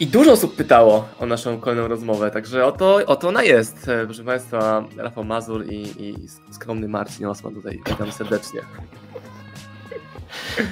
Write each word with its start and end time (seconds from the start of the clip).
I 0.00 0.06
dużo 0.06 0.32
osób 0.32 0.56
pytało 0.56 1.08
o 1.18 1.26
naszą 1.26 1.60
kolejną 1.60 1.88
rozmowę, 1.88 2.30
także 2.30 2.66
oto, 2.66 3.00
oto 3.06 3.28
ona 3.28 3.42
jest. 3.42 3.88
E, 3.88 4.04
proszę 4.04 4.24
Państwa, 4.24 4.84
Rafał 4.96 5.24
Mazur 5.24 5.66
i, 5.66 6.02
i 6.08 6.28
skromny 6.52 6.88
Marcin 6.88 7.26
Osman 7.26 7.54
tutaj. 7.54 7.80
Witam 7.86 8.12
serdecznie. 8.12 8.60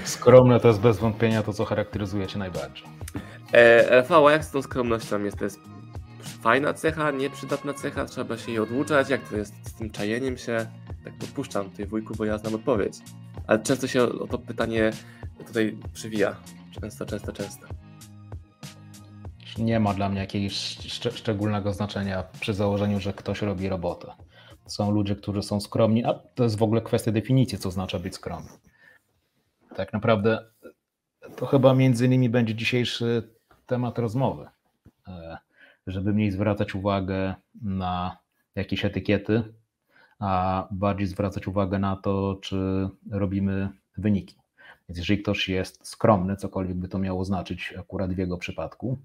Skromne 0.05 0.61
to 0.61 0.69
jest 0.69 0.81
bez 0.81 0.99
wątpienia 0.99 1.43
to, 1.43 1.53
co 1.53 1.65
charakteryzuje 1.65 2.27
Cię 2.27 2.39
najbardziej. 2.39 2.85
E, 3.53 3.91
Rafał, 3.97 4.31
jak 4.31 4.45
z 4.45 4.51
tą 4.51 4.63
skromnością 4.63 5.25
jest? 5.25 5.39
To 5.39 5.45
jest 5.45 5.61
fajna 6.41 6.75
cecha, 6.75 7.11
nieprzydatna 7.11 7.75
cecha? 7.75 8.05
Trzeba 8.05 8.37
się 8.37 8.51
jej 8.53 8.61
odłuczać? 8.61 9.11
Jak 9.11 9.29
to 9.29 9.37
jest 9.37 9.55
z 9.69 9.75
tym 9.75 9.91
czajeniem 9.91 10.39
się? 10.39 10.67
Tak 11.05 11.19
podpuszczam 11.19 11.71
tutaj 11.71 11.87
wujku, 11.87 12.15
bo 12.19 12.25
ja 12.25 12.39
znam 12.39 12.55
odpowiedź. 12.55 12.99
Ale 13.47 13.59
często 13.59 13.87
się 13.87 14.03
o 14.03 14.27
to 14.27 14.39
pytanie 14.39 14.91
tutaj 15.47 15.79
przywija. 15.93 16.37
Często, 16.81 17.07
często, 17.07 17.33
często 17.33 17.82
nie 19.59 19.81
ma 19.81 19.95
dla 19.95 20.09
mnie 20.09 20.21
jakiegoś 20.21 20.53
szcz 20.53 21.15
szczególnego 21.15 21.73
znaczenia 21.73 22.25
przy 22.41 22.55
założeniu, 22.55 23.01
że 23.01 23.13
ktoś 23.13 23.43
robi 23.43 23.69
robotę. 23.69 24.13
Są 24.67 24.91
ludzie, 24.91 25.17
którzy 25.17 25.43
są 25.43 25.61
skromni, 25.61 26.05
a 26.05 26.15
to 26.15 26.45
jest 26.45 26.59
w 26.59 26.63
ogóle 26.63 26.81
kwestia 26.81 27.13
definicji, 27.13 27.59
co 27.59 27.71
znaczy 27.71 28.01
być 28.01 28.15
skromny. 28.15 28.51
Tak 29.77 29.93
naprawdę 29.93 30.45
to 31.37 31.47
chyba 31.47 31.75
między 31.75 32.07
innymi 32.07 32.29
będzie 32.29 32.55
dzisiejszy 32.55 33.29
temat 33.67 33.99
rozmowy, 33.99 34.47
e, 35.09 35.39
żeby 35.87 36.13
mniej 36.13 36.31
zwracać 36.31 36.75
uwagę 36.75 37.35
na 37.63 38.17
jakieś 38.55 38.85
etykiety, 38.85 39.43
a 40.19 40.67
bardziej 40.71 41.07
zwracać 41.07 41.47
uwagę 41.49 41.79
na 41.79 41.97
to, 41.97 42.39
czy 42.43 42.89
robimy 43.11 43.69
wyniki. 43.99 44.37
Więc 44.89 44.99
jeżeli 44.99 45.23
ktoś 45.23 45.49
jest 45.49 45.87
skromny, 45.89 46.37
cokolwiek 46.37 46.77
by 46.77 46.89
to 46.89 46.99
miało 46.99 47.25
znaczyć 47.25 47.75
akurat 47.79 48.13
w 48.13 48.19
jego 48.19 48.39
przypadku, 48.39 48.99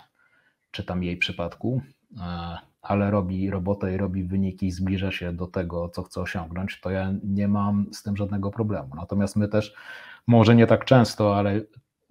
czy 0.72 0.84
tam 0.84 1.04
jej 1.04 1.18
przypadku, 1.18 1.82
e, 2.18 2.58
ale 2.82 3.12
robi 3.12 3.50
robotę 3.50 3.94
i 3.94 3.98
robi 3.98 4.24
wyniki 4.24 4.72
zbliża 4.72 5.12
się 5.12 5.34
do 5.34 5.48
tego, 5.48 5.90
co 5.90 6.04
chce 6.04 6.22
osiągnąć, 6.22 6.80
to 6.82 6.92
ja 6.92 7.14
nie 7.24 7.48
mam 7.48 7.86
z 7.94 8.04
tym 8.04 8.18
żadnego 8.18 8.52
problemu. 8.52 8.96
Natomiast 8.96 9.36
my 9.36 9.48
też, 9.48 9.74
może 10.28 10.56
nie 10.56 10.68
tak 10.68 10.86
często, 10.86 11.38
ale 11.38 11.62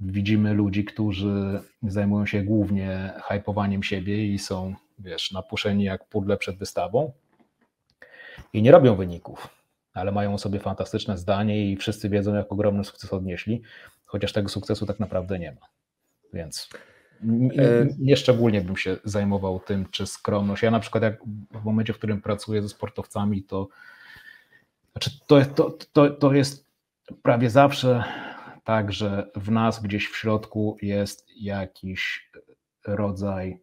widzimy 0.01 0.55
ludzi, 0.55 0.85
którzy 0.85 1.61
zajmują 1.83 2.27
się 2.27 2.43
głównie 2.43 3.13
hypowaniem 3.25 3.83
siebie 3.83 4.27
i 4.27 4.39
są, 4.39 4.75
wiesz, 4.99 5.33
napuszeni 5.33 5.85
jak 5.85 6.09
pudle 6.09 6.37
przed 6.37 6.59
wystawą 6.59 7.13
i 8.53 8.63
nie 8.63 8.73
robią 8.73 8.97
wyników, 8.97 9.49
ale 9.95 10.13
mają 10.13 10.39
sobie 10.39 10.61
fantastyczne 10.61 11.19
zdanie 11.19 11.71
i 11.71 11.77
wszyscy 11.77 12.09
wiedzą, 12.09 12.35
jak 12.35 12.53
ogromny 12.53 12.85
sukces 12.85 13.13
odnieśli, 13.13 13.63
chociaż 14.05 14.33
tego 14.33 14.49
sukcesu 14.49 14.87
tak 14.87 15.01
naprawdę 15.01 15.39
nie 15.39 15.53
ma. 15.53 15.67
Więc 16.33 16.69
E, 17.59 17.87
nie 17.99 18.17
szczególnie 18.17 18.61
bym 18.61 18.77
się 18.77 18.97
zajmował 19.05 19.61
tym, 19.61 19.87
czy 19.91 20.07
skromność. 20.07 20.63
Ja 20.63 20.71
na 20.71 20.81
przykład 20.81 21.03
jak 21.03 21.19
w 21.51 21.65
momencie, 21.65 21.93
w 21.93 21.99
którym 21.99 22.23
pracuję 22.23 22.63
ze 22.63 22.69
sportowcami, 22.69 23.43
to 23.43 23.69
znaczy 24.93 25.11
to, 25.27 25.45
to, 25.45 25.71
to, 25.93 26.11
to 26.11 26.33
jest 26.33 26.67
prawie 27.23 27.51
zawsze 27.51 28.05
tak, 28.65 28.93
że 28.93 29.31
w 29.37 29.51
nas 29.51 29.83
gdzieś 29.83 30.09
w 30.09 30.17
środku 30.17 30.77
jest 30.83 31.27
jakiś 31.37 32.31
rodzaj 32.87 33.61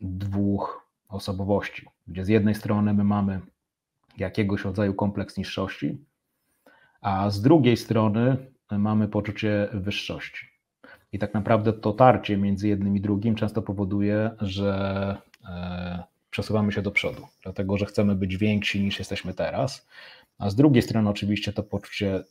dwóch 0.00 0.88
osobowości, 1.08 1.86
gdzie 2.06 2.24
z 2.24 2.28
jednej 2.28 2.54
strony 2.54 2.94
my 2.94 3.04
mamy 3.04 3.40
jakiegoś 4.16 4.64
rodzaju 4.64 4.94
kompleks 4.94 5.36
niższości, 5.36 6.04
a 7.00 7.30
z 7.30 7.42
drugiej 7.42 7.76
strony 7.76 8.36
mamy 8.70 9.08
poczucie 9.08 9.68
wyższości. 9.72 10.51
I 11.12 11.18
tak 11.18 11.34
naprawdę 11.34 11.72
to 11.72 11.92
tarcie 11.92 12.36
między 12.36 12.68
jednym 12.68 12.96
i 12.96 13.00
drugim 13.00 13.34
często 13.34 13.62
powoduje, 13.62 14.30
że 14.40 15.16
e, 15.48 16.02
przesuwamy 16.30 16.72
się 16.72 16.82
do 16.82 16.90
przodu, 16.90 17.26
dlatego 17.42 17.78
że 17.78 17.86
chcemy 17.86 18.14
być 18.14 18.36
więksi 18.36 18.84
niż 18.84 18.98
jesteśmy 18.98 19.34
teraz. 19.34 19.86
A 20.38 20.50
z 20.50 20.54
drugiej 20.54 20.82
strony, 20.82 21.08
oczywiście, 21.08 21.52
to 21.52 21.62
poczucie 21.62 22.14
e, 22.14 22.24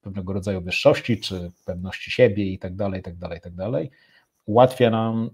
pewnego 0.00 0.32
rodzaju 0.32 0.60
wyższości, 0.60 1.20
czy 1.20 1.50
pewności 1.64 2.10
siebie 2.10 2.44
i 2.44 2.58
tak 2.58 2.76
dalej, 2.76 3.00
i 3.00 3.02
tak 3.02 3.16
dalej, 3.16 3.38
i 3.38 3.40
tak 3.40 3.54
dalej, 3.54 3.90
ułatwia 4.46 4.90
nam 4.90 5.30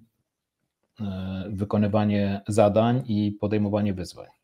e, 1.00 1.44
wykonywanie 1.50 2.40
zadań 2.48 3.02
i 3.06 3.32
podejmowanie 3.40 3.94
wyzwań. 3.94 4.41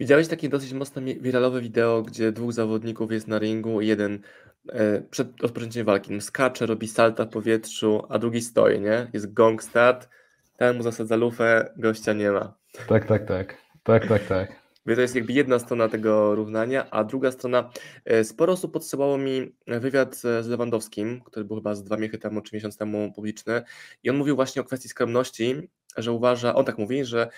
Widziałeś 0.00 0.28
takie 0.28 0.48
dosyć 0.48 0.72
mocno 0.72 1.02
wiralowe 1.20 1.60
wideo, 1.60 2.02
gdzie 2.02 2.32
dwóch 2.32 2.52
zawodników 2.52 3.12
jest 3.12 3.28
na 3.28 3.38
ringu 3.38 3.80
i 3.80 3.86
jeden 3.86 4.20
e, 4.68 5.00
przed 5.00 5.40
rozpoczęciem 5.40 5.86
walki 5.86 6.20
skacze, 6.20 6.66
robi 6.66 6.88
salta 6.88 7.24
w 7.24 7.28
powietrzu, 7.28 8.02
a 8.08 8.18
drugi 8.18 8.40
stoi, 8.40 8.80
nie? 8.80 9.10
Jest 9.12 9.32
gong 9.32 9.62
start, 9.62 10.08
ten 10.56 10.76
mu 10.76 10.82
zasadza 10.82 11.16
lufę, 11.16 11.72
gościa 11.76 12.12
nie 12.12 12.30
ma. 12.30 12.54
Tak, 12.88 13.06
tak, 13.06 13.26
tak. 13.26 13.56
Tak, 13.82 14.08
tak, 14.08 14.26
tak. 14.26 14.66
To 14.94 15.00
jest 15.00 15.14
jakby 15.14 15.32
jedna 15.32 15.58
strona 15.58 15.88
tego 15.88 16.34
równania, 16.34 16.90
a 16.90 17.04
druga 17.04 17.30
strona, 17.30 17.70
e, 18.04 18.24
sporo 18.24 18.52
osób 18.52 18.72
podsyłało 18.72 19.18
mi 19.18 19.52
wywiad 19.66 20.16
z 20.16 20.46
Lewandowskim, 20.46 21.20
który 21.24 21.44
był 21.44 21.56
chyba 21.56 21.74
z 21.74 21.84
dwa 21.84 21.96
miechy 21.96 22.18
temu, 22.18 22.40
czy 22.40 22.56
miesiąc 22.56 22.76
temu 22.76 23.12
publiczny 23.12 23.62
i 24.02 24.10
on 24.10 24.16
mówił 24.16 24.36
właśnie 24.36 24.62
o 24.62 24.64
kwestii 24.64 24.88
skromności, 24.88 25.68
że 25.96 26.12
uważa, 26.12 26.54
on 26.54 26.64
tak 26.64 26.78
mówi, 26.78 27.04
że 27.04 27.28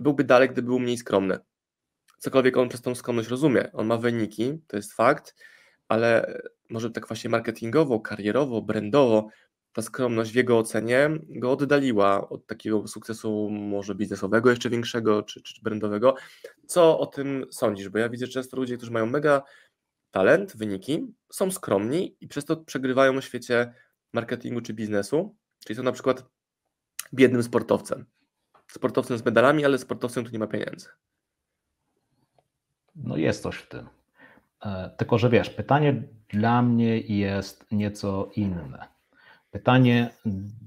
byłby 0.00 0.24
dalej, 0.24 0.48
gdyby 0.48 0.66
był 0.66 0.78
mniej 0.78 0.96
skromny 0.96 1.38
cokolwiek 2.18 2.56
on 2.56 2.68
przez 2.68 2.82
tą 2.82 2.94
skromność 2.94 3.28
rozumie. 3.28 3.72
On 3.72 3.86
ma 3.86 3.96
wyniki, 3.96 4.58
to 4.66 4.76
jest 4.76 4.92
fakt, 4.92 5.34
ale 5.88 6.38
może 6.70 6.90
tak 6.90 7.08
właśnie 7.08 7.30
marketingowo, 7.30 8.00
karierowo, 8.00 8.62
brandowo 8.62 9.28
ta 9.76 9.82
skromność 9.82 10.32
w 10.32 10.34
jego 10.34 10.58
ocenie 10.58 11.10
go 11.28 11.52
oddaliła 11.52 12.28
od 12.28 12.46
takiego 12.46 12.88
sukcesu 12.88 13.50
może 13.50 13.94
biznesowego 13.94 14.50
jeszcze 14.50 14.70
większego, 14.70 15.22
czy, 15.22 15.42
czy 15.42 15.62
brandowego. 15.62 16.14
Co 16.66 16.98
o 16.98 17.06
tym 17.06 17.46
sądzisz? 17.50 17.88
Bo 17.88 17.98
ja 17.98 18.08
widzę 18.08 18.28
często 18.28 18.56
ludzie, 18.56 18.76
którzy 18.76 18.92
mają 18.92 19.06
mega 19.06 19.42
talent, 20.10 20.56
wyniki, 20.56 21.14
są 21.32 21.50
skromni 21.50 22.16
i 22.20 22.28
przez 22.28 22.44
to 22.44 22.56
przegrywają 22.56 23.20
w 23.20 23.24
świecie 23.24 23.72
marketingu 24.12 24.60
czy 24.60 24.74
biznesu, 24.74 25.36
czyli 25.64 25.76
są 25.76 25.82
na 25.82 25.92
przykład 25.92 26.24
biednym 27.14 27.42
sportowcem. 27.42 28.04
Sportowcem 28.70 29.18
z 29.18 29.24
medalami, 29.24 29.64
ale 29.64 29.78
sportowcem, 29.78 30.24
tu 30.24 30.32
nie 30.32 30.38
ma 30.38 30.46
pieniędzy 30.46 30.88
no 32.96 33.16
jest 33.16 33.42
coś 33.42 33.56
w 33.56 33.68
tym. 33.68 33.88
E, 34.62 34.90
tylko, 34.96 35.18
że 35.18 35.30
wiesz, 35.30 35.50
pytanie 35.50 36.02
dla 36.28 36.62
mnie 36.62 36.98
jest 36.98 37.66
nieco 37.72 38.30
inne. 38.36 38.88
Pytanie 39.50 40.10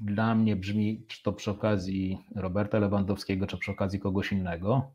dla 0.01 0.35
mnie 0.35 0.55
brzmi, 0.55 1.05
czy 1.07 1.23
to 1.23 1.33
przy 1.33 1.51
okazji 1.51 2.25
Roberta 2.35 2.79
Lewandowskiego, 2.79 3.47
czy 3.47 3.57
przy 3.57 3.71
okazji 3.71 3.99
kogoś 3.99 4.31
innego, 4.31 4.91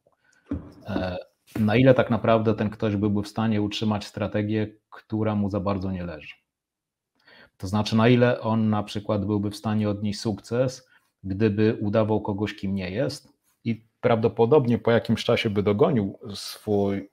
e, 0.86 1.16
na 1.60 1.76
ile 1.76 1.94
tak 1.94 2.10
naprawdę 2.10 2.54
ten 2.54 2.70
ktoś 2.70 2.96
byłby 2.96 3.22
w 3.22 3.28
stanie 3.28 3.62
utrzymać 3.62 4.04
strategię, 4.04 4.66
która 4.90 5.34
mu 5.34 5.50
za 5.50 5.60
bardzo 5.60 5.90
nie 5.90 6.04
leży. 6.04 6.34
To 7.56 7.66
znaczy, 7.66 7.96
na 7.96 8.08
ile 8.08 8.40
on 8.40 8.70
na 8.70 8.82
przykład 8.82 9.24
byłby 9.24 9.50
w 9.50 9.56
stanie 9.56 9.90
odnieść 9.90 10.20
sukces, 10.20 10.88
gdyby 11.24 11.78
udawał 11.80 12.20
kogoś, 12.20 12.56
kim 12.56 12.74
nie 12.74 12.90
jest, 12.90 13.32
i 13.64 13.86
prawdopodobnie 14.00 14.78
po 14.78 14.90
jakimś 14.90 15.24
czasie 15.24 15.50
by 15.50 15.62
dogonił 15.62 16.18
swój 16.34 17.08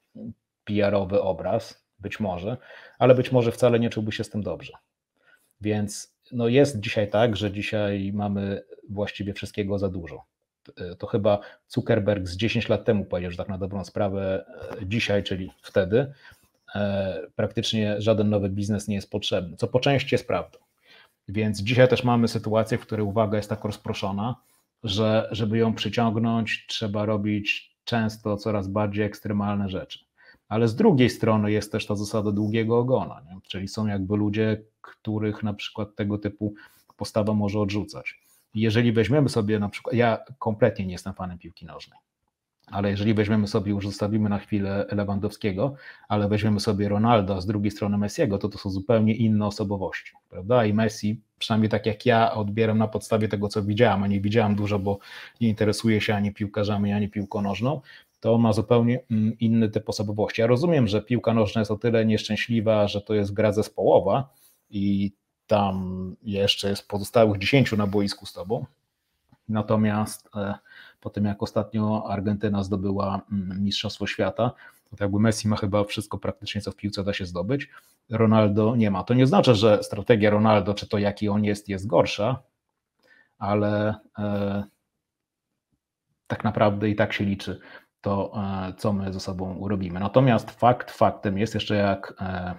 PR-owy 0.64 1.22
obraz, 1.22 1.86
być 2.00 2.20
może, 2.20 2.58
ale 3.00 3.16
być 3.16 3.32
może 3.32 3.52
wcale 3.52 3.80
nie 3.80 3.90
czułby 3.90 4.12
się 4.12 4.24
z 4.24 4.30
tym 4.30 4.44
dobrze. 4.44 4.74
Więc 5.62 6.16
no 6.32 6.48
jest 6.48 6.80
dzisiaj 6.80 7.10
tak, 7.10 7.36
że 7.36 7.52
dzisiaj 7.52 8.12
mamy 8.14 8.64
właściwie 8.90 9.34
wszystkiego 9.34 9.80
za 9.80 9.90
dużo. 9.90 10.24
To 11.00 11.08
chyba 11.08 11.40
Zuckerberg 11.68 12.28
z 12.28 12.38
10 12.38 12.70
lat 12.70 12.86
temu 12.86 13.06
powiedział, 13.06 13.32
że 13.32 13.38
tak 13.38 13.50
na 13.50 13.58
dobrą 13.58 13.84
sprawę 13.84 14.46
e, 14.82 14.86
dzisiaj, 14.86 15.24
czyli 15.24 15.52
wtedy, 15.62 16.14
e, 16.76 17.22
praktycznie 17.36 18.02
żaden 18.02 18.30
nowy 18.30 18.50
biznes 18.50 18.88
nie 18.88 18.96
jest 18.96 19.12
potrzebny, 19.12 19.58
co 19.58 19.68
po 19.68 19.80
części 19.80 20.16
jest 20.16 20.28
prawdą. 20.28 20.60
Więc 21.28 21.62
dzisiaj 21.62 21.88
też 21.88 22.04
mamy 22.04 22.28
sytuację, 22.28 22.78
w 22.78 22.82
której 22.82 23.06
uwaga 23.06 23.38
jest 23.38 23.50
tak 23.50 23.64
rozproszona, 23.64 24.36
że 24.84 25.28
żeby 25.32 25.58
ją 25.58 25.74
przyciągnąć, 25.74 26.66
trzeba 26.68 27.06
robić 27.06 27.76
często 27.84 28.38
coraz 28.38 28.68
bardziej 28.68 29.06
ekstremalne 29.06 29.70
rzeczy. 29.70 30.00
Ale 30.52 30.68
z 30.68 30.76
drugiej 30.76 31.10
strony 31.10 31.52
jest 31.52 31.72
też 31.72 31.86
ta 31.86 31.96
zasada 31.96 32.32
długiego 32.32 32.78
ogona, 32.78 33.22
nie? 33.26 33.38
czyli 33.44 33.68
są 33.68 33.88
jakby 33.88 34.18
ludzie, 34.18 34.62
których 34.82 35.44
na 35.44 35.54
przykład 35.54 35.96
tego 35.96 36.18
typu 36.18 36.54
postawa 36.98 37.34
może 37.34 37.60
odrzucać. 37.60 38.22
Jeżeli 38.54 38.92
weźmiemy 38.92 39.30
sobie 39.30 39.60
na 39.60 39.70
przykład, 39.70 39.96
ja 39.96 40.18
kompletnie 40.40 40.86
nie 40.86 40.92
jestem 40.92 41.14
fanem 41.14 41.38
piłki 41.38 41.66
nożnej, 41.66 42.00
ale 42.68 42.90
jeżeli 42.90 43.14
weźmiemy 43.14 43.48
sobie, 43.48 43.72
już 43.72 43.86
zostawimy 43.86 44.30
na 44.30 44.40
chwilę 44.40 44.86
Lewandowskiego, 44.92 45.76
ale 46.08 46.30
weźmiemy 46.30 46.60
sobie 46.60 46.90
Ronaldo, 46.90 47.36
a 47.36 47.42
z 47.42 47.46
drugiej 47.46 47.72
strony 47.72 47.98
Messiego, 47.98 48.38
to 48.38 48.50
to 48.50 48.58
są 48.58 48.70
zupełnie 48.70 49.16
inne 49.16 49.48
osobowości, 49.48 50.14
prawda? 50.30 50.66
I 50.66 50.74
Messi, 50.74 51.22
przynajmniej 51.40 51.70
tak 51.70 51.86
jak 51.86 52.06
ja 52.06 52.34
odbieram 52.34 52.78
na 52.78 52.88
podstawie 52.88 53.28
tego, 53.28 53.48
co 53.48 53.64
widziałam, 53.64 54.04
a 54.04 54.08
nie 54.08 54.22
widziałam 54.22 54.56
dużo, 54.56 54.80
bo 54.80 55.00
nie 55.42 55.50
interesuję 55.50 56.02
się 56.02 56.16
ani 56.16 56.34
piłkarzami, 56.34 56.94
ani 56.94 57.10
piłką 57.10 57.42
nożną, 57.42 57.82
to 58.22 58.38
ma 58.38 58.54
zupełnie 58.54 59.04
mm, 59.12 59.40
inny 59.40 59.70
typ 59.70 59.90
osobowości. 59.90 60.42
Ja 60.42 60.48
rozumiem, 60.48 60.88
że 60.88 61.02
piłka 61.02 61.34
nożna 61.34 61.62
jest 61.62 61.72
o 61.72 61.78
tyle 61.78 62.06
nieszczęśliwa, 62.06 62.88
że 62.88 63.02
to 63.02 63.14
jest 63.14 63.34
gra 63.34 63.52
zespołowa 63.52 64.30
i 64.70 65.12
tam 65.48 66.16
jeszcze 66.24 66.70
jest 66.70 66.88
pozostałych 66.88 67.40
10 67.40 67.72
na 67.72 67.88
boisku 67.88 68.26
z 68.26 68.34
tobą, 68.34 68.66
Natomiast 69.52 70.30
po 71.00 71.10
tym, 71.10 71.26
jak 71.26 71.44
ostatnio 71.44 72.04
Argentyna 72.10 72.64
zdobyła 72.64 73.22
mm, 73.32 73.64
Mistrzostwo 73.64 74.08
Świata, 74.08 74.52
to 74.98 75.04
jakby 75.04 75.20
Messi 75.20 75.48
ma 75.48 75.56
chyba 75.56 75.84
wszystko 75.84 76.18
praktycznie, 76.18 76.62
co 76.62 76.72
w 76.72 76.76
piłce 76.76 77.04
da 77.04 77.14
się 77.14 77.26
zdobyć. 77.26 77.70
Ronaldo 78.10 78.76
nie 78.76 78.92
ma. 78.92 79.04
To 79.04 79.14
nie 79.14 79.28
znaczy, 79.28 79.56
że 79.56 79.84
strategia 79.84 80.30
Ronaldo, 80.30 80.74
czy 80.74 80.88
to 80.88 80.98
jaki 80.98 81.30
on 81.30 81.44
jest, 81.44 81.70
jest 81.70 81.88
gorsza, 81.88 82.44
ale 83.38 83.96
e, 84.20 84.64
tak 86.28 86.44
naprawdę 86.44 86.90
i 86.90 86.96
tak 86.96 87.14
się 87.14 87.26
liczy 87.26 87.60
to, 88.02 88.32
e, 88.70 88.74
co 88.78 88.94
my 88.94 89.14
ze 89.14 89.20
sobą 89.20 89.68
robimy. 89.68 90.00
Natomiast 90.00 90.52
fakt 90.52 90.92
faktem 90.92 91.38
jest 91.38 91.54
jeszcze, 91.54 91.76
jak 91.76 92.14
e, 92.22 92.56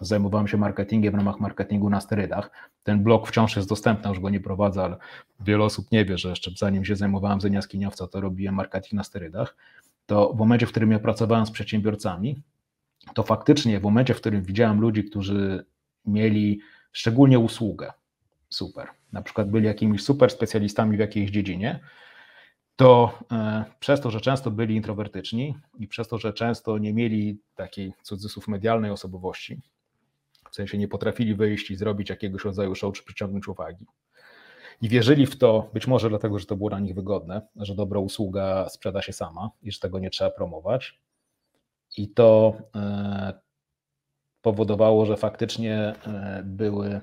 zajmowałem 0.00 0.48
się 0.48 0.56
marketingiem 0.56 1.12
w 1.12 1.16
ramach 1.16 1.40
marketingu 1.40 1.90
na 1.90 2.00
sterydach. 2.00 2.50
Ten 2.82 3.02
blog 3.02 3.28
wciąż 3.28 3.56
jest 3.56 3.68
dostępny, 3.68 4.10
już 4.10 4.20
go 4.20 4.30
nie 4.30 4.40
prowadzę, 4.40 4.82
ale 4.84 4.96
wiele 5.40 5.64
osób 5.64 5.92
nie 5.92 6.04
wie, 6.04 6.18
że 6.18 6.28
jeszcze 6.28 6.50
zanim 6.56 6.84
się 6.84 6.96
zajmowałem 6.96 7.40
z 7.40 7.44
jaskiniowca, 7.44 8.06
to 8.06 8.20
robiłem 8.20 8.54
marketing 8.54 8.92
na 8.92 9.04
sterydach. 9.04 9.56
To 10.06 10.32
w 10.32 10.38
momencie, 10.38 10.66
w 10.66 10.70
którym 10.70 10.90
ja 10.90 10.98
pracowałem 10.98 11.46
z 11.46 11.50
przedsiębiorcami, 11.50 12.42
to 13.14 13.22
faktycznie 13.22 13.80
w 13.80 13.82
momencie, 13.82 14.14
w 14.14 14.20
którym 14.20 14.42
widziałem 14.42 14.80
ludzi, 14.80 15.04
którzy 15.04 15.64
mieli 16.06 16.60
szczególnie 16.92 17.38
usługę, 17.38 17.92
super, 18.48 18.88
na 19.12 19.22
przykład 19.22 19.50
byli 19.50 19.66
jakimiś 19.66 20.04
super 20.04 20.30
specjalistami 20.30 20.96
w 20.96 21.00
jakiejś 21.00 21.30
dziedzinie, 21.30 21.80
to 22.82 23.18
e, 23.32 23.64
przez 23.80 24.00
to, 24.00 24.10
że 24.10 24.20
często 24.20 24.50
byli 24.50 24.76
introwertyczni 24.76 25.54
i 25.78 25.88
przez 25.88 26.08
to, 26.08 26.18
że 26.18 26.32
często 26.32 26.78
nie 26.78 26.94
mieli 26.94 27.38
takiej 27.54 27.92
cudzysłów 28.02 28.48
medialnej 28.48 28.90
osobowości, 28.90 29.60
w 30.50 30.54
sensie 30.54 30.78
nie 30.78 30.88
potrafili 30.88 31.34
wyjść 31.34 31.70
i 31.70 31.76
zrobić 31.76 32.10
jakiegoś 32.10 32.44
rodzaju 32.44 32.74
show 32.74 32.94
czy 32.94 33.04
przyciągnąć 33.04 33.48
uwagi. 33.48 33.86
I 34.80 34.88
wierzyli 34.88 35.26
w 35.26 35.38
to, 35.38 35.70
być 35.74 35.86
może 35.86 36.08
dlatego, 36.08 36.38
że 36.38 36.46
to 36.46 36.56
było 36.56 36.70
dla 36.70 36.80
nich 36.80 36.94
wygodne, 36.94 37.42
że 37.56 37.74
dobra 37.74 38.00
usługa 38.00 38.68
sprzeda 38.68 39.02
się 39.02 39.12
sama 39.12 39.50
i 39.62 39.72
że 39.72 39.78
tego 39.78 39.98
nie 39.98 40.10
trzeba 40.10 40.30
promować. 40.30 41.00
I 41.96 42.08
to 42.08 42.54
e, 42.74 43.40
powodowało, 44.40 45.06
że 45.06 45.16
faktycznie 45.16 45.76
e, 45.76 46.42
były 46.44 47.00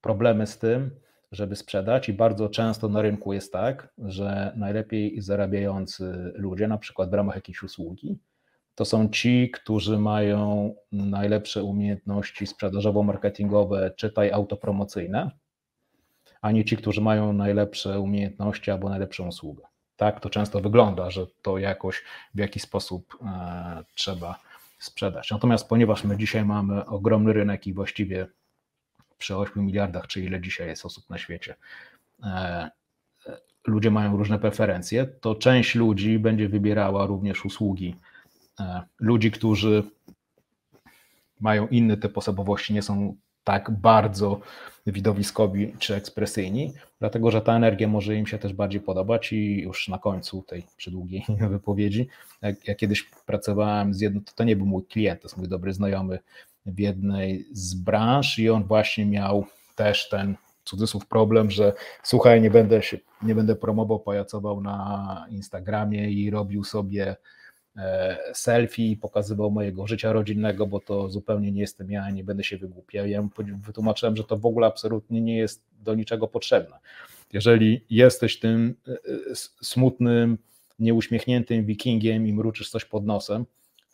problemy 0.00 0.46
z 0.46 0.58
tym, 0.58 0.90
żeby 1.32 1.56
sprzedać, 1.56 2.08
i 2.08 2.12
bardzo 2.12 2.48
często 2.48 2.88
na 2.88 3.02
rynku 3.02 3.32
jest 3.32 3.52
tak, 3.52 3.88
że 3.98 4.52
najlepiej 4.56 5.20
zarabiający 5.20 6.32
ludzie, 6.34 6.68
na 6.68 6.78
przykład 6.78 7.10
w 7.10 7.14
ramach 7.14 7.34
jakiejś 7.34 7.62
usługi, 7.62 8.18
to 8.74 8.84
są 8.84 9.08
ci, 9.08 9.50
którzy 9.50 9.98
mają 9.98 10.74
najlepsze 10.92 11.62
umiejętności 11.62 12.46
sprzedażowo-marketingowe, 12.46 13.90
czytaj 13.96 14.32
autopromocyjne, 14.32 15.30
a 16.40 16.50
nie 16.50 16.64
ci, 16.64 16.76
którzy 16.76 17.00
mają 17.00 17.32
najlepsze 17.32 18.00
umiejętności 18.00 18.70
albo 18.70 18.88
najlepszą 18.88 19.28
usługę. 19.28 19.62
Tak 19.96 20.20
to 20.20 20.30
często 20.30 20.60
wygląda, 20.60 21.10
że 21.10 21.26
to 21.42 21.58
jakoś 21.58 22.04
w 22.34 22.38
jakiś 22.38 22.62
sposób 22.62 23.18
e, 23.22 23.84
trzeba 23.94 24.38
sprzedać. 24.78 25.30
Natomiast 25.30 25.68
ponieważ 25.68 26.04
my 26.04 26.16
dzisiaj 26.16 26.44
mamy 26.44 26.86
ogromny 26.86 27.32
rynek 27.32 27.66
i 27.66 27.72
właściwie 27.72 28.26
przy 29.18 29.36
8 29.36 29.66
miliardach, 29.66 30.06
czy 30.06 30.20
ile 30.20 30.40
dzisiaj 30.40 30.68
jest 30.68 30.86
osób 30.86 31.10
na 31.10 31.18
świecie, 31.18 31.54
e, 32.22 32.26
e, 33.26 33.38
ludzie 33.66 33.90
mają 33.90 34.16
różne 34.16 34.38
preferencje, 34.38 35.06
to 35.06 35.34
część 35.34 35.74
ludzi 35.74 36.18
będzie 36.18 36.48
wybierała 36.48 37.06
również 37.06 37.44
usługi. 37.44 37.96
E, 38.60 38.82
ludzi, 39.00 39.30
którzy 39.30 39.82
mają 41.40 41.68
inny 41.68 41.96
typ 41.96 42.18
osobowości, 42.18 42.74
nie 42.74 42.82
są 42.82 43.16
tak 43.44 43.70
bardzo 43.70 44.40
widowiskowi 44.86 45.72
czy 45.78 45.94
ekspresyjni, 45.94 46.72
dlatego 46.98 47.30
że 47.30 47.40
ta 47.40 47.56
energia 47.56 47.88
może 47.88 48.16
im 48.16 48.26
się 48.26 48.38
też 48.38 48.52
bardziej 48.52 48.80
podobać 48.80 49.32
i 49.32 49.60
już 49.60 49.88
na 49.88 49.98
końcu 49.98 50.42
tej 50.42 50.66
przydługiej 50.76 51.24
wypowiedzi, 51.50 52.08
jak 52.42 52.68
ja 52.68 52.74
kiedyś 52.74 53.10
pracowałem 53.26 53.94
z 53.94 54.00
jednym, 54.00 54.24
to, 54.24 54.32
to 54.32 54.44
nie 54.44 54.56
był 54.56 54.66
mój 54.66 54.84
klient, 54.84 55.20
to 55.20 55.28
jest 55.28 55.36
mój 55.36 55.48
dobry 55.48 55.72
znajomy 55.72 56.18
w 56.66 56.78
jednej 56.78 57.46
z 57.52 57.74
branż 57.74 58.38
i 58.38 58.50
on 58.50 58.64
właśnie 58.64 59.06
miał 59.06 59.46
też 59.76 60.08
ten 60.08 60.36
cudzysłów 60.64 61.06
problem, 61.06 61.50
że 61.50 61.72
słuchaj, 62.02 62.40
nie 62.40 62.50
będę 62.50 62.82
się, 62.82 62.98
nie 63.22 63.34
będę 63.34 63.56
promował, 63.56 64.00
pajacował 64.00 64.60
na 64.60 65.26
Instagramie 65.30 66.10
i 66.10 66.30
robił 66.30 66.64
sobie 66.64 67.16
E, 67.76 68.18
selfie 68.34 68.90
i 68.90 68.96
pokazywał 68.96 69.50
mojego 69.50 69.86
życia 69.86 70.12
rodzinnego, 70.12 70.66
bo 70.66 70.80
to 70.80 71.10
zupełnie 71.10 71.52
nie 71.52 71.60
jestem 71.60 71.90
ja, 71.90 72.10
nie 72.10 72.24
będę 72.24 72.44
się 72.44 72.58
wygłupiał. 72.58 73.06
Ja 73.06 73.22
mu 73.22 73.28
wytłumaczyłem, 73.66 74.16
że 74.16 74.24
to 74.24 74.36
w 74.36 74.46
ogóle 74.46 74.66
absolutnie 74.66 75.20
nie 75.20 75.36
jest 75.36 75.64
do 75.80 75.94
niczego 75.94 76.28
potrzebne. 76.28 76.76
Jeżeli 77.32 77.84
jesteś 77.90 78.38
tym 78.38 78.74
e, 78.88 78.92
e, 78.92 78.96
smutnym, 79.62 80.38
nieuśmiechniętym 80.78 81.64
wikingiem 81.64 82.26
i 82.26 82.32
mruczysz 82.32 82.70
coś 82.70 82.84
pod 82.84 83.06
nosem, 83.06 83.46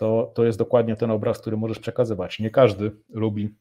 to, 0.03 0.33
to 0.35 0.45
jest 0.45 0.59
dokładnie 0.59 0.97
ten 0.97 1.11
obraz, 1.11 1.39
który 1.39 1.57
możesz 1.57 1.79
przekazywać. 1.79 2.39
Nie 2.39 2.51
każdy 2.51 2.97
lubi 3.11 3.55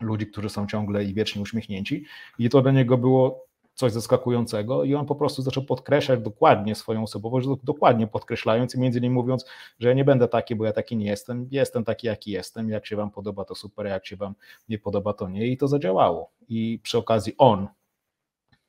ludzi, 0.00 0.26
którzy 0.26 0.48
są 0.48 0.66
ciągle 0.66 1.04
i 1.04 1.14
wiecznie 1.14 1.42
uśmiechnięci. 1.42 2.04
I 2.38 2.50
to 2.50 2.62
dla 2.62 2.72
niego 2.72 2.98
było 2.98 3.46
coś 3.74 3.92
zaskakującego 3.92 4.84
i 4.84 4.94
on 4.94 5.06
po 5.06 5.14
prostu 5.14 5.42
zaczął 5.42 5.64
podkreślać 5.64 6.20
dokładnie 6.20 6.74
swoją 6.74 7.02
osobowość, 7.02 7.48
dokładnie 7.64 8.06
podkreślając 8.06 8.74
i 8.74 8.80
między 8.80 8.98
innymi 8.98 9.14
mówiąc, 9.14 9.46
że 9.78 9.88
ja 9.88 9.94
nie 9.94 10.04
będę 10.04 10.28
taki, 10.28 10.54
bo 10.54 10.64
ja 10.64 10.72
taki 10.72 10.96
nie 10.96 11.06
jestem, 11.06 11.48
jestem 11.50 11.84
taki, 11.84 12.06
jaki 12.06 12.30
jestem, 12.30 12.68
jak 12.68 12.86
się 12.86 12.96
wam 12.96 13.10
podoba 13.10 13.44
to 13.44 13.54
super, 13.54 13.86
jak 13.86 14.06
się 14.06 14.16
wam 14.16 14.34
nie 14.68 14.78
podoba 14.78 15.12
to 15.12 15.28
nie. 15.28 15.46
I 15.46 15.56
to 15.56 15.68
zadziałało. 15.68 16.30
I 16.48 16.80
przy 16.82 16.98
okazji 16.98 17.34
on 17.38 17.68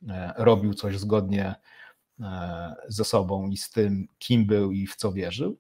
e, 0.10 0.34
robił 0.38 0.74
coś 0.74 0.98
zgodnie 0.98 1.56
e, 2.20 2.76
ze 2.88 3.06
sobą 3.06 3.50
i 3.50 3.58
z 3.58 3.72
tym, 3.72 4.08
kim 4.20 4.46
był 4.46 4.72
i 4.72 4.88
w 4.88 4.96
co 4.96 5.12
wierzył 5.12 5.58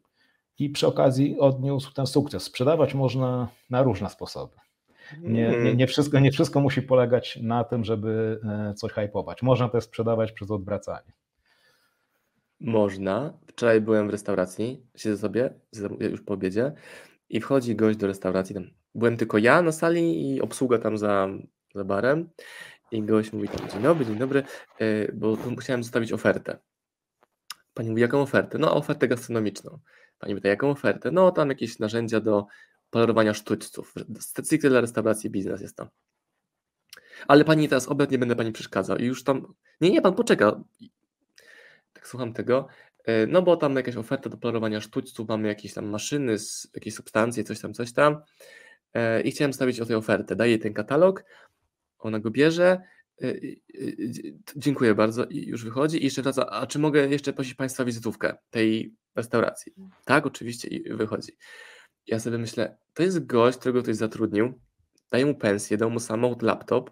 i 0.59 0.69
przy 0.69 0.87
okazji 0.87 1.39
odniósł 1.39 1.93
ten 1.93 2.07
sukces. 2.07 2.43
Sprzedawać 2.43 2.93
można 2.93 3.47
na 3.69 3.83
różne 3.83 4.09
sposoby. 4.09 4.55
Nie, 5.21 5.29
nie, 5.29 5.47
mm. 5.47 5.77
nie, 5.77 5.87
wszystko, 5.87 6.19
nie 6.19 6.31
wszystko 6.31 6.59
musi 6.59 6.81
polegać 6.81 7.39
na 7.41 7.63
tym, 7.63 7.83
żeby 7.83 8.39
e, 8.43 8.73
coś 8.73 8.91
hypować. 8.91 9.41
Można 9.41 9.69
też 9.69 9.83
sprzedawać 9.83 10.31
przez 10.31 10.51
odwracanie. 10.51 11.13
Można. 12.59 13.33
Wczoraj 13.47 13.81
byłem 13.81 14.07
w 14.07 14.09
restauracji, 14.09 14.85
siedzę 14.95 15.17
sobie, 15.17 15.53
już 15.99 16.21
po 16.21 16.33
obiedzie 16.33 16.71
i 17.29 17.41
wchodzi 17.41 17.75
gość 17.75 17.97
do 17.97 18.07
restauracji. 18.07 18.55
Tam 18.55 18.69
byłem 18.95 19.17
tylko 19.17 19.37
ja 19.37 19.61
na 19.61 19.71
sali 19.71 20.33
i 20.35 20.41
obsługa 20.41 20.77
tam 20.77 20.97
za, 20.97 21.27
za 21.75 21.83
barem 21.83 22.29
i 22.91 23.03
gość 23.03 23.33
mówi 23.33 23.47
tam, 23.47 23.69
dzień 23.69 23.81
dobry, 23.81 24.05
dzień 24.05 24.17
dobry, 24.17 24.43
e, 24.79 25.11
bo 25.11 25.37
musiałem 25.55 25.83
zostawić 25.83 26.13
ofertę. 26.13 26.57
Pani 27.73 27.89
mówi, 27.89 28.01
jaką 28.01 28.21
ofertę? 28.21 28.57
No, 28.57 28.75
ofertę 28.75 29.07
gastronomiczną. 29.07 29.79
Pani 30.19 30.35
pyta, 30.35 30.49
jaką 30.49 30.69
ofertę? 30.69 31.11
No, 31.11 31.31
tam 31.31 31.49
jakieś 31.49 31.79
narzędzia 31.79 32.19
do 32.19 32.45
polerowania 32.89 33.33
sztućców. 33.33 33.93
Stricte 34.19 34.69
dla 34.69 34.81
restauracji 34.81 35.29
biznes 35.29 35.61
jest 35.61 35.77
tam. 35.77 35.87
Ale 37.27 37.45
pani 37.45 37.69
teraz 37.69 37.87
obiad 37.87 38.11
nie 38.11 38.17
będę 38.17 38.35
pani 38.35 38.51
przeszkadzał. 38.51 38.97
I 38.97 39.05
już 39.05 39.23
tam. 39.23 39.53
Nie, 39.81 39.91
nie, 39.91 40.01
pan 40.01 40.13
poczeka. 40.13 40.63
Tak 41.93 42.07
słucham 42.07 42.33
tego. 42.33 42.67
E, 43.05 43.27
no 43.27 43.41
bo 43.41 43.57
tam 43.57 43.75
jakaś 43.75 43.97
oferta 43.97 44.29
do 44.29 44.37
polerowania 44.37 44.81
sztućców, 44.81 45.27
mamy 45.27 45.47
jakieś 45.47 45.73
tam 45.73 45.85
maszyny, 45.85 46.35
jakieś 46.73 46.93
substancje, 46.93 47.43
coś 47.43 47.59
tam, 47.59 47.73
coś 47.73 47.93
tam. 47.93 48.21
E, 48.93 49.21
I 49.21 49.31
chciałem 49.31 49.53
stawić 49.53 49.79
o 49.79 49.85
tej 49.85 49.95
ofertę. 49.95 50.35
Daję 50.35 50.57
ten 50.57 50.73
katalog, 50.73 51.23
ona 51.99 52.19
go 52.19 52.31
bierze. 52.31 52.81
E, 53.21 53.33
dziękuję 54.55 54.95
bardzo 54.95 55.25
i 55.25 55.45
już 55.45 55.63
wychodzi. 55.63 56.01
I 56.01 56.03
jeszcze 56.03 56.21
wraca. 56.21 56.49
A 56.49 56.67
czy 56.67 56.79
mogę 56.79 57.07
jeszcze 57.07 57.33
prosić 57.33 57.53
Państwa 57.53 57.85
wizytówkę 57.85 58.37
tej 58.49 58.95
restauracji? 59.15 59.73
Tak, 60.05 60.25
oczywiście, 60.25 60.67
i 60.67 60.93
wychodzi 60.93 61.31
ja 62.07 62.19
sobie 62.19 62.37
myślę, 62.37 62.77
to 62.93 63.03
jest 63.03 63.25
gość, 63.25 63.57
którego 63.57 63.83
ktoś 63.83 63.95
zatrudnił, 63.95 64.59
daje 65.11 65.25
mu 65.25 65.35
pensję, 65.35 65.77
dał 65.77 65.89
mu 65.89 65.99
samochód, 65.99 66.41
laptop, 66.41 66.91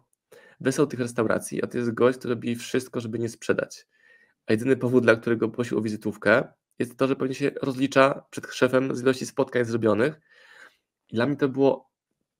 wysłał 0.59 0.87
tych 0.87 0.99
restauracji, 0.99 1.63
a 1.63 1.67
to 1.67 1.77
jest 1.77 1.91
gość, 1.91 2.17
który 2.17 2.33
robi 2.33 2.55
wszystko, 2.55 2.99
żeby 2.99 3.19
nie 3.19 3.29
sprzedać. 3.29 3.87
A 4.45 4.53
jedyny 4.53 4.77
powód, 4.77 5.03
dla 5.03 5.15
którego 5.15 5.49
prosił 5.49 5.77
o 5.77 5.81
wizytówkę, 5.81 6.47
jest 6.79 6.97
to, 6.97 7.07
że 7.07 7.15
pewnie 7.15 7.35
się 7.35 7.51
rozlicza 7.61 8.25
przed 8.29 8.47
szefem 8.47 8.95
z 8.95 9.01
ilości 9.01 9.25
spotkań 9.25 9.65
zrobionych. 9.65 10.19
I 11.09 11.15
dla 11.15 11.25
mnie 11.25 11.35
to 11.35 11.49
było 11.49 11.91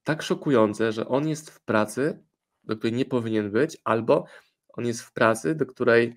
tak 0.04 0.22
szokujące, 0.22 0.92
że 0.92 1.08
on 1.08 1.28
jest 1.28 1.50
w 1.50 1.60
pracy, 1.60 2.24
do 2.66 2.76
której 2.76 2.92
nie 2.92 3.04
powinien 3.04 3.50
być, 3.50 3.76
albo 3.84 4.24
on 4.68 4.86
jest 4.86 5.02
w 5.02 5.12
pracy, 5.12 5.54
do 5.54 5.66
której 5.66 6.16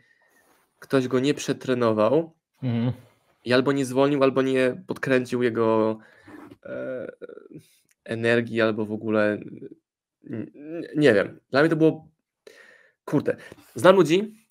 ktoś 0.80 1.08
go 1.08 1.20
nie 1.20 1.34
przetrenował 1.34 2.34
mhm. 2.64 2.92
i 3.46 3.54
albo 3.54 3.72
nie 3.72 3.86
zwolnił, 3.86 4.24
albo 4.24 4.42
nie 4.42 4.84
podkręcił 4.88 5.44
jego 5.44 6.00
E, 6.66 7.12
energii 8.06 8.62
albo 8.62 8.86
w 8.86 8.92
ogóle 8.92 9.38
nie 10.96 11.14
wiem. 11.14 11.40
Dla 11.52 11.62
mnie 11.62 11.70
to 11.70 11.76
było 11.76 12.08
kurde. 13.06 13.38
Znam 13.76 13.96
ludzi 13.96 14.46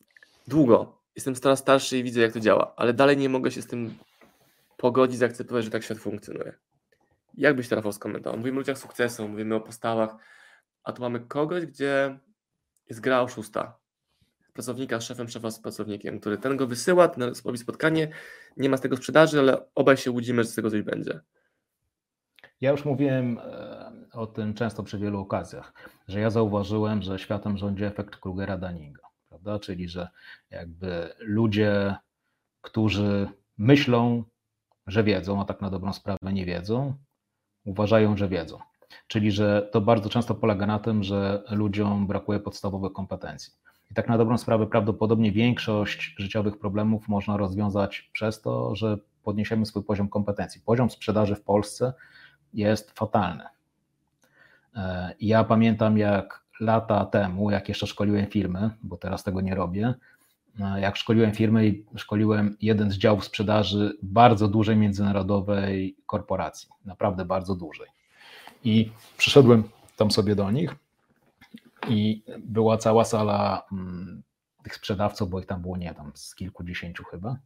długo. 0.48 1.02
Jestem 1.16 1.34
coraz 1.34 1.58
starszy 1.58 1.98
i 1.98 2.02
widzę, 2.02 2.20
jak 2.20 2.32
to 2.32 2.40
działa, 2.40 2.74
ale 2.76 2.94
dalej 2.94 3.16
nie 3.16 3.28
mogę 3.28 3.50
się 3.50 3.62
z 3.62 3.66
tym 3.66 3.94
pogodzić, 4.76 5.18
zaakceptować, 5.18 5.64
że 5.64 5.70
tak 5.70 5.84
świat 5.84 5.98
funkcjonuje. 5.98 6.52
Jak 7.34 7.56
byś 7.56 7.68
to 7.68 7.76
Rafał 7.76 7.92
skomentował? 7.92 8.38
Mówimy 8.38 8.56
o 8.56 8.60
ludziach 8.60 8.78
sukcesu, 8.78 9.28
mówimy 9.28 9.54
o 9.54 9.60
postawach, 9.60 10.16
a 10.86 10.92
tu 10.92 11.02
mamy 11.02 11.20
kogoś, 11.20 11.66
gdzie 11.66 12.18
jest 12.88 13.00
gra 13.00 13.20
oszusta. 13.20 13.78
pracownika 14.52 15.00
z 15.00 15.04
szefem, 15.04 15.28
szefa 15.28 15.50
z 15.50 15.60
pracownikiem, 15.60 16.20
który 16.20 16.38
ten 16.38 16.56
go 16.56 16.66
wysyła, 16.66 17.08
ten 17.08 17.32
robi 17.44 17.58
spotkanie, 17.58 18.08
nie 18.56 18.68
ma 18.68 18.76
z 18.76 18.80
tego 18.80 18.96
sprzedaży, 18.96 19.38
ale 19.38 19.74
obaj 19.74 19.96
się 19.96 20.10
łudzimy, 20.10 20.44
że 20.44 20.50
z 20.50 20.54
tego 20.54 20.70
coś 20.70 20.82
będzie. 20.82 21.20
Ja 22.60 22.70
już 22.70 22.84
mówiłem 22.84 23.38
e, 23.38 23.92
o 24.12 24.26
tym 24.26 24.54
często 24.54 24.82
przy 24.82 24.98
wielu 24.98 25.20
okazjach, 25.20 25.72
że 26.08 26.20
ja 26.20 26.30
zauważyłem, 26.30 27.02
że 27.02 27.18
światem 27.18 27.58
rządzi 27.58 27.84
efekt 27.84 28.16
Krugera-Daninga, 28.20 29.06
prawda? 29.28 29.58
Czyli, 29.58 29.88
że 29.88 30.08
jakby 30.50 31.14
ludzie, 31.18 31.94
którzy 32.60 33.28
myślą, 33.58 34.24
że 34.86 35.04
wiedzą, 35.04 35.40
a 35.40 35.44
tak 35.44 35.60
na 35.60 35.70
dobrą 35.70 35.92
sprawę 35.92 36.32
nie 36.32 36.44
wiedzą, 36.44 36.94
uważają, 37.64 38.16
że 38.16 38.28
wiedzą. 38.28 38.58
Czyli, 39.06 39.32
że 39.32 39.68
to 39.72 39.80
bardzo 39.80 40.08
często 40.08 40.34
polega 40.34 40.66
na 40.66 40.78
tym, 40.78 41.02
że 41.02 41.42
ludziom 41.50 42.06
brakuje 42.06 42.40
podstawowych 42.40 42.92
kompetencji. 42.92 43.52
I 43.90 43.94
tak 43.94 44.08
na 44.08 44.18
dobrą 44.18 44.38
sprawę 44.38 44.66
prawdopodobnie 44.66 45.32
większość 45.32 46.14
życiowych 46.18 46.58
problemów 46.58 47.08
można 47.08 47.36
rozwiązać 47.36 48.10
przez 48.12 48.40
to, 48.40 48.74
że 48.74 48.98
podniesiemy 49.22 49.66
swój 49.66 49.84
poziom 49.84 50.08
kompetencji. 50.08 50.60
Poziom 50.64 50.90
sprzedaży 50.90 51.36
w 51.36 51.42
Polsce 51.42 51.92
jest 52.54 52.98
fatalny. 52.98 53.44
E, 54.76 55.14
ja 55.20 55.44
pamiętam, 55.44 55.98
jak 55.98 56.42
lata 56.60 57.04
temu, 57.04 57.50
jak 57.50 57.68
jeszcze 57.68 57.86
szkoliłem 57.86 58.26
firmy, 58.26 58.70
bo 58.82 58.96
teraz 58.96 59.24
tego 59.24 59.40
nie 59.40 59.54
robię, 59.54 59.94
e, 60.60 60.80
jak 60.80 60.96
szkoliłem 60.96 61.32
firmy 61.32 61.66
i 61.66 61.84
szkoliłem 61.96 62.56
jeden 62.60 62.90
z 62.90 62.98
działów 62.98 63.24
sprzedaży 63.24 63.98
bardzo 64.02 64.48
dużej 64.48 64.76
międzynarodowej 64.76 65.96
korporacji, 66.06 66.68
naprawdę 66.84 67.24
bardzo 67.24 67.54
dużej. 67.54 67.95
I 68.66 68.90
przyszedłem 69.16 69.64
tam 69.96 70.10
sobie 70.10 70.34
do 70.34 70.50
nich 70.50 70.74
i 71.88 72.22
była 72.38 72.78
cała 72.78 73.04
sala 73.04 73.62
mm, 73.72 74.22
tych 74.62 74.74
sprzedawców, 74.74 75.30
bo 75.30 75.40
ich 75.40 75.46
tam 75.46 75.62
było 75.62 75.76
nie 75.76 75.94
tam 75.94 76.12
z 76.14 76.34
kilkudziesięciu 76.34 77.04
chyba. 77.04 77.36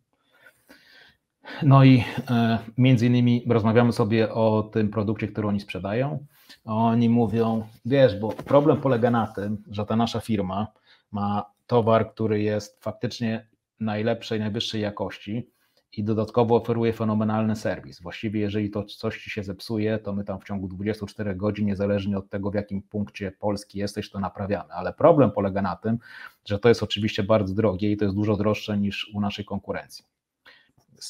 No 1.62 1.85
i 1.85 2.05
e, 2.31 2.59
między 2.79 3.07
innymi 3.07 3.45
rozmawiamy 3.49 3.93
sobie 3.93 4.33
o 4.35 4.62
tym 4.73 4.91
produkcie, 4.91 5.29
który 5.29 5.49
oni 5.49 5.61
sprzedają. 5.61 6.27
Oni 6.65 7.09
mówią, 7.09 7.69
wiesz, 7.85 8.21
bo 8.21 8.29
problem 8.29 8.81
polega 8.81 9.11
na 9.11 9.27
tym, 9.27 9.62
że 9.71 9.87
ta 9.87 9.97
nasza 9.97 10.21
firma 10.21 10.67
ma 11.12 11.45
towar, 11.67 12.12
który 12.12 12.43
jest 12.43 12.83
faktycznie 12.85 13.47
najlepszej, 13.81 14.41
najwyższej 14.41 14.81
jakości, 14.81 15.50
i 15.93 16.05
dodatkowo 16.05 16.57
oferuje 16.57 16.93
fenomenalny 16.93 17.57
serwis. 17.57 18.03
Właściwie, 18.03 18.41
jeżeli 18.41 18.71
to 18.71 18.85
coś 18.85 19.23
ci 19.23 19.31
się 19.31 19.43
zepsuje, 19.43 19.99
to 19.99 20.13
my 20.13 20.25
tam 20.25 20.41
w 20.41 20.45
ciągu 20.45 20.69
24 20.69 21.35
godzin, 21.35 21.67
niezależnie 21.67 22.19
od 22.19 22.29
tego, 22.29 22.51
w 22.51 22.55
jakim 22.55 22.83
punkcie 22.83 23.33
Polski 23.33 23.79
jesteś, 23.79 24.11
to 24.11 24.21
naprawiamy. 24.21 24.73
Ale 24.73 24.93
problem 24.93 25.31
polega 25.31 25.63
na 25.63 25.77
tym, 25.77 25.99
że 26.45 26.59
to 26.59 26.69
jest 26.69 26.83
oczywiście 26.83 27.23
bardzo 27.23 27.55
drogie 27.55 27.93
i 27.93 27.97
to 27.97 28.05
jest 28.05 28.17
dużo 28.17 28.37
droższe 28.37 28.79
niż 28.79 29.11
u 29.15 29.21
naszej 29.21 29.45
konkurencji. 29.45 30.05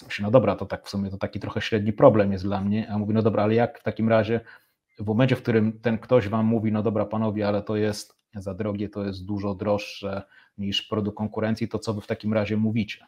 Myślę, 0.07 0.23
no 0.23 0.31
dobra, 0.31 0.57
to 0.57 0.67
tak 0.67 0.87
w 0.87 0.89
sumie 0.89 1.11
to 1.11 1.19
taki 1.19 1.41
trochę 1.41 1.61
średni 1.61 1.93
problem 1.93 2.33
jest 2.33 2.45
dla 2.45 2.61
mnie. 2.61 2.91
A 2.93 2.99
mówię, 2.99 3.15
no 3.15 3.23
dobra, 3.23 3.43
ale 3.43 3.55
jak 3.55 3.81
w 3.81 3.83
takim 3.83 4.09
razie, 4.09 4.41
w 4.99 5.07
momencie, 5.07 5.37
w 5.37 5.43
którym 5.43 5.81
ten 5.81 5.99
ktoś 5.99 6.29
wam 6.29 6.47
mówi, 6.47 6.73
no 6.73 6.83
dobra, 6.83 7.05
panowie, 7.05 7.49
ale 7.49 7.63
to 7.63 7.77
jest 7.77 8.21
za 8.35 8.55
drogie, 8.55 8.89
to 8.89 9.05
jest 9.05 9.27
dużo 9.27 9.55
droższe 9.55 10.23
niż 10.59 10.83
produkt 10.83 11.19
konkurencji, 11.19 11.69
to 11.69 11.79
co 11.79 11.95
wy 11.95 12.01
w 12.01 12.07
takim 12.07 12.33
razie 12.33 12.57
mówicie? 12.57 13.07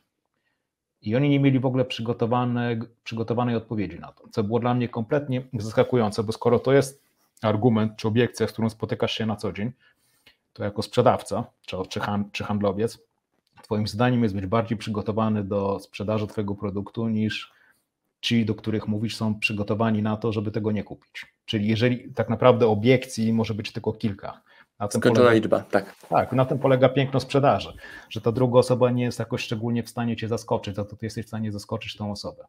I 1.02 1.16
oni 1.16 1.28
nie 1.28 1.40
mieli 1.40 1.60
w 1.60 1.66
ogóle 1.66 1.84
przygotowane, 1.84 2.76
przygotowanej 3.04 3.56
odpowiedzi 3.56 4.00
na 4.00 4.12
to, 4.12 4.28
co 4.30 4.44
było 4.44 4.60
dla 4.60 4.74
mnie 4.74 4.88
kompletnie 4.88 5.42
zaskakujące, 5.52 6.22
bo 6.22 6.32
skoro 6.32 6.58
to 6.58 6.72
jest 6.72 7.02
argument 7.42 7.96
czy 7.96 8.08
obiekcja, 8.08 8.48
z 8.48 8.52
którą 8.52 8.70
spotykasz 8.70 9.12
się 9.12 9.26
na 9.26 9.36
co 9.36 9.52
dzień, 9.52 9.72
to 10.52 10.64
jako 10.64 10.82
sprzedawca 10.82 11.44
czy, 11.66 11.76
czy 12.32 12.44
handlowiec, 12.44 12.98
Twoim 13.62 13.86
zdaniem 13.86 14.22
jest 14.22 14.34
być 14.34 14.46
bardziej 14.46 14.78
przygotowany 14.78 15.44
do 15.44 15.78
sprzedaży 15.80 16.26
Twojego 16.26 16.54
produktu 16.54 17.08
niż 17.08 17.52
ci, 18.20 18.44
do 18.44 18.54
których 18.54 18.88
mówisz, 18.88 19.16
są 19.16 19.38
przygotowani 19.38 20.02
na 20.02 20.16
to, 20.16 20.32
żeby 20.32 20.50
tego 20.50 20.72
nie 20.72 20.84
kupić. 20.84 21.26
Czyli 21.46 21.68
jeżeli 21.68 22.14
tak 22.14 22.28
naprawdę 22.28 22.66
obiekcji 22.66 23.32
może 23.32 23.54
być 23.54 23.72
tylko 23.72 23.92
kilka, 23.92 24.40
na 24.82 24.88
tym 24.88 25.00
Skończona 25.00 25.24
polega, 25.24 25.34
liczba, 25.34 25.60
tak. 25.60 25.96
Tak, 26.08 26.32
na 26.32 26.44
tym 26.44 26.58
polega 26.58 26.88
piękno 26.88 27.20
sprzedaży, 27.20 27.72
że 28.10 28.20
ta 28.20 28.32
druga 28.32 28.58
osoba 28.58 28.90
nie 28.90 29.04
jest 29.04 29.18
jakoś 29.18 29.42
szczególnie 29.42 29.82
w 29.82 29.88
stanie 29.88 30.16
cię 30.16 30.28
zaskoczyć, 30.28 30.76
za 30.76 30.84
to 30.84 30.96
ty 30.96 31.06
jesteś 31.06 31.24
w 31.24 31.28
stanie 31.28 31.52
zaskoczyć 31.52 31.96
tą 31.96 32.12
osobę. 32.12 32.44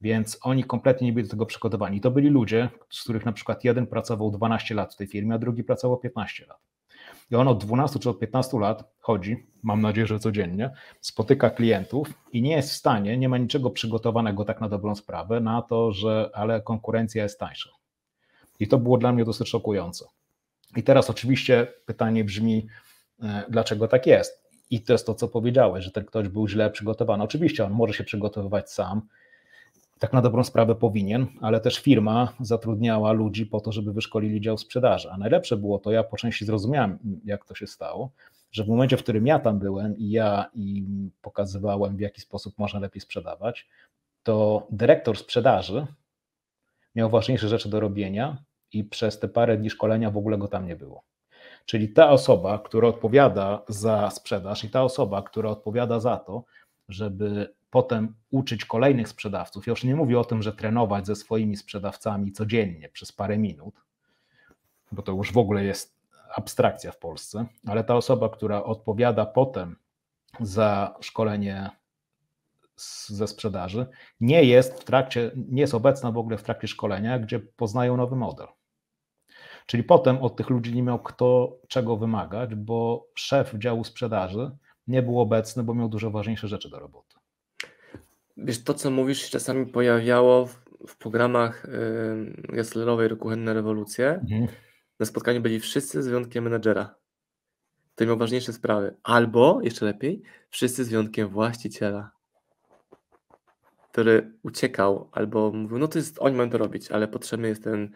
Więc 0.00 0.38
oni 0.42 0.64
kompletnie 0.64 1.06
nie 1.06 1.12
byli 1.12 1.26
do 1.26 1.30
tego 1.30 1.46
przygotowani. 1.46 2.00
To 2.00 2.10
byli 2.10 2.28
ludzie, 2.28 2.68
z 2.90 3.02
których 3.02 3.24
na 3.24 3.32
przykład 3.32 3.64
jeden 3.64 3.86
pracował 3.86 4.30
12 4.30 4.74
lat 4.74 4.94
w 4.94 4.96
tej 4.96 5.06
firmie, 5.06 5.34
a 5.34 5.38
drugi 5.38 5.64
pracował 5.64 5.96
15 5.96 6.46
lat. 6.46 6.58
I 7.30 7.36
on 7.36 7.48
od 7.48 7.64
12 7.64 7.98
czy 7.98 8.10
od 8.10 8.18
15 8.18 8.58
lat 8.58 8.84
chodzi, 9.00 9.46
mam 9.62 9.80
nadzieję, 9.80 10.06
że 10.06 10.18
codziennie, 10.18 10.70
spotyka 11.00 11.50
klientów 11.50 12.08
i 12.32 12.42
nie 12.42 12.56
jest 12.56 12.70
w 12.70 12.76
stanie, 12.76 13.18
nie 13.18 13.28
ma 13.28 13.38
niczego 13.38 13.70
przygotowanego 13.70 14.44
tak 14.44 14.60
na 14.60 14.68
dobrą 14.68 14.94
sprawę 14.94 15.40
na 15.40 15.62
to, 15.62 15.92
że 15.92 16.30
ale 16.34 16.60
konkurencja 16.60 17.22
jest 17.22 17.40
tańsza. 17.40 17.70
I 18.60 18.68
to 18.68 18.78
było 18.78 18.98
dla 18.98 19.12
mnie 19.12 19.24
dosyć 19.24 19.48
szokujące. 19.48 20.06
I 20.76 20.82
teraz 20.82 21.10
oczywiście 21.10 21.66
pytanie 21.86 22.24
brzmi, 22.24 22.66
e, 23.22 23.44
dlaczego 23.48 23.88
tak 23.88 24.06
jest? 24.06 24.46
I 24.70 24.80
to 24.80 24.92
jest 24.92 25.06
to, 25.06 25.14
co 25.14 25.28
powiedziałeś, 25.28 25.84
że 25.84 25.90
ten 25.90 26.04
ktoś 26.04 26.28
był 26.28 26.48
źle 26.48 26.70
przygotowany. 26.70 27.24
Oczywiście 27.24 27.64
on 27.64 27.72
może 27.72 27.94
się 27.94 28.04
przygotowywać 28.04 28.72
sam, 28.72 29.02
tak 29.98 30.12
na 30.12 30.22
dobrą 30.22 30.44
sprawę 30.44 30.74
powinien, 30.74 31.26
ale 31.40 31.60
też 31.60 31.78
firma 31.78 32.32
zatrudniała 32.40 33.12
ludzi 33.12 33.46
po 33.46 33.60
to, 33.60 33.72
żeby 33.72 33.92
wyszkolili 33.92 34.40
dział 34.40 34.58
sprzedaży. 34.58 35.10
A 35.10 35.18
najlepsze 35.18 35.56
było 35.56 35.78
to, 35.78 35.92
ja 35.92 36.04
po 36.04 36.16
części 36.16 36.44
zrozumiałem, 36.44 36.98
jak 37.24 37.44
to 37.44 37.54
się 37.54 37.66
stało, 37.66 38.10
że 38.52 38.64
w 38.64 38.68
momencie, 38.68 38.96
w 38.96 39.02
którym 39.02 39.26
ja 39.26 39.38
tam 39.38 39.58
byłem 39.58 39.96
i 39.96 40.10
ja 40.10 40.50
im 40.54 41.10
pokazywałem, 41.22 41.96
w 41.96 42.00
jaki 42.00 42.20
sposób 42.20 42.58
można 42.58 42.80
lepiej 42.80 43.00
sprzedawać, 43.00 43.68
to 44.22 44.66
dyrektor 44.70 45.18
sprzedaży 45.18 45.86
miał 46.94 47.10
ważniejsze 47.10 47.48
rzeczy 47.48 47.68
do 47.68 47.80
robienia 47.80 48.36
i 48.72 48.84
przez 48.84 49.18
te 49.18 49.28
parę 49.28 49.56
dni 49.56 49.70
szkolenia 49.70 50.10
w 50.10 50.16
ogóle 50.16 50.38
go 50.38 50.48
tam 50.48 50.66
nie 50.66 50.76
było. 50.76 51.02
Czyli 51.66 51.88
ta 51.92 52.10
osoba, 52.10 52.58
która 52.58 52.88
odpowiada 52.88 53.62
za 53.68 54.10
sprzedaż 54.10 54.64
i 54.64 54.70
ta 54.70 54.82
osoba, 54.82 55.22
która 55.22 55.50
odpowiada 55.50 56.00
za 56.00 56.16
to, 56.16 56.44
żeby 56.88 57.54
potem 57.70 58.14
uczyć 58.30 58.64
kolejnych 58.64 59.08
sprzedawców. 59.08 59.66
Ja 59.66 59.70
już 59.70 59.84
nie 59.84 59.96
mówię 59.96 60.18
o 60.18 60.24
tym, 60.24 60.42
że 60.42 60.52
trenować 60.52 61.06
ze 61.06 61.16
swoimi 61.16 61.56
sprzedawcami 61.56 62.32
codziennie 62.32 62.88
przez 62.88 63.12
parę 63.12 63.38
minut, 63.38 63.74
bo 64.92 65.02
to 65.02 65.12
już 65.12 65.32
w 65.32 65.38
ogóle 65.38 65.64
jest 65.64 65.96
abstrakcja 66.34 66.92
w 66.92 66.98
Polsce, 66.98 67.46
ale 67.66 67.84
ta 67.84 67.96
osoba, 67.96 68.28
która 68.28 68.64
odpowiada 68.64 69.26
potem 69.26 69.76
za 70.40 70.94
szkolenie 71.00 71.70
ze 73.06 73.26
sprzedaży, 73.26 73.86
nie 74.20 74.44
jest 74.44 74.80
w 74.80 74.84
trakcie, 74.84 75.30
nie 75.36 75.60
jest 75.60 75.74
obecna 75.74 76.12
w 76.12 76.18
ogóle 76.18 76.38
w 76.38 76.42
trakcie 76.42 76.68
szkolenia, 76.68 77.18
gdzie 77.18 77.40
poznają 77.40 77.96
nowy 77.96 78.16
model. 78.16 78.46
Czyli 79.66 79.84
potem 79.84 80.18
od 80.18 80.36
tych 80.36 80.50
ludzi 80.50 80.74
nie 80.74 80.82
miał 80.82 80.98
kto 80.98 81.58
czego 81.68 81.96
wymagać, 81.96 82.54
bo 82.54 83.06
szef 83.14 83.54
działu 83.54 83.84
sprzedaży 83.84 84.50
nie 84.86 85.02
był 85.02 85.20
obecny, 85.20 85.62
bo 85.62 85.74
miał 85.74 85.88
dużo 85.88 86.10
ważniejsze 86.10 86.48
rzeczy 86.48 86.70
do 86.70 86.78
roboty. 86.78 87.16
Wiesz, 88.36 88.64
to 88.64 88.74
co 88.74 88.90
mówisz 88.90 89.22
się 89.22 89.30
czasami 89.30 89.66
pojawiało 89.66 90.46
w, 90.46 90.64
w 90.88 90.96
programach 90.96 91.66
yy, 92.48 92.56
Gesslerowej 92.56 93.16
Kuchenne 93.16 93.54
Rewolucje. 93.54 94.10
Mhm. 94.10 94.46
Na 95.00 95.06
spotkaniu 95.06 95.40
byli 95.40 95.60
wszyscy 95.60 96.02
z 96.02 96.08
wyjątkiem 96.08 96.44
menedżera. 96.44 96.94
To 97.94 98.06
miał 98.06 98.16
ważniejsze 98.16 98.52
sprawy. 98.52 98.96
Albo, 99.02 99.60
jeszcze 99.62 99.86
lepiej, 99.86 100.22
wszyscy 100.50 100.84
z 100.84 100.88
wyjątkiem 100.88 101.28
właściciela, 101.28 102.10
który 103.92 104.32
uciekał, 104.42 105.08
albo 105.12 105.52
mówił, 105.52 105.78
no 105.78 105.88
to 105.88 105.98
jest, 105.98 106.16
oni 106.20 106.36
mają 106.36 106.50
to 106.50 106.58
robić, 106.58 106.90
ale 106.90 107.08
potrzebny 107.08 107.48
jest 107.48 107.64
ten, 107.64 107.90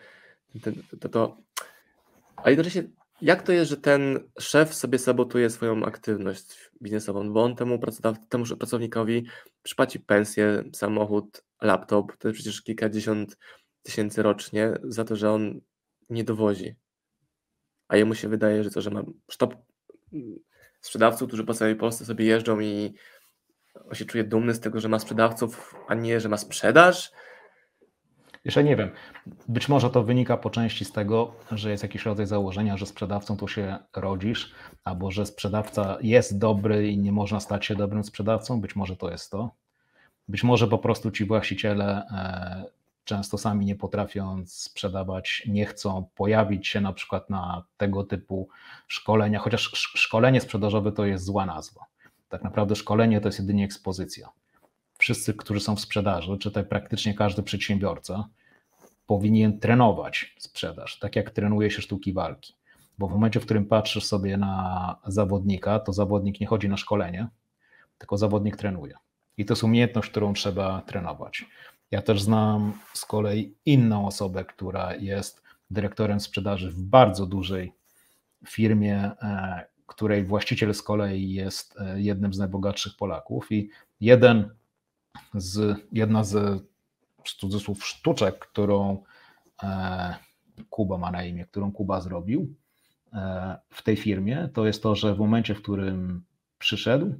ten 0.62 0.82
to, 1.00 1.08
to. 1.08 1.36
A 2.36 2.50
jednocześnie 2.50 2.82
jak 3.22 3.42
to 3.42 3.52
jest, 3.52 3.70
że 3.70 3.76
ten 3.76 4.30
szef 4.38 4.74
sobie 4.74 4.98
sabotuje 4.98 5.50
swoją 5.50 5.84
aktywność 5.84 6.70
biznesową, 6.82 7.32
bo 7.32 7.42
on 7.42 7.56
temu, 7.56 7.80
temu 8.28 8.44
pracownikowi 8.58 9.26
przypłaci 9.62 10.00
pensję, 10.00 10.64
samochód, 10.72 11.44
laptop, 11.62 12.16
to 12.16 12.28
jest 12.28 12.40
przecież 12.40 12.62
kilkadziesiąt 12.62 13.36
tysięcy 13.82 14.22
rocznie 14.22 14.72
za 14.82 15.04
to, 15.04 15.16
że 15.16 15.30
on 15.30 15.60
nie 16.10 16.24
dowozi. 16.24 16.74
A 17.88 17.96
jemu 17.96 18.14
się 18.14 18.28
wydaje, 18.28 18.64
że 18.64 18.70
to, 18.70 18.80
że 18.80 18.90
ma 18.90 19.02
sztab 19.30 19.54
sprzedawców, 20.80 21.28
którzy 21.28 21.44
po 21.44 21.54
całej 21.54 21.76
Polsce 21.76 22.04
sobie 22.04 22.24
jeżdżą 22.24 22.60
i 22.60 22.94
on 23.74 23.94
się 23.94 24.04
czuje 24.04 24.24
dumny 24.24 24.54
z 24.54 24.60
tego, 24.60 24.80
że 24.80 24.88
ma 24.88 24.98
sprzedawców, 24.98 25.74
a 25.88 25.94
nie, 25.94 26.20
że 26.20 26.28
ma 26.28 26.36
sprzedaż, 26.36 27.12
jeszcze 28.44 28.64
nie 28.64 28.76
wiem. 28.76 28.90
Być 29.48 29.68
może 29.68 29.90
to 29.90 30.02
wynika 30.02 30.36
po 30.36 30.50
części 30.50 30.84
z 30.84 30.92
tego, 30.92 31.34
że 31.52 31.70
jest 31.70 31.82
jakiś 31.82 32.04
rodzaj 32.04 32.26
założenia, 32.26 32.76
że 32.76 32.86
sprzedawcą 32.86 33.36
tu 33.36 33.48
się 33.48 33.78
rodzisz, 33.96 34.54
albo 34.84 35.10
że 35.10 35.26
sprzedawca 35.26 35.98
jest 36.00 36.38
dobry 36.38 36.90
i 36.90 36.98
nie 36.98 37.12
można 37.12 37.40
stać 37.40 37.66
się 37.66 37.74
dobrym 37.74 38.04
sprzedawcą. 38.04 38.60
Być 38.60 38.76
może 38.76 38.96
to 38.96 39.10
jest 39.10 39.30
to. 39.30 39.50
Być 40.28 40.44
może 40.44 40.66
po 40.66 40.78
prostu 40.78 41.10
ci 41.10 41.24
właściciele, 41.24 42.06
e, 42.10 42.64
często 43.04 43.38
sami 43.38 43.66
nie 43.66 43.76
potrafiąc 43.76 44.52
sprzedawać, 44.52 45.42
nie 45.48 45.66
chcą 45.66 46.08
pojawić 46.14 46.68
się 46.68 46.80
na 46.80 46.92
przykład 46.92 47.30
na 47.30 47.64
tego 47.76 48.04
typu 48.04 48.48
szkolenia, 48.88 49.38
chociaż 49.38 49.70
szkolenie 49.74 50.40
sprzedażowe 50.40 50.92
to 50.92 51.06
jest 51.06 51.24
zła 51.24 51.46
nazwa. 51.46 51.84
Tak 52.28 52.44
naprawdę 52.44 52.76
szkolenie 52.76 53.20
to 53.20 53.28
jest 53.28 53.38
jedynie 53.38 53.64
ekspozycja. 53.64 54.28
Wszyscy, 55.00 55.34
którzy 55.34 55.60
są 55.60 55.76
w 55.76 55.80
sprzedaży, 55.80 56.38
czy 56.38 56.50
tak 56.50 56.68
praktycznie 56.68 57.14
każdy 57.14 57.42
przedsiębiorca, 57.42 58.28
powinien 59.06 59.58
trenować 59.58 60.34
sprzedaż, 60.38 60.98
tak 60.98 61.16
jak 61.16 61.30
trenuje 61.30 61.70
się 61.70 61.82
sztuki 61.82 62.12
walki. 62.12 62.54
Bo 62.98 63.08
w 63.08 63.12
momencie, 63.12 63.40
w 63.40 63.44
którym 63.44 63.66
patrzysz 63.66 64.04
sobie 64.04 64.36
na 64.36 64.96
zawodnika, 65.06 65.78
to 65.78 65.92
zawodnik 65.92 66.40
nie 66.40 66.46
chodzi 66.46 66.68
na 66.68 66.76
szkolenie, 66.76 67.28
tylko 67.98 68.18
zawodnik 68.18 68.56
trenuje. 68.56 68.94
I 69.36 69.44
to 69.44 69.52
jest 69.52 69.64
umiejętność, 69.64 70.10
którą 70.10 70.32
trzeba 70.32 70.82
trenować. 70.82 71.46
Ja 71.90 72.02
też 72.02 72.22
znam 72.22 72.72
z 72.94 73.04
kolei 73.04 73.54
inną 73.66 74.06
osobę, 74.06 74.44
która 74.44 74.94
jest 74.94 75.42
dyrektorem 75.70 76.20
sprzedaży 76.20 76.70
w 76.70 76.82
bardzo 76.82 77.26
dużej 77.26 77.72
firmie, 78.46 78.96
e, 79.22 79.64
której 79.86 80.24
właściciel 80.24 80.74
z 80.74 80.82
kolei 80.82 81.32
jest 81.32 81.80
e, 81.80 82.00
jednym 82.00 82.34
z 82.34 82.38
najbogatszych 82.38 82.96
Polaków 82.96 83.52
i 83.52 83.70
jeden 84.00 84.59
z, 85.34 85.80
jedna 85.92 86.24
z 86.24 86.62
cudzysłów 87.24 87.86
sztuczek, 87.86 88.38
którą 88.38 89.02
e, 89.62 90.14
Kuba 90.70 90.98
ma 90.98 91.10
na 91.10 91.24
imię, 91.24 91.44
którą 91.44 91.72
Kuba 91.72 92.00
zrobił 92.00 92.54
w 93.70 93.82
tej 93.82 93.96
firmie, 93.96 94.48
to 94.54 94.66
jest 94.66 94.82
to, 94.82 94.94
że 94.94 95.14
w 95.14 95.18
momencie, 95.18 95.54
w 95.54 95.62
którym 95.62 96.22
przyszedł, 96.58 97.14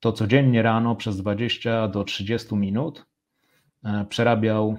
to 0.00 0.12
codziennie 0.12 0.62
rano 0.62 0.96
przez 0.96 1.16
20 1.16 1.88
do 1.88 2.04
30 2.04 2.54
minut 2.54 3.06
E, 3.84 4.04
przerabiał 4.08 4.76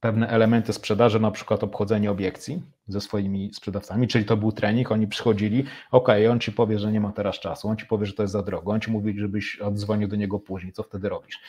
pewne 0.00 0.28
elementy 0.28 0.72
sprzedaży, 0.72 1.20
na 1.20 1.30
przykład 1.30 1.64
obchodzenie 1.64 2.10
obiekcji 2.10 2.62
ze 2.88 3.00
swoimi 3.00 3.54
sprzedawcami, 3.54 4.08
czyli 4.08 4.24
to 4.24 4.36
był 4.36 4.52
trening, 4.52 4.92
oni 4.92 5.06
przychodzili, 5.06 5.64
ok, 5.90 6.08
on 6.30 6.40
ci 6.40 6.52
powie, 6.52 6.78
że 6.78 6.92
nie 6.92 7.00
ma 7.00 7.12
teraz 7.12 7.40
czasu, 7.40 7.68
on 7.68 7.76
ci 7.76 7.86
powie, 7.86 8.06
że 8.06 8.12
to 8.12 8.22
jest 8.22 8.32
za 8.32 8.42
drogo, 8.42 8.72
on 8.72 8.80
ci 8.80 8.90
mówi, 8.90 9.18
żebyś 9.18 9.60
odzwonił 9.60 10.08
do 10.08 10.16
niego 10.16 10.38
później, 10.38 10.72
co 10.72 10.82
wtedy 10.82 11.08
robisz? 11.08 11.40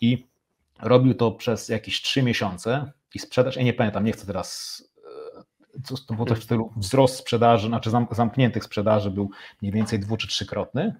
I 0.00 0.26
robił 0.82 1.14
to 1.14 1.32
przez 1.32 1.68
jakieś 1.68 2.02
trzy 2.02 2.22
miesiące 2.22 2.92
i 3.14 3.18
sprzedaż, 3.18 3.56
ja 3.56 3.62
nie 3.62 3.72
pamiętam, 3.72 4.04
nie 4.04 4.12
chcę 4.12 4.26
teraz 4.26 4.82
e, 5.74 5.96
to 6.06 6.14
było 6.14 6.26
coś 6.26 6.38
w 6.38 6.44
stylu 6.44 6.72
wzrost 6.76 7.16
sprzedaży, 7.16 7.68
znaczy 7.68 7.90
zamkniętych 8.10 8.64
sprzedaży 8.64 9.10
był 9.10 9.30
mniej 9.62 9.72
więcej 9.72 9.98
dwu 9.98 10.16
czy 10.16 10.28
trzykrotny, 10.28 10.94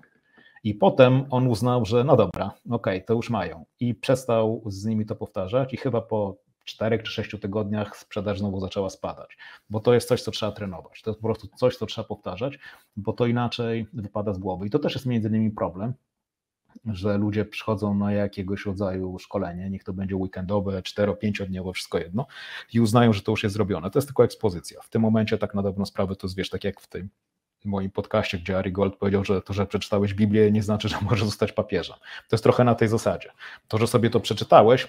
i 0.64 0.74
potem 0.74 1.24
on 1.30 1.46
uznał, 1.46 1.84
że 1.84 2.04
no 2.04 2.16
dobra, 2.16 2.50
okej, 2.70 3.04
to 3.04 3.14
już 3.14 3.30
mają. 3.30 3.64
I 3.80 3.94
przestał 3.94 4.62
z 4.66 4.84
nimi 4.84 5.06
to 5.06 5.16
powtarzać, 5.16 5.74
i 5.74 5.76
chyba 5.76 6.00
po 6.00 6.36
czterech 6.68 7.02
czy 7.02 7.12
sześciu 7.12 7.38
tygodniach 7.38 7.96
sprzedaż 7.96 8.38
znowu 8.38 8.60
zaczęła 8.60 8.90
spadać, 8.90 9.38
bo 9.70 9.80
to 9.80 9.94
jest 9.94 10.08
coś, 10.08 10.22
co 10.22 10.30
trzeba 10.30 10.52
trenować. 10.52 11.02
To 11.02 11.10
jest 11.10 11.20
po 11.20 11.28
prostu 11.28 11.48
coś, 11.56 11.76
co 11.76 11.86
trzeba 11.86 12.08
powtarzać, 12.08 12.58
bo 12.96 13.12
to 13.12 13.26
inaczej 13.26 13.86
wypada 13.92 14.34
z 14.34 14.38
głowy. 14.38 14.66
I 14.66 14.70
to 14.70 14.78
też 14.78 14.94
jest 14.94 15.06
między 15.06 15.28
innymi 15.28 15.50
problem, 15.50 15.94
że 16.84 17.18
ludzie 17.18 17.44
przychodzą 17.44 17.94
na 17.94 18.12
jakiegoś 18.12 18.66
rodzaju 18.66 19.18
szkolenie, 19.18 19.70
niech 19.70 19.84
to 19.84 19.92
będzie 19.92 20.16
weekendowe, 20.16 20.82
4-5-dniowe, 20.82 21.72
wszystko 21.72 21.98
jedno, 21.98 22.26
i 22.72 22.80
uznają, 22.80 23.12
że 23.12 23.22
to 23.22 23.32
już 23.32 23.42
jest 23.42 23.54
zrobione. 23.54 23.90
To 23.90 23.98
jest 23.98 24.08
tylko 24.08 24.24
ekspozycja. 24.24 24.80
W 24.82 24.88
tym 24.88 25.02
momencie 25.02 25.38
tak 25.38 25.54
na 25.54 25.62
dobrą 25.62 25.86
sprawę 25.86 26.16
to 26.16 26.28
jest, 26.36 26.52
tak 26.52 26.64
jak 26.64 26.80
w 26.80 26.86
tym 26.86 27.08
moim 27.64 27.90
podcaście, 27.90 28.38
gdzie 28.38 28.58
Ari 28.58 28.72
Gold 28.72 28.96
powiedział, 28.96 29.24
że 29.24 29.42
to, 29.42 29.52
że 29.52 29.66
przeczytałeś 29.66 30.14
Biblię 30.14 30.52
nie 30.52 30.62
znaczy, 30.62 30.88
że 30.88 30.96
możesz 31.10 31.24
zostać 31.24 31.52
papieżem. 31.52 31.96
To 32.28 32.36
jest 32.36 32.44
trochę 32.44 32.64
na 32.64 32.74
tej 32.74 32.88
zasadzie. 32.88 33.30
To, 33.68 33.78
że 33.78 33.86
sobie 33.86 34.10
to 34.10 34.20
przeczytałeś, 34.20 34.88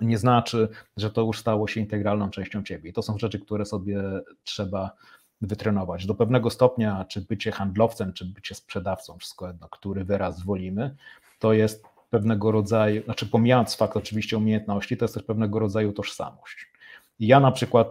nie 0.00 0.18
znaczy, 0.18 0.68
że 0.96 1.10
to 1.10 1.22
już 1.22 1.38
stało 1.38 1.68
się 1.68 1.80
integralną 1.80 2.30
częścią 2.30 2.62
ciebie. 2.62 2.90
I 2.90 2.92
to 2.92 3.02
są 3.02 3.18
rzeczy, 3.18 3.38
które 3.38 3.66
sobie 3.66 4.02
trzeba 4.44 4.90
wytrenować. 5.40 6.06
Do 6.06 6.14
pewnego 6.14 6.50
stopnia, 6.50 7.04
czy 7.04 7.20
bycie 7.20 7.52
handlowcem, 7.52 8.12
czy 8.12 8.24
bycie 8.24 8.54
sprzedawcą, 8.54 9.18
wszystko 9.18 9.46
jedno, 9.46 9.68
który 9.68 10.04
wyraz 10.04 10.44
wolimy, 10.44 10.96
to 11.38 11.52
jest 11.52 11.84
pewnego 12.10 12.52
rodzaju, 12.52 13.04
znaczy 13.04 13.26
pomijając 13.26 13.74
fakt 13.74 13.96
oczywiście 13.96 14.36
umiejętności, 14.36 14.96
to 14.96 15.04
jest 15.04 15.14
też 15.14 15.22
pewnego 15.22 15.58
rodzaju 15.58 15.92
tożsamość. 15.92 16.72
I 17.18 17.26
ja 17.26 17.40
na 17.40 17.52
przykład 17.52 17.88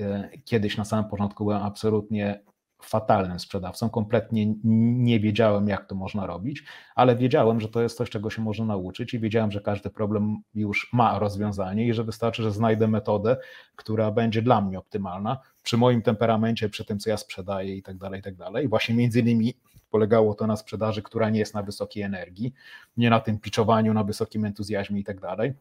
e, 0.00 0.30
kiedyś 0.44 0.76
na 0.76 0.84
samym 0.84 1.10
początku 1.10 1.44
byłem 1.44 1.62
absolutnie 1.62 2.40
fatalnym 2.82 3.40
sprzedawcą. 3.40 3.90
Kompletnie 3.90 4.54
nie 4.64 5.20
wiedziałem, 5.20 5.68
jak 5.68 5.86
to 5.86 5.94
można 5.94 6.26
robić, 6.26 6.64
ale 6.94 7.16
wiedziałem, 7.16 7.60
że 7.60 7.68
to 7.68 7.82
jest 7.82 7.96
coś, 7.96 8.10
czego 8.10 8.30
się 8.30 8.42
można 8.42 8.64
nauczyć 8.64 9.14
i 9.14 9.18
wiedziałem, 9.18 9.50
że 9.50 9.60
każdy 9.60 9.90
problem 9.90 10.36
już 10.54 10.90
ma 10.92 11.18
rozwiązanie 11.18 11.86
i 11.86 11.94
że 11.94 12.04
wystarczy, 12.04 12.42
że 12.42 12.52
znajdę 12.52 12.88
metodę, 12.88 13.36
która 13.76 14.10
będzie 14.10 14.42
dla 14.42 14.60
mnie 14.60 14.78
optymalna 14.78 15.38
przy 15.62 15.76
moim 15.76 16.02
temperamencie, 16.02 16.68
przy 16.68 16.84
tym, 16.84 16.98
co 16.98 17.10
ja 17.10 17.16
sprzedaję 17.16 17.76
i 17.76 17.82
tak 17.82 17.98
dalej, 17.98 18.20
i 18.20 18.22
tak 18.22 18.36
dalej. 18.36 18.68
Właśnie 18.68 18.94
między 18.94 19.20
innymi 19.20 19.54
polegało 19.90 20.34
to 20.34 20.46
na 20.46 20.56
sprzedaży, 20.56 21.02
która 21.02 21.30
nie 21.30 21.38
jest 21.38 21.54
na 21.54 21.62
wysokiej 21.62 22.02
energii, 22.02 22.54
nie 22.96 23.10
na 23.10 23.20
tym 23.20 23.38
piczowaniu, 23.38 23.94
na 23.94 24.04
wysokim 24.04 24.44
entuzjazmie 24.44 25.00
i 25.00 25.04
tak 25.04 25.20
dalej. 25.20 25.54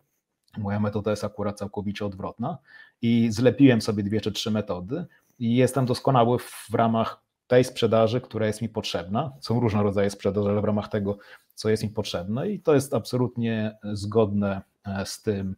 Moja 0.58 0.80
metoda 0.80 1.12
jest 1.12 1.24
akurat 1.24 1.58
całkowicie 1.58 2.06
odwrotna 2.06 2.58
i 3.02 3.28
zlepiłem 3.32 3.82
sobie 3.82 4.04
dwie 4.04 4.22
czy 4.22 4.32
trzy 4.32 4.52
metody, 4.52 5.06
i 5.39 5.56
jestem 5.56 5.86
doskonały 5.86 6.39
w 6.39 6.73
ramach 6.73 7.21
tej 7.47 7.63
sprzedaży, 7.63 8.21
która 8.21 8.47
jest 8.47 8.62
mi 8.62 8.69
potrzebna. 8.69 9.34
Są 9.39 9.60
różne 9.60 9.84
rodzaje 9.84 10.10
sprzedaży, 10.10 10.50
ale 10.50 10.62
w 10.62 10.65
ramach 10.65 10.88
tego, 10.88 11.17
co 11.54 11.69
jest 11.69 11.84
mi 11.84 11.89
potrzebne, 11.89 12.50
i 12.50 12.60
to 12.60 12.73
jest 12.73 12.93
absolutnie 12.93 13.78
zgodne 13.84 14.62
e, 14.86 15.06
z 15.06 15.21
tym, 15.21 15.56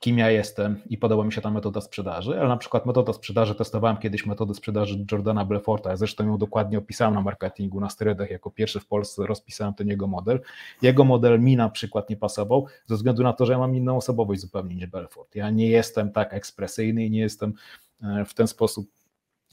kim 0.00 0.18
ja 0.18 0.30
jestem 0.30 0.80
i 0.86 0.98
podoba 0.98 1.24
mi 1.24 1.32
się 1.32 1.40
ta 1.40 1.50
metoda 1.50 1.80
sprzedaży, 1.80 2.40
ale 2.40 2.48
na 2.48 2.56
przykład 2.56 2.86
metoda 2.86 3.12
sprzedaży, 3.12 3.54
testowałem 3.54 3.96
kiedyś 3.96 4.26
metodę 4.26 4.54
sprzedaży 4.54 5.04
Jordana 5.12 5.44
Belforta, 5.44 5.90
ja 5.90 5.96
zresztą 5.96 6.26
ją 6.26 6.38
dokładnie 6.38 6.78
opisałem 6.78 7.14
na 7.14 7.20
marketingu, 7.20 7.80
na 7.80 7.90
sterydach, 7.90 8.30
jako 8.30 8.50
pierwszy 8.50 8.80
w 8.80 8.86
Polsce 8.86 9.26
rozpisałem 9.26 9.74
ten 9.74 9.88
jego 9.88 10.06
model. 10.06 10.40
Jego 10.82 11.04
model 11.04 11.40
mi 11.40 11.56
na 11.56 11.68
przykład 11.68 12.10
nie 12.10 12.16
pasował, 12.16 12.66
ze 12.86 12.94
względu 12.94 13.22
na 13.22 13.32
to, 13.32 13.46
że 13.46 13.52
ja 13.52 13.58
mam 13.58 13.76
inną 13.76 13.96
osobowość 13.96 14.40
zupełnie 14.40 14.74
niż 14.74 14.86
Belfort. 14.86 15.34
Ja 15.34 15.50
nie 15.50 15.68
jestem 15.68 16.12
tak 16.12 16.34
ekspresyjny 16.34 17.04
i 17.04 17.10
nie 17.10 17.20
jestem 17.20 17.54
w 18.26 18.34
ten 18.34 18.46
sposób 18.46 18.90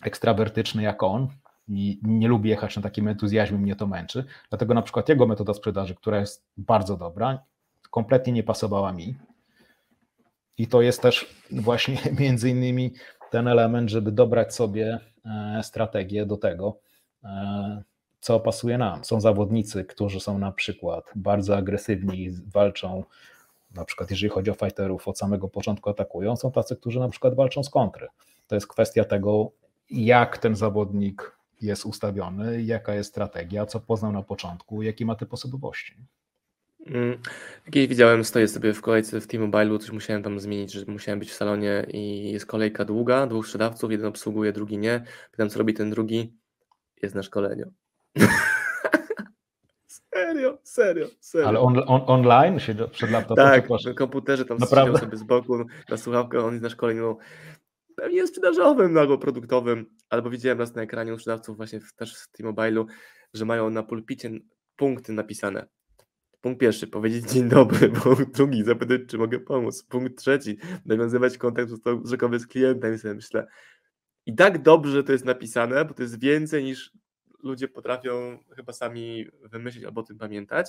ekstrawertyczny 0.04 0.84
jak 0.84 1.04
on 1.04 1.28
i 1.68 2.00
nie 2.04 2.28
lubi 2.28 2.50
jechać 2.50 2.76
na 2.76 2.82
takim 2.82 3.08
entuzjazmie, 3.08 3.58
mnie 3.58 3.76
to 3.76 3.88
męczy. 3.88 4.26
Dlatego 4.50 4.74
na 4.74 4.82
przykład 4.82 5.10
jego 5.10 5.28
metoda 5.28 5.54
sprzedaży, 5.54 5.96
która 5.96 6.20
jest 6.20 6.46
bardzo 6.58 6.98
dobra, 6.98 7.44
kompletnie 7.92 8.34
nie 8.34 8.44
pasowała 8.44 8.94
mi. 8.94 9.16
I 10.58 10.68
to 10.68 10.82
jest 10.82 11.02
też 11.02 11.36
właśnie 11.52 11.98
między 12.20 12.50
innymi 12.50 12.94
ten 13.32 13.48
element, 13.48 13.90
żeby 13.90 14.12
dobrać 14.12 14.56
sobie 14.56 15.00
e, 15.26 15.64
strategię 15.64 16.26
do 16.26 16.38
tego, 16.38 16.80
e, 17.24 17.84
co 18.20 18.40
pasuje 18.40 18.78
nam. 18.78 19.06
Są 19.06 19.22
zawodnicy, 19.22 19.86
którzy 19.86 20.20
są 20.20 20.40
na 20.40 20.52
przykład 20.52 21.04
bardzo 21.16 21.58
agresywni, 21.58 22.32
walczą, 22.32 23.04
na 23.76 23.86
przykład 23.86 24.10
jeżeli 24.10 24.30
chodzi 24.30 24.52
o 24.52 24.54
fighterów, 24.54 25.08
od 25.08 25.18
samego 25.18 25.48
początku 25.48 25.90
atakują. 25.90 26.36
Są 26.36 26.52
tacy, 26.52 26.76
którzy 26.76 27.00
na 27.00 27.10
przykład 27.10 27.36
walczą 27.36 27.64
z 27.64 27.70
kontry. 27.70 28.08
To 28.48 28.56
jest 28.56 28.68
kwestia 28.68 29.04
tego, 29.04 29.52
jak 29.90 30.38
ten 30.38 30.56
zawodnik 30.56 31.38
jest 31.62 31.86
ustawiony, 31.86 32.62
jaka 32.62 32.94
jest 32.94 33.10
strategia, 33.10 33.66
co 33.66 33.80
poznał 33.80 34.12
na 34.12 34.24
początku, 34.24 34.82
jakie 34.82 35.06
ma 35.06 35.16
typ 35.16 35.34
osobowości. 35.34 35.96
Mm, 36.86 37.18
Kiedyś 37.66 37.88
widziałem, 37.88 38.24
stoję 38.24 38.48
sobie 38.48 38.74
w 38.74 38.82
kolejce 38.82 39.22
w 39.22 39.28
T-Mobile, 39.28 39.80
coś 39.80 39.92
musiałem 39.92 40.24
tam 40.24 40.40
zmienić, 40.40 40.72
że 40.72 40.86
musiałem 40.88 41.20
być 41.20 41.32
w 41.32 41.36
salonie 41.36 41.86
i 41.94 42.32
jest 42.32 42.46
kolejka 42.46 42.86
długa, 42.86 43.28
dwóch 43.28 43.46
sprzedawców, 43.46 43.92
jeden 43.92 44.08
obsługuje, 44.08 44.52
drugi 44.52 44.78
nie. 44.78 45.04
Pytam, 45.32 45.50
co 45.50 45.60
robi 45.60 45.74
ten 45.74 45.90
drugi, 45.90 46.34
jest 47.02 47.16
na 47.16 47.24
szkoleniu. 47.24 47.72
serio, 50.16 50.58
serio, 50.64 51.08
serio. 51.20 51.48
Ale 51.48 51.60
on, 51.60 51.84
on, 51.88 52.02
online, 52.08 52.60
się 52.60 52.76
przed 52.92 53.12
laptopem? 53.12 53.46
Tak, 53.46 53.70
na 53.70 53.94
komputerze 53.94 54.46
tam 54.46 54.58
Naprawdę? 54.58 55.00
sobie 55.00 55.18
z 55.18 55.24
boku 55.24 55.66
na 55.90 55.98
słuchawkę, 55.98 56.46
on 56.46 56.52
jest 56.52 56.64
na 56.64 56.70
szkoleniu 56.70 57.18
pewnie 58.06 58.28
sprzedażowym 58.28 58.98
albo 58.98 59.18
produktowym, 59.18 59.86
albo 60.10 60.30
widziałem 60.30 60.60
raz 60.60 60.76
na 60.76 60.82
ekranie 60.82 61.14
u 61.14 61.18
sprzedawców 61.18 61.58
właśnie 61.58 61.80
też 61.96 62.16
w 62.16 62.28
T-Mobile'u, 62.32 62.86
że 63.34 63.46
mają 63.46 63.70
na 63.70 63.84
pulpicie 63.84 64.32
punkty 64.76 65.14
napisane. 65.14 65.68
Punkt 66.42 66.60
pierwszy, 66.60 66.88
powiedzieć 66.88 67.26
dzień 67.34 67.50
dobry. 67.50 67.90
Punkt 67.90 68.32
drugi, 68.32 68.64
zapytać, 68.64 69.02
czy 69.08 69.18
mogę 69.18 69.40
pomóc. 69.40 69.84
Punkt 69.84 70.18
trzeci, 70.18 70.58
nawiązywać 70.86 71.38
kontakt 71.38 71.72
wzrokowy 72.04 72.40
z 72.40 72.48
klientem. 72.48 72.96
I 72.96 72.98
sobie 72.98 73.14
myślę, 73.14 73.48
i 74.26 74.36
tak 74.36 74.62
dobrze 74.62 75.04
to 75.04 75.12
jest 75.12 75.26
napisane, 75.26 75.86
bo 75.86 75.94
to 75.94 76.04
jest 76.04 76.20
więcej 76.20 76.64
niż 76.64 76.92
ludzie 77.44 77.68
potrafią 77.68 78.38
chyba 78.56 78.74
sami 78.74 79.26
wymyślić 79.44 79.84
albo 79.84 80.02
o 80.02 80.04
tym 80.04 80.18
pamiętać. 80.18 80.68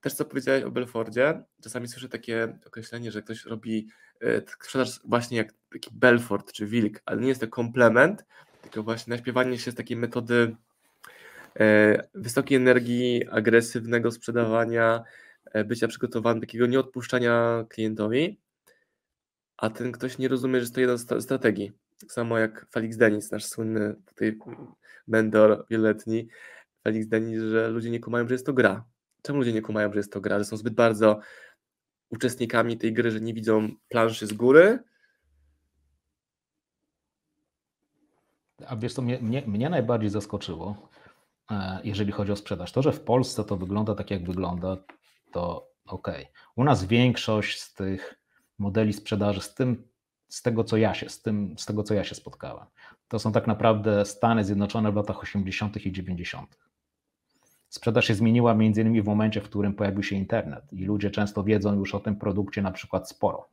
Też 0.00 0.14
co 0.14 0.24
powiedziałeś 0.24 0.64
o 0.64 0.70
Belfordzie, 0.70 1.42
czasami 1.62 1.88
słyszę 1.88 2.08
takie 2.08 2.58
określenie, 2.66 3.12
że 3.12 3.22
ktoś 3.22 3.44
robi 3.44 3.88
e, 4.20 4.40
sprzedaż 4.40 5.00
właśnie 5.04 5.38
jak 5.38 5.52
taki 5.72 5.90
Belfort 5.92 6.52
czy 6.52 6.66
Wilk, 6.66 7.02
ale 7.06 7.20
nie 7.20 7.28
jest 7.28 7.40
to 7.40 7.48
komplement, 7.48 8.24
tylko 8.62 8.82
właśnie 8.82 9.10
naśpiewanie 9.10 9.58
się 9.58 9.70
z 9.70 9.74
takiej 9.74 9.96
metody 9.96 10.56
e, 11.60 12.08
wysokiej 12.14 12.56
energii, 12.56 13.28
agresywnego 13.30 14.10
sprzedawania, 14.10 15.04
e, 15.44 15.64
bycia 15.64 15.88
przygotowanym, 15.88 16.40
takiego 16.40 16.66
nieodpuszczania 16.66 17.64
klientowi. 17.68 18.38
a 19.56 19.70
ten 19.70 19.92
ktoś 19.92 20.18
nie 20.18 20.28
rozumie, 20.28 20.60
że 20.60 20.70
to 20.70 20.80
jedna 20.80 20.96
z 20.96 21.22
strategii. 21.24 21.72
Tak 22.00 22.12
samo 22.12 22.38
jak 22.38 22.66
Felix 22.70 22.96
Denis, 22.96 23.30
nasz 23.30 23.44
słynny 23.44 23.96
tutaj 24.06 24.38
mentor 25.06 25.66
wieloletni, 25.70 26.28
Felix 26.84 27.06
Denis, 27.08 27.40
że 27.40 27.68
ludzie 27.68 27.90
nie 27.90 28.00
kumają, 28.00 28.28
że 28.28 28.34
jest 28.34 28.46
to 28.46 28.52
gra. 28.52 28.84
Czemu 29.26 29.38
ludzie 29.38 29.52
nie 29.52 29.62
kumają, 29.62 29.92
że 29.92 29.98
jest 29.98 30.12
to 30.12 30.20
gra? 30.20 30.38
Że 30.38 30.44
są 30.44 30.56
zbyt 30.56 30.74
bardzo 30.74 31.20
uczestnikami 32.10 32.78
tej 32.78 32.92
gry, 32.92 33.10
że 33.10 33.20
nie 33.20 33.34
widzą 33.34 33.68
planszy 33.88 34.26
z 34.26 34.32
góry. 34.32 34.78
A 38.66 38.76
wiesz 38.76 38.94
co, 38.94 39.02
mnie, 39.02 39.18
mnie, 39.18 39.42
mnie 39.46 39.70
najbardziej 39.70 40.10
zaskoczyło, 40.10 40.88
e, 41.50 41.80
jeżeli 41.84 42.12
chodzi 42.12 42.32
o 42.32 42.36
sprzedaż. 42.36 42.72
To, 42.72 42.82
że 42.82 42.92
w 42.92 43.00
Polsce 43.00 43.44
to 43.44 43.56
wygląda 43.56 43.94
tak, 43.94 44.10
jak 44.10 44.24
wygląda, 44.24 44.76
to 45.32 45.70
ok. 45.86 46.08
U 46.56 46.64
nas 46.64 46.84
większość 46.84 47.60
z 47.60 47.74
tych 47.74 48.18
modeli 48.58 48.92
sprzedaży, 48.92 49.40
z 49.40 49.54
tym, 49.54 49.88
z 50.28 50.42
tego, 50.42 50.64
co 50.64 50.76
ja 50.76 50.94
się, 50.94 51.08
z 51.08 51.22
tym, 51.22 51.54
z 51.58 51.66
tego, 51.66 51.82
co 51.82 51.94
ja 51.94 52.04
się 52.04 52.14
spotkałem, 52.14 52.66
to 53.08 53.18
są 53.18 53.32
tak 53.32 53.46
naprawdę 53.46 54.04
Stany 54.04 54.44
Zjednoczone 54.44 54.92
w 54.92 54.96
latach 54.96 55.22
80. 55.22 55.86
i 55.86 55.92
90. 55.92 56.58
Sprzedaż 57.68 58.06
się 58.06 58.14
zmieniła 58.14 58.54
między 58.54 58.80
innymi 58.80 59.02
w 59.02 59.06
momencie, 59.06 59.40
w 59.40 59.44
którym 59.44 59.74
pojawił 59.74 60.02
się 60.02 60.16
internet 60.16 60.72
i 60.72 60.84
ludzie 60.84 61.10
często 61.10 61.44
wiedzą 61.44 61.74
już 61.74 61.94
o 61.94 62.00
tym 62.00 62.16
produkcie 62.16 62.62
na 62.62 62.72
przykład 62.72 63.08
sporo. 63.08 63.48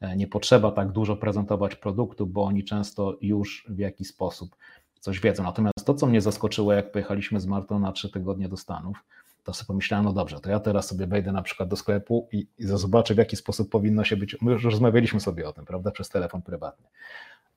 E, 0.00 0.16
nie 0.16 0.26
potrzeba 0.26 0.70
tak 0.70 0.92
dużo 0.92 1.16
prezentować 1.16 1.74
produktu, 1.74 2.26
bo 2.26 2.44
oni 2.44 2.64
często 2.64 3.18
już 3.20 3.66
w 3.68 3.78
jakiś 3.78 4.08
sposób 4.08 4.56
coś 5.00 5.20
wiedzą. 5.20 5.42
Natomiast 5.42 5.84
to, 5.84 5.94
co 5.94 6.06
mnie 6.06 6.20
zaskoczyło, 6.20 6.72
jak 6.72 6.92
pojechaliśmy 6.92 7.40
z 7.40 7.46
Martą 7.46 7.78
na 7.78 7.92
trzy 7.92 8.10
tygodnie 8.10 8.48
do 8.48 8.56
Stanów, 8.56 9.04
to 9.44 9.52
sobie 9.52 9.66
pomyślałem, 9.66 10.04
no 10.04 10.12
dobrze, 10.12 10.40
to 10.40 10.50
ja 10.50 10.60
teraz 10.60 10.88
sobie 10.88 11.06
wejdę 11.06 11.32
na 11.32 11.42
przykład 11.42 11.68
do 11.68 11.76
sklepu 11.76 12.28
i, 12.32 12.46
i 12.58 12.64
zobaczę, 12.64 13.14
w 13.14 13.18
jaki 13.18 13.36
sposób 13.36 13.70
powinno 13.70 14.04
się 14.04 14.16
być. 14.16 14.36
My 14.42 14.52
już 14.52 14.64
rozmawialiśmy 14.64 15.20
sobie 15.20 15.48
o 15.48 15.52
tym, 15.52 15.64
prawda, 15.64 15.90
przez 15.90 16.08
telefon 16.08 16.42
prywatny. 16.42 16.86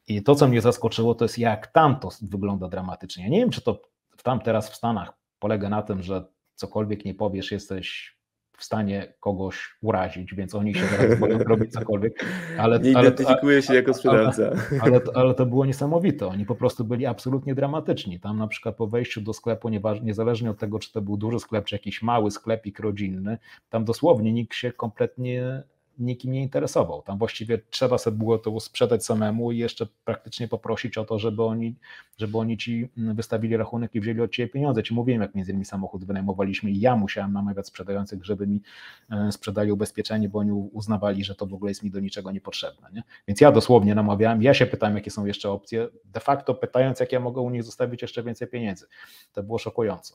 I 0.08 0.24
to, 0.24 0.36
co 0.36 0.48
mnie 0.48 0.62
zaskoczyło, 0.62 1.16
to 1.16 1.26
jest 1.26 1.38
jak 1.38 1.68
tam 1.68 2.00
to 2.00 2.10
wygląda 2.22 2.68
dramatycznie. 2.68 3.24
Ja 3.24 3.30
nie 3.30 3.40
wiem, 3.40 3.50
czy 3.50 3.62
to 3.62 3.82
tam 4.24 4.40
teraz 4.40 4.70
w 4.70 4.76
Stanach 4.76 5.14
polega 5.40 5.70
na 5.70 5.82
tym, 5.82 6.02
że 6.02 6.26
cokolwiek 6.56 7.06
nie 7.06 7.14
powiesz, 7.14 7.52
jesteś 7.52 8.20
w 8.60 8.64
stanie 8.64 9.14
kogoś 9.20 9.78
urazić, 9.82 10.36
więc 10.36 10.56
oni 10.56 10.76
się 10.76 10.82
teraz 10.98 11.20
boją 11.20 11.38
robić 11.54 11.72
cokolwiek. 11.72 12.26
Ale, 12.58 12.80
nie 12.80 12.92
identyfikuje 12.92 13.62
się 13.62 13.76
jako 13.76 13.94
sprzedawca. 13.94 14.44
Ale, 14.44 14.82
ale, 14.82 15.02
ale, 15.16 15.34
to 15.34 15.46
było 15.46 15.66
niesamowite. 15.66 16.28
Oni 16.28 16.46
po 16.46 16.56
prostu 16.56 16.86
byli 16.86 17.06
absolutnie 17.06 17.56
dramatyczni. 17.56 18.20
Tam 18.20 18.38
na 18.38 18.48
przykład 18.48 18.76
po 18.76 18.88
wejściu 18.88 19.22
do 19.22 19.34
sklepu, 19.34 19.70
niezależnie 20.02 20.52
od 20.52 20.58
tego, 20.58 20.80
czy 20.80 20.92
to 20.92 21.02
był 21.02 21.18
duży 21.18 21.40
sklep, 21.40 21.66
czy 21.66 21.76
jakiś 21.76 22.02
mały 22.02 22.32
sklepik 22.32 22.80
rodzinny, 22.80 23.38
tam 23.70 23.86
dosłownie 23.86 24.34
nikt 24.34 24.56
się 24.56 24.72
kompletnie 24.72 25.64
nikim 26.00 26.32
nie 26.32 26.42
interesował. 26.42 27.02
Tam 27.02 27.18
właściwie 27.18 27.60
trzeba 27.70 27.98
sobie 27.98 28.18
było 28.18 28.38
to 28.38 28.60
sprzedać 28.60 29.06
samemu 29.06 29.52
i 29.52 29.58
jeszcze 29.58 29.88
praktycznie 30.06 30.48
poprosić 30.48 30.98
o 30.98 31.06
to, 31.06 31.20
żeby 31.20 31.44
oni, 31.44 31.76
żeby 32.18 32.38
oni 32.38 32.58
ci 32.58 32.90
wystawili 32.96 33.58
rachunek 33.58 33.96
i 33.96 34.00
wzięli 34.00 34.22
od 34.22 34.32
ciebie 34.32 34.50
pieniądze. 34.50 34.84
Ci 34.84 34.94
mówiłem, 34.94 35.22
jak 35.22 35.36
między 35.36 35.52
innymi 35.52 35.66
samochód 35.66 36.06
wynajmowaliśmy 36.06 36.72
i 36.72 36.80
ja 36.80 36.96
musiałem 36.96 37.34
namawiać 37.34 37.68
sprzedających, 37.68 38.26
żeby 38.26 38.48
mi 38.48 38.62
e, 39.10 39.32
sprzedali 39.32 39.72
ubezpieczenie, 39.72 40.30
bo 40.30 40.40
oni 40.40 40.52
uznawali, 40.52 41.24
że 41.24 41.36
to 41.36 41.46
w 41.46 41.54
ogóle 41.54 41.72
jest 41.72 41.84
mi 41.84 41.92
do 41.92 42.00
niczego 42.00 42.32
niepotrzebne. 42.32 42.90
Nie? 42.94 43.04
Więc 43.28 43.42
ja 43.42 43.52
dosłownie 43.52 43.96
namawiałem, 43.96 44.42
ja 44.42 44.54
się 44.54 44.66
pytałem, 44.66 44.96
jakie 44.96 45.12
są 45.12 45.26
jeszcze 45.26 45.50
opcje, 45.50 45.88
de 46.06 46.20
facto 46.20 46.56
pytając, 46.56 47.00
jak 47.00 47.12
ja 47.12 47.20
mogę 47.20 47.42
u 47.42 47.50
nich 47.50 47.64
zostawić 47.64 48.02
jeszcze 48.02 48.24
więcej 48.24 48.48
pieniędzy. 48.48 48.88
To 49.34 49.44
było 49.44 49.58
szokujące. 49.58 50.14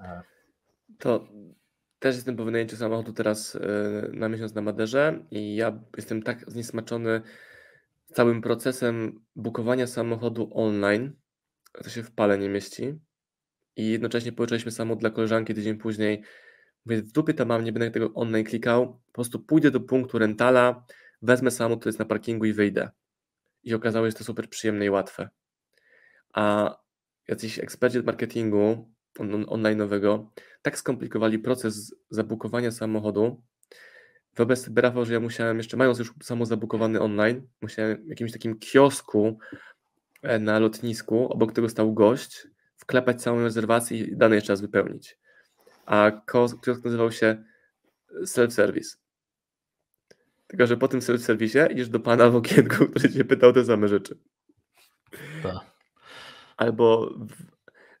E, 0.00 0.22
to 0.98 1.28
też 2.02 2.16
jestem 2.16 2.36
po 2.36 2.44
wynajęciu 2.44 2.76
samochodu 2.76 3.12
teraz 3.12 3.56
e, 3.56 3.60
na 4.12 4.28
miesiąc 4.28 4.54
na 4.54 4.62
Maderze 4.62 5.26
i 5.30 5.56
ja 5.56 5.84
jestem 5.96 6.22
tak 6.22 6.50
zniesmaczony 6.50 7.22
całym 8.12 8.42
procesem 8.42 9.24
bukowania 9.36 9.86
samochodu 9.86 10.50
online, 10.54 11.12
to 11.72 11.90
się 11.90 12.02
w 12.02 12.10
pale 12.10 12.38
nie 12.38 12.48
mieści. 12.48 12.98
I 13.76 13.90
jednocześnie 13.90 14.32
pożyczyliśmy 14.32 14.70
samochód 14.70 15.00
dla 15.00 15.10
koleżanki 15.10 15.54
tydzień 15.54 15.78
później. 15.78 16.22
Mówię, 16.86 17.02
w 17.02 17.12
dupie 17.12 17.44
mam, 17.44 17.64
nie 17.64 17.72
będę 17.72 17.90
tego 17.90 18.14
online 18.14 18.44
klikał. 18.44 19.00
Po 19.06 19.12
prostu 19.12 19.40
pójdę 19.40 19.70
do 19.70 19.80
punktu 19.80 20.18
rentala, 20.18 20.86
wezmę 21.22 21.50
samochód, 21.50 21.80
który 21.80 21.88
jest 21.88 21.98
na 21.98 22.04
parkingu 22.04 22.44
i 22.44 22.52
wyjdę. 22.52 22.90
I 23.62 23.74
okazało 23.74 24.06
się, 24.06 24.10
że 24.10 24.16
to 24.16 24.24
super 24.24 24.48
przyjemne 24.48 24.84
i 24.84 24.90
łatwe. 24.90 25.28
A 26.34 26.76
jacyś 27.28 27.58
eksperci 27.58 27.98
od 27.98 28.06
marketingu 28.06 28.91
on, 29.18 29.44
online'owego 29.44 30.26
tak 30.62 30.78
skomplikowali 30.78 31.38
proces 31.38 31.94
zabukowania 32.10 32.70
samochodu. 32.70 33.42
Wyobraź 34.36 34.58
sobie, 34.58 34.82
Rafał, 34.82 35.04
że 35.04 35.12
ja 35.12 35.20
musiałem 35.20 35.58
jeszcze, 35.58 35.76
mając 35.76 35.98
już 35.98 36.14
samo 36.22 36.46
zabukowany 36.46 37.00
online, 37.00 37.46
musiałem 37.62 38.04
w 38.04 38.08
jakimś 38.08 38.32
takim 38.32 38.58
kiosku 38.58 39.38
e, 40.22 40.38
na 40.38 40.58
lotnisku, 40.58 41.32
obok 41.32 41.52
którego 41.52 41.68
stał 41.68 41.94
gość, 41.94 42.46
wklepać 42.76 43.22
całą 43.22 43.40
rezerwację 43.40 43.98
i 43.98 44.16
dane 44.16 44.34
jeszcze 44.34 44.52
raz 44.52 44.60
wypełnić. 44.60 45.18
A 45.86 46.10
kiosk 46.32 46.84
nazywał 46.84 47.12
się 47.12 47.44
self-service. 48.24 48.96
Tylko, 50.46 50.66
że 50.66 50.76
po 50.76 50.88
tym 50.88 51.00
self-service 51.00 51.72
idziesz 51.72 51.88
do 51.88 52.00
pana 52.00 52.30
w 52.30 52.36
okienku, 52.36 52.86
który 52.90 53.12
cię 53.12 53.24
pytał 53.24 53.52
te 53.52 53.64
same 53.64 53.88
rzeczy. 53.88 54.18
Tak. 55.42 55.56
Albo 56.56 57.14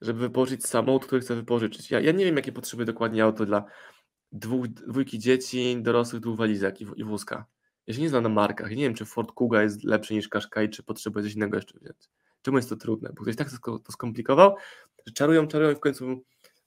żeby 0.02 0.20
wypożyczyć 0.20 0.66
samochód, 0.66 1.06
który 1.06 1.20
chcę 1.20 1.34
wypożyczyć. 1.34 1.90
Ja, 1.90 2.00
ja 2.00 2.12
nie 2.12 2.24
wiem, 2.24 2.36
jakie 2.36 2.52
potrzeby 2.52 2.84
dokładnie 2.84 3.24
auto 3.24 3.46
dla 3.46 3.64
dwóch, 4.32 4.68
dwójki 4.68 5.18
dzieci, 5.18 5.76
dorosłych, 5.80 6.22
dwóch 6.22 6.36
walizek 6.36 6.80
i, 6.80 6.86
i 6.96 7.04
wózka. 7.04 7.46
Ja 7.86 7.94
się 7.94 8.00
nie 8.00 8.08
znam 8.08 8.22
na 8.22 8.28
markach. 8.28 8.70
nie 8.70 8.76
wiem, 8.76 8.94
czy 8.94 9.04
Ford 9.04 9.32
Kuga 9.32 9.62
jest 9.62 9.84
lepszy 9.84 10.14
niż 10.14 10.28
Qashqai, 10.28 10.68
czy 10.70 10.82
potrzebuje 10.82 11.24
coś 11.24 11.34
innego 11.34 11.56
jeszcze 11.56 11.78
wziąć. 11.78 11.96
Czemu 12.42 12.56
jest 12.56 12.68
to 12.68 12.76
trudne? 12.76 13.10
Bo 13.16 13.22
ktoś 13.22 13.36
tak 13.36 13.48
to 13.84 13.92
skomplikował, 13.92 14.54
że 15.06 15.12
czarują, 15.12 15.46
czarują 15.46 15.70
i 15.70 15.74
w 15.74 15.80
końcu 15.80 16.22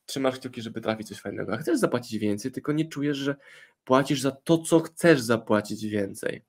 trzymasz 0.06 0.40
kciuki, 0.40 0.62
żeby 0.62 0.82
trafić 0.82 1.08
coś 1.08 1.20
fajnego. 1.20 1.54
A 1.54 1.58
chcesz 1.58 1.80
zapłacić 1.80 2.20
więcej, 2.20 2.52
tylko 2.52 2.72
nie 2.72 2.90
czujesz, 2.90 3.18
że 3.18 3.36
płacisz 3.86 4.22
za 4.22 4.32
to, 4.32 4.58
co 4.58 4.80
chcesz 4.80 5.22
zapłacić 5.22 5.86
więcej. 5.86 6.42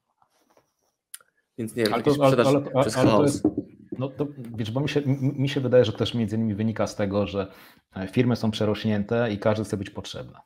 Więc 1.58 1.74
nie 1.74 1.84
wiem, 1.84 1.94
ale 1.94 2.02
to, 2.02 2.14
sprzedaż 2.14 2.46
ale, 2.46 2.64
ale, 2.74 2.82
przez 2.82 2.96
ale, 2.96 3.10
chaos. 3.10 3.42
To 3.42 3.48
jest, 3.48 3.66
no 3.98 4.08
to 4.08 4.26
wiesz, 4.56 4.70
bo 4.70 4.80
mi 4.80 4.88
się, 4.88 5.02
mi 5.20 5.48
się 5.48 5.60
wydaje, 5.60 5.84
że 5.84 5.92
też 5.92 6.14
między 6.14 6.36
innymi 6.36 6.54
wynika 6.54 6.86
z 6.86 6.96
tego, 6.96 7.26
że 7.26 7.52
e, 7.96 8.08
firmy 8.08 8.36
są 8.36 8.50
przerośnięte 8.50 9.32
i 9.32 9.38
każdy 9.38 9.64
chce 9.64 9.76
być 9.76 9.90
potrzebny. 9.90 10.38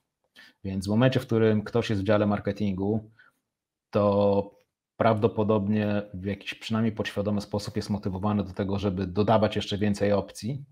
Więc 0.64 0.86
w 0.86 0.90
momencie, 0.90 1.20
w 1.20 1.26
którym 1.26 1.62
ktoś 1.62 1.90
jest 1.90 2.02
w 2.02 2.04
dziale 2.04 2.26
marketingu, 2.26 3.10
to 3.90 4.60
prawdopodobnie 4.96 6.02
w 6.14 6.24
jakiś 6.24 6.54
przynajmniej 6.54 6.92
podświadomy 6.92 7.40
sposób 7.40 7.76
jest 7.76 7.90
motywowany 7.90 8.44
do 8.44 8.52
tego, 8.52 8.78
żeby 8.78 9.06
dodawać 9.06 9.56
jeszcze 9.56 9.78
więcej 9.78 10.12
opcji, 10.12 10.64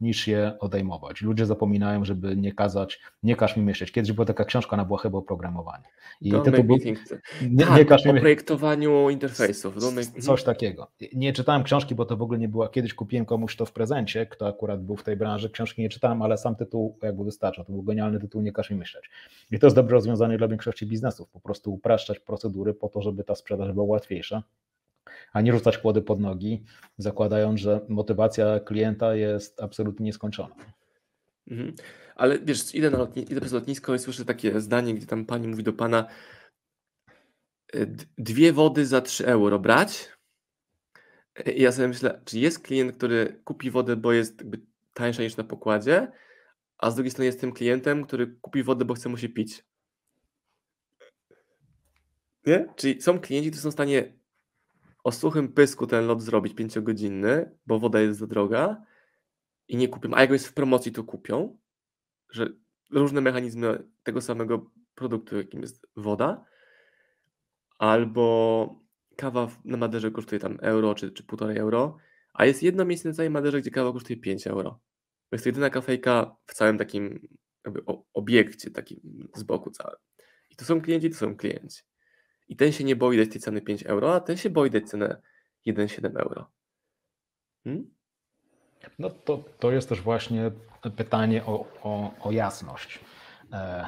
niż 0.00 0.26
je 0.28 0.56
odejmować. 0.60 1.22
Ludzie 1.22 1.46
zapominają, 1.46 2.04
żeby 2.04 2.36
nie 2.36 2.52
kazać, 2.52 3.00
nie 3.22 3.36
każ 3.36 3.56
mi 3.56 3.62
myśleć. 3.62 3.92
Kiedyś 3.92 4.12
była 4.12 4.26
taka 4.26 4.44
książka 4.44 4.76
na 4.76 4.86
chyba 4.96 5.18
o 5.18 5.22
programowaniu. 5.22 5.84
I 6.20 6.30
tytuł 6.30 6.64
był, 6.64 6.76
nie, 7.50 7.66
tak, 7.66 7.76
nie 7.76 7.84
każ 7.84 8.04
mi 8.04 8.10
o 8.10 8.14
projektowaniu 8.14 9.10
interfejsów. 9.10 9.74
Coś 10.20 10.44
takiego. 10.44 10.90
Nie 11.14 11.32
czytałem 11.32 11.62
książki, 11.62 11.94
bo 11.94 12.04
to 12.04 12.16
w 12.16 12.22
ogóle 12.22 12.38
nie 12.38 12.48
była, 12.48 12.68
kiedyś 12.68 12.94
kupiłem 12.94 13.26
komuś 13.26 13.56
to 13.56 13.66
w 13.66 13.72
prezencie, 13.72 14.26
kto 14.26 14.48
akurat 14.48 14.84
był 14.84 14.96
w 14.96 15.02
tej 15.02 15.16
branży, 15.16 15.50
książki 15.50 15.82
nie 15.82 15.88
czytałem, 15.88 16.22
ale 16.22 16.38
sam 16.38 16.56
tytuł 16.56 16.98
jakby 17.02 17.24
wystarcza. 17.24 17.64
To 17.64 17.72
był 17.72 17.82
genialny 17.82 18.20
tytuł, 18.20 18.42
nie 18.42 18.52
każ 18.52 18.70
mi 18.70 18.76
myśleć. 18.76 19.10
I 19.50 19.58
to 19.58 19.66
jest 19.66 19.76
dobre 19.76 19.92
rozwiązanie 19.92 20.38
dla 20.38 20.48
większości 20.48 20.86
biznesów, 20.86 21.28
po 21.28 21.40
prostu 21.40 21.74
upraszczać 21.74 22.20
procedury 22.20 22.74
po 22.74 22.88
to, 22.88 23.02
żeby 23.02 23.24
ta 23.24 23.34
sprzedaż 23.34 23.72
była 23.72 23.86
łatwiejsza 23.86 24.42
a 25.32 25.40
nie 25.40 25.52
rzucać 25.52 25.78
kłody 25.78 26.02
pod 26.02 26.20
nogi, 26.20 26.64
zakładając, 26.98 27.60
że 27.60 27.80
motywacja 27.88 28.60
klienta 28.60 29.14
jest 29.14 29.62
absolutnie 29.62 30.06
nieskończona. 30.06 30.54
Mhm. 31.50 31.74
Ale 32.16 32.38
wiesz, 32.38 32.74
idę, 32.74 32.90
na 32.90 32.98
lotni- 32.98 33.32
idę 33.32 33.40
przez 33.40 33.52
lotnisko 33.52 33.94
i 33.94 33.98
słyszę 33.98 34.24
takie 34.24 34.60
zdanie, 34.60 34.94
gdzie 34.94 35.06
tam 35.06 35.26
pani 35.26 35.48
mówi 35.48 35.62
do 35.62 35.72
pana 35.72 36.06
y, 37.74 37.96
dwie 38.18 38.52
wody 38.52 38.86
za 38.86 39.00
3 39.00 39.26
euro 39.26 39.58
brać. 39.58 40.08
I 41.56 41.62
ja 41.62 41.72
sobie 41.72 41.88
myślę, 41.88 42.20
czy 42.24 42.38
jest 42.38 42.58
klient, 42.58 42.96
który 42.96 43.40
kupi 43.44 43.70
wodę, 43.70 43.96
bo 43.96 44.12
jest 44.12 44.38
jakby 44.38 44.60
tańsza 44.94 45.22
niż 45.22 45.36
na 45.36 45.44
pokładzie, 45.44 46.12
a 46.78 46.90
z 46.90 46.94
drugiej 46.94 47.10
strony 47.10 47.26
jest 47.26 47.40
tym 47.40 47.52
klientem, 47.52 48.04
który 48.04 48.26
kupi 48.26 48.62
wodę, 48.62 48.84
bo 48.84 48.94
chce 48.94 49.08
mu 49.08 49.16
się 49.16 49.28
pić. 49.28 49.64
Nie? 52.46 52.66
Czyli 52.76 53.02
są 53.02 53.20
klienci, 53.20 53.50
którzy 53.50 53.62
są 53.62 53.70
w 53.70 53.72
stanie 53.72 54.12
o 55.04 55.12
suchym 55.12 55.52
pysku 55.52 55.86
ten 55.86 56.06
lot 56.06 56.22
zrobić 56.22 56.54
pięciogodzinny, 56.54 57.58
bo 57.66 57.78
woda 57.78 58.00
jest 58.00 58.18
za 58.18 58.26
droga 58.26 58.82
i 59.68 59.76
nie 59.76 59.88
kupią, 59.88 60.10
a 60.14 60.20
jak 60.20 60.30
jest 60.30 60.48
w 60.48 60.54
promocji, 60.54 60.92
to 60.92 61.04
kupią, 61.04 61.58
że 62.30 62.48
różne 62.90 63.20
mechanizmy 63.20 63.88
tego 64.02 64.20
samego 64.20 64.70
produktu, 64.94 65.36
jakim 65.36 65.60
jest 65.60 65.86
woda, 65.96 66.44
albo 67.78 68.84
kawa 69.16 69.50
na 69.64 69.76
Maderze 69.76 70.10
kosztuje 70.10 70.38
tam 70.38 70.58
euro 70.60 70.94
czy, 70.94 71.12
czy 71.12 71.24
półtorej 71.24 71.58
euro, 71.58 71.96
a 72.32 72.46
jest 72.46 72.62
jedno 72.62 72.84
miejsce 72.84 73.08
na 73.08 73.14
całej 73.14 73.30
Maderze, 73.30 73.60
gdzie 73.60 73.70
kawa 73.70 73.92
kosztuje 73.92 74.16
5 74.16 74.46
euro. 74.46 74.70
To 75.30 75.36
jest 75.36 75.46
jedyna 75.46 75.70
kafejka 75.70 76.36
w 76.46 76.54
całym 76.54 76.78
takim 76.78 77.28
jakby 77.64 77.82
obiekcie 78.14 78.70
takim 78.70 79.28
z 79.36 79.42
boku 79.42 79.70
całym. 79.70 79.96
I 80.50 80.56
to 80.56 80.64
są 80.64 80.80
klienci, 80.80 81.10
to 81.10 81.16
są 81.16 81.36
klienci. 81.36 81.82
I 82.48 82.56
ten 82.56 82.72
się 82.72 82.84
nie 82.84 82.96
boi 82.96 83.16
dać 83.16 83.28
tej 83.28 83.40
ceny 83.40 83.60
5 83.60 83.82
euro, 83.82 84.14
a 84.14 84.20
ten 84.20 84.36
się 84.36 84.50
boi 84.50 84.70
dać 84.70 84.88
cenę 84.88 85.22
1,7 85.66 86.20
euro. 86.20 86.50
Hmm? 87.64 87.94
No 88.98 89.10
to, 89.10 89.44
to 89.58 89.72
jest 89.72 89.88
też 89.88 90.00
właśnie 90.00 90.50
pytanie 90.96 91.44
o, 91.46 91.66
o, 91.82 92.14
o 92.20 92.32
jasność. 92.32 93.00
E, 93.52 93.86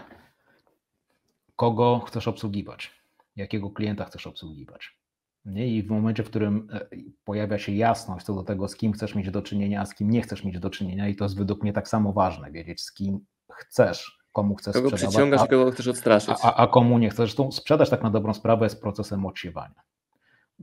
kogo 1.57 1.99
chcesz 1.99 2.29
obsługiwać? 2.29 3.03
Jakiego 3.37 3.71
klienta 3.71 4.05
chcesz 4.05 4.27
obsługiwać? 4.27 4.99
Nie? 5.45 5.69
I 5.69 5.83
w 5.83 5.90
momencie, 5.90 6.23
w 6.23 6.31
którym 6.31 6.69
e, 6.73 6.87
pojawia 7.25 7.59
się 7.59 7.73
jasność 7.73 8.27
co 8.27 8.35
do 8.35 8.42
tego, 8.42 8.69
z 8.69 8.77
kim 8.77 8.92
chcesz 8.92 9.14
mieć 9.14 9.31
do 9.31 9.42
czynienia, 9.42 9.81
a 9.81 9.87
z 9.87 9.95
kim 9.95 10.11
nie 10.11 10.23
chcesz 10.23 10.45
mieć 10.45 10.59
do 10.59 10.71
czynienia, 10.71 11.09
i 11.09 11.16
to 11.16 11.25
jest 11.25 11.38
według 11.38 11.62
mnie 11.62 11.73
tak 11.73 11.88
samo 11.88 12.12
ważne, 12.12 12.53
wiedzieć, 12.53 12.83
z 12.83 12.92
kim 12.92 13.27
chcesz, 13.53 14.19
komu 14.37 14.55
chcesz 14.55 14.75
kogo 14.75 14.88
sprzedawać. 14.88 15.01
Kogo 15.01 15.11
przyciągasz 15.11 15.40
a, 15.40 15.44
i 15.44 15.49
kogo 15.49 15.70
chcesz 15.70 15.88
odstraszyć. 15.88 16.35
A, 16.42 16.55
a, 16.55 16.66
komu 16.66 16.99
nie 16.99 17.11
chcesz. 17.11 17.16
Zresztą 17.16 17.53
sprzedaż 17.53 17.90
tak 17.90 18.03
na 18.03 18.11
dobrą 18.11 18.35
sprawę 18.35 18.66
jest 18.66 18.81
procesem 18.81 19.27
odsiewania. 19.27 19.83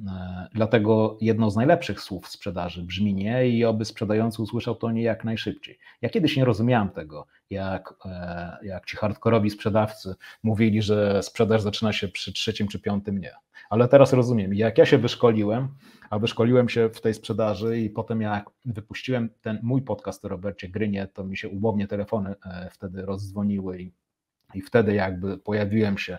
E, 0.07 0.47
dlatego 0.53 1.17
jedno 1.21 1.49
z 1.51 1.55
najlepszych 1.55 2.01
słów 2.01 2.27
sprzedaży 2.27 2.83
brzmi 2.83 3.13
nie 3.13 3.49
i 3.49 3.65
oby 3.65 3.85
sprzedający 3.85 4.41
usłyszał 4.41 4.75
to 4.75 4.91
nie 4.91 5.01
jak 5.01 5.23
najszybciej. 5.23 5.79
Ja 6.01 6.09
kiedyś 6.09 6.37
nie 6.37 6.45
rozumiałem 6.45 6.89
tego, 6.89 7.25
jak, 7.49 7.93
e, 8.05 8.57
jak 8.63 8.85
ci 8.85 8.97
hardkorowi 8.97 9.49
sprzedawcy 9.49 10.15
mówili, 10.43 10.81
że 10.81 11.23
sprzedaż 11.23 11.61
zaczyna 11.61 11.93
się 11.93 12.07
przy 12.07 12.33
trzecim 12.33 12.67
czy 12.67 12.79
piątym 12.79 13.17
nie. 13.17 13.31
Ale 13.69 13.87
teraz 13.87 14.13
rozumiem. 14.13 14.53
Jak 14.53 14.77
ja 14.77 14.85
się 14.85 14.97
wyszkoliłem, 14.97 15.67
a 16.13 16.19
wyszkoliłem 16.19 16.69
się 16.69 16.89
w 16.89 17.01
tej 17.01 17.13
sprzedaży 17.13 17.79
i 17.79 17.89
potem 17.89 18.21
jak 18.21 18.49
wypuściłem 18.65 19.29
ten 19.41 19.59
mój 19.63 19.81
podcast 19.81 20.25
o 20.25 20.27
Robercie 20.27 20.69
Grynie, 20.69 21.07
to 21.13 21.23
mi 21.23 21.37
się 21.37 21.49
umownie 21.49 21.87
telefony 21.87 22.35
e, 22.45 22.69
wtedy 22.71 23.05
rozdzwoniły 23.05 23.81
i, 23.81 23.91
i 24.53 24.61
wtedy 24.61 24.93
jakby 24.93 25.37
pojawiłem 25.37 25.97
się 25.97 26.17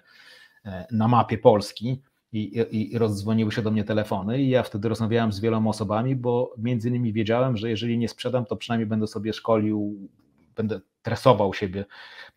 na 0.91 1.09
mapie 1.09 1.39
Polski, 1.39 2.03
i, 2.33 2.39
i, 2.73 2.95
i 2.95 2.99
rozdzwoniły 2.99 3.53
się 3.53 3.63
do 3.63 3.71
mnie 3.71 3.85
telefony 3.85 4.43
i 4.43 4.49
ja 4.49 4.63
wtedy 4.63 4.89
rozmawiałem 4.89 5.33
z 5.33 5.41
wieloma 5.41 5.71
osobami, 5.71 6.17
bo 6.17 6.55
między 6.59 6.89
innymi 6.89 7.13
wiedziałem, 7.13 7.57
że 7.57 7.71
jeżeli 7.71 7.99
nie 7.99 8.09
sprzedam, 8.09 8.47
to 8.47 8.57
przynajmniej 8.57 8.87
będę 8.87 9.07
sobie 9.07 9.33
szkolił, 9.33 10.09
będę 10.57 10.81
tresował 11.03 11.55
siebie 11.55 11.81
e, 11.81 12.34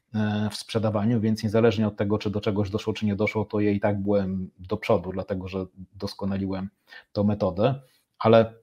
w 0.52 0.56
sprzedawaniu, 0.56 1.22
więc 1.22 1.44
niezależnie 1.44 1.88
od 1.88 1.98
tego, 1.98 2.18
czy 2.18 2.30
do 2.30 2.42
czegoś 2.42 2.70
doszło, 2.70 2.94
czy 2.94 3.06
nie 3.06 3.16
doszło, 3.16 3.46
to 3.46 3.60
ja 3.60 3.72
i 3.72 3.80
tak 3.80 4.02
byłem 4.02 4.52
do 4.60 4.78
przodu, 4.78 5.12
dlatego 5.12 5.48
że 5.48 5.66
doskonaliłem 5.94 6.70
tą 7.12 7.24
metodę, 7.24 7.82
ale 8.20 8.54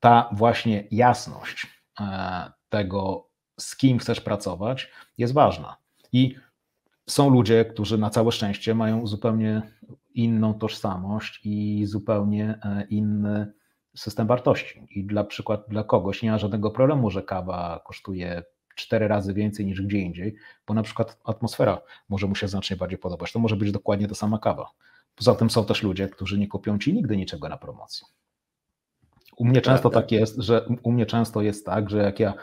ta 0.00 0.30
właśnie 0.32 0.84
jasność 0.90 1.66
e, 2.00 2.52
tego, 2.68 3.28
z 3.60 3.76
kim 3.76 3.98
chcesz 3.98 4.20
pracować, 4.20 4.90
jest 5.18 5.34
ważna. 5.34 5.76
I 6.12 6.36
są 7.06 7.30
ludzie, 7.30 7.64
którzy 7.64 7.98
na 7.98 8.10
całe 8.10 8.32
szczęście 8.32 8.74
mają 8.74 9.06
zupełnie 9.06 9.62
inną 10.14 10.54
tożsamość 10.54 11.40
i 11.44 11.86
zupełnie 11.86 12.58
e, 12.64 12.86
inny 12.90 13.52
system 13.96 14.26
wartości. 14.26 14.86
I 14.90 15.04
dla 15.04 15.24
przykład 15.24 15.64
dla 15.68 15.84
kogoś 15.84 16.22
nie 16.22 16.30
ma 16.30 16.38
żadnego 16.38 16.70
problemu, 16.70 17.10
że 17.10 17.22
kawa 17.22 17.80
kosztuje 17.84 18.42
cztery 18.74 19.08
razy 19.08 19.34
więcej 19.34 19.66
niż 19.66 19.82
gdzie 19.82 19.98
indziej, 19.98 20.34
bo 20.66 20.74
na 20.74 20.82
przykład 20.82 21.20
atmosfera 21.24 21.80
może 22.08 22.26
mu 22.26 22.34
się 22.34 22.48
znacznie 22.48 22.76
bardziej 22.76 22.98
podobać. 22.98 23.32
To 23.32 23.38
może 23.38 23.56
być 23.56 23.72
dokładnie 23.72 24.08
ta 24.08 24.14
sama 24.14 24.38
kawa. 24.38 24.70
Poza 25.14 25.34
tym 25.34 25.50
są 25.50 25.64
też 25.64 25.82
ludzie, 25.82 26.08
którzy 26.08 26.38
nie 26.38 26.48
kupią 26.48 26.78
ci 26.78 26.94
nigdy 26.94 27.16
niczego 27.16 27.48
na 27.48 27.56
promocji. 27.56 28.06
U 29.36 29.44
mnie 29.44 29.60
często 29.60 29.90
tak 29.90 30.12
jest, 30.12 30.36
że 30.36 30.66
u 30.82 30.92
mnie 30.92 31.06
często 31.06 31.42
jest 31.42 31.66
tak, 31.66 31.90
że 31.90 31.98
jak 31.98 32.20
ja 32.20 32.34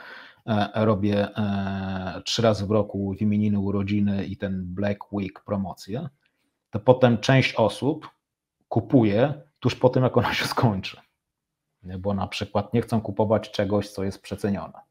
e, 0.45 0.85
robię 0.85 1.27
e, 1.37 2.21
trzy 2.25 2.41
razy 2.41 2.65
w 2.65 2.71
roku 2.71 3.13
imieniny, 3.13 3.59
urodziny 3.59 4.25
i 4.25 4.37
ten 4.37 4.63
Black 4.65 5.13
Week 5.13 5.43
promocję, 5.45 6.09
to 6.69 6.79
potem 6.79 7.17
część 7.17 7.55
osób 7.55 8.09
kupuje 8.67 9.33
tuż 9.59 9.75
po 9.75 9.89
tym, 9.89 10.03
jak 10.03 10.17
ona 10.17 10.33
się 10.33 10.45
skończy. 10.45 10.97
Bo 11.99 12.13
na 12.13 12.27
przykład 12.27 12.73
nie 12.73 12.81
chcą 12.81 13.01
kupować 13.01 13.51
czegoś, 13.51 13.89
co 13.89 14.03
jest 14.03 14.21
przecenione. 14.21 14.90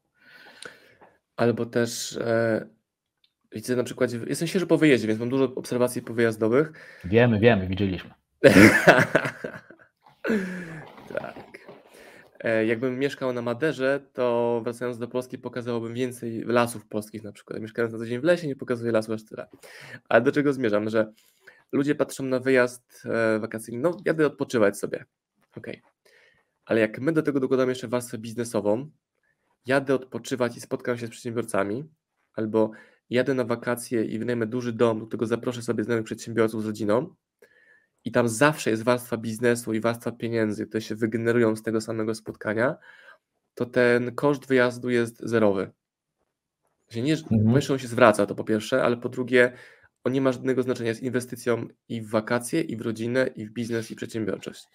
Albo 1.41 1.65
też 1.65 2.17
e, 2.17 2.67
widzę 3.51 3.75
na 3.75 3.83
przykład, 3.83 4.11
jestem 4.27 4.47
świeżo 4.47 4.67
po 4.67 4.77
wyjeździe, 4.77 5.07
więc 5.07 5.19
mam 5.19 5.29
dużo 5.29 5.55
obserwacji 5.55 6.01
powyjazdowych. 6.01 6.71
Wiemy, 7.03 7.39
wiemy, 7.39 7.67
widzieliśmy. 7.67 8.09
tak. 11.13 11.35
E, 12.39 12.65
jakbym 12.65 12.99
mieszkał 12.99 13.33
na 13.33 13.41
Maderze, 13.41 13.99
to 14.13 14.61
wracając 14.63 14.97
do 14.97 15.07
Polski 15.07 15.37
pokazałbym 15.37 15.93
więcej 15.93 16.43
lasów 16.45 16.87
polskich 16.87 17.23
na 17.23 17.31
przykład. 17.31 17.61
Mieszkając 17.61 17.93
na 17.93 17.99
co 17.99 18.05
dzień 18.05 18.19
w 18.19 18.23
lesie, 18.23 18.47
nie 18.47 18.55
pokazuję 18.55 18.91
lasu 18.91 19.13
aż 19.13 19.25
tyle. 19.25 19.47
Ale 20.09 20.21
do 20.21 20.31
czego 20.31 20.53
zmierzam, 20.53 20.89
że 20.89 21.11
ludzie 21.71 21.95
patrzą 21.95 22.23
na 22.23 22.39
wyjazd 22.39 23.03
e, 23.05 23.39
wakacyjny, 23.39 23.81
no 23.81 23.97
jadę 24.05 24.25
odpoczywać 24.25 24.77
sobie, 24.77 25.05
ok. 25.57 25.67
Ale 26.65 26.79
jak 26.79 26.99
my 26.99 27.11
do 27.11 27.21
tego 27.21 27.39
dokładamy 27.39 27.71
jeszcze 27.71 27.87
warstwę 27.87 28.17
biznesową, 28.17 28.89
jadę 29.65 29.95
odpoczywać 29.95 30.57
i 30.57 30.61
spotkam 30.61 30.97
się 30.97 31.07
z 31.07 31.09
przedsiębiorcami, 31.09 31.89
albo 32.33 32.71
jadę 33.09 33.33
na 33.33 33.43
wakacje 33.43 34.05
i 34.05 34.19
wynajmę 34.19 34.47
duży 34.47 34.73
dom, 34.73 34.99
do 34.99 35.07
którego 35.07 35.25
zaproszę 35.25 35.61
sobie 35.61 35.83
znajomych 35.83 36.05
przedsiębiorców 36.05 36.63
z 36.63 36.65
rodziną 36.65 37.15
i 38.05 38.11
tam 38.11 38.29
zawsze 38.29 38.69
jest 38.69 38.83
warstwa 38.83 39.17
biznesu 39.17 39.73
i 39.73 39.79
warstwa 39.79 40.11
pieniędzy, 40.11 40.67
które 40.67 40.81
się 40.81 40.95
wygenerują 40.95 41.55
z 41.55 41.63
tego 41.63 41.81
samego 41.81 42.15
spotkania, 42.15 42.75
to 43.55 43.65
ten 43.65 44.15
koszt 44.15 44.47
wyjazdu 44.47 44.89
jest 44.89 45.19
zerowy. 45.19 45.71
Nie, 46.95 47.13
mhm. 47.13 47.55
on 47.71 47.79
się 47.79 47.87
zwraca, 47.87 48.25
to 48.25 48.35
po 48.35 48.43
pierwsze, 48.43 48.83
ale 48.83 48.97
po 48.97 49.09
drugie 49.09 49.53
on 50.03 50.13
nie 50.13 50.21
ma 50.21 50.31
żadnego 50.31 50.63
znaczenia, 50.63 50.89
jest 50.89 51.03
inwestycją 51.03 51.67
i 51.89 52.01
w 52.01 52.09
wakacje, 52.09 52.61
i 52.61 52.77
w 52.77 52.81
rodzinę, 52.81 53.27
i 53.35 53.45
w 53.45 53.51
biznes, 53.51 53.91
i 53.91 53.95
przedsiębiorczość. 53.95 54.67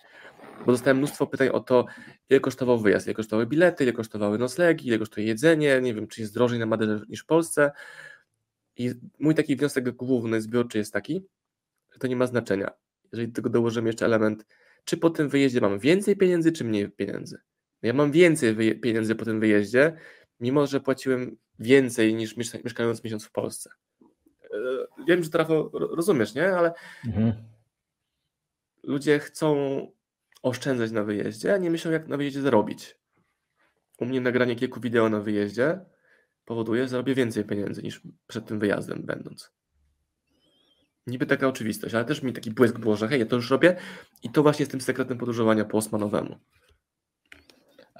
Bo 0.66 0.72
dostałem 0.72 0.96
mnóstwo 0.98 1.26
pytań 1.26 1.48
o 1.48 1.60
to, 1.60 1.86
ile 2.30 2.40
kosztował 2.40 2.78
wyjazd, 2.78 3.06
ile 3.06 3.14
kosztowały 3.14 3.46
bilety, 3.46 3.84
ile 3.84 3.92
kosztowały 3.92 4.38
noclegi, 4.38 4.88
ile 4.88 4.98
kosztuje 4.98 5.26
jedzenie, 5.26 5.80
nie 5.80 5.94
wiem, 5.94 6.08
czy 6.08 6.20
jest 6.20 6.34
drożej 6.34 6.58
na 6.58 6.66
Maderze 6.66 7.04
niż 7.08 7.20
w 7.20 7.26
Polsce. 7.26 7.72
I 8.76 8.90
mój 9.18 9.34
taki 9.34 9.56
wniosek 9.56 9.90
główny, 9.90 10.40
zbiorczy 10.40 10.78
jest 10.78 10.92
taki, 10.92 11.26
że 11.92 11.98
to 11.98 12.06
nie 12.06 12.16
ma 12.16 12.26
znaczenia. 12.26 12.70
Jeżeli 13.12 13.28
do 13.28 13.34
tego 13.34 13.50
dołożymy 13.50 13.88
jeszcze 13.88 14.04
element, 14.04 14.46
czy 14.84 14.96
po 14.96 15.10
tym 15.10 15.28
wyjeździe 15.28 15.60
mam 15.60 15.78
więcej 15.78 16.16
pieniędzy, 16.16 16.52
czy 16.52 16.64
mniej 16.64 16.90
pieniędzy. 16.90 17.38
Ja 17.82 17.92
mam 17.92 18.12
więcej 18.12 18.80
pieniędzy 18.80 19.14
po 19.14 19.24
tym 19.24 19.40
wyjeździe, 19.40 19.96
mimo 20.40 20.66
że 20.66 20.80
płaciłem 20.80 21.36
więcej 21.58 22.14
niż 22.14 22.36
mieszkając 22.36 23.04
miesiąc 23.04 23.24
w 23.24 23.32
Polsce. 23.32 23.70
E, 24.42 25.04
wiem, 25.08 25.22
że 25.22 25.30
trafo 25.30 25.70
rozumiesz, 25.72 26.34
nie? 26.34 26.56
Ale 26.56 26.72
mhm. 27.06 27.32
ludzie 28.82 29.18
chcą 29.18 29.86
oszczędzać 30.46 30.90
na 30.90 31.02
wyjeździe, 31.02 31.54
a 31.54 31.56
nie 31.56 31.70
myślą, 31.70 31.90
jak 31.90 32.08
na 32.08 32.16
wyjeździe 32.16 32.40
zarobić. 32.40 32.98
U 33.98 34.04
mnie 34.04 34.20
nagranie 34.20 34.56
kilku 34.56 34.80
wideo 34.80 35.08
na 35.08 35.20
wyjeździe 35.20 35.80
powoduje, 36.44 36.82
że 36.82 36.88
zarobię 36.88 37.14
więcej 37.14 37.44
pieniędzy 37.44 37.82
niż 37.82 38.02
przed 38.26 38.46
tym 38.46 38.58
wyjazdem 38.58 39.02
będąc. 39.02 39.52
Niby 41.06 41.26
taka 41.26 41.48
oczywistość, 41.48 41.94
ale 41.94 42.04
też 42.04 42.22
mi 42.22 42.32
taki 42.32 42.50
błysk 42.50 42.78
było, 42.78 42.96
że 42.96 43.08
hej, 43.08 43.20
ja 43.20 43.26
to 43.26 43.36
już 43.36 43.50
robię 43.50 43.76
i 44.22 44.30
to 44.30 44.42
właśnie 44.42 44.62
jest 44.62 44.70
tym 44.70 44.80
sekretem 44.80 45.18
podróżowania 45.18 45.64
po 45.64 45.78
Osmanowemu. 45.78 46.36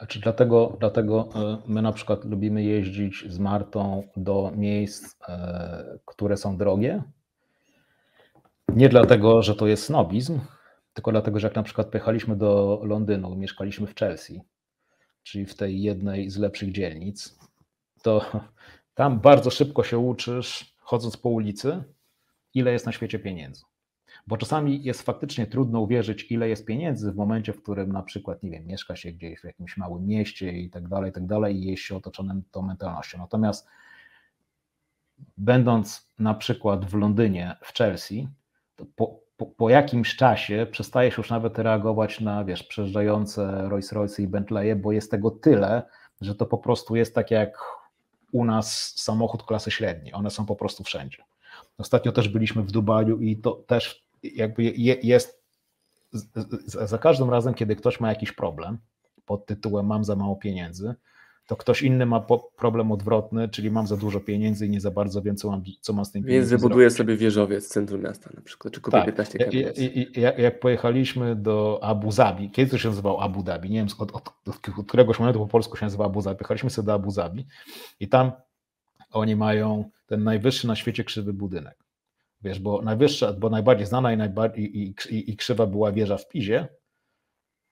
Czy 0.09 0.21
dlatego, 0.21 0.77
dlatego 0.81 1.29
e, 1.35 1.59
my 1.67 1.83
na 1.83 1.93
przykład 1.93 2.25
lubimy 2.25 2.63
jeździć 2.63 3.25
z 3.29 3.39
Martą 3.39 4.09
do 4.17 4.53
miejsc, 4.57 5.17
e, 5.29 5.99
które 6.05 6.37
są 6.37 6.57
drogie? 6.57 7.03
Nie 8.69 8.89
dlatego, 8.89 9.43
że 9.43 9.55
to 9.55 9.67
jest 9.67 9.85
snobizm, 9.85 10.41
tylko 10.97 11.13
dlatego, 11.13 11.41
że 11.41 11.47
jak 11.47 11.57
na 11.57 11.63
przykład 11.63 11.87
pojechaliśmy 11.87 12.37
do 12.37 12.81
Londynu, 12.85 13.37
mieszkaliśmy 13.37 13.87
w 13.87 13.95
Chelsea, 13.95 14.43
czyli 15.23 15.47
w 15.47 15.55
tej 15.55 15.83
jednej 15.83 16.31
z 16.31 16.37
lepszych 16.37 16.73
dzielnic, 16.73 17.39
to 18.03 18.31
tam 18.95 19.21
bardzo 19.21 19.51
szybko 19.51 19.85
się 19.85 19.99
uczysz, 19.99 20.77
chodząc 20.79 21.17
po 21.17 21.29
ulicy, 21.29 21.85
ile 22.55 22.73
jest 22.73 22.87
na 22.87 22.93
świecie 22.93 23.19
pieniędzy. 23.19 23.63
Bo 24.27 24.37
czasami 24.37 24.83
jest 24.83 25.03
faktycznie 25.03 25.47
trudno 25.47 25.81
uwierzyć, 25.81 26.33
ile 26.33 26.49
jest 26.49 26.65
pieniędzy 26.65 27.13
w 27.13 27.17
momencie, 27.17 27.53
w 27.53 27.63
którym 27.63 27.93
na 27.93 28.03
przykład, 28.03 28.43
nie 28.43 28.51
wiem, 28.51 28.67
mieszka 28.67 28.97
się 28.97 29.13
gdzieś 29.13 29.41
w 29.41 29.45
jakimś 29.45 29.77
małym 29.77 30.07
mieście 30.07 30.53
i 30.53 30.71
tak 30.71 30.89
dalej, 30.89 31.11
i 31.11 31.13
tak 31.13 31.27
dalej, 31.27 31.57
i 31.57 31.67
jest 31.67 31.83
się 31.83 31.97
otoczonym 31.97 32.43
tą 32.51 32.63
mentalnością. 32.63 33.19
Natomiast 33.19 33.69
będąc 35.37 36.11
na 36.19 36.35
przykład 36.35 36.85
w 36.85 36.95
Londynie, 36.95 37.57
w 37.63 37.73
Chelsea, 37.79 38.29
po, 38.97 39.26
po, 39.37 39.47
po, 39.47 39.71
jakimś 39.71 40.17
czasie 40.17 40.67
przestajesz 40.71 41.17
już 41.17 41.31
nawet 41.31 41.59
reagować 41.59 42.21
na, 42.21 42.45
wiesz, 42.45 42.63
przejeżdżające 42.63 43.69
Rolls 43.69 43.93
Royce 43.93 44.23
i 44.23 44.27
Bentleye, 44.27 44.77
bo 44.77 44.93
jest 44.93 45.11
tego 45.11 45.31
tyle, 45.31 45.83
że 46.21 46.35
to 46.35 46.47
po 46.47 46.59
prostu 46.59 46.97
jest 46.97 47.15
tak 47.15 47.31
jak 47.31 47.59
u 48.33 48.45
nas 48.45 48.93
samochód 48.97 49.43
klasy 49.43 49.71
średniej. 49.71 50.15
One 50.15 50.31
są 50.31 50.47
po 50.47 50.57
prostu 50.57 50.85
wszędzie. 50.85 51.25
Ostatnio 51.79 52.13
też 52.13 52.29
byliśmy 52.29 52.63
w 52.63 52.73
Dubaju 52.73 53.21
i 53.21 53.37
to 53.37 53.53
też 53.53 54.07
jakby 54.23 54.63
jest 55.03 55.43
za 56.67 56.99
każdym 56.99 57.31
razem, 57.31 57.55
kiedy 57.55 57.77
ktoś 57.77 58.01
ma 58.01 58.09
jakiś 58.09 58.33
problem 58.33 58.79
pod 59.27 59.47
tytułem 59.47 59.87
mam 59.87 60.05
za 60.05 60.17
mało 60.17 60.37
pieniędzy, 60.37 60.95
to 61.47 61.57
ktoś 61.57 61.83
inny 61.83 62.07
ma 62.07 62.27
problem 62.57 62.93
odwrotny, 62.93 63.49
czyli 63.49 63.71
mam 63.71 63.87
za 63.87 63.97
dużo 63.97 64.21
pieniędzy 64.21 64.67
i 64.67 64.71
nie 64.71 64.81
za 64.81 64.91
bardzo 64.91 65.23
wiem, 65.23 65.37
co 65.37 65.51
mam, 65.51 65.63
co 65.81 65.93
mam 65.93 66.05
z 66.05 66.13
tym 66.13 66.23
Więc 66.23 66.49
wybuduje 66.49 66.91
sobie 66.91 67.17
wieżowiec 67.17 67.67
w 67.67 67.69
centrum 67.69 68.03
miasta 68.03 68.31
na 68.35 68.43
przykład, 68.43 68.75
czy 68.75 68.81
kupię 68.81 68.97
tak. 68.97 69.07
15 69.07 69.39
kamienic. 69.39 69.79
Jak 70.39 70.61
pojechaliśmy 70.61 71.37
do 71.37 71.79
Abu 71.83 72.13
Zabi, 72.13 72.51
kiedy 72.51 72.71
to 72.71 72.79
się 72.79 72.89
nazywał 72.89 73.21
Abu 73.21 73.43
Dhabi, 73.43 73.71
nie 73.71 73.79
wiem 73.79 73.89
od, 73.99 74.13
od, 74.13 74.33
od, 74.47 74.87
któregoś 74.87 75.19
momentu 75.19 75.39
po 75.39 75.47
polsku 75.47 75.77
się 75.77 75.87
nazywa 75.87 76.05
Abu 76.05 76.21
Zabi, 76.21 76.39
pojechaliśmy 76.39 76.71
sobie 76.71 76.87
do 76.87 76.95
Abu 76.95 77.11
Zabi 77.11 77.47
i 78.01 78.09
tam 78.09 78.33
oni 79.13 79.37
mają 79.37 79.91
ten 80.07 80.25
najwyższy 80.25 80.67
na 80.67 80.77
świecie 80.77 81.05
krzywy 81.05 81.33
budynek. 81.33 81.79
Wiesz, 82.43 82.61
bo 82.61 82.83
najwyższa, 82.83 83.33
bo 83.33 83.51
najbardziej 83.51 83.87
znana 83.87 84.13
i, 84.13 84.17
najbardziej, 84.17 84.79
i, 84.79 84.95
i, 85.11 85.31
i 85.31 85.37
krzywa 85.37 85.67
była 85.67 85.93
wieża 85.93 86.17
w 86.17 86.29
Pizie, 86.29 86.69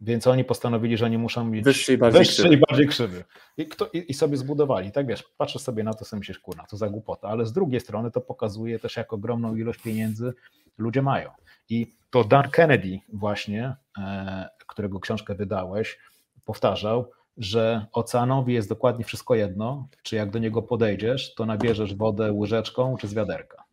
więc 0.00 0.26
oni 0.26 0.44
postanowili, 0.44 0.96
że 0.96 1.04
oni 1.04 1.18
muszą 1.18 1.44
mieć 1.44 1.64
wyższy 1.64 1.92
i 1.92 1.98
bardziej 1.98 2.22
krzywy. 2.22 2.54
I, 2.54 2.58
bardziej 2.58 2.88
krzywy. 2.88 3.24
I, 3.56 3.66
kto, 3.66 3.86
i, 3.92 4.10
I, 4.10 4.14
sobie 4.14 4.36
zbudowali. 4.36 4.92
Tak 4.92 5.06
wiesz, 5.06 5.24
patrzę 5.36 5.58
sobie 5.58 5.84
na 5.84 5.94
to, 5.94 6.04
sobie 6.04 6.18
myślisz, 6.18 6.38
kurna, 6.38 6.64
to 6.64 6.76
za 6.76 6.88
głupota. 6.88 7.28
Ale 7.28 7.46
z 7.46 7.52
drugiej 7.52 7.80
strony 7.80 8.10
to 8.10 8.20
pokazuje 8.20 8.78
też, 8.78 8.96
jak 8.96 9.12
ogromną 9.12 9.56
ilość 9.56 9.82
pieniędzy 9.82 10.32
ludzie 10.78 11.02
mają. 11.02 11.30
I 11.68 11.86
to 12.10 12.24
Dan 12.24 12.50
Kennedy 12.50 12.98
właśnie, 13.12 13.76
e, 13.98 14.48
którego 14.66 15.00
książkę 15.00 15.34
wydałeś, 15.34 15.98
powtarzał, 16.44 17.10
że 17.36 17.86
oceanowi 17.92 18.54
jest 18.54 18.68
dokładnie 18.68 19.04
wszystko 19.04 19.34
jedno, 19.34 19.88
czy 20.02 20.16
jak 20.16 20.30
do 20.30 20.38
niego 20.38 20.62
podejdziesz, 20.62 21.34
to 21.34 21.46
nabierzesz 21.46 21.94
wodę 21.94 22.32
łyżeczką 22.32 22.96
czy 22.96 23.08
z 23.08 23.14
wiaderka. 23.14 23.63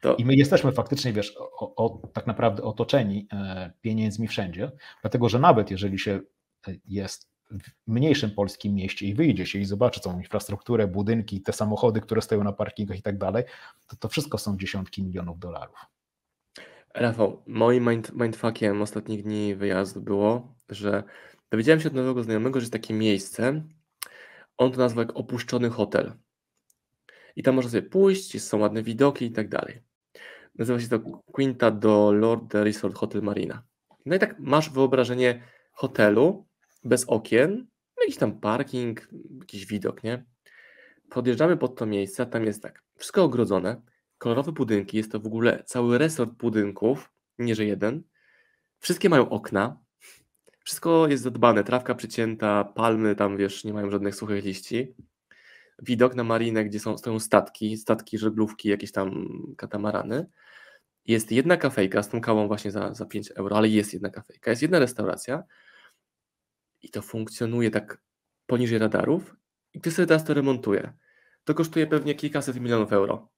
To... 0.00 0.16
I 0.16 0.24
my 0.24 0.34
jesteśmy 0.34 0.72
faktycznie, 0.72 1.12
wiesz, 1.12 1.36
o, 1.36 1.74
o, 1.76 2.08
tak 2.12 2.26
naprawdę 2.26 2.62
otoczeni 2.62 3.28
e, 3.32 3.72
pieniędzmi 3.80 4.28
wszędzie, 4.28 4.72
dlatego 5.02 5.28
że 5.28 5.38
nawet 5.38 5.70
jeżeli 5.70 5.98
się 5.98 6.20
e, 6.68 6.74
jest 6.84 7.36
w 7.50 7.70
mniejszym 7.86 8.30
polskim 8.30 8.74
mieście 8.74 9.06
i 9.06 9.14
wyjdzie 9.14 9.46
się 9.46 9.58
i 9.58 9.64
zobaczy 9.64 10.00
tą 10.00 10.18
infrastrukturę, 10.18 10.86
budynki, 10.86 11.42
te 11.42 11.52
samochody, 11.52 12.00
które 12.00 12.22
stoją 12.22 12.44
na 12.44 12.52
parkingach 12.52 12.98
i 12.98 13.02
tak 13.02 13.18
dalej, 13.18 13.44
to 13.86 13.96
to 13.96 14.08
wszystko 14.08 14.38
są 14.38 14.56
dziesiątki 14.56 15.02
milionów 15.02 15.38
dolarów. 15.38 15.86
Rafał, 16.94 17.42
moim 17.46 17.88
mind, 17.88 18.12
mindfuckiem 18.12 18.82
ostatnich 18.82 19.22
dni 19.22 19.54
wyjazdu 19.54 20.00
było, 20.00 20.54
że 20.68 21.04
dowiedziałem 21.50 21.80
się 21.80 21.88
od 21.88 21.94
nowego 21.94 22.22
znajomego, 22.22 22.60
że 22.60 22.64
jest 22.64 22.72
takie 22.72 22.94
miejsce, 22.94 23.62
on 24.56 24.72
to 24.72 24.78
nazwał 24.78 25.06
jak 25.06 25.16
opuszczony 25.16 25.70
hotel. 25.70 26.12
I 27.36 27.42
tam 27.42 27.54
można 27.54 27.70
sobie 27.70 27.82
pójść, 27.82 28.42
są 28.42 28.58
ładne 28.58 28.82
widoki 28.82 29.24
i 29.24 29.32
tak 29.32 29.48
dalej. 29.48 29.85
Nazywa 30.58 30.80
się 30.80 30.88
to 30.88 31.00
Quinta 31.32 31.70
do 31.70 32.12
Lord 32.12 32.54
Resort 32.54 32.96
Hotel 32.96 33.22
Marina. 33.22 33.62
No 34.06 34.16
i 34.16 34.18
tak 34.18 34.38
masz 34.38 34.70
wyobrażenie 34.70 35.42
hotelu 35.72 36.46
bez 36.84 37.04
okien, 37.04 37.66
no 37.96 38.02
jakiś 38.02 38.16
tam 38.16 38.40
parking, 38.40 39.08
jakiś 39.40 39.66
widok, 39.66 40.04
nie? 40.04 40.24
Podjeżdżamy 41.10 41.56
pod 41.56 41.78
to 41.78 41.86
miejsce, 41.86 42.26
tam 42.26 42.44
jest 42.44 42.62
tak, 42.62 42.82
wszystko 42.96 43.24
ogrodzone, 43.24 43.82
kolorowe 44.18 44.52
budynki, 44.52 44.96
jest 44.96 45.12
to 45.12 45.20
w 45.20 45.26
ogóle 45.26 45.62
cały 45.66 45.98
resort 45.98 46.30
budynków, 46.30 47.12
nie 47.38 47.54
że 47.54 47.64
jeden. 47.64 48.02
Wszystkie 48.78 49.08
mają 49.08 49.28
okna, 49.28 49.78
wszystko 50.64 51.08
jest 51.08 51.22
zadbane, 51.22 51.64
trawka 51.64 51.94
przycięta, 51.94 52.64
palmy 52.64 53.14
tam, 53.14 53.36
wiesz, 53.36 53.64
nie 53.64 53.72
mają 53.72 53.90
żadnych 53.90 54.14
suchych 54.14 54.44
liści. 54.44 54.94
Widok 55.82 56.14
na 56.14 56.24
marinę, 56.24 56.64
gdzie 56.64 56.80
są, 56.80 56.98
stoją 56.98 57.20
statki, 57.20 57.76
statki, 57.76 58.18
żeglówki, 58.18 58.68
jakieś 58.68 58.92
tam 58.92 59.28
katamarany. 59.56 60.26
Jest 61.06 61.32
jedna 61.32 61.56
kafejka 61.56 62.02
z 62.02 62.08
tą 62.08 62.20
kawą 62.20 62.46
właśnie 62.46 62.70
za, 62.70 62.94
za 62.94 63.06
5 63.06 63.30
euro, 63.30 63.56
ale 63.56 63.68
jest 63.68 63.92
jedna 63.92 64.10
kafejka, 64.10 64.50
jest 64.50 64.62
jedna 64.62 64.78
restauracja 64.78 65.42
i 66.82 66.90
to 66.90 67.02
funkcjonuje 67.02 67.70
tak 67.70 67.98
poniżej 68.46 68.78
radarów 68.78 69.36
i 69.74 69.80
ktoś 69.80 69.92
sobie 69.92 70.06
teraz 70.06 70.24
to 70.24 70.34
remontuje. 70.34 70.92
To 71.44 71.54
kosztuje 71.54 71.86
pewnie 71.86 72.14
kilkaset 72.14 72.60
milionów 72.60 72.92
euro. 72.92 73.28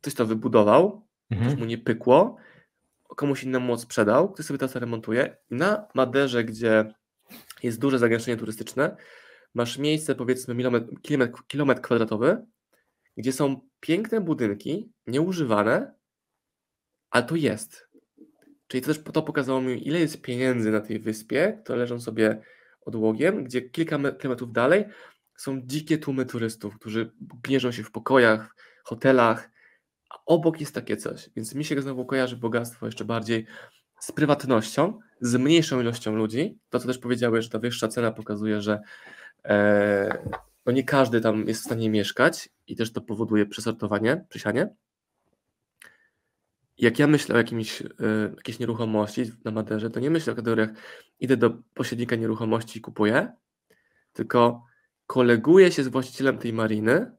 Ktoś 0.00 0.14
to 0.14 0.26
wybudował, 0.26 1.06
mhm. 1.30 1.50
ktoś 1.50 1.60
mu 1.60 1.66
nie 1.66 1.78
pykło, 1.78 2.36
komuś 3.16 3.44
innemu 3.44 3.78
sprzedał, 3.78 4.32
ktoś 4.32 4.46
sobie 4.46 4.58
teraz 4.58 4.76
remontuje. 4.76 5.36
Na 5.50 5.88
Maderze, 5.94 6.44
gdzie 6.44 6.94
jest 7.62 7.80
duże 7.80 7.98
zagęszczenie 7.98 8.36
turystyczne, 8.36 8.96
masz 9.54 9.78
miejsce 9.78 10.14
powiedzmy 10.14 10.56
kilometr, 11.02 11.42
kilometr 11.46 11.80
kwadratowy, 11.80 12.46
gdzie 13.16 13.32
są 13.32 13.60
piękne 13.80 14.20
budynki, 14.20 14.92
nieużywane, 15.06 15.94
ale 17.12 17.24
to 17.24 17.36
jest. 17.36 17.88
Czyli 18.66 18.80
to 18.80 18.86
też 18.86 19.02
to 19.12 19.22
pokazało 19.22 19.60
mi, 19.60 19.88
ile 19.88 20.00
jest 20.00 20.22
pieniędzy 20.22 20.70
na 20.70 20.80
tej 20.80 20.98
wyspie, 20.98 21.60
które 21.64 21.78
leżą 21.78 22.00
sobie 22.00 22.40
odłogiem, 22.80 23.44
gdzie 23.44 23.62
kilka 23.62 23.98
kilometrów 24.12 24.52
dalej 24.52 24.84
są 25.36 25.60
dzikie 25.64 25.98
tłumy 25.98 26.26
turystów, 26.26 26.78
którzy 26.78 27.12
gnieżą 27.42 27.72
się 27.72 27.82
w 27.82 27.90
pokojach, 27.90 28.56
hotelach, 28.84 29.50
a 30.10 30.14
obok 30.26 30.60
jest 30.60 30.74
takie 30.74 30.96
coś. 30.96 31.30
Więc 31.36 31.54
mi 31.54 31.64
się 31.64 31.82
znowu 31.82 32.06
kojarzy 32.06 32.36
bogactwo 32.36 32.86
jeszcze 32.86 33.04
bardziej 33.04 33.46
z 34.00 34.12
prywatnością, 34.12 34.98
z 35.20 35.36
mniejszą 35.36 35.80
ilością 35.80 36.16
ludzi. 36.16 36.58
To, 36.70 36.78
co 36.78 36.86
też 36.86 36.98
powiedziałeś, 36.98 37.44
że 37.44 37.50
ta 37.50 37.58
wyższa 37.58 37.88
cena 37.88 38.12
pokazuje, 38.12 38.60
że 38.60 38.80
e, 39.44 40.18
no 40.66 40.72
nie 40.72 40.84
każdy 40.84 41.20
tam 41.20 41.48
jest 41.48 41.60
w 41.60 41.64
stanie 41.64 41.90
mieszkać 41.90 42.48
i 42.66 42.76
też 42.76 42.92
to 42.92 43.00
powoduje 43.00 43.46
przesortowanie, 43.46 44.24
przysianie 44.28 44.74
jak 46.78 46.98
ja 46.98 47.06
myślę 47.06 47.34
o 47.34 47.38
jakimś, 47.38 47.80
y, 47.80 47.86
jakiejś 48.36 48.58
nieruchomości 48.58 49.32
na 49.44 49.50
Maderze, 49.50 49.90
to 49.90 50.00
nie 50.00 50.10
myślę 50.10 50.32
o 50.32 50.36
kategoriach 50.36 50.70
idę 51.20 51.36
do 51.36 51.50
pośrednika 51.74 52.16
nieruchomości 52.16 52.78
i 52.78 52.82
kupuję, 52.82 53.32
tylko 54.12 54.64
koleguję 55.06 55.72
się 55.72 55.84
z 55.84 55.88
właścicielem 55.88 56.38
tej 56.38 56.52
mariny, 56.52 57.12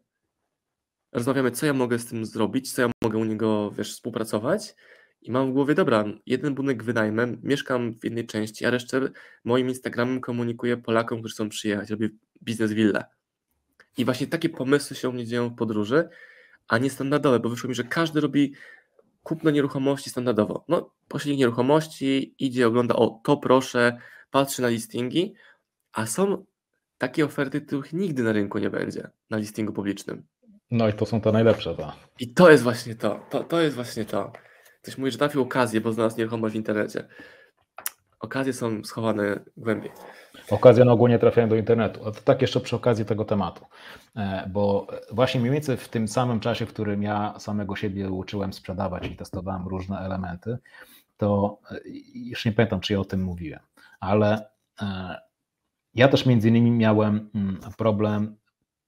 rozmawiamy, 1.12 1.52
co 1.52 1.66
ja 1.66 1.74
mogę 1.74 2.00
z 2.00 2.06
tym 2.06 2.26
zrobić, 2.26 2.72
co 2.72 2.82
ja 2.82 2.92
mogę 3.04 3.18
u 3.18 3.26
niego, 3.26 3.72
wiesz, 3.72 3.94
współpracować 3.94 4.76
i 5.22 5.32
mam 5.32 5.50
w 5.50 5.54
głowie, 5.54 5.76
dobra, 5.76 6.06
jeden 6.26 6.56
budynek 6.56 6.84
wynajmę, 6.84 7.38
mieszkam 7.44 7.96
w 8.00 8.04
jednej 8.04 8.28
części, 8.28 8.66
a 8.66 8.70
resztę 8.70 9.10
moim 9.44 9.70
Instagramem 9.70 10.22
komunikuję 10.22 10.78
Polakom, 10.78 11.20
którzy 11.20 11.34
chcą 11.34 11.50
przyjechać, 11.50 11.90
robię 11.90 12.10
biznes 12.44 12.72
willę. 12.72 13.06
I 13.98 14.06
właśnie 14.06 14.28
takie 14.28 14.50
pomysły 14.50 14.96
się 14.96 15.10
u 15.10 15.14
mnie 15.14 15.26
dzieją 15.26 15.50
w 15.50 15.56
podróży, 15.56 16.10
a 16.68 16.78
nie 16.78 16.90
standardowe, 16.90 17.40
bo 17.40 17.50
wyszło 17.50 17.70
mi, 17.70 17.76
że 17.76 17.84
każdy 17.84 18.22
robi 18.22 18.54
kupno 19.24 19.52
nieruchomości 19.52 20.10
standardowo. 20.10 20.66
No, 20.68 20.90
pośrednik 21.08 21.40
nieruchomości 21.40 22.36
idzie, 22.40 22.68
ogląda, 22.68 22.96
o 22.96 23.22
to 23.24 23.38
proszę, 23.38 23.98
patrzy 24.32 24.62
na 24.62 24.68
listingi, 24.68 25.34
a 25.94 26.06
są 26.06 26.46
takie 26.98 27.26
oferty, 27.26 27.62
których 27.62 27.94
nigdy 27.94 28.24
na 28.24 28.32
rynku 28.32 28.58
nie 28.58 28.70
będzie, 28.70 29.10
na 29.30 29.38
listingu 29.38 29.74
publicznym. 29.74 30.24
No 30.72 30.88
i 30.88 30.94
to 30.94 31.06
są 31.06 31.22
te 31.22 31.32
najlepsze, 31.32 31.76
to. 31.76 31.94
I 32.20 32.34
to 32.34 32.52
jest 32.52 32.64
właśnie 32.64 32.96
to, 32.96 33.20
to, 33.30 33.44
to 33.44 33.62
jest 33.62 33.76
właśnie 33.76 34.06
to. 34.06 34.32
Ktoś 34.82 34.98
mówi, 34.98 35.12
że 35.12 35.18
trafił 35.18 35.42
okazję, 35.42 35.82
bo 35.82 35.94
znalazł 35.94 36.18
nieruchomość 36.18 36.54
w 36.54 36.58
internecie. 36.58 37.08
Okazje 38.20 38.54
są 38.54 38.84
schowane 38.84 39.40
głębiej. 39.58 39.92
Okazje 40.52 40.86
no 40.86 40.92
ogólnie 40.92 41.20
trafiają 41.20 41.50
do 41.50 41.56
internetu. 41.56 42.08
A 42.08 42.12
to 42.12 42.22
tak 42.22 42.42
jeszcze 42.42 42.60
przy 42.60 42.76
okazji 42.76 43.06
tego 43.06 43.26
tematu, 43.26 43.66
e, 44.16 44.50
bo 44.50 44.88
właśnie 45.12 45.42
mniej 45.42 45.54
więcej 45.54 45.78
w 45.78 45.90
tym 45.90 46.08
samym 46.08 46.40
czasie, 46.40 46.66
w 46.66 46.74
którym 46.74 47.04
ja 47.04 47.34
samego 47.40 47.76
siebie 47.76 48.10
uczyłem 48.10 48.54
sprzedawać 48.54 49.08
i 49.08 49.16
testowałem 49.16 49.68
różne 49.68 50.00
elementy, 50.00 50.58
to 51.18 51.60
e, 51.72 51.80
już 52.16 52.46
nie 52.46 52.52
pamiętam, 52.52 52.80
czy 52.80 52.94
ja 52.94 53.00
o 53.00 53.06
tym 53.06 53.24
mówiłem, 53.24 53.62
ale 54.00 54.50
e, 54.82 55.16
ja 55.94 56.08
też 56.08 56.26
między 56.26 56.50
innymi 56.50 56.72
miałem 56.72 57.30
mm, 57.36 57.60
problem 57.78 58.36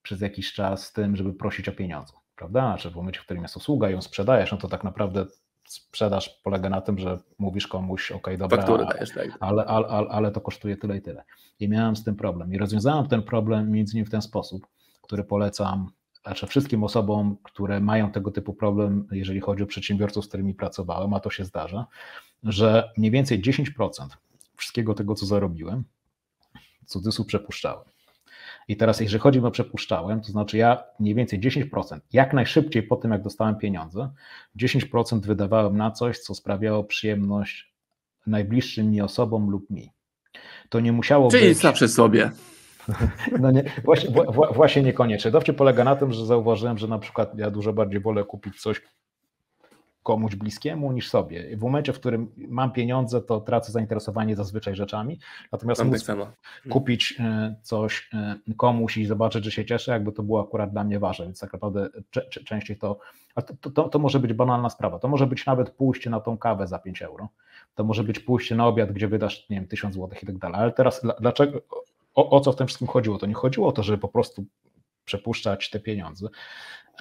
przez 0.02 0.22
jakiś 0.22 0.54
czas 0.54 0.88
z 0.88 0.94
tym, 0.94 1.16
żeby 1.16 1.34
prosić 1.34 1.70
o 1.70 1.72
pieniądze, 1.72 2.14
prawda? 2.36 2.62
Znaczy 2.62 2.92
w 2.92 2.96
momencie, 2.96 3.20
w 3.20 3.26
którym 3.26 3.44
jest 3.44 3.58
usługa 3.58 3.90
ją 3.90 4.02
sprzedajesz, 4.02 4.52
no 4.52 4.58
to 4.58 4.68
tak 4.68 4.84
naprawdę 4.84 5.26
sprzedaż 5.66 6.30
polega 6.44 6.70
na 6.70 6.82
tym, 6.82 7.00
że 7.00 7.20
mówisz 7.38 7.68
komuś, 7.68 8.12
ok, 8.12 8.28
dobra, 8.38 8.58
Faktury 8.58 8.86
dajesz, 8.86 9.14
tak. 9.14 9.38
ale, 9.40 9.66
ale, 9.66 9.88
ale, 9.88 10.08
ale 10.10 10.32
to 10.32 10.42
kosztuje 10.42 10.78
tyle 10.78 10.98
i 10.98 11.02
tyle. 11.02 11.24
I 11.60 11.70
miałem 11.70 11.96
z 11.96 12.04
tym 12.04 12.16
problem. 12.16 12.54
I 12.54 12.58
rozwiązałem 12.58 13.08
ten 13.08 13.24
problem 13.24 13.72
między 13.72 13.94
innymi 13.94 14.08
w 14.08 14.12
ten 14.12 14.22
sposób, 14.22 14.68
który 15.02 15.24
polecam 15.24 15.92
znaczy 16.26 16.48
wszystkim 16.48 16.84
osobom, 16.84 17.38
które 17.44 17.80
mają 17.80 18.12
tego 18.12 18.32
typu 18.32 18.54
problem, 18.54 19.08
jeżeli 19.12 19.40
chodzi 19.40 19.64
o 19.64 19.66
przedsiębiorców, 19.66 20.26
z 20.26 20.28
którymi 20.28 20.54
pracowałem, 20.54 21.14
a 21.14 21.20
to 21.20 21.30
się 21.30 21.46
zdarza, 21.46 21.86
że 22.44 22.92
mniej 22.98 23.12
więcej 23.12 23.42
10% 23.42 24.08
wszystkiego 24.58 24.94
tego, 24.94 25.16
co 25.16 25.26
zarobiłem, 25.26 25.84
cudzysłów 26.86 27.28
przepuszczałem. 27.28 27.86
I 28.68 28.78
teraz, 28.78 29.00
jeżeli 29.00 29.22
chodzi 29.22 29.40
o 29.40 29.52
przepuszczałem, 29.52 30.22
to 30.22 30.32
znaczy 30.32 30.58
ja 30.58 30.84
mniej 31.00 31.16
więcej 31.16 31.40
10%, 31.40 32.00
jak 32.14 32.34
najszybciej 32.34 32.84
po 32.84 32.96
tym, 32.96 33.12
jak 33.12 33.22
dostałem 33.22 33.58
pieniądze, 33.58 34.10
10% 34.60 35.20
wydawałem 35.20 35.78
na 35.78 35.92
coś, 35.92 36.20
co 36.20 36.36
sprawiało 36.36 36.84
przyjemność 36.84 37.74
najbliższym 38.28 38.92
mi 38.92 39.02
osobom 39.02 39.50
lub 39.50 39.70
mi. 39.70 39.92
To 40.70 40.80
nie 40.80 40.92
musiało 40.92 41.32
Czyli 41.32 41.48
być... 41.48 41.58
zawsze 41.58 41.88
sobie. 41.88 42.32
No 43.40 43.52
nie, 43.52 43.64
właśnie, 43.84 44.10
właśnie 44.54 44.84
niekoniecznie. 44.84 45.32
Dowcip 45.32 45.56
polega 45.56 45.84
na 45.84 45.96
tym, 45.96 46.14
że 46.14 46.26
zauważyłem, 46.26 46.78
że 46.78 46.88
na 46.88 47.00
przykład 47.00 47.38
ja 47.38 47.52
dużo 47.52 47.74
bardziej 47.74 48.00
wolę 48.00 48.24
kupić 48.24 48.62
coś 48.62 48.82
komuś 50.06 50.36
bliskiemu 50.36 50.92
niż 50.92 51.10
sobie. 51.10 51.58
W 51.58 51.62
momencie, 51.62 51.94
w 51.94 52.00
którym 52.00 52.32
mam 52.38 52.72
pieniądze, 52.72 53.22
to 53.22 53.42
tracę 53.42 53.72
zainteresowanie 53.72 54.36
zazwyczaj 54.36 54.76
rzeczami, 54.76 55.20
natomiast 55.52 55.82
Mam 55.82 55.88
tak 55.88 56.00
móc 56.00 56.06
samo. 56.06 56.24
Mhm. 56.24 56.36
kupić 56.70 57.16
e, 57.20 57.56
coś 57.62 58.10
e, 58.14 58.36
komuś 58.58 58.98
i 58.98 59.06
zobaczyć, 59.06 59.46
że 59.46 59.52
się 59.52 59.66
cieszę, 59.66 59.92
jakby 59.92 60.12
to 60.12 60.24
było 60.24 60.42
akurat 60.44 60.72
dla 60.72 60.84
mnie 60.84 61.00
ważne, 61.00 61.26
więc 61.26 61.40
tak 61.40 61.54
naprawdę 61.54 61.90
częściej 62.46 62.78
to, 62.78 63.00
to, 63.62 63.70
to, 63.70 63.90
to 63.90 64.00
może 64.00 64.20
być 64.20 64.34
banalna 64.34 64.70
sprawa, 64.70 65.00
to 65.00 65.08
może 65.08 65.28
być 65.28 65.46
nawet 65.46 65.70
pójście 65.70 66.10
na 66.10 66.20
tą 66.20 66.38
kawę 66.38 66.68
za 66.68 66.80
5 66.80 67.02
euro, 67.02 67.30
to 67.76 67.84
może 67.84 68.04
być 68.04 68.20
pójście 68.20 68.56
na 68.56 68.68
obiad, 68.68 68.92
gdzie 68.92 69.08
wydasz, 69.08 69.50
nie 69.50 69.56
wiem, 69.58 69.68
1000 69.68 69.96
zł 69.96 70.10
i 70.24 70.26
tak 70.26 70.38
dalej, 70.38 70.62
ale 70.62 70.72
teraz 70.72 71.02
dla- 71.02 71.16
dlaczego, 71.20 71.62
o, 72.16 72.30
o 72.30 72.40
co 72.42 72.52
w 72.52 72.56
tym 72.56 72.68
wszystkim 72.68 72.88
chodziło? 72.88 73.18
To 73.18 73.26
nie 73.26 73.34
chodziło 73.34 73.68
o 73.68 73.72
to, 73.72 73.84
żeby 73.84 73.98
po 73.98 74.08
prostu 74.08 74.46
przepuszczać 75.06 75.70
te 75.70 75.80
pieniądze, 75.80 76.28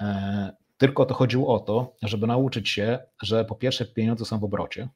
e, 0.01 0.64
tylko 0.77 1.05
to 1.05 1.13
chodziło 1.13 1.55
o 1.55 1.59
to, 1.59 1.95
żeby 2.03 2.27
nauczyć 2.27 2.69
się, 2.69 2.99
że 3.21 3.45
po 3.45 3.55
pierwsze 3.55 3.85
pieniądze 3.85 4.25
są 4.25 4.39
w 4.39 4.43
obrocie 4.43 4.89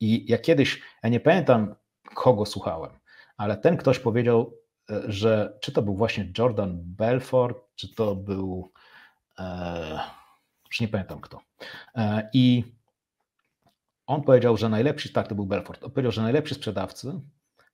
i 0.00 0.24
ja 0.28 0.38
kiedyś, 0.38 0.82
ja 1.02 1.08
nie 1.08 1.20
pamiętam 1.20 1.74
kogo 2.14 2.46
słuchałem, 2.46 2.90
ale 3.36 3.56
ten 3.56 3.76
ktoś 3.76 3.98
powiedział, 3.98 4.54
e, 4.90 5.02
że 5.06 5.58
czy 5.60 5.72
to 5.72 5.82
był 5.82 5.96
właśnie 5.96 6.32
Jordan 6.38 6.80
Belfort, 6.82 7.58
czy 7.74 7.94
to 7.94 8.16
był, 8.16 8.72
e, 9.38 10.00
już 10.66 10.80
nie 10.80 10.88
pamiętam 10.88 11.20
kto. 11.20 11.40
E, 11.94 12.28
I 12.32 12.64
on 14.06 14.22
powiedział, 14.22 14.56
że 14.56 14.68
najlepsi, 14.68 15.12
tak 15.12 15.28
to 15.28 15.34
był 15.34 15.46
Belfort, 15.46 15.84
on 15.84 15.90
powiedział, 15.90 16.12
że 16.12 16.22
najlepsi 16.22 16.54
sprzedawcy 16.54 17.20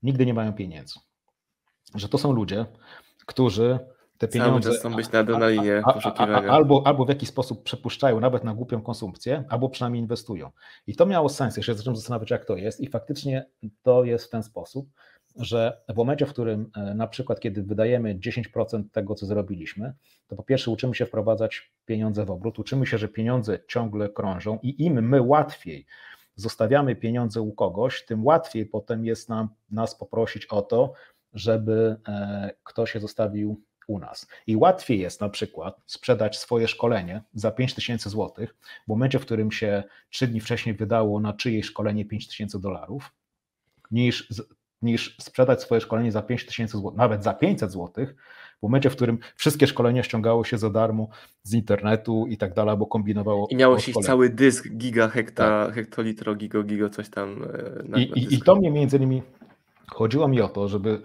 nigdy 0.03 0.26
nie 0.26 0.35
mają 0.35 0.53
pieniędzy. 0.53 1.01
Że 1.95 2.09
to 2.09 2.18
są 2.18 2.33
ludzie, 2.33 2.66
którzy 3.26 3.78
te 4.21 4.29
Cały 4.29 4.45
pieniądze 4.45 4.71
czas 4.71 4.79
chcą 4.79 4.95
być 4.95 5.12
na 5.12 5.18
adrenalinie 5.18 5.83
poszukiwania. 5.95 6.51
albo, 6.53 6.83
albo 6.87 7.05
w 7.05 7.09
jakiś 7.09 7.29
sposób 7.29 7.62
przepuszczają 7.62 8.21
nawet 8.21 8.45
na 8.45 8.55
głupią 8.55 8.83
konsumpcję, 8.83 9.45
albo 9.49 9.68
przynajmniej 9.68 10.03
inwestują. 10.03 10.51
I 10.87 10.97
to 10.97 11.07
miało 11.07 11.29
sens, 11.29 11.57
jeszcze 11.57 11.75
zacząłem 11.75 11.97
zastanawiać, 11.97 12.31
jak 12.31 12.45
to 12.45 12.57
jest, 12.57 12.81
i 12.81 12.89
faktycznie 12.89 13.47
to 13.83 14.05
jest 14.05 14.25
w 14.25 14.31
ten 14.31 14.43
sposób, 14.43 14.91
że 15.37 15.81
w 15.89 15.97
momencie, 15.97 16.27
w 16.27 16.31
którym 16.31 16.71
e, 16.77 16.95
na 16.95 17.07
przykład, 17.07 17.41
kiedy 17.41 17.62
wydajemy 17.62 18.18
10% 18.18 18.83
tego, 18.93 19.14
co 19.14 19.27
zrobiliśmy, 19.27 19.95
to 20.27 20.37
po 20.37 20.43
pierwsze 20.43 20.71
uczymy 20.71 20.95
się 20.95 21.07
wprowadzać 21.07 21.73
pieniądze 21.87 22.25
w 22.25 22.31
obrót, 22.31 22.59
uczymy 22.59 22.87
się, 22.87 22.99
że 22.99 23.09
pieniądze 23.09 23.59
ciągle 23.68 24.09
krążą 24.09 24.59
i 24.62 24.85
im 24.85 25.09
my 25.09 25.23
łatwiej 25.23 25.87
zostawiamy 26.35 26.97
pieniądze 26.97 27.41
u 27.41 27.53
kogoś, 27.53 28.05
tym 28.05 28.25
łatwiej 28.25 28.66
potem 28.66 29.05
jest 29.05 29.29
nam 29.29 29.49
nas 29.71 29.95
poprosić 29.95 30.47
o 30.47 30.62
to, 30.62 30.93
żeby 31.35 31.97
e, 32.09 32.51
ktoś 32.64 32.95
je 32.95 33.01
zostawił 33.01 33.62
u 33.91 33.99
nas. 33.99 34.26
I 34.47 34.57
łatwiej 34.57 35.01
jest 35.01 35.20
na 35.20 35.28
przykład 35.28 35.80
sprzedać 35.86 36.38
swoje 36.38 36.68
szkolenie 36.68 37.22
za 37.34 37.51
5000 37.51 38.11
zł, 38.11 38.47
w 38.84 38.88
momencie, 38.88 39.18
w 39.18 39.22
którym 39.22 39.53
się 39.53 39.82
trzy 40.11 40.26
dni 40.26 40.41
wcześniej 40.41 40.74
wydało 40.74 41.20
na 41.20 41.32
czyjeś 41.32 41.66
szkolenie 41.66 42.05
5000 42.05 42.61
dolarów, 42.61 43.12
niż, 43.91 44.28
niż 44.82 45.16
sprzedać 45.20 45.62
swoje 45.62 45.80
szkolenie 45.80 46.12
za 46.12 46.22
5000 46.22 46.78
zł, 46.78 46.93
nawet 46.97 47.24
za 47.24 47.34
500 47.34 47.72
zł, 47.72 48.07
w 48.59 48.62
momencie, 48.62 48.91
w 48.91 48.97
którym 48.97 49.18
wszystkie 49.36 49.66
szkolenia 49.66 50.03
ściągało 50.03 50.45
się 50.45 50.59
za 50.59 50.70
darmo 50.70 51.09
z 51.43 51.55
internetu 51.55 52.26
i 52.28 52.36
tak 52.36 52.55
dalej, 52.55 52.76
bo 52.76 52.86
kombinowało. 52.86 53.47
I 53.51 53.57
miało 53.57 53.78
się 53.78 53.93
cały 53.93 54.30
dysk, 54.30 54.68
giga, 54.68 55.09
hekta, 55.09 55.70
hektolitro, 55.70 56.34
gigo, 56.34 56.62
gigo, 56.62 56.91
coś 56.91 57.09
tam. 57.11 57.43
e, 57.45 57.82
Na, 57.88 57.99
I, 57.99 58.11
na 58.11 58.16
i, 58.16 58.34
I 58.34 58.43
to 58.43 58.57
mnie 58.57 58.70
między 58.70 58.97
innymi 58.97 59.22
chodziło 59.91 60.28
mi 60.28 60.41
o 60.41 60.49
to, 60.49 60.68
żeby 60.68 61.03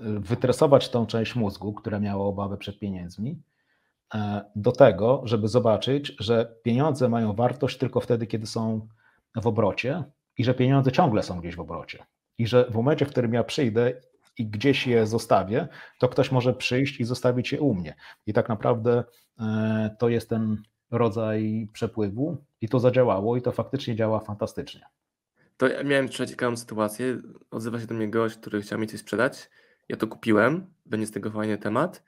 wytresować 0.00 0.88
tą 0.88 1.06
część 1.06 1.34
mózgu, 1.34 1.72
która 1.72 2.00
miała 2.00 2.24
obawę 2.24 2.56
przed 2.56 2.78
pieniędzmi, 2.78 3.42
e, 4.14 4.44
do 4.56 4.72
tego, 4.72 5.22
żeby 5.24 5.48
zobaczyć, 5.48 6.16
że 6.18 6.54
pieniądze 6.62 7.08
mają 7.08 7.32
wartość 7.32 7.78
tylko 7.78 8.00
wtedy, 8.00 8.26
kiedy 8.26 8.46
są 8.46 8.88
w 9.36 9.46
obrocie 9.46 10.04
i 10.38 10.44
że 10.44 10.54
pieniądze 10.54 10.92
ciągle 10.92 11.22
są 11.22 11.40
gdzieś 11.40 11.56
w 11.56 11.60
obrocie. 11.60 12.06
I 12.38 12.46
że 12.46 12.70
w 12.70 12.74
momencie, 12.74 13.06
w 13.06 13.10
którym 13.10 13.34
ja 13.34 13.44
przyjdę 13.44 13.92
i 14.38 14.46
gdzieś 14.46 14.86
je 14.86 15.06
zostawię, 15.06 15.68
to 15.98 16.08
ktoś 16.08 16.32
może 16.32 16.54
przyjść 16.54 17.00
i 17.00 17.04
zostawić 17.04 17.52
je 17.52 17.60
u 17.60 17.74
mnie. 17.74 17.94
I 18.26 18.32
tak 18.32 18.48
naprawdę 18.48 19.04
e, 19.40 19.96
to 19.98 20.08
jest 20.08 20.28
ten 20.28 20.62
rodzaj 20.90 21.68
przepływu 21.72 22.36
i 22.60 22.68
to 22.68 22.80
zadziałało 22.80 23.36
i 23.36 23.42
to 23.42 23.52
faktycznie 23.52 23.96
działa 23.96 24.20
fantastycznie. 24.20 24.80
To 25.56 25.68
ja 25.68 25.82
miałem 25.82 26.08
ciekawą 26.08 26.56
sytuację. 26.56 27.18
Odzywa 27.50 27.80
się 27.80 27.86
do 27.86 27.94
mnie 27.94 28.10
gość, 28.10 28.36
który 28.36 28.62
chciał 28.62 28.78
mi 28.78 28.86
coś 28.86 29.00
sprzedać. 29.00 29.50
Ja 29.90 29.96
to 29.96 30.06
kupiłem, 30.06 30.66
będzie 30.86 31.06
z 31.06 31.10
tego 31.10 31.30
fajny 31.30 31.58
temat. 31.58 32.04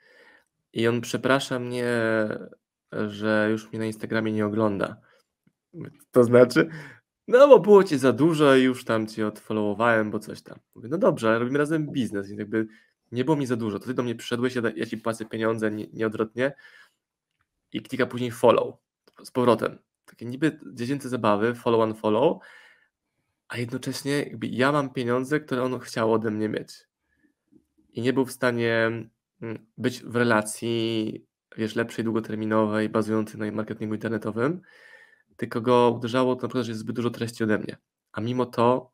I 0.73 0.87
on 0.87 1.01
przeprasza 1.01 1.59
mnie, 1.59 1.87
że 2.91 3.47
już 3.51 3.71
mnie 3.71 3.79
na 3.79 3.85
Instagramie 3.85 4.31
nie 4.31 4.45
ogląda. 4.45 5.01
To 6.11 6.23
znaczy, 6.23 6.69
no 7.27 7.47
bo 7.47 7.59
było 7.59 7.83
cię 7.83 7.97
za 7.97 8.13
dużo 8.13 8.55
i 8.55 8.63
już 8.63 8.85
tam 8.85 9.07
cię 9.07 9.27
odfollowowałem, 9.27 10.11
bo 10.11 10.19
coś 10.19 10.41
tam. 10.41 10.59
Mówię, 10.75 10.89
no 10.89 10.97
dobrze, 10.97 11.29
ale 11.29 11.39
robimy 11.39 11.59
razem 11.59 11.91
biznes, 11.91 12.27
więc 12.27 12.39
jakby 12.39 12.67
nie 13.11 13.25
było 13.25 13.37
mi 13.37 13.45
za 13.45 13.55
dużo. 13.55 13.79
To 13.79 13.85
ty 13.85 13.93
do 13.93 14.03
mnie 14.03 14.15
przyszedłeś, 14.15 14.55
ja, 14.75 14.85
ci 14.85 14.97
płacę 14.97 15.25
pieniądze 15.25 15.71
nie, 15.71 15.87
nieodwrotnie 15.93 16.53
i 17.73 17.81
klika 17.81 18.05
później 18.05 18.31
follow 18.31 18.75
z 19.23 19.31
powrotem. 19.31 19.77
Takie 20.05 20.25
niby 20.25 20.59
dziecięce 20.73 21.09
zabawy, 21.09 21.55
follow 21.55 21.81
on 21.81 21.95
follow, 21.95 22.37
a 23.47 23.57
jednocześnie 23.57 24.23
jakby 24.23 24.47
ja 24.47 24.71
mam 24.71 24.89
pieniądze, 24.89 25.39
które 25.39 25.63
on 25.63 25.79
chciał 25.79 26.13
ode 26.13 26.31
mnie 26.31 26.49
mieć. 26.49 26.92
I 27.93 28.01
nie 28.01 28.13
był 28.13 28.25
w 28.25 28.31
stanie 28.31 28.91
mm, 29.41 29.65
być 29.77 30.03
w 30.03 30.15
relacji, 30.15 31.25
wiesz, 31.57 31.75
lepszej, 31.75 32.05
długoterminowej, 32.05 32.89
bazującej 32.89 33.39
na 33.39 33.51
marketingu 33.51 33.93
internetowym, 33.93 34.61
tylko 35.37 35.61
go 35.61 35.93
uderzało 35.95 36.35
to 36.35 36.41
na 36.41 36.47
przykład, 36.47 36.65
że 36.65 36.71
jest 36.71 36.81
zbyt 36.81 36.95
dużo 36.95 37.09
treści 37.09 37.43
ode 37.43 37.57
mnie. 37.57 37.77
A 38.11 38.21
mimo 38.21 38.45
to 38.45 38.91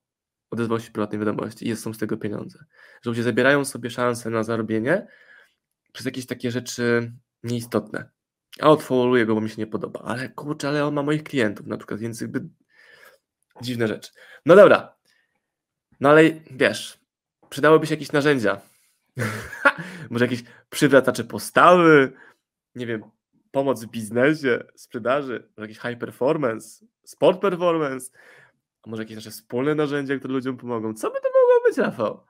odezwał 0.52 0.80
się 0.80 0.92
prywatnej 0.92 1.20
wiadomości 1.20 1.70
i 1.70 1.76
są 1.76 1.94
z 1.94 1.98
tego 1.98 2.18
pieniądze. 2.18 2.60
Że 3.02 3.10
ludzie 3.10 3.24
zabierają 3.24 3.66
sobie 3.66 3.90
szansę 3.90 4.30
na 4.30 4.44
zarobienie 4.44 5.08
przez 5.92 6.06
jakieś 6.06 6.26
takie 6.26 6.52
rzeczy 6.52 7.12
nieistotne. 7.44 8.10
A 8.62 8.70
odfollowuję 8.70 9.26
go, 9.26 9.36
bo 9.36 9.42
mi 9.42 9.50
się 9.50 9.56
nie 9.58 9.68
podoba. 9.68 10.00
Ale 10.04 10.30
kurczę, 10.30 10.68
ale 10.68 10.86
on 10.86 10.94
ma 10.94 11.04
moich 11.04 11.24
klientów 11.24 11.68
na 11.68 11.78
przykład, 11.78 12.00
więc 12.00 12.22
jakby 12.22 12.50
dziwne 13.62 13.88
rzeczy. 13.88 14.12
No 14.46 14.56
dobra. 14.56 14.96
No 16.00 16.10
ale 16.10 16.24
wiesz, 16.52 17.00
przydałyby 17.50 17.88
się 17.88 17.94
jakieś 17.94 18.12
narzędzia. 18.12 18.62
Może 20.10 20.26
jakieś 20.26 20.44
przywracacze 20.70 21.24
postawy, 21.24 22.14
nie 22.76 22.86
wiem, 22.86 23.04
pomoc 23.52 23.84
w 23.84 23.88
biznesie, 23.88 24.64
sprzedaży, 24.76 25.50
może 25.58 25.70
jakiś 25.70 25.80
high 25.80 26.00
performance, 26.00 26.86
sport 27.04 27.42
performance, 27.42 28.12
a 28.84 28.90
może 28.90 29.02
jakieś 29.02 29.16
nasze 29.16 29.32
wspólne 29.32 29.76
narzędzia, 29.76 30.18
które 30.18 30.34
ludziom 30.34 30.58
pomogą. 30.58 30.94
Co 30.94 31.12
by 31.12 31.18
to 31.22 31.28
mogło 31.28 31.70
być, 31.70 31.78
Rafał? 31.78 32.24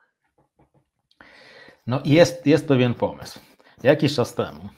No 1.86 2.02
jest, 2.04 2.46
jest 2.46 2.68
pewien 2.68 2.94
pomysł. 2.94 3.40
Jakiś 3.82 4.14
czas 4.14 4.34
temu 4.34 4.68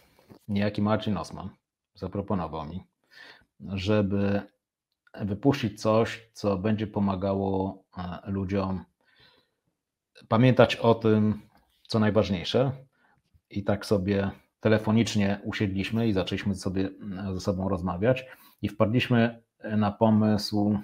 niejaki 0.48 0.82
Marcin 0.82 1.16
Osman 1.16 1.48
zaproponował 1.94 2.66
mi, 2.66 2.84
żeby 3.60 4.42
wypuścić 5.20 5.80
coś, 5.80 6.28
co 6.32 6.58
będzie 6.58 6.86
pomagało 6.86 7.84
e, 7.98 8.30
ludziom 8.30 8.84
pamiętać 10.28 10.76
o 10.76 10.94
tym, 10.94 11.40
co 11.92 11.98
najważniejsze. 11.98 12.72
I 13.50 13.64
tak 13.64 13.86
sobie 13.86 14.30
telefonicznie 14.60 15.40
usiedliśmy 15.44 16.08
i 16.08 16.12
zaczęliśmy 16.12 16.54
sobie 16.54 16.90
ze 17.34 17.40
sobą 17.40 17.68
rozmawiać 17.68 18.26
i 18.62 18.68
wpadliśmy 18.68 19.42
na 19.64 19.90
pomysł 19.90 20.78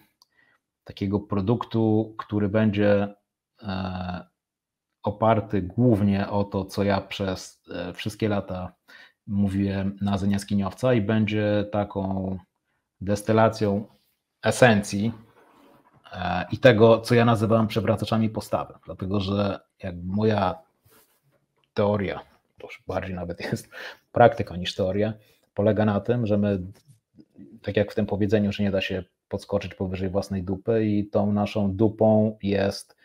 takiego 0.84 1.20
produktu, 1.20 2.14
który 2.18 2.48
będzie 2.48 3.14
e, 3.62 4.26
oparty 5.02 5.62
głównie 5.62 6.28
o 6.28 6.44
to, 6.44 6.64
co 6.64 6.84
ja 6.84 7.00
przez 7.00 7.62
e, 7.70 7.92
wszystkie 7.92 8.28
lata 8.28 8.72
mówiłem 9.26 9.96
na 10.00 10.18
Zen 10.18 10.30
Jaskiniowca 10.30 10.94
i 10.94 11.00
będzie 11.00 11.68
taką 11.72 12.38
destylacją 13.00 13.86
esencji 14.42 15.12
e, 16.12 16.46
i 16.52 16.58
tego, 16.58 17.00
co 17.00 17.14
ja 17.14 17.24
nazywam 17.24 17.66
przewracaczami 17.66 18.30
postawy. 18.30 18.74
Dlatego, 18.84 19.20
że 19.20 19.60
jak 19.82 19.94
moja 20.04 20.67
teoria, 21.78 22.20
to 22.58 22.66
już 22.66 22.82
bardziej 22.86 23.14
nawet 23.14 23.40
jest 23.52 23.68
praktyka 24.12 24.56
niż 24.56 24.74
teoria, 24.74 25.12
polega 25.54 25.84
na 25.84 26.00
tym, 26.00 26.26
że 26.26 26.38
my, 26.38 26.60
tak 27.62 27.76
jak 27.76 27.92
w 27.92 27.94
tym 27.94 28.06
powiedzeniu, 28.06 28.52
że 28.52 28.62
nie 28.62 28.70
da 28.70 28.80
się 28.80 29.04
podskoczyć 29.28 29.74
powyżej 29.74 30.10
własnej 30.10 30.42
dupy 30.42 30.84
i 30.86 31.06
tą 31.06 31.32
naszą 31.32 31.72
dupą 31.76 32.38
jest 32.42 32.96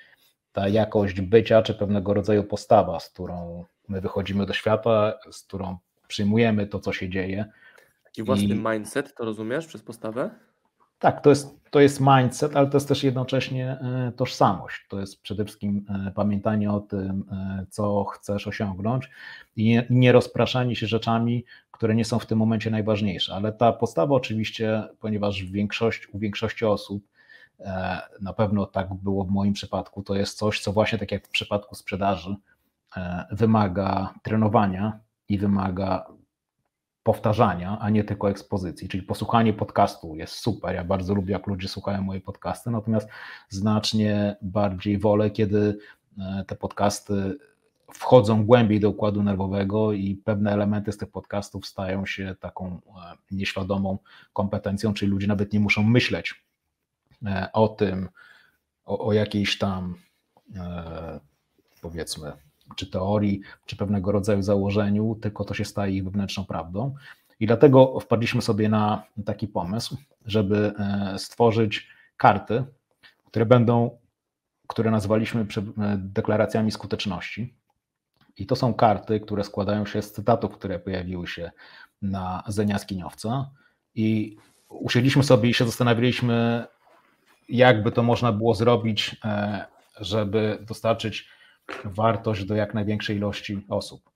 ta 0.54 0.68
jakość 0.68 1.22
bycia, 1.22 1.62
czy 1.62 1.74
pewnego 1.74 2.14
rodzaju 2.14 2.44
postawa, 2.44 3.00
z 3.00 3.10
którą 3.10 3.66
my 3.88 4.02
wychodzimy 4.02 4.46
do 4.46 4.54
świata, 4.54 5.14
z 5.32 5.44
którą 5.44 5.78
przyjmujemy 6.08 6.68
to, 6.68 6.80
co 6.80 6.94
się 6.94 7.10
dzieje. 7.10 7.46
Taki 8.04 8.24
własny 8.24 8.56
I- 8.56 8.60
mindset, 8.60 9.16
to 9.16 9.26
rozumiesz 9.26 9.68
przez 9.68 9.84
postawę? 9.84 10.30
Tak, 11.04 11.22
to 11.22 11.30
jest, 11.30 11.60
to 11.72 11.80
jest 11.80 12.00
mindset, 12.00 12.56
ale 12.56 12.68
to 12.68 12.78
jest 12.78 12.88
też 12.88 13.04
jednocześnie 13.04 13.72
e, 13.72 14.12
tożsamość. 14.16 14.86
To 14.90 15.00
jest 15.00 15.22
przede 15.22 15.46
wszystkim 15.46 15.86
e, 15.90 16.12
pamiętanie 16.12 16.72
o 16.72 16.80
tym, 16.80 17.24
e, 17.32 17.66
co 17.70 18.04
chcesz 18.04 18.48
osiągnąć 18.48 19.10
i 19.56 19.66
nie, 19.66 19.86
nie 19.90 20.12
rozpraszanie 20.12 20.76
się 20.76 20.88
rzeczami, 20.88 21.46
które 21.72 21.96
nie 21.96 22.06
są 22.06 22.20
w 22.20 22.26
tym 22.26 22.38
momencie 22.38 22.72
najważniejsze. 22.72 23.34
Ale 23.34 23.52
ta 23.52 23.74
postawa 23.74 24.16
oczywiście, 24.16 24.84
ponieważ 25.00 25.44
w 25.44 25.52
większości, 25.52 26.08
u 26.14 26.20
większości 26.20 26.66
osób, 26.66 27.04
na 28.22 28.34
pewno 28.34 28.66
tak 28.66 28.94
było 28.94 29.24
w 29.24 29.30
moim 29.30 29.54
przypadku, 29.54 30.04
to 30.04 30.16
jest 30.16 30.38
coś, 30.38 30.60
co 30.60 30.74
właśnie 30.74 30.98
tak 30.98 31.12
jak 31.12 31.28
w 31.28 31.32
przypadku 31.32 31.76
sprzedaży, 31.76 32.36
wymaga 33.32 34.14
trenowania 34.24 35.00
i 35.30 35.38
wymaga 35.38 36.06
powtarzania, 37.04 37.78
a 37.80 37.90
nie 37.90 38.04
tylko 38.04 38.30
ekspozycji. 38.30 38.90
Czyli 38.90 39.04
posłuchanie 39.04 39.54
podcastu 39.54 40.16
jest 40.16 40.34
super. 40.34 40.76
Ja 40.76 40.84
bardzo 40.84 41.14
lubię, 41.14 41.34
jak 41.34 41.48
ludzie 41.48 41.68
słuchają 41.68 42.02
moje 42.02 42.22
podcasty, 42.22 42.72
natomiast 42.72 43.10
znacznie 43.50 44.36
bardziej 44.42 44.98
wolę, 44.98 45.32
kiedy 45.32 45.78
e, 46.20 46.44
te 46.48 46.56
podcasty 46.56 47.38
wchodzą 47.94 48.46
głębiej 48.46 48.80
do 48.80 48.90
układu 48.90 49.24
nerwowego 49.24 49.94
i 49.94 50.16
pewne 50.16 50.52
elementy 50.52 50.92
z 50.92 50.98
tych 50.98 51.12
podcastów 51.12 51.66
stają 51.66 52.06
się 52.06 52.36
taką 52.40 52.68
e, 52.68 52.80
nieświadomą 53.32 53.98
kompetencją, 54.34 54.94
czyli 54.94 55.12
ludzie 55.12 55.28
nawet 55.28 55.54
nie 55.54 55.60
muszą 55.60 55.84
myśleć 55.84 56.46
e, 57.26 57.50
o 57.54 57.68
tym, 57.68 58.10
o, 58.86 59.06
o 59.06 59.14
jakiejś 59.14 59.58
tam 59.58 59.96
powiedzmy 61.82 62.34
czy 62.76 62.88
teorii, 62.88 63.42
czy 63.66 63.76
pewnego 63.76 64.12
rodzaju 64.12 64.42
założeniu, 64.42 65.18
tylko 65.22 65.44
to 65.46 65.54
się 65.54 65.66
staje 65.66 65.96
ich 65.96 66.04
wewnętrzną 66.04 66.46
prawdą. 66.46 66.96
I 67.40 67.48
dlatego 67.48 68.00
wpadliśmy 68.00 68.42
sobie 68.42 68.70
na 68.70 69.04
taki 69.26 69.48
pomysł, 69.48 69.98
żeby 70.26 70.74
e, 70.80 71.20
stworzyć 71.20 71.88
karty, 72.18 72.64
które 73.26 73.46
będą, 73.46 73.98
które 74.68 74.92
nazwaliśmy 74.92 75.42
e, 75.42 75.46
deklaracjami 75.98 76.72
skuteczności. 76.72 77.54
I 78.38 78.46
to 78.46 78.56
są 78.56 78.74
karty, 78.74 79.20
które 79.20 79.44
składają 79.44 79.86
się 79.86 80.02
z 80.02 80.12
cytatów, 80.12 80.52
które 80.52 80.80
pojawiły 80.80 81.28
się 81.28 81.52
na 82.02 82.44
Zenia 82.48 82.80
Skiniowca. 82.80 83.50
I 83.96 84.38
usiedliśmy 84.70 85.24
sobie 85.24 85.50
i 85.50 85.54
się 85.54 85.66
zastanawialiśmy, 85.66 86.66
jakby 87.50 87.92
to 87.92 88.04
można 88.04 88.32
było 88.32 88.54
zrobić, 88.54 89.16
e, 89.26 89.66
żeby 90.00 90.58
dostarczyć 90.62 91.30
wartość 91.86 92.46
do 92.46 92.56
jak 92.56 92.74
największej 92.74 93.18
ilości 93.18 93.66
osób. 93.70 94.10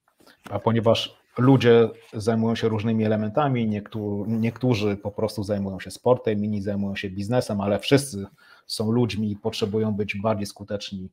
A 0.50 0.60
ponieważ 0.60 1.18
ludzie 1.38 1.90
zajmują 2.14 2.56
się 2.56 2.70
różnymi 2.70 3.06
elementami, 3.06 3.68
niektórzy, 3.68 4.32
niektórzy 4.32 4.98
po 4.98 5.12
prostu 5.12 5.44
zajmują 5.44 5.80
się 5.80 5.92
sportem, 5.92 6.46
inni 6.46 6.62
zajmują 6.62 6.96
się 6.96 7.10
biznesem, 7.10 7.62
ale 7.62 7.80
wszyscy 7.80 8.26
są 8.68 8.92
ludźmi 8.92 9.32
i 9.32 9.36
potrzebują 9.36 9.94
być 9.94 10.16
bardziej 10.22 10.46
skuteczni 10.46 11.10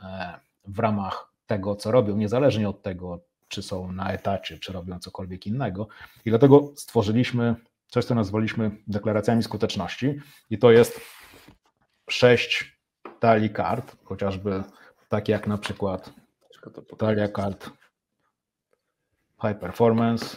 e, 0.00 0.34
w 0.64 0.78
ramach 0.78 1.32
tego, 1.46 1.76
co 1.76 1.90
robią, 1.90 2.16
niezależnie 2.16 2.68
od 2.68 2.82
tego, 2.82 3.20
czy 3.48 3.62
są 3.62 3.92
na 3.92 4.12
etacie, 4.12 4.58
czy 4.58 4.72
robią 4.72 4.98
cokolwiek 4.98 5.46
innego. 5.46 5.88
I 6.24 6.30
dlatego 6.30 6.72
stworzyliśmy 6.76 7.54
coś, 7.88 8.04
co 8.04 8.14
nazwaliśmy 8.14 8.70
deklaracjami 8.86 9.42
skuteczności, 9.42 10.14
i 10.50 10.58
to 10.58 10.70
jest 10.70 11.00
sześć 12.10 12.78
talii 13.20 13.50
kart, 13.50 13.96
chociażby 14.04 14.62
takie 15.12 15.32
jak 15.32 15.46
na 15.46 15.58
przykład 15.58 16.12
talia 16.98 17.28
kart 17.28 17.70
High 19.42 19.58
Performance. 19.60 20.36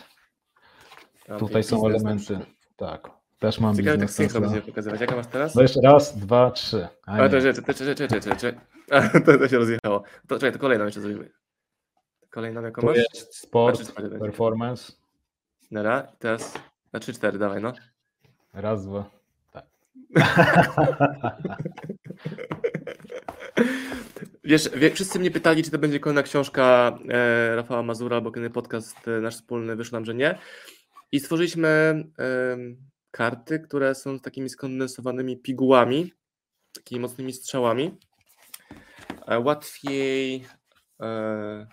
Tutaj 1.39 1.63
są 1.63 1.87
elementy, 1.87 2.39
tak, 2.75 3.11
też 3.39 3.59
mam 3.59 3.75
Ciekawe 3.75 3.97
biznes. 3.97 4.17
tak 4.17 4.31
synchro 4.31 4.61
pokazywać. 4.61 5.01
Jaka 5.01 5.15
masz 5.15 5.27
teraz? 5.27 5.55
No 5.55 5.61
jeszcze 5.61 5.81
raz, 5.81 6.17
dwa, 6.17 6.51
trzy. 6.51 6.87
A, 7.05 7.29
to, 7.29 7.41
czekaj, 7.41 7.75
czekaj, 7.75 7.95
czekaj, 7.95 8.21
czekaj, 8.21 8.37
czekaj. 8.37 8.61
To, 9.25 9.37
to 9.37 9.47
się 9.47 9.57
rozjechało. 9.57 10.03
To, 10.27 10.35
czekaj, 10.35 10.51
to 10.51 10.59
kolejną 10.59 10.85
jeszcze 10.85 11.01
zrobimy. 11.01 11.31
Kolejną 12.29 12.61
jaką 12.61 12.81
to 12.81 12.87
masz? 12.87 12.97
jest 12.97 13.35
sport, 13.35 13.83
Znaczy, 13.83 14.09
performance. 14.19 14.93
Dobra, 15.71 16.07
teraz 16.19 16.53
na 16.93 16.99
3-4, 16.99 17.37
dawaj 17.37 17.61
no. 17.61 17.73
Raz, 18.53 18.85
dwa. 18.85 19.09
Tak. 19.51 19.65
Wiesz, 24.45 24.69
wie, 24.69 24.91
wszyscy 24.91 25.19
mnie 25.19 25.31
pytali, 25.31 25.63
czy 25.63 25.71
to 25.71 25.79
będzie 25.79 25.99
kolejna 25.99 26.23
książka 26.23 26.97
e, 27.09 27.55
Rafała 27.55 27.83
Mazura, 27.83 28.21
bo 28.21 28.31
kiedy 28.31 28.49
podcast 28.49 29.07
e, 29.07 29.21
nasz 29.21 29.35
wspólny 29.35 29.75
wyszło 29.75 29.95
nam, 29.95 30.05
że 30.05 30.15
nie. 30.15 30.37
I 31.11 31.19
stworzyliśmy 31.19 31.67
e, 32.19 32.57
karty, 33.11 33.59
które 33.59 33.95
są 33.95 34.19
takimi 34.19 34.49
skondensowanymi 34.49 35.37
pigułami, 35.37 36.13
takimi 36.73 37.01
mocnymi 37.01 37.33
strzałami. 37.33 37.97
E, 39.27 39.39
łatwiej 39.39 40.45
e, 41.01 41.67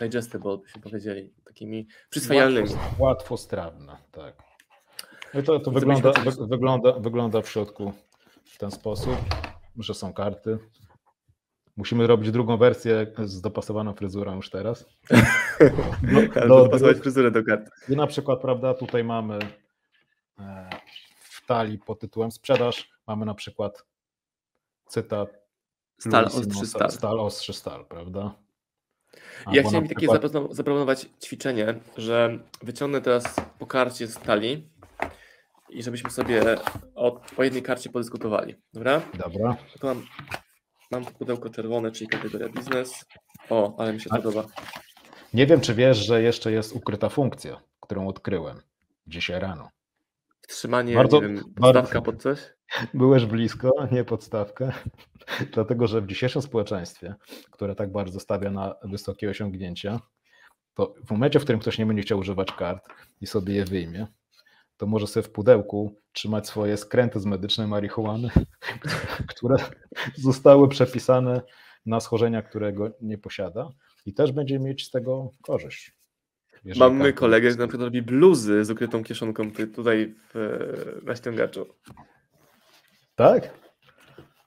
digestible, 0.00 0.58
byśmy 0.58 0.82
powiedzieli, 0.82 1.34
takimi 1.44 1.86
przyswajalnymi. 2.10 2.68
Łatwo, 2.68 3.04
łatwostrawne, 3.04 3.96
tak. 4.12 4.34
No 5.34 5.40
i 5.40 5.42
to, 5.42 5.60
to 5.60 5.70
wygląda, 5.70 6.12
wy, 6.12 6.46
wygląda, 6.46 6.92
wygląda 6.92 7.42
w 7.42 7.48
środku 7.48 7.92
w 8.44 8.58
ten 8.58 8.70
sposób, 8.70 9.16
że 9.78 9.94
są 9.94 10.12
karty. 10.12 10.58
Musimy 11.78 12.06
robić 12.06 12.30
drugą 12.30 12.56
wersję 12.56 13.06
z 13.24 13.40
dopasowaną 13.40 13.94
fryzurą 13.94 14.36
już 14.36 14.50
teraz. 14.50 14.84
No, 16.02 16.18
Ale 16.34 16.48
do- 16.48 16.64
dopasować 16.64 16.96
fryzurę 16.98 17.30
do 17.30 17.44
kart. 17.44 17.70
I 17.88 17.96
na 17.96 18.06
przykład, 18.06 18.40
prawda, 18.40 18.74
tutaj 18.74 19.04
mamy 19.04 19.38
e, 20.38 20.70
w 21.20 21.46
talii 21.46 21.78
pod 21.78 22.00
tytułem 22.00 22.30
sprzedaż, 22.30 22.90
mamy 23.06 23.26
na 23.26 23.34
przykład 23.34 23.84
cytat 24.86 25.30
Stal, 25.98 26.24
ostrzy 26.24 26.66
stal. 26.66 26.90
stal 26.90 27.20
ostrzy 27.20 27.52
stal, 27.52 27.84
prawda? 27.86 28.20
Ja 28.22 29.20
Albo 29.46 29.52
chciałem 29.60 29.72
na 29.74 29.80
mi 29.80 29.88
takie 29.88 30.06
przykład- 30.06 30.22
zaproponow- 30.22 30.52
zaproponować 30.54 31.06
ćwiczenie, 31.24 31.74
że 31.96 32.38
wyciągnę 32.62 33.00
teraz 33.00 33.36
po 33.58 33.66
karcie 33.66 34.06
z 34.06 34.18
talii 34.18 34.68
i 35.70 35.82
żebyśmy 35.82 36.10
sobie 36.10 36.42
o, 36.94 37.20
o 37.36 37.44
jednej 37.44 37.62
karcie 37.62 37.90
podyskutowali. 37.90 38.54
Dobra? 38.72 39.02
Dobra. 39.18 39.56
To 39.80 39.86
mam, 39.86 40.06
mam 40.90 41.04
pudełko 41.04 41.50
czerwone, 41.50 41.92
czyli 41.92 42.08
kategoria 42.08 42.48
biznes. 42.48 43.04
O, 43.50 43.74
ale 43.78 43.92
mi 43.92 44.00
się 44.00 44.10
A- 44.12 44.16
podoba. 44.16 44.44
Nie 45.34 45.46
wiem, 45.46 45.60
czy 45.60 45.74
wiesz, 45.74 45.98
że 46.06 46.22
jeszcze 46.22 46.52
jest 46.52 46.72
ukryta 46.76 47.08
funkcja, 47.08 47.60
którą 47.80 48.08
odkryłem 48.08 48.60
dzisiaj 49.06 49.40
rano. 49.40 49.68
Trzymanie, 50.48 50.94
Bardzo- 50.94 51.20
wiem, 51.20 51.34
bardzo- 51.34 51.50
podstawka 51.80 52.02
pod 52.02 52.22
coś. 52.22 52.38
Byłeś 52.94 53.24
blisko, 53.26 53.72
nie 53.92 54.04
podstawkę, 54.04 54.72
dlatego 55.54 55.86
że 55.86 56.00
w 56.00 56.06
dzisiejszym 56.06 56.42
społeczeństwie, 56.42 57.14
które 57.50 57.74
tak 57.74 57.92
bardzo 57.92 58.20
stawia 58.20 58.50
na 58.50 58.74
wysokie 58.84 59.30
osiągnięcia, 59.30 60.00
to 60.74 60.94
w 61.06 61.10
momencie, 61.10 61.40
w 61.40 61.42
którym 61.42 61.60
ktoś 61.60 61.78
nie 61.78 61.86
będzie 61.86 62.02
chciał 62.02 62.18
używać 62.18 62.52
kart 62.52 62.84
i 63.20 63.26
sobie 63.26 63.54
je 63.54 63.64
wyjmie, 63.64 64.06
to 64.78 64.86
może 64.86 65.06
sobie 65.06 65.24
w 65.24 65.30
pudełku 65.30 66.00
trzymać 66.12 66.46
swoje 66.46 66.76
skręty 66.76 67.20
z 67.20 67.26
medycznej 67.26 67.66
marihuany, 67.66 68.30
które 69.36 69.56
zostały 70.16 70.68
przepisane 70.68 71.40
na 71.86 72.00
schorzenia, 72.00 72.42
którego 72.42 72.90
nie 73.00 73.18
posiada 73.18 73.68
i 74.06 74.14
też 74.14 74.32
będzie 74.32 74.58
mieć 74.58 74.86
z 74.86 74.90
tego 74.90 75.30
korzyść. 75.42 75.98
Mamy 76.76 77.04
karty- 77.04 77.14
kolegę, 77.14 77.48
który 77.48 77.60
na 77.64 77.68
przykład 77.68 77.84
robi 77.84 78.02
bluzy 78.02 78.64
z 78.64 78.70
ukrytą 78.70 79.04
kieszonką 79.04 79.52
tu- 79.52 79.66
tutaj 79.66 80.14
w, 80.34 81.00
na 81.02 81.16
ściągaczu. 81.16 81.66
Tak? 83.14 83.50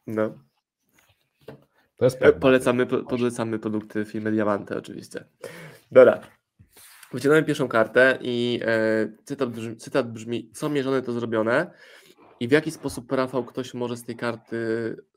No. 0.07 0.33
To 1.97 2.05
jest 2.05 2.19
pewne. 2.19 2.39
Polecamy, 2.39 2.85
po- 2.85 3.03
polecamy 3.03 3.59
produkty 3.59 4.05
firmy 4.05 4.31
Diamante 4.31 4.77
oczywiście. 4.77 5.25
Dobra. 5.91 6.21
Wyciągnąłem 7.13 7.45
pierwszą 7.45 7.67
kartę 7.67 8.17
i 8.21 8.59
e, 8.65 9.11
cytat, 9.23 9.49
brzmi, 9.49 9.77
cytat 9.77 10.11
brzmi, 10.11 10.49
co 10.53 10.69
mierzone 10.69 11.01
to 11.01 11.11
zrobione 11.11 11.71
i 12.39 12.47
w 12.47 12.51
jaki 12.51 12.71
sposób 12.71 13.11
Rafał 13.11 13.43
ktoś 13.45 13.73
może 13.73 13.97
z 13.97 14.03
tej 14.03 14.15
karty 14.15 14.57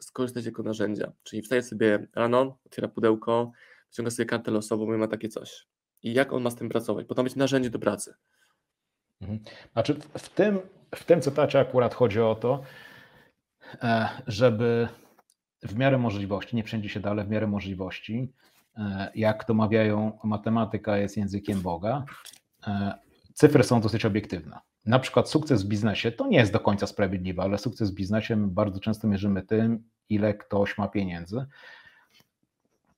skorzystać 0.01 0.47
jako 0.47 0.63
narzędzia. 0.63 1.13
Czyli 1.23 1.43
wstaje 1.43 1.63
sobie 1.63 2.07
rano, 2.15 2.59
otwiera 2.67 2.89
pudełko, 2.89 3.53
wyciąga 3.91 4.11
sobie 4.11 4.27
kartę 4.27 4.51
losową 4.51 4.95
i 4.95 4.97
ma 4.97 5.09
takie 5.09 5.29
coś. 5.29 5.67
I 6.03 6.15
jak 6.15 6.33
on 6.33 6.43
ma 6.43 6.51
z 6.51 6.57
tym 6.57 6.69
pracować? 6.69 7.07
Bo 7.07 7.15
to 7.15 7.25
być 7.25 7.37
narzędzie 7.37 7.71
do 7.71 7.79
pracy. 7.79 8.15
Mhm. 9.21 9.41
Znaczy 9.73 9.95
w- 9.95 10.29
tym, 10.29 10.59
w 10.95 11.05
tym 11.05 11.21
cytacie 11.21 11.61
akurat 11.61 11.95
chodzi 11.95 12.21
o 12.21 12.35
to, 12.35 12.63
e, 13.83 14.09
żeby 14.27 14.89
w 15.63 15.77
miarę 15.77 15.99
możliwości, 15.99 16.57
nie 16.57 16.65
wszędzie 16.65 16.89
się 16.89 17.01
da, 17.01 17.11
ale 17.11 17.25
w 17.25 17.31
miarę 17.31 17.47
możliwości, 17.47 18.33
jak 19.15 19.45
to 19.45 19.55
mawiają, 19.55 20.19
matematyka 20.25 20.97
jest 20.97 21.17
językiem 21.17 21.61
Boga, 21.61 22.05
e, 22.67 22.95
cyfry 23.35 23.65
są 23.65 23.81
dosyć 23.81 24.05
obiektywne. 24.05 24.59
Na 24.87 24.99
przykład 24.99 25.29
sukces 25.29 25.63
w 25.63 25.69
biznesie 25.69 26.13
to 26.13 26.27
nie 26.27 26.39
jest 26.39 26.53
do 26.53 26.61
końca 26.61 26.87
sprawiedliwe, 26.87 27.43
ale 27.43 27.59
sukces 27.59 27.91
w 27.91 27.95
biznesie 27.95 28.51
bardzo 28.51 28.81
często 28.81 29.09
mierzymy 29.09 29.43
tym, 29.43 29.89
ile 30.09 30.35
ktoś 30.35 30.79
ma 30.79 30.89
pieniędzy. 30.89 31.47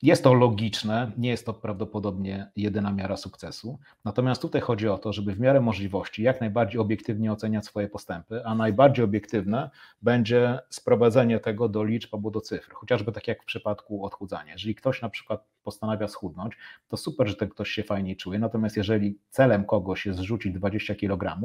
Jest 0.06 0.24
to 0.24 0.34
logiczne, 0.34 1.12
nie 1.16 1.28
jest 1.28 1.46
to 1.46 1.54
prawdopodobnie 1.54 2.50
jedyna 2.56 2.92
miara 2.92 3.16
sukcesu. 3.16 3.78
Natomiast 4.04 4.42
tutaj 4.42 4.60
chodzi 4.60 4.88
o 4.88 4.98
to, 4.98 5.12
żeby 5.12 5.34
w 5.34 5.40
miarę 5.40 5.60
możliwości 5.60 6.22
jak 6.22 6.40
najbardziej 6.40 6.80
obiektywnie 6.80 7.32
oceniać 7.32 7.64
swoje 7.64 7.88
postępy, 7.88 8.44
a 8.44 8.54
najbardziej 8.54 9.04
obiektywne 9.04 9.70
będzie 10.02 10.58
sprowadzenie 10.70 11.40
tego 11.40 11.68
do 11.68 11.84
liczb 11.84 12.14
albo 12.14 12.30
do 12.30 12.40
cyfr, 12.40 12.72
chociażby 12.72 13.12
tak 13.12 13.28
jak 13.28 13.42
w 13.42 13.46
przypadku 13.46 14.04
odchudzania. 14.04 14.52
Jeżeli 14.52 14.74
ktoś 14.74 15.02
na 15.02 15.08
przykład 15.08 15.44
postanawia 15.62 16.08
schudnąć, 16.08 16.58
to 16.88 16.96
super, 16.96 17.28
że 17.28 17.34
ten 17.34 17.48
ktoś 17.48 17.70
się 17.70 17.82
fajnie 17.82 18.16
czuje. 18.16 18.38
Natomiast 18.38 18.76
jeżeli 18.76 19.18
celem 19.30 19.64
kogoś 19.64 20.06
jest 20.06 20.18
zrzucić 20.18 20.52
20 20.52 20.94
kg, 20.94 21.40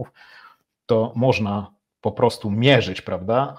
to 0.86 1.14
można 1.16 1.81
po 2.02 2.12
prostu 2.12 2.52
mierzyć, 2.52 3.02
prawda, 3.02 3.56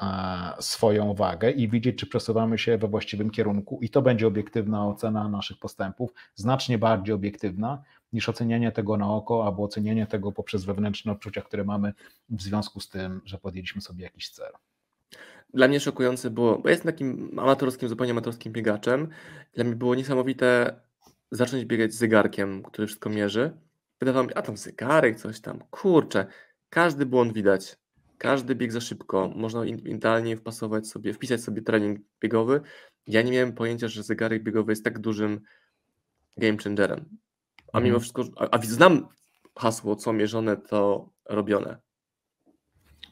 e, 0.59 0.63
swoją 0.63 1.15
wagę 1.15 1.51
i 1.51 1.69
widzieć, 1.69 1.99
czy 1.99 2.07
przesuwamy 2.07 2.59
się 2.59 2.79
we 2.79 2.89
właściwym 2.89 3.31
kierunku, 3.31 3.79
i 3.83 3.89
to 3.89 4.03
będzie 4.03 4.27
obiektywna 4.27 4.89
ocena 4.89 5.29
naszych 5.29 5.59
postępów, 5.59 6.13
znacznie 6.35 6.79
bardziej 6.79 7.15
obiektywna 7.15 7.83
niż 8.13 8.29
ocenianie 8.29 8.73
tego 8.73 8.97
na 8.97 9.15
oko 9.15 9.47
albo 9.47 9.63
ocenianie 9.63 10.07
tego 10.07 10.33
poprzez 10.33 10.65
wewnętrzne 10.65 11.13
odczucia, 11.13 11.43
które 11.43 11.65
mamy 11.65 11.93
w 12.29 12.43
związku 12.43 12.81
z 12.81 12.89
tym, 12.89 13.21
że 13.25 13.39
podjęliśmy 13.39 13.81
sobie 13.81 14.05
jakiś 14.05 14.31
cel. 14.31 14.53
Dla 15.55 15.69
mnie 15.69 15.81
szokujące 15.81 16.31
było, 16.31 16.59
bo 16.59 16.69
jestem 16.69 16.93
takim 16.93 17.39
amatorskim, 17.39 17.89
zupełnie 17.89 18.13
amatorskim 18.13 18.53
biegaczem. 18.53 19.09
Dla 19.55 19.65
mnie 19.65 19.77
było 19.77 19.95
niesamowite 19.95 20.81
zacząć 21.31 21.65
biegać 21.65 21.93
z 21.93 21.99
zegarkiem, 21.99 22.63
który 22.63 22.87
wszystko 22.87 23.11
mierzy. 23.11 23.51
Wydawało 24.01 24.27
mi 24.27 24.35
a 24.35 24.43
tam 24.43 24.57
zegarek, 24.57 25.21
coś 25.21 25.41
tam, 25.41 25.59
kurczę, 25.71 26.27
każdy 26.71 27.07
błąd 27.07 27.33
widać 27.33 27.77
każdy 28.23 28.55
bieg 28.55 28.73
za 28.73 28.81
szybko, 28.81 29.31
można 29.37 29.67
idealnie 29.67 30.37
wpasować 30.37 30.89
sobie, 30.89 31.13
wpisać 31.13 31.41
sobie 31.41 31.63
trening 31.63 32.01
biegowy. 32.21 32.61
Ja 33.07 33.23
nie 33.23 33.33
miałem 33.33 33.53
pojęcia, 33.53 33.89
że 33.89 34.03
zegarek 34.03 34.43
biegowy 34.43 34.73
jest 34.73 34.85
tak 34.85 34.99
dużym 34.99 35.41
game 36.37 36.57
changerem. 36.65 37.05
A 37.73 37.81
mimo 37.81 37.97
mhm. 37.97 38.01
wszystko, 38.01 38.25
a, 38.37 38.49
a 38.51 38.63
znam 38.63 39.09
hasło, 39.59 39.97
co 39.97 40.13
mierzone, 40.13 40.57
to 40.57 41.09
robione. 41.29 41.79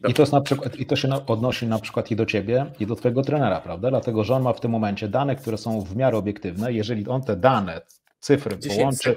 I 0.09 0.15
to, 0.15 0.23
jest 0.23 0.33
na 0.33 0.41
przykład, 0.41 0.77
I 0.77 0.87
to 0.87 0.97
się 0.97 1.27
odnosi 1.27 1.67
na 1.67 1.79
przykład 1.79 2.11
i 2.11 2.17
do 2.17 2.27
ciebie, 2.27 2.73
i 2.81 2.87
do 2.87 2.97
twojego 2.97 3.23
trenera, 3.23 3.61
prawda? 3.61 3.91
Dlatego, 3.91 4.25
że 4.25 4.35
on 4.35 4.43
ma 4.43 4.53
w 4.53 4.61
tym 4.61 4.71
momencie 4.71 5.09
dane, 5.09 5.37
które 5.37 5.59
są 5.59 5.81
w 5.81 5.97
miarę 5.97 6.19
obiektywne. 6.19 6.73
Jeżeli 6.73 7.09
on 7.09 7.23
te 7.23 7.37
dane, 7.37 7.81
cyfry 8.21 8.57
połączy, 8.69 9.15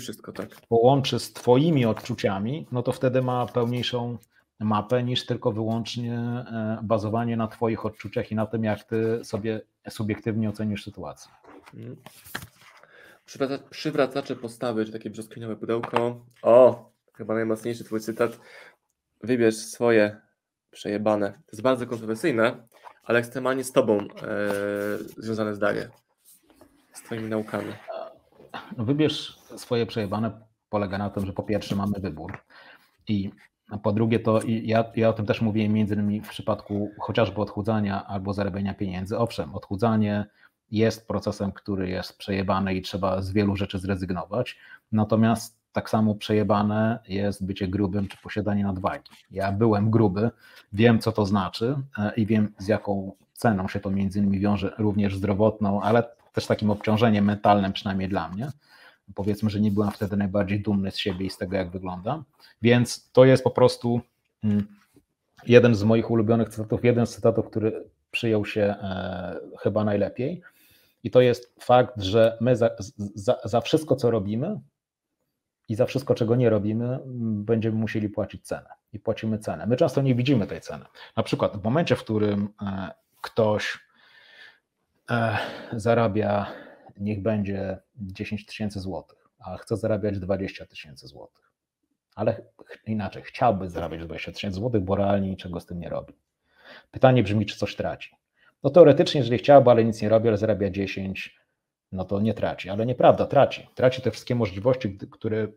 wszystko, 0.00 0.32
tak. 0.32 0.48
połączy 0.68 1.18
z 1.18 1.32
twoimi 1.32 1.86
odczuciami, 1.86 2.66
no 2.72 2.82
to 2.82 2.92
wtedy 2.92 3.22
ma 3.22 3.46
pełniejszą 3.46 4.18
mapę 4.60 5.02
niż 5.02 5.26
tylko 5.26 5.52
wyłącznie 5.52 6.14
e, 6.14 6.78
bazowanie 6.82 7.36
na 7.36 7.48
Twoich 7.48 7.86
odczuciach 7.86 8.32
i 8.32 8.34
na 8.34 8.46
tym, 8.46 8.64
jak 8.64 8.84
Ty 8.84 9.24
sobie 9.24 9.60
subiektywnie 9.88 10.48
ocenisz 10.48 10.84
sytuację. 10.84 11.32
Mhm. 11.74 11.96
przywracacze 13.70 14.36
postawy, 14.36 14.84
czy 14.84 14.92
takie 14.92 15.10
brzoskwiniowe 15.10 15.56
pudełko. 15.56 16.20
O, 16.42 16.90
chyba 17.14 17.34
najmocniejszy 17.34 17.84
Twój 17.84 18.00
cytat. 18.00 18.40
Wybierz 19.22 19.56
swoje 19.56 20.20
przejebane. 20.70 21.32
To 21.32 21.52
jest 21.52 21.62
bardzo 21.62 21.86
kontrowersyjne, 21.86 22.66
ale 23.04 23.18
ekstremalnie 23.18 23.64
z 23.64 23.72
Tobą 23.72 23.98
e, 23.98 24.08
związane 25.16 25.54
zdanie. 25.54 25.88
Z 26.92 27.02
Twoimi 27.02 27.28
naukami. 27.28 27.72
No, 28.76 28.84
wybierz 28.84 29.38
swoje 29.56 29.86
przejebane 29.86 30.40
polega 30.68 30.98
na 30.98 31.10
tym, 31.10 31.26
że 31.26 31.32
po 31.32 31.42
pierwsze 31.42 31.76
mamy 31.76 32.00
wybór 32.00 32.38
i 33.08 33.30
a 33.70 33.78
po 33.78 33.92
drugie, 33.92 34.20
to 34.20 34.40
ja, 34.46 34.84
ja 34.96 35.08
o 35.08 35.12
tym 35.12 35.26
też 35.26 35.40
mówiłem 35.40 35.72
między 35.72 35.94
innymi 35.94 36.20
w 36.20 36.28
przypadku 36.28 36.90
chociażby 37.00 37.40
odchudzania 37.40 38.06
albo 38.06 38.32
zarabiania 38.32 38.74
pieniędzy. 38.74 39.18
Owszem, 39.18 39.54
odchudzanie 39.54 40.26
jest 40.70 41.08
procesem, 41.08 41.52
który 41.52 41.88
jest 41.88 42.18
przejebany 42.18 42.74
i 42.74 42.82
trzeba 42.82 43.22
z 43.22 43.32
wielu 43.32 43.56
rzeczy 43.56 43.78
zrezygnować. 43.78 44.58
Natomiast 44.92 45.56
tak 45.72 45.90
samo 45.90 46.14
przejebane 46.14 46.98
jest 47.08 47.46
bycie 47.46 47.68
grubym 47.68 48.08
czy 48.08 48.16
posiadanie 48.22 48.64
nadwagi. 48.64 49.10
Ja 49.30 49.52
byłem 49.52 49.90
gruby, 49.90 50.30
wiem 50.72 50.98
co 50.98 51.12
to 51.12 51.26
znaczy 51.26 51.76
e, 51.98 52.12
i 52.16 52.26
wiem 52.26 52.52
z 52.58 52.68
jaką 52.68 53.12
ceną 53.32 53.68
się 53.68 53.80
to 53.80 53.90
między 53.90 54.18
innymi 54.18 54.40
wiąże, 54.40 54.74
również 54.78 55.16
zdrowotną, 55.16 55.82
ale 55.82 56.02
też 56.32 56.46
takim 56.46 56.70
obciążeniem 56.70 57.24
mentalnym, 57.24 57.72
przynajmniej 57.72 58.08
dla 58.08 58.28
mnie 58.28 58.50
powiedzmy, 59.14 59.50
że 59.50 59.60
nie 59.60 59.70
byłem 59.70 59.90
wtedy 59.90 60.16
najbardziej 60.16 60.60
dumny 60.60 60.90
z 60.90 60.96
siebie 60.96 61.26
i 61.26 61.30
z 61.30 61.36
tego, 61.36 61.56
jak 61.56 61.70
wyglądam. 61.70 62.24
Więc 62.62 63.10
to 63.12 63.24
jest 63.24 63.44
po 63.44 63.50
prostu 63.50 64.00
mm, 64.44 64.66
jeden 65.46 65.74
z 65.74 65.82
moich 65.82 66.10
ulubionych 66.10 66.48
cytatów, 66.48 66.84
jeden 66.84 67.06
z 67.06 67.14
cytatów, 67.14 67.46
który 67.46 67.84
przyjął 68.10 68.44
się 68.44 68.62
e, 68.62 69.36
chyba 69.58 69.84
najlepiej. 69.84 70.42
I 71.04 71.10
to 71.10 71.20
jest 71.20 71.54
fakt, 71.60 72.02
że 72.02 72.38
my 72.40 72.56
za, 72.56 72.70
za, 73.14 73.38
za 73.44 73.60
wszystko, 73.60 73.96
co 73.96 74.10
robimy 74.10 74.60
i 75.68 75.74
za 75.74 75.86
wszystko, 75.86 76.14
czego 76.14 76.36
nie 76.36 76.50
robimy, 76.50 76.98
będziemy 77.44 77.76
musieli 77.76 78.08
płacić 78.08 78.46
cenę. 78.46 78.68
I 78.92 78.98
płacimy 78.98 79.38
cenę. 79.38 79.66
My 79.66 79.76
często 79.76 80.02
nie 80.02 80.14
widzimy 80.14 80.46
tej 80.46 80.60
ceny. 80.60 80.84
Na 81.16 81.22
przykład 81.22 81.56
w 81.56 81.64
momencie, 81.64 81.96
w 81.96 82.00
którym 82.00 82.48
e, 82.62 82.90
ktoś 83.20 83.78
e, 85.10 85.38
zarabia 85.72 86.46
niech 86.96 87.22
będzie 87.22 87.78
10 87.98 88.46
tysięcy 88.46 88.80
złotych, 88.80 89.28
a 89.38 89.56
chce 89.56 89.76
zarabiać 89.76 90.18
20 90.18 90.66
tysięcy 90.66 91.06
złotych. 91.06 91.52
Ale 92.14 92.42
inaczej, 92.86 93.22
chciałby 93.22 93.70
zarabiać 93.70 94.00
20 94.00 94.32
tysięcy 94.32 94.56
złotych, 94.56 94.82
bo 94.82 94.96
realnie 94.96 95.30
niczego 95.30 95.60
z 95.60 95.66
tym 95.66 95.80
nie 95.80 95.88
robi. 95.88 96.14
Pytanie 96.90 97.22
brzmi, 97.22 97.46
czy 97.46 97.56
coś 97.56 97.76
traci. 97.76 98.16
No 98.62 98.70
teoretycznie, 98.70 99.18
jeżeli 99.20 99.38
chciałby, 99.38 99.70
ale 99.70 99.84
nic 99.84 100.02
nie 100.02 100.08
robi, 100.08 100.28
ale 100.28 100.36
zarabia 100.36 100.70
10, 100.70 101.40
no 101.92 102.04
to 102.04 102.20
nie 102.20 102.34
traci, 102.34 102.70
ale 102.70 102.86
nieprawda, 102.86 103.26
traci. 103.26 103.68
Traci 103.74 104.02
te 104.02 104.10
wszystkie 104.10 104.34
możliwości, 104.34 104.98
które 105.10 105.44
y, 105.44 105.48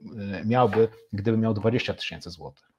miałby, 0.46 0.88
gdyby 1.14 1.38
miał 1.38 1.54
20 1.54 1.94
tysięcy 1.94 2.30
złotych. 2.30 2.72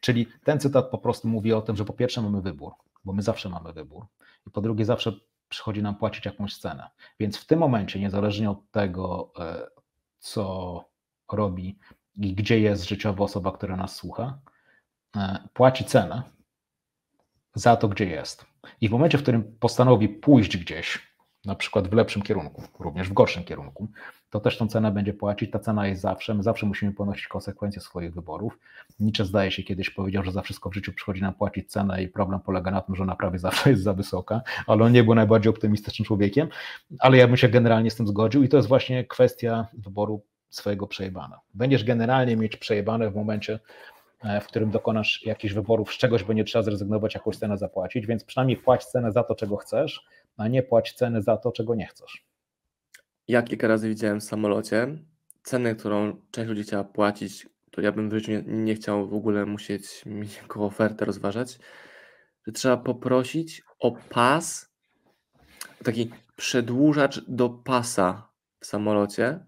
Czyli 0.00 0.26
ten 0.44 0.60
cytat 0.60 0.90
po 0.90 0.98
prostu 0.98 1.28
mówi 1.28 1.52
o 1.52 1.62
tym, 1.62 1.76
że 1.76 1.84
po 1.84 1.92
pierwsze 1.92 2.22
mamy 2.22 2.42
wybór, 2.42 2.72
bo 3.04 3.12
my 3.12 3.22
zawsze 3.22 3.48
mamy 3.48 3.72
wybór, 3.72 4.06
i 4.46 4.50
po 4.50 4.60
drugie 4.60 4.84
zawsze 4.84 5.12
przychodzi 5.52 5.82
nam 5.82 5.96
płacić 5.96 6.26
jakąś 6.26 6.56
cenę. 6.56 6.90
Więc 7.20 7.36
w 7.36 7.46
tym 7.46 7.58
momencie, 7.58 8.00
niezależnie 8.00 8.50
od 8.50 8.70
tego, 8.70 9.32
e, 9.38 9.66
co 10.18 10.84
robi 11.32 11.78
i 12.16 12.34
gdzie 12.34 12.60
jest 12.60 12.88
życiowa 12.88 13.24
osoba, 13.24 13.52
która 13.52 13.76
nas 13.76 13.96
słucha, 13.96 14.38
e, 15.16 15.48
płaci 15.52 15.84
cenę 15.84 16.22
za 17.54 17.76
to, 17.76 17.88
gdzie 17.88 18.06
jest. 18.06 18.46
I 18.80 18.88
w 18.88 18.92
momencie, 18.92 19.18
w 19.18 19.22
którym 19.22 19.58
postanowi 19.58 20.08
pójść 20.08 20.56
gdzieś, 20.56 21.11
na 21.44 21.54
przykład 21.54 21.88
w 21.88 21.92
lepszym 21.92 22.22
kierunku, 22.22 22.62
również 22.78 23.08
w 23.08 23.12
gorszym 23.12 23.44
kierunku, 23.44 23.88
to 24.30 24.40
też 24.40 24.58
tą 24.58 24.68
cenę 24.68 24.90
będzie 24.90 25.14
płacić. 25.14 25.50
Ta 25.50 25.58
cena 25.58 25.86
jest 25.86 26.02
zawsze, 26.02 26.34
my 26.34 26.42
zawsze 26.42 26.66
musimy 26.66 26.92
ponosić 26.92 27.26
konsekwencje 27.26 27.82
swoich 27.82 28.14
wyborów. 28.14 28.58
Nietzsche 29.00 29.24
zdaje 29.24 29.50
się 29.50 29.62
kiedyś 29.62 29.90
powiedział, 29.90 30.24
że 30.24 30.32
za 30.32 30.42
wszystko 30.42 30.70
w 30.70 30.74
życiu 30.74 30.92
przychodzi 30.92 31.22
nam 31.22 31.34
płacić 31.34 31.70
cenę 31.70 32.02
i 32.02 32.08
problem 32.08 32.40
polega 32.40 32.70
na 32.70 32.80
tym, 32.80 32.96
że 32.96 33.02
ona 33.02 33.16
prawie 33.16 33.38
zawsze 33.38 33.70
jest 33.70 33.82
za 33.82 33.92
wysoka, 33.92 34.40
ale 34.66 34.84
on 34.84 34.92
nie 34.92 35.04
był 35.04 35.14
najbardziej 35.14 35.50
optymistycznym 35.50 36.06
człowiekiem, 36.06 36.48
ale 36.98 37.16
ja 37.16 37.28
bym 37.28 37.36
się 37.36 37.48
generalnie 37.48 37.90
z 37.90 37.96
tym 37.96 38.06
zgodził 38.06 38.42
i 38.42 38.48
to 38.48 38.56
jest 38.56 38.68
właśnie 38.68 39.04
kwestia 39.04 39.66
wyboru 39.72 40.22
swojego 40.50 40.86
przejebana. 40.86 41.40
Będziesz 41.54 41.84
generalnie 41.84 42.36
mieć 42.36 42.56
przejebane 42.56 43.10
w 43.10 43.14
momencie, 43.14 43.58
e, 44.24 44.40
w 44.40 44.46
którym 44.46 44.70
dokonasz 44.70 45.26
jakichś 45.26 45.54
wyborów, 45.54 45.94
z 45.94 45.98
czegoś 45.98 46.24
będzie 46.24 46.44
trzeba 46.44 46.62
zrezygnować, 46.62 47.14
jakąś 47.14 47.36
cenę 47.36 47.58
zapłacić, 47.58 48.06
więc 48.06 48.24
przynajmniej 48.24 48.56
płać 48.56 48.84
cenę 48.84 49.12
za 49.12 49.22
to, 49.22 49.34
czego 49.34 49.56
chcesz, 49.56 50.06
a 50.36 50.48
nie 50.48 50.62
płać 50.62 50.92
ceny 50.92 51.22
za 51.22 51.36
to, 51.36 51.52
czego 51.52 51.74
nie 51.74 51.86
chcesz. 51.86 52.26
Ja 53.28 53.42
kilka 53.42 53.68
razy 53.68 53.88
widziałem 53.88 54.20
w 54.20 54.24
samolocie 54.24 54.98
cenę, 55.42 55.74
którą 55.74 56.16
część 56.30 56.48
ludzi 56.48 56.62
chciała 56.62 56.84
płacić, 56.84 57.48
to 57.70 57.80
ja 57.80 57.92
bym 57.92 58.10
w 58.10 58.14
życiu 58.14 58.32
nie, 58.32 58.42
nie 58.42 58.74
chciał 58.74 59.08
w 59.08 59.14
ogóle 59.14 59.46
musieć 59.46 60.06
mieć 60.06 60.36
jaką 60.42 60.64
ofertę 60.64 61.04
rozważać, 61.04 61.58
że 62.46 62.52
trzeba 62.52 62.76
poprosić 62.76 63.62
o 63.78 63.92
pas, 63.92 64.72
taki 65.84 66.10
przedłużacz 66.36 67.20
do 67.28 67.50
pasa 67.50 68.28
w 68.60 68.66
samolocie, 68.66 69.46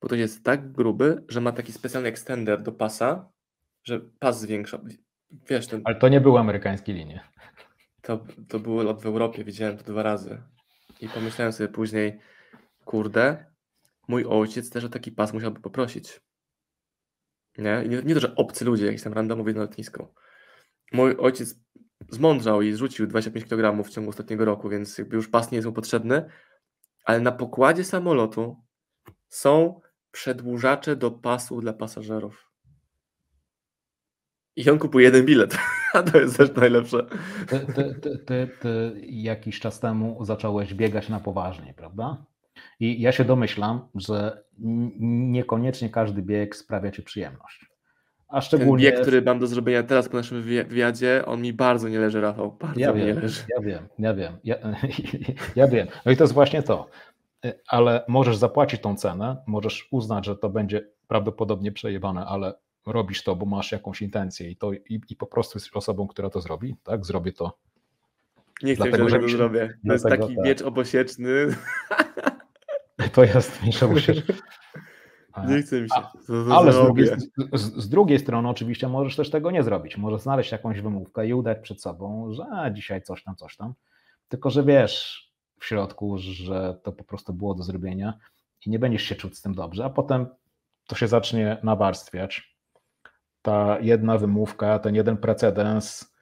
bo 0.00 0.08
to 0.08 0.14
jest 0.14 0.44
tak 0.44 0.72
gruby, 0.72 1.24
że 1.28 1.40
ma 1.40 1.52
taki 1.52 1.72
specjalny 1.72 2.08
extender 2.08 2.62
do 2.62 2.72
pasa, 2.72 3.28
że 3.84 4.00
pas 4.18 4.40
zwiększa. 4.40 4.80
Wiesz, 5.48 5.66
ten... 5.66 5.80
Ale 5.84 5.96
to 5.96 6.08
nie 6.08 6.20
były 6.20 6.38
amerykańskie 6.38 6.92
linie. 6.92 7.20
To, 8.04 8.24
to 8.48 8.58
był 8.58 8.82
lot 8.82 9.02
w 9.02 9.06
Europie, 9.06 9.44
widziałem 9.44 9.76
to 9.78 9.84
dwa 9.84 10.02
razy. 10.02 10.42
I 11.00 11.08
pomyślałem 11.08 11.52
sobie 11.52 11.68
później, 11.68 12.18
kurde, 12.84 13.44
mój 14.08 14.24
ojciec 14.24 14.70
też 14.70 14.84
o 14.84 14.88
taki 14.88 15.12
pas 15.12 15.32
musiałby 15.32 15.60
poprosić. 15.60 16.20
Nie? 17.58 17.84
nie, 17.88 18.02
nie 18.02 18.14
to, 18.14 18.20
że 18.20 18.34
obcy 18.34 18.64
ludzie, 18.64 18.86
jakiś 18.86 19.02
tam 19.02 19.12
randomowi 19.12 19.54
na 19.54 19.60
lotnisku. 19.60 20.14
Mój 20.92 21.16
ojciec 21.16 21.54
zmądrzał 22.10 22.62
i 22.62 22.72
zrzucił 22.72 23.06
25 23.06 23.46
kg 23.46 23.84
w 23.84 23.90
ciągu 23.90 24.10
ostatniego 24.10 24.44
roku, 24.44 24.68
więc 24.68 24.98
jakby 24.98 25.16
już 25.16 25.28
pas 25.28 25.50
nie 25.50 25.56
jest 25.56 25.66
mu 25.66 25.72
potrzebny, 25.72 26.30
ale 27.04 27.20
na 27.20 27.32
pokładzie 27.32 27.84
samolotu 27.84 28.56
są 29.28 29.80
przedłużacze 30.10 30.96
do 30.96 31.10
pasu 31.10 31.60
dla 31.60 31.72
pasażerów. 31.72 32.53
I 34.56 34.70
on 34.70 34.78
kupuje 34.78 35.04
jeden 35.04 35.26
bilet, 35.26 35.58
a 35.94 36.02
to 36.02 36.20
jest 36.20 36.36
też 36.36 36.54
najlepsze. 36.56 37.06
Ty, 37.48 37.60
ty, 37.60 38.18
ty, 38.26 38.48
ty, 38.60 39.00
jakiś 39.06 39.60
czas 39.60 39.80
temu 39.80 40.24
zacząłeś 40.24 40.74
biegać 40.74 41.08
na 41.08 41.20
poważnie, 41.20 41.74
prawda? 41.76 42.24
I 42.80 43.00
ja 43.00 43.12
się 43.12 43.24
domyślam, 43.24 43.88
że 43.94 44.44
niekoniecznie 44.98 45.90
każdy 45.90 46.22
bieg 46.22 46.56
sprawia 46.56 46.90
ci 46.90 47.02
przyjemność. 47.02 47.66
A 48.28 48.40
szczególnie... 48.40 48.84
Ten 48.84 48.94
bieg, 48.94 49.02
który 49.02 49.22
mam 49.22 49.38
do 49.38 49.46
zrobienia 49.46 49.82
teraz 49.82 50.08
po 50.08 50.16
naszym 50.16 50.42
wywiadzie, 50.42 51.22
on 51.26 51.42
mi 51.42 51.52
bardzo 51.52 51.88
nie 51.88 51.98
leży, 51.98 52.20
Rafał. 52.20 52.52
Bardzo 52.60 52.80
ja 52.80 52.92
wiem, 52.92 53.06
nie 53.06 53.14
leży. 53.14 53.42
Ja 53.56 53.62
wiem, 53.62 53.88
ja 53.98 54.14
wiem. 54.14 54.36
Ja, 54.44 54.56
ja 55.56 55.68
wiem. 55.68 55.88
No 56.06 56.12
i 56.12 56.16
to 56.16 56.24
jest 56.24 56.34
właśnie 56.34 56.62
to. 56.62 56.86
Ale 57.68 58.04
możesz 58.08 58.36
zapłacić 58.36 58.80
tą 58.80 58.96
cenę, 58.96 59.36
możesz 59.46 59.88
uznać, 59.90 60.26
że 60.26 60.36
to 60.36 60.48
będzie 60.48 60.86
prawdopodobnie 61.08 61.72
przejebane, 61.72 62.26
ale 62.26 62.54
robisz 62.86 63.22
to, 63.22 63.36
bo 63.36 63.46
masz 63.46 63.72
jakąś 63.72 64.02
intencję 64.02 64.50
i, 64.50 64.56
to, 64.56 64.72
i, 64.72 65.00
i 65.08 65.16
po 65.16 65.26
prostu 65.26 65.58
jesteś 65.58 65.72
osobą, 65.72 66.06
która 66.08 66.30
to 66.30 66.40
zrobi, 66.40 66.76
tak? 66.82 67.06
Zrobię 67.06 67.32
to. 67.32 67.58
Nie 68.62 68.74
chcę, 68.74 68.84
Dlatego, 68.84 69.08
że 69.08 69.18
to 69.18 69.28
zrobię. 69.28 69.78
To 69.86 69.92
jest 69.92 70.04
taki 70.04 70.36
tak. 70.36 70.44
miecz 70.44 70.62
obosieczny. 70.62 71.32
To 73.12 73.24
jest 73.24 73.62
miecz 73.62 73.82
obosieczny. 73.82 74.34
Nie 75.48 75.62
chcę 75.62 75.80
mi 75.80 75.88
się. 75.88 76.02
ale 76.52 76.72
z 76.72 76.76
drugiej, 76.76 77.08
z, 77.52 77.60
z 77.62 77.88
drugiej, 77.88 78.18
strony, 78.18 78.48
oczywiście, 78.48 78.88
możesz 78.88 79.16
też 79.16 79.30
tego 79.30 79.50
nie 79.50 79.62
zrobić. 79.62 79.96
Możesz 79.96 80.20
znaleźć 80.20 80.52
jakąś 80.52 80.80
wymówkę 80.80 81.26
i 81.26 81.34
udać 81.34 81.58
przed 81.58 81.82
sobą, 81.82 82.32
że 82.32 82.46
a, 82.52 82.70
dzisiaj 82.70 83.02
coś 83.02 83.22
tam, 83.22 83.36
coś 83.36 83.56
tam. 83.56 83.74
Tylko, 84.28 84.50
że 84.50 84.64
wiesz 84.64 85.24
w 85.60 85.64
środku, 85.64 86.18
że 86.18 86.80
to 86.82 86.92
po 86.92 87.04
prostu 87.04 87.32
było 87.32 87.54
do 87.54 87.62
zrobienia 87.62 88.18
i 88.66 88.70
nie 88.70 88.78
będziesz 88.78 89.02
się 89.02 89.14
czuć 89.14 89.38
z 89.38 89.42
tym 89.42 89.54
dobrze, 89.54 89.84
a 89.84 89.90
potem 89.90 90.26
to 90.86 90.96
się 90.96 91.08
zacznie 91.08 91.56
nawarstwiać. 91.62 92.53
Ta 93.44 93.78
jedna 93.80 94.18
wymówka, 94.18 94.78
ten 94.78 94.94
jeden 94.94 95.16
precedens 95.16 96.14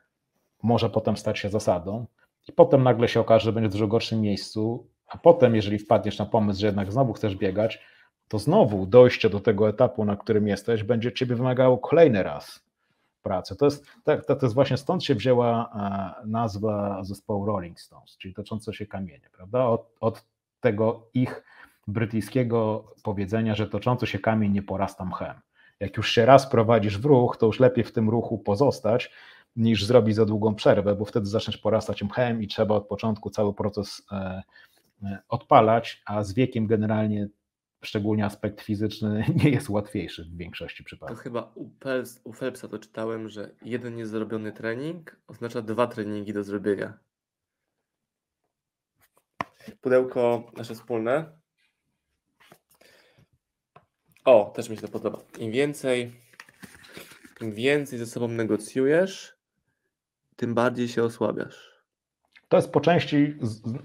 może 0.63 0.91
potem 0.91 1.17
stać 1.17 1.39
się 1.39 1.51
zasadą 1.51 2.07
i 2.49 2.53
potem 2.53 2.83
nagle 2.83 3.09
się 3.09 3.21
okaże, 3.21 3.45
że 3.45 3.53
będziesz 3.53 3.71
w 3.71 3.73
dużo 3.73 3.87
gorszym 3.87 4.21
miejscu, 4.21 4.87
a 5.07 5.19
potem, 5.19 5.55
jeżeli 5.57 5.79
wpadniesz 5.79 6.19
na 6.19 6.27
pomysł, 6.27 6.61
że 6.61 6.67
jednak 6.67 6.93
znowu 6.93 7.13
chcesz 7.13 7.37
biegać, 7.37 7.83
to 8.29 8.39
znowu 8.39 8.87
dojście 8.87 9.31
do 9.31 9.41
tego 9.41 9.69
etapu, 9.69 10.05
na 10.05 10.17
którym 10.17 10.49
jesteś, 10.49 10.83
będzie 10.83 11.13
ciebie 11.13 11.37
wymagało 11.37 11.79
kolejny 11.79 12.23
raz 12.23 12.65
pracy. 13.23 13.57
To 13.57 13.65
jest, 13.65 13.87
to, 14.05 14.39
jest 14.43 14.55
właśnie 14.55 14.77
stąd 14.77 15.05
się 15.05 15.15
wzięła 15.15 15.71
e, 16.23 16.27
nazwa 16.27 17.05
zespołu 17.05 17.47
Rolling 17.47 17.81
Stones, 17.81 18.17
czyli 18.19 18.35
toczące 18.35 18.75
się 18.75 18.87
kamienie, 18.87 19.31
prawda? 19.33 19.65
Od, 19.65 19.93
od 20.01 20.25
tego 20.61 21.07
ich 21.15 21.43
brytyjskiego 21.89 22.85
powiedzenia, 23.03 23.55
że 23.55 23.69
toczący 23.69 24.07
się 24.07 24.19
kamień 24.19 24.53
nie 24.53 24.63
porasta 24.63 25.05
mchem. 25.05 25.35
Jak 25.83 25.97
już 25.97 26.13
się 26.13 26.27
raz 26.27 26.51
prowadzisz 26.51 26.99
w 26.99 27.05
ruch, 27.05 27.37
to 27.37 27.47
już 27.47 27.61
lepiej 27.61 27.85
w 27.85 27.93
tym 27.93 28.11
ruchu 28.11 28.39
pozostać, 28.39 29.13
niż 29.57 29.85
zrobić 29.85 30.17
za 30.17 30.27
długą 30.27 30.55
przerwę, 30.55 30.95
bo 30.95 31.05
wtedy 31.05 31.27
zaczniesz 31.27 31.59
porastać 31.59 32.03
mchem 32.03 32.43
i 32.43 32.49
trzeba 32.49 32.75
od 32.75 32.87
początku 32.87 33.31
cały 33.31 33.55
proces 33.55 34.07
e, 34.13 34.43
e, 35.03 35.23
odpalać, 35.29 36.03
a 36.07 36.23
z 36.25 36.33
wiekiem 36.33 36.67
generalnie 36.67 37.29
szczególnie 37.85 38.25
aspekt 38.25 38.61
fizyczny 38.61 39.25
nie 39.45 39.51
jest 39.51 39.69
łatwiejszy 39.69 40.25
w 40.25 40.37
większości 40.37 40.85
przypadków. 40.85 41.19
To 41.19 41.23
chyba 41.23 41.53
u, 41.55 41.71
Phelps, 41.81 42.21
u 42.25 42.33
Phelpsa 42.33 42.69
to 42.69 42.79
czytałem, 42.79 43.29
że 43.29 43.51
jeden 43.63 43.97
niezrobiony 43.97 44.53
trening 44.53 45.17
oznacza 45.27 45.63
dwa 45.63 45.87
treningi 45.87 46.33
do 46.33 46.45
zrobienia. 46.45 46.99
Pudełko 49.81 50.51
nasze 50.57 50.75
wspólne. 50.75 51.42
O, 54.25 54.53
też 54.55 54.69
mi 54.69 54.77
się 54.77 54.83
to 54.83 54.89
podoba. 54.89 55.19
Im 55.39 55.53
więcej, 55.53 56.13
im 57.41 57.53
więcej 57.53 57.99
ze 57.99 58.07
sobą 58.07 58.29
negocjujesz, 58.29 59.37
tym 60.37 60.55
bardziej 60.55 60.89
się 60.89 61.03
osłabiasz. 61.03 61.73
To 62.49 62.57
jest 62.57 62.73
po 62.73 62.81
części 62.81 63.35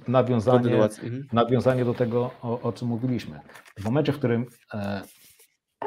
nawiązanie, 0.07 0.75
mhm. 0.75 1.27
nawiązanie 1.33 1.85
do 1.85 1.93
tego, 1.93 2.31
o, 2.41 2.61
o, 2.61 2.73
czym 2.73 2.88
mówiliśmy. 2.88 3.39
W 3.77 3.85
momencie, 3.85 4.11
w 4.11 4.17
którym 4.17 4.45
e, 4.73 5.01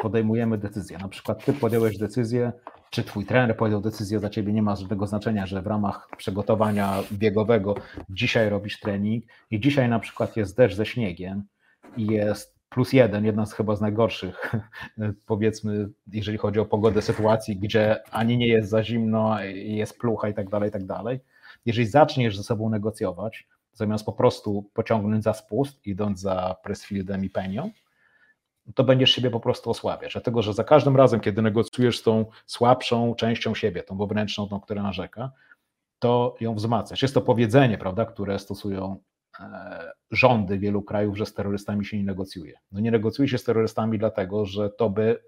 podejmujemy 0.02 0.58
decyzję, 0.58 0.98
na 0.98 1.08
przykład 1.08 1.44
ty 1.44 1.52
podjąłeś 1.52 1.98
decyzję, 1.98 2.52
czy 2.90 3.04
twój 3.04 3.26
trener 3.26 3.56
podjął 3.56 3.80
decyzję 3.80 4.20
za 4.20 4.30
ciebie, 4.30 4.52
nie 4.52 4.62
ma 4.62 4.76
żadnego 4.76 5.06
znaczenia, 5.06 5.46
że 5.46 5.62
w 5.62 5.66
ramach 5.66 6.08
przygotowania 6.16 7.02
biegowego 7.12 7.74
dzisiaj 8.10 8.48
robisz 8.48 8.80
trening 8.80 9.24
i 9.50 9.60
dzisiaj 9.60 9.88
na 9.88 9.98
przykład 9.98 10.36
jest 10.36 10.56
deszcz 10.56 10.76
ze 10.76 10.86
śniegiem 10.86 11.44
i 11.96 12.06
jest 12.06 12.59
plus 12.70 12.92
jeden, 12.92 13.24
jedna 13.24 13.46
z 13.46 13.52
chyba 13.52 13.76
z 13.76 13.80
najgorszych, 13.80 14.52
powiedzmy, 15.26 15.88
jeżeli 16.12 16.38
chodzi 16.38 16.60
o 16.60 16.66
pogodę 16.66 17.02
sytuacji, 17.02 17.56
gdzie 17.56 18.02
ani 18.10 18.38
nie 18.38 18.48
jest 18.48 18.70
za 18.70 18.84
zimno, 18.84 19.44
jest 19.54 19.98
plucha 19.98 20.28
i 20.28 20.34
tak 20.34 20.48
dalej, 20.48 20.68
i 20.68 20.72
tak 20.72 20.86
dalej. 20.86 21.20
Jeżeli 21.66 21.86
zaczniesz 21.86 22.36
ze 22.36 22.42
sobą 22.42 22.68
negocjować, 22.68 23.48
zamiast 23.72 24.04
po 24.04 24.12
prostu 24.12 24.70
pociągnąć 24.74 25.24
za 25.24 25.32
spust, 25.32 25.86
idąc 25.86 26.20
za 26.20 26.56
Pressfieldem 26.62 27.24
i 27.24 27.30
Penią, 27.30 27.70
to 28.74 28.84
będziesz 28.84 29.10
siebie 29.10 29.30
po 29.30 29.40
prostu 29.40 29.70
osłabiać. 29.70 30.12
Dlatego, 30.12 30.42
że 30.42 30.54
za 30.54 30.64
każdym 30.64 30.96
razem, 30.96 31.20
kiedy 31.20 31.42
negocjujesz 31.42 31.98
z 31.98 32.02
tą 32.02 32.26
słabszą 32.46 33.14
częścią 33.14 33.54
siebie, 33.54 33.82
tą 33.82 33.98
wewnętrzną, 33.98 34.48
tą, 34.48 34.60
która 34.60 34.82
narzeka, 34.82 35.30
to 35.98 36.36
ją 36.40 36.54
wzmacniasz. 36.54 37.02
Jest 37.02 37.14
to 37.14 37.20
powiedzenie, 37.20 37.78
prawda, 37.78 38.04
które 38.04 38.38
stosują 38.38 39.02
rządy 40.10 40.58
wielu 40.58 40.82
krajów, 40.82 41.18
że 41.18 41.26
z 41.26 41.34
terrorystami 41.34 41.86
się 41.86 41.96
nie 41.96 42.04
negocjuje. 42.04 42.58
No 42.72 42.80
nie 42.80 42.90
negocjuje 42.90 43.28
się 43.28 43.38
z 43.38 43.44
terrorystami 43.44 43.98
dlatego, 43.98 44.46
że 44.46 44.70
to 44.70 44.90
by 44.90 45.22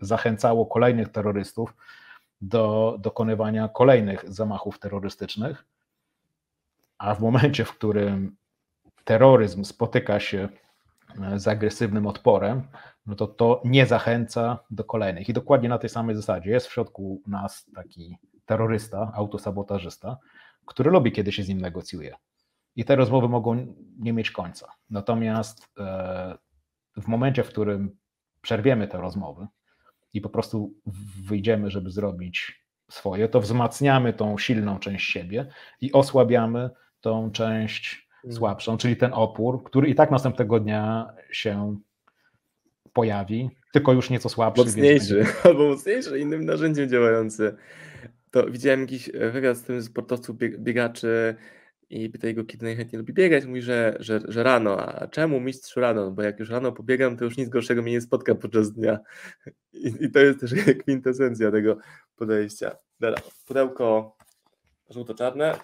zachęcało 0.00 0.66
kolejnych 0.66 1.08
terrorystów 1.08 1.74
do 2.40 2.96
dokonywania 3.00 3.68
kolejnych 3.68 4.24
zamachów 4.32 4.78
terrorystycznych, 4.78 5.64
a 6.98 7.14
w 7.14 7.20
momencie, 7.20 7.64
w 7.64 7.72
którym 7.72 8.36
terroryzm 9.04 9.64
spotyka 9.64 10.20
się 10.20 10.48
e, 11.22 11.38
z 11.38 11.48
agresywnym 11.48 12.06
odporem, 12.06 12.62
no 13.06 13.14
to 13.14 13.26
to 13.26 13.62
nie 13.64 13.86
zachęca 13.86 14.58
do 14.70 14.84
kolejnych. 14.84 15.28
I 15.28 15.32
dokładnie 15.32 15.68
na 15.68 15.78
tej 15.78 15.90
samej 15.90 16.16
zasadzie 16.16 16.50
jest 16.50 16.66
w 16.66 16.72
środku 16.72 17.22
nas 17.26 17.70
taki 17.74 18.18
terrorysta, 18.46 19.12
autosabotażysta, 19.14 20.16
który 20.66 20.90
lubi, 20.90 21.12
kiedy 21.12 21.32
się 21.32 21.42
z 21.42 21.48
nim 21.48 21.60
negocjuje. 21.60 22.14
I 22.76 22.84
te 22.84 22.96
rozmowy 22.96 23.28
mogą 23.28 23.74
nie 23.98 24.12
mieć 24.12 24.30
końca. 24.30 24.68
Natomiast 24.90 25.68
e, 25.78 26.38
w 26.96 27.08
momencie, 27.08 27.44
w 27.44 27.48
którym 27.48 27.96
przerwiemy 28.40 28.88
te 28.88 28.98
rozmowy 28.98 29.46
i 30.12 30.20
po 30.20 30.28
prostu 30.28 30.74
wyjdziemy, 31.24 31.70
żeby 31.70 31.90
zrobić 31.90 32.62
swoje, 32.90 33.28
to 33.28 33.40
wzmacniamy 33.40 34.12
tą 34.12 34.38
silną 34.38 34.78
część 34.78 35.10
siebie 35.10 35.46
i 35.80 35.92
osłabiamy 35.92 36.70
tą 37.00 37.30
część 37.30 38.08
mm. 38.24 38.36
słabszą, 38.36 38.76
czyli 38.76 38.96
ten 38.96 39.10
opór, 39.14 39.64
który 39.64 39.88
i 39.88 39.94
tak 39.94 40.10
następnego 40.10 40.60
dnia 40.60 41.12
się 41.30 41.76
pojawi, 42.92 43.50
tylko 43.72 43.92
już 43.92 44.10
nieco 44.10 44.28
słabszy. 44.28 44.64
Mocniejszy, 44.64 45.14
będzie... 45.14 45.32
albo 45.44 45.68
mocniejszy, 45.68 46.18
innym 46.18 46.44
narzędziem 46.44 46.88
działający. 46.88 47.56
To 48.30 48.46
widziałem 48.50 48.80
jakiś 48.80 49.08
e, 49.08 49.30
wywiad 49.30 49.56
z 49.56 49.62
tym 49.62 49.82
sportowców 49.82 50.36
biegaczy 50.58 51.36
i 51.92 52.10
pytaj 52.10 52.34
go, 52.34 52.44
kiedy 52.44 52.64
najchętniej 52.64 52.98
lubi 52.98 53.12
biegać. 53.12 53.44
Mówi, 53.44 53.62
że, 53.62 53.96
że, 54.00 54.20
że 54.28 54.42
rano. 54.42 54.78
A 54.78 55.06
czemu 55.06 55.40
mistrz 55.40 55.76
rano? 55.76 56.10
Bo 56.10 56.22
jak 56.22 56.38
już 56.38 56.50
rano 56.50 56.72
pobiegam, 56.72 57.16
to 57.16 57.24
już 57.24 57.36
nic 57.36 57.48
gorszego 57.48 57.82
mnie 57.82 57.92
nie 57.92 58.00
spotka 58.00 58.34
podczas 58.34 58.72
dnia. 58.72 58.98
I, 59.72 59.92
i 60.00 60.10
to 60.10 60.18
jest 60.18 60.40
też 60.40 60.54
kwintesencja 60.82 61.50
tego 61.50 61.76
podejścia. 62.16 62.76
Dobra, 63.00 63.22
pudełko 63.46 64.16
żółto-czarne. 64.90 65.58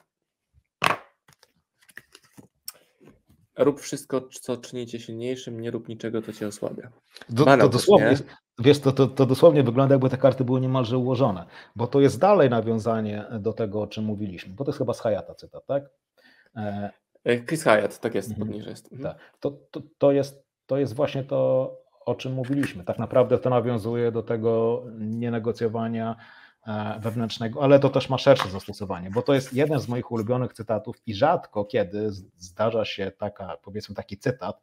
Rób 3.58 3.80
wszystko, 3.80 4.20
co 4.20 4.56
czyni 4.56 4.86
cię 4.86 5.00
silniejszym, 5.00 5.60
nie 5.60 5.70
rób 5.70 5.88
niczego, 5.88 6.22
co 6.22 6.32
cię 6.32 6.46
osłabia. 6.46 6.90
Do, 7.28 7.44
to 7.44 7.68
dosłownie, 7.68 8.18
wiesz, 8.58 8.78
to, 8.78 8.92
to, 8.92 9.06
to 9.06 9.26
dosłownie 9.26 9.62
wygląda, 9.62 9.94
jakby 9.94 10.10
te 10.10 10.16
karty 10.16 10.44
były 10.44 10.60
niemalże 10.60 10.98
ułożone, 10.98 11.46
bo 11.76 11.86
to 11.86 12.00
jest 12.00 12.18
dalej 12.18 12.50
nawiązanie 12.50 13.24
do 13.40 13.52
tego, 13.52 13.82
o 13.82 13.86
czym 13.86 14.04
mówiliśmy, 14.04 14.54
bo 14.54 14.64
to 14.64 14.70
jest 14.70 14.78
chyba 14.78 14.94
z 14.94 15.00
Hayata 15.00 15.34
cytat, 15.34 15.66
tak? 15.66 15.84
E, 16.56 16.90
Chris 17.46 17.62
Hyatt, 17.62 18.00
tak 18.00 18.14
jest, 18.14 18.30
mhm. 18.30 18.48
poniżej 18.48 18.70
jest. 18.70 18.92
Mhm. 18.92 19.14
Tak. 19.14 19.22
To, 19.40 19.50
to, 19.50 19.82
to, 19.98 20.12
jest, 20.12 20.44
to 20.66 20.78
jest 20.78 20.94
właśnie 20.94 21.24
to, 21.24 21.72
o 22.06 22.14
czym 22.14 22.32
mówiliśmy. 22.32 22.84
Tak 22.84 22.98
naprawdę 22.98 23.38
to 23.38 23.50
nawiązuje 23.50 24.12
do 24.12 24.22
tego 24.22 24.82
nienegocjowania 24.98 26.16
e, 26.66 27.00
wewnętrznego, 27.00 27.62
ale 27.62 27.78
to 27.78 27.88
też 27.88 28.08
ma 28.08 28.18
szersze 28.18 28.48
zastosowanie, 28.48 29.10
bo 29.10 29.22
to 29.22 29.34
jest 29.34 29.52
jeden 29.52 29.80
z 29.80 29.88
moich 29.88 30.12
ulubionych 30.12 30.52
cytatów 30.52 30.96
i 31.06 31.14
rzadko 31.14 31.64
kiedy 31.64 32.10
zdarza 32.36 32.84
się 32.84 33.12
taka, 33.18 33.56
powiedzmy 33.62 33.94
taki 33.94 34.18
cytat, 34.18 34.60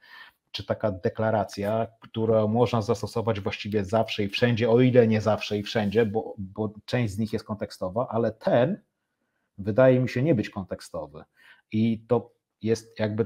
czy 0.52 0.66
taka 0.66 0.92
deklaracja, 0.92 1.88
którą 2.00 2.48
można 2.48 2.82
zastosować 2.82 3.40
właściwie 3.40 3.86
zawsze 3.86 4.24
i 4.24 4.30
wszędzie, 4.30 4.70
o 4.70 4.82
ile 4.82 5.08
nie 5.08 5.22
zawsze 5.22 5.58
i 5.58 5.64
wszędzie, 5.64 6.06
bo, 6.06 6.36
bo 6.38 6.74
część 6.86 7.14
z 7.14 7.18
nich 7.18 7.34
jest 7.34 7.46
kontekstowa, 7.46 8.08
ale 8.10 8.32
ten 8.32 8.82
wydaje 9.58 10.00
mi 10.00 10.10
się 10.10 10.24
nie 10.24 10.36
być 10.36 10.50
kontekstowy. 10.50 11.24
I 11.72 12.06
to 12.08 12.32
jest 12.62 13.00
jakby 13.00 13.26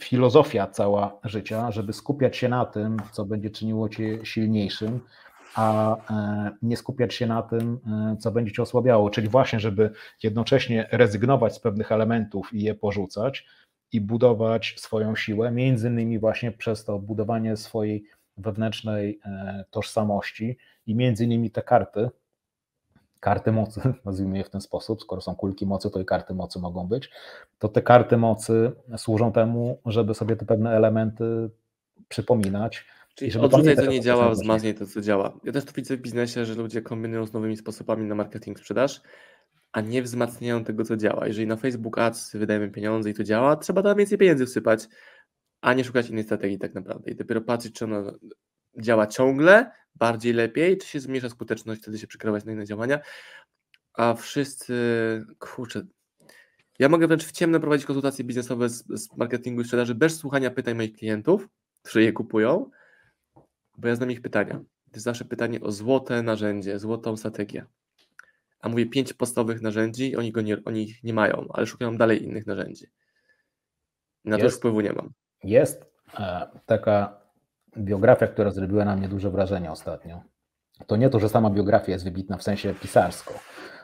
filozofia 0.00 0.66
cała 0.66 1.20
życia, 1.24 1.70
żeby 1.70 1.92
skupiać 1.92 2.36
się 2.36 2.48
na 2.48 2.66
tym, 2.66 2.96
co 3.12 3.24
będzie 3.24 3.50
czyniło 3.50 3.88
cię 3.88 4.26
silniejszym, 4.26 5.00
a 5.54 5.96
e, 5.96 6.50
nie 6.62 6.76
skupiać 6.76 7.14
się 7.14 7.26
na 7.26 7.42
tym, 7.42 7.78
e, 7.86 8.16
co 8.16 8.30
będzie 8.30 8.52
cię 8.52 8.62
osłabiało. 8.62 9.10
Czyli 9.10 9.28
właśnie, 9.28 9.60
żeby 9.60 9.90
jednocześnie 10.22 10.88
rezygnować 10.92 11.54
z 11.54 11.60
pewnych 11.60 11.92
elementów 11.92 12.54
i 12.54 12.62
je 12.62 12.74
porzucać, 12.74 13.46
i 13.92 14.00
budować 14.00 14.74
swoją 14.78 15.16
siłę, 15.16 15.50
między 15.50 15.88
innymi 15.88 16.18
właśnie 16.18 16.52
przez 16.52 16.84
to 16.84 16.98
budowanie 16.98 17.56
swojej 17.56 18.04
wewnętrznej 18.36 19.20
e, 19.24 19.64
tożsamości 19.70 20.56
i 20.86 20.94
między 20.94 21.24
innymi 21.24 21.50
te 21.50 21.62
karty, 21.62 22.10
karty 23.24 23.52
mocy, 23.52 23.80
nazwijmy 24.04 24.38
je 24.38 24.44
w 24.44 24.50
ten 24.50 24.60
sposób, 24.60 25.02
skoro 25.02 25.20
są 25.20 25.34
kulki 25.34 25.66
mocy, 25.66 25.90
to 25.90 26.00
i 26.00 26.04
karty 26.04 26.34
mocy 26.34 26.58
mogą 26.58 26.86
być, 26.86 27.10
to 27.58 27.68
te 27.68 27.82
karty 27.82 28.16
mocy 28.16 28.72
służą 28.96 29.32
temu, 29.32 29.78
żeby 29.86 30.14
sobie 30.14 30.36
te 30.36 30.46
pewne 30.46 30.70
elementy 30.70 31.50
przypominać. 32.08 32.84
Czyli 33.14 33.38
odrzucaj 33.38 33.76
co 33.76 33.86
nie 33.86 34.00
działa, 34.00 34.30
wzmacniaj 34.30 34.74
to 34.74 34.86
co 34.86 35.00
działa. 35.00 35.38
Ja 35.44 35.52
też 35.52 35.64
to 35.64 35.72
widzę 35.72 35.96
w 35.96 36.00
biznesie, 36.00 36.44
że 36.44 36.54
ludzie 36.54 36.82
kombinują 36.82 37.26
z 37.26 37.32
nowymi 37.32 37.56
sposobami 37.56 38.04
na 38.04 38.14
marketing, 38.14 38.58
sprzedaż, 38.58 39.00
a 39.72 39.80
nie 39.80 40.02
wzmacniają 40.02 40.64
tego, 40.64 40.84
co 40.84 40.96
działa. 40.96 41.26
Jeżeli 41.26 41.46
na 41.46 41.56
Facebook 41.56 41.98
Ads 41.98 42.36
wydajemy 42.36 42.70
pieniądze 42.70 43.10
i 43.10 43.14
to 43.14 43.24
działa, 43.24 43.56
trzeba 43.56 43.82
tam 43.82 43.96
więcej 43.96 44.18
pieniędzy 44.18 44.46
wsypać, 44.46 44.88
a 45.60 45.74
nie 45.74 45.84
szukać 45.84 46.08
innej 46.08 46.24
strategii 46.24 46.58
tak 46.58 46.74
naprawdę. 46.74 47.10
I 47.10 47.14
dopiero 47.14 47.40
patrzeć, 47.40 47.74
czy 47.74 47.84
ona 47.84 48.12
działa 48.80 49.06
ciągle, 49.06 49.70
bardziej 49.94 50.32
lepiej, 50.32 50.78
czy 50.78 50.86
się 50.86 51.00
zmniejsza 51.00 51.28
skuteczność, 51.28 51.82
wtedy 51.82 51.98
się 51.98 52.06
przekierować 52.06 52.44
na 52.44 52.52
inne 52.52 52.66
działania. 52.66 53.00
A 53.94 54.14
wszyscy, 54.14 54.74
kurczę, 55.38 55.86
ja 56.78 56.88
mogę 56.88 57.06
wręcz 57.06 57.24
w 57.24 57.32
ciemno 57.32 57.60
prowadzić 57.60 57.86
konsultacje 57.86 58.24
biznesowe 58.24 58.68
z, 58.68 58.84
z 58.86 59.16
marketingu 59.16 59.60
i 59.60 59.64
sprzedaży 59.64 59.94
bez 59.94 60.16
słuchania 60.16 60.50
pytań 60.50 60.74
moich 60.74 60.92
klientów, 60.92 61.48
którzy 61.82 62.02
je 62.02 62.12
kupują, 62.12 62.70
bo 63.78 63.88
ja 63.88 63.96
znam 63.96 64.10
ich 64.10 64.22
pytania. 64.22 64.54
To 64.54 64.96
jest 64.96 65.04
zawsze 65.04 65.24
pytanie 65.24 65.60
o 65.60 65.72
złote 65.72 66.22
narzędzie, 66.22 66.78
złotą 66.78 67.16
strategię. 67.16 67.66
A 68.60 68.68
mówię 68.68 68.86
pięć 68.86 69.12
podstawowych 69.12 69.62
narzędzi, 69.62 70.16
oni, 70.16 70.32
go 70.32 70.40
nie, 70.40 70.64
oni 70.64 70.82
ich 70.82 71.04
nie 71.04 71.14
mają, 71.14 71.46
ale 71.52 71.66
szukają 71.66 71.96
dalej 71.96 72.24
innych 72.24 72.46
narzędzi. 72.46 72.86
Na 74.24 74.38
to 74.38 74.44
już 74.44 74.56
wpływu 74.56 74.80
nie 74.80 74.92
mam. 74.92 75.12
Jest 75.44 75.86
e, 76.18 76.48
taka 76.66 77.23
biografia, 77.78 78.26
która 78.26 78.50
zrobiła 78.50 78.84
na 78.84 78.96
mnie 78.96 79.08
duże 79.08 79.30
wrażenie 79.30 79.72
ostatnio. 79.72 80.20
To 80.86 80.96
nie 80.96 81.10
to, 81.10 81.20
że 81.20 81.28
sama 81.28 81.50
biografia 81.50 81.92
jest 81.92 82.04
wybitna 82.04 82.36
w 82.36 82.42
sensie 82.42 82.74
pisarsko, 82.74 83.34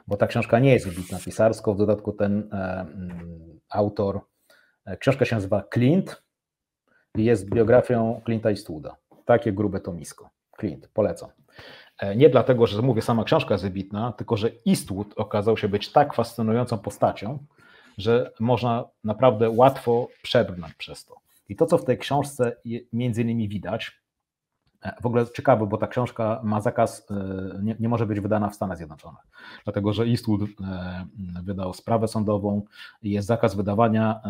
bo 0.06 0.16
ta 0.16 0.26
książka 0.26 0.58
nie 0.58 0.72
jest 0.72 0.88
wybitna 0.88 1.18
pisarsko. 1.18 1.74
W 1.74 1.78
dodatku 1.78 2.12
ten 2.12 2.48
e, 2.52 2.80
mm, 2.80 3.60
autor, 3.68 4.20
e, 4.84 4.96
książka 4.96 5.24
się 5.24 5.36
nazywa 5.36 5.64
Clint 5.74 6.22
i 7.14 7.24
jest 7.24 7.50
biografią 7.50 8.20
Clint'a 8.26 8.48
Eastwooda. 8.48 8.96
Takie 9.24 9.52
grube 9.52 9.80
to 9.80 9.92
misko. 9.92 10.30
Clint, 10.60 10.88
polecam. 10.94 11.30
Nie 12.16 12.30
dlatego, 12.30 12.66
że 12.66 12.82
mówię, 12.82 13.02
sama 13.02 13.24
książka 13.24 13.54
jest 13.54 13.64
wybitna, 13.64 14.12
tylko 14.12 14.36
że 14.36 14.50
Eastwood 14.66 15.06
okazał 15.16 15.56
się 15.56 15.68
być 15.68 15.92
tak 15.92 16.14
fascynującą 16.14 16.78
postacią, 16.78 17.38
że 17.98 18.32
można 18.40 18.84
naprawdę 19.04 19.50
łatwo 19.50 20.08
przebrnąć 20.22 20.74
przez 20.74 21.04
to. 21.04 21.14
I 21.50 21.56
to, 21.56 21.66
co 21.66 21.78
w 21.78 21.84
tej 21.84 21.98
książce 21.98 22.56
między 22.92 23.22
innymi 23.22 23.48
widać, 23.48 24.02
e, 24.82 24.94
w 25.02 25.06
ogóle 25.06 25.26
ciekawe, 25.26 25.66
bo 25.66 25.76
ta 25.76 25.86
książka 25.86 26.40
ma 26.44 26.60
zakaz, 26.60 27.10
e, 27.10 27.60
nie, 27.62 27.76
nie, 27.80 27.88
może 27.88 28.06
być 28.06 28.20
wydana 28.20 28.48
w 28.48 28.54
Stanach 28.54 28.76
Zjednoczonych, 28.76 29.20
dlatego 29.64 29.92
że 29.92 30.04
Eastwood 30.04 30.40
e, 30.42 30.46
wydał 31.42 31.74
sprawę 31.74 32.08
sądową, 32.08 32.62
jest 33.02 33.28
zakaz 33.28 33.54
wydawania, 33.54 34.20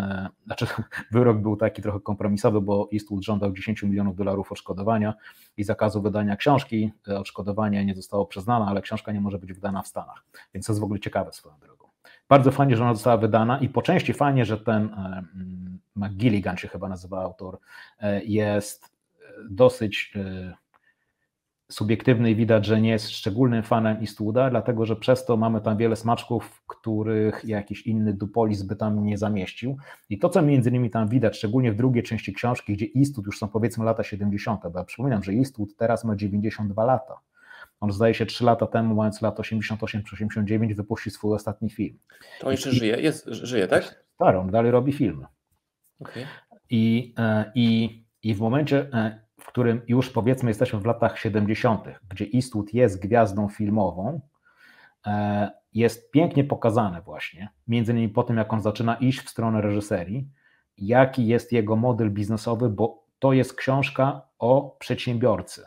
znaczy 0.46 0.66
wyrok 1.12 1.38
był 1.38 1.56
taki 1.56 1.82
trochę 1.82 2.00
kompromisowy, 2.00 2.60
bo 2.60 2.88
Eastwood 2.92 3.24
żądał 3.24 3.52
10 3.52 3.82
milionów 3.82 4.16
dolarów 4.16 4.52
odszkodowania 4.52 5.14
i 5.56 5.64
zakazu 5.64 6.02
wydania 6.02 6.36
książki. 6.36 6.92
Odszkodowanie 7.18 7.84
nie 7.84 7.94
zostało 7.94 8.26
przyznane, 8.26 8.66
ale 8.66 8.82
książka 8.82 9.12
nie 9.12 9.20
może 9.20 9.38
być 9.38 9.52
wydana 9.52 9.82
w 9.82 9.88
Stanach, 9.88 10.24
więc 10.54 10.66
to 10.66 10.72
jest 10.72 10.80
w 10.80 10.84
ogóle 10.84 11.00
ciekawe 11.00 11.32
swoją 11.32 11.58
drogą. 11.58 11.89
Bardzo 12.28 12.50
fajnie, 12.50 12.76
że 12.76 12.82
ona 12.82 12.94
została 12.94 13.16
wydana 13.16 13.58
i 13.58 13.68
po 13.68 13.82
części 13.82 14.12
fajnie, 14.12 14.44
że 14.44 14.58
ten 14.58 14.84
e, 14.84 15.22
McGilligan 15.96 16.56
się 16.56 16.68
chyba 16.68 16.88
nazywa 16.88 17.22
autor, 17.22 17.58
e, 18.00 18.24
jest 18.24 18.84
e, 18.84 18.88
dosyć 19.50 20.14
subiektywny 21.70 22.30
i 22.30 22.36
widać, 22.36 22.66
że 22.66 22.80
nie 22.80 22.90
jest 22.90 23.10
szczególnym 23.10 23.62
fanem 23.62 23.96
Eastwooda, 23.96 24.50
dlatego 24.50 24.86
że 24.86 24.96
przez 24.96 25.24
to 25.24 25.36
mamy 25.36 25.60
tam 25.60 25.76
wiele 25.76 25.96
smaczków, 25.96 26.62
których 26.66 27.44
jakiś 27.44 27.86
inny 27.86 28.14
Dupolis 28.14 28.62
by 28.62 28.76
tam 28.76 29.04
nie 29.04 29.18
zamieścił. 29.18 29.76
I 30.08 30.18
to, 30.18 30.28
co 30.28 30.42
między 30.42 30.70
innymi 30.70 30.90
tam 30.90 31.08
widać, 31.08 31.36
szczególnie 31.36 31.72
w 31.72 31.76
drugiej 31.76 32.02
części 32.02 32.32
książki, 32.32 32.72
gdzie 32.72 32.86
Eastwood 32.96 33.26
już 33.26 33.38
są 33.38 33.48
powiedzmy 33.48 33.84
lata 33.84 34.02
70., 34.02 34.60
bo 34.72 34.78
ja 34.78 34.84
przypominam, 34.84 35.22
że 35.22 35.32
Eastwood 35.32 35.76
teraz 35.76 36.04
ma 36.04 36.16
92 36.16 36.84
lata. 36.84 37.20
On 37.80 37.92
zdaje 37.92 38.14
się 38.14 38.26
3 38.26 38.44
lata 38.44 38.66
temu, 38.66 38.94
mając 38.94 39.22
lat 39.22 39.40
88 39.40 40.02
czy 40.04 40.14
89, 40.14 40.74
wypuścił 40.74 41.12
swój 41.12 41.34
ostatni 41.34 41.70
film. 41.70 41.98
To 42.40 42.46
on 42.46 42.52
jeszcze 42.52 42.70
I, 42.70 42.72
żyje, 42.72 42.96
jest, 42.96 43.26
żyje, 43.26 43.68
tak? 43.68 44.04
Tak, 44.18 44.36
on 44.36 44.50
dalej 44.50 44.70
robi 44.70 44.92
filmy. 44.92 45.26
Okay. 46.00 46.26
I, 46.70 47.14
e, 47.18 47.52
i, 47.54 48.00
I 48.22 48.34
w 48.34 48.40
momencie, 48.40 48.88
e, 48.92 49.20
w 49.40 49.46
którym 49.46 49.82
już 49.88 50.10
powiedzmy 50.10 50.50
jesteśmy 50.50 50.80
w 50.80 50.86
latach 50.86 51.18
70., 51.18 51.84
gdzie 52.08 52.26
Eastwood 52.34 52.74
jest 52.74 53.02
gwiazdą 53.02 53.48
filmową, 53.48 54.20
e, 55.06 55.50
jest 55.72 56.10
pięknie 56.10 56.44
pokazane 56.44 57.02
właśnie, 57.02 57.48
między 57.68 57.92
innymi 57.92 58.08
po 58.08 58.22
tym, 58.22 58.36
jak 58.36 58.52
on 58.52 58.60
zaczyna 58.60 58.94
iść 58.94 59.20
w 59.20 59.30
stronę 59.30 59.60
reżyserii, 59.60 60.28
jaki 60.78 61.26
jest 61.26 61.52
jego 61.52 61.76
model 61.76 62.10
biznesowy, 62.10 62.68
bo 62.68 63.04
to 63.18 63.32
jest 63.32 63.54
książka 63.54 64.22
o 64.38 64.76
przedsiębiorcy. 64.78 65.64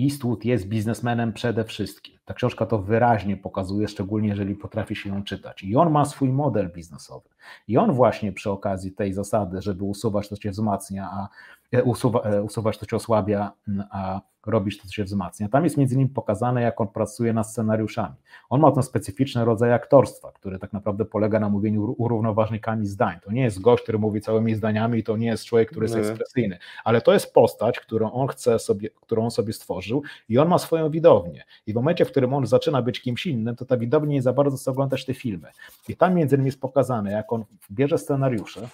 Eastwood 0.00 0.44
jest 0.44 0.68
biznesmenem 0.68 1.32
przede 1.32 1.64
wszystkim. 1.64 2.17
Ta 2.28 2.34
książka 2.34 2.66
to 2.66 2.78
wyraźnie 2.78 3.36
pokazuje, 3.36 3.88
szczególnie 3.88 4.28
jeżeli 4.28 4.54
potrafi 4.54 4.96
się 4.96 5.08
ją 5.10 5.24
czytać. 5.24 5.62
I 5.62 5.76
on 5.76 5.90
ma 5.90 6.04
swój 6.04 6.28
model 6.28 6.70
biznesowy. 6.74 7.28
I 7.68 7.78
on 7.78 7.92
właśnie 7.92 8.32
przy 8.32 8.50
okazji 8.50 8.92
tej 8.92 9.12
zasady, 9.12 9.62
żeby 9.62 9.84
usuwać 9.84 10.28
to, 10.28 10.36
co 10.36 10.42
się 10.42 10.50
wzmacnia, 10.50 11.08
a 11.12 11.28
E, 11.72 11.82
usuwa, 11.82 12.20
e, 12.20 12.42
usuwać 12.42 12.78
to, 12.78 12.86
co 12.86 12.96
osłabia, 12.96 13.52
a 13.90 14.20
robić 14.46 14.78
to, 14.78 14.86
co 14.86 14.92
się 14.92 15.04
wzmacnia. 15.04 15.48
Tam 15.48 15.64
jest 15.64 15.76
między 15.76 15.94
innymi 15.94 16.10
pokazane, 16.10 16.62
jak 16.62 16.80
on 16.80 16.88
pracuje 16.88 17.32
nad 17.32 17.50
scenariuszami. 17.50 18.14
On 18.50 18.60
ma 18.60 18.72
ten 18.72 18.82
specyficzny 18.82 19.44
rodzaj 19.44 19.72
aktorstwa, 19.72 20.32
który 20.32 20.58
tak 20.58 20.72
naprawdę 20.72 21.04
polega 21.04 21.40
na 21.40 21.48
mówieniu 21.48 21.96
równoważnikami 21.98 22.86
zdań. 22.86 23.16
To 23.24 23.32
nie 23.32 23.42
jest 23.42 23.60
gość, 23.60 23.82
który 23.82 23.98
mówi 23.98 24.20
całymi 24.20 24.54
zdaniami, 24.54 25.02
to 25.02 25.16
nie 25.16 25.26
jest 25.26 25.44
człowiek, 25.44 25.70
który 25.70 25.84
jest 25.84 25.94
nie. 25.94 26.00
ekspresyjny, 26.00 26.58
ale 26.84 27.00
to 27.00 27.12
jest 27.12 27.34
postać, 27.34 27.80
którą 27.80 28.12
on 28.12 28.28
chce 28.28 28.58
sobie, 28.58 28.90
którą 29.00 29.24
on 29.24 29.30
sobie 29.30 29.52
stworzył 29.52 30.02
i 30.28 30.38
on 30.38 30.48
ma 30.48 30.58
swoją 30.58 30.90
widownię. 30.90 31.44
I 31.66 31.72
w 31.72 31.74
momencie, 31.74 32.04
w 32.04 32.08
którym 32.18 32.34
on 32.34 32.46
zaczyna 32.46 32.82
być 32.82 33.00
kimś 33.00 33.26
innym, 33.26 33.56
to 33.56 33.64
ta 33.64 33.76
widownia 33.76 34.12
nie 34.12 34.22
za 34.22 34.32
bardzo 34.32 34.56
chce 34.56 34.70
oglądać 34.70 35.04
te 35.04 35.14
filmy. 35.14 35.48
I 35.88 35.96
tam 35.96 36.14
między 36.14 36.36
innymi 36.36 36.48
jest 36.48 36.60
pokazane, 36.60 37.12
jak 37.12 37.32
on 37.32 37.44
bierze 37.70 37.98
scenariusze, 37.98 38.68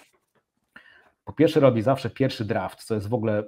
po 1.25 1.33
pierwsze 1.33 1.59
robi 1.59 1.81
zawsze 1.81 2.09
pierwszy 2.09 2.45
draft, 2.45 2.83
co 2.83 2.95
jest 2.95 3.07
w 3.07 3.13
ogóle 3.13 3.43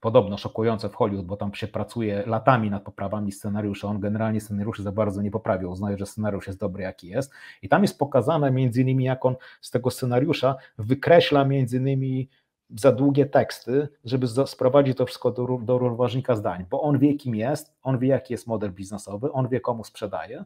podobno 0.00 0.38
szokujące 0.38 0.88
w 0.88 0.94
Hollywood, 0.94 1.26
bo 1.26 1.36
tam 1.36 1.54
się 1.54 1.68
pracuje 1.68 2.22
latami 2.26 2.70
nad 2.70 2.82
poprawami 2.82 3.32
scenariusza. 3.32 3.88
On 3.88 4.00
generalnie 4.00 4.40
scenariuszy 4.40 4.82
za 4.82 4.92
bardzo 4.92 5.22
nie 5.22 5.30
poprawił, 5.30 5.70
uznaje, 5.70 5.98
że 5.98 6.06
scenariusz 6.06 6.46
jest 6.46 6.60
dobry 6.60 6.82
jaki 6.82 7.08
jest. 7.08 7.32
I 7.62 7.68
tam 7.68 7.82
jest 7.82 7.98
pokazane 7.98 8.50
między 8.50 8.82
innymi, 8.82 9.04
jak 9.04 9.24
on 9.24 9.36
z 9.60 9.70
tego 9.70 9.90
scenariusza 9.90 10.56
wykreśla 10.78 11.44
między 11.44 11.76
innymi 11.76 12.28
za 12.70 12.92
długie 12.92 13.26
teksty, 13.26 13.88
żeby 14.04 14.26
sprowadzić 14.46 14.96
to 14.96 15.06
wszystko 15.06 15.30
do, 15.30 15.58
do 15.62 15.78
równoważnika 15.78 16.36
zdań, 16.36 16.64
bo 16.70 16.82
on 16.82 16.98
wie 16.98 17.14
kim 17.14 17.34
jest, 17.34 17.74
on 17.82 17.98
wie 17.98 18.08
jaki 18.08 18.34
jest 18.34 18.46
model 18.46 18.72
biznesowy, 18.72 19.32
on 19.32 19.48
wie 19.48 19.60
komu 19.60 19.84
sprzedaje 19.84 20.44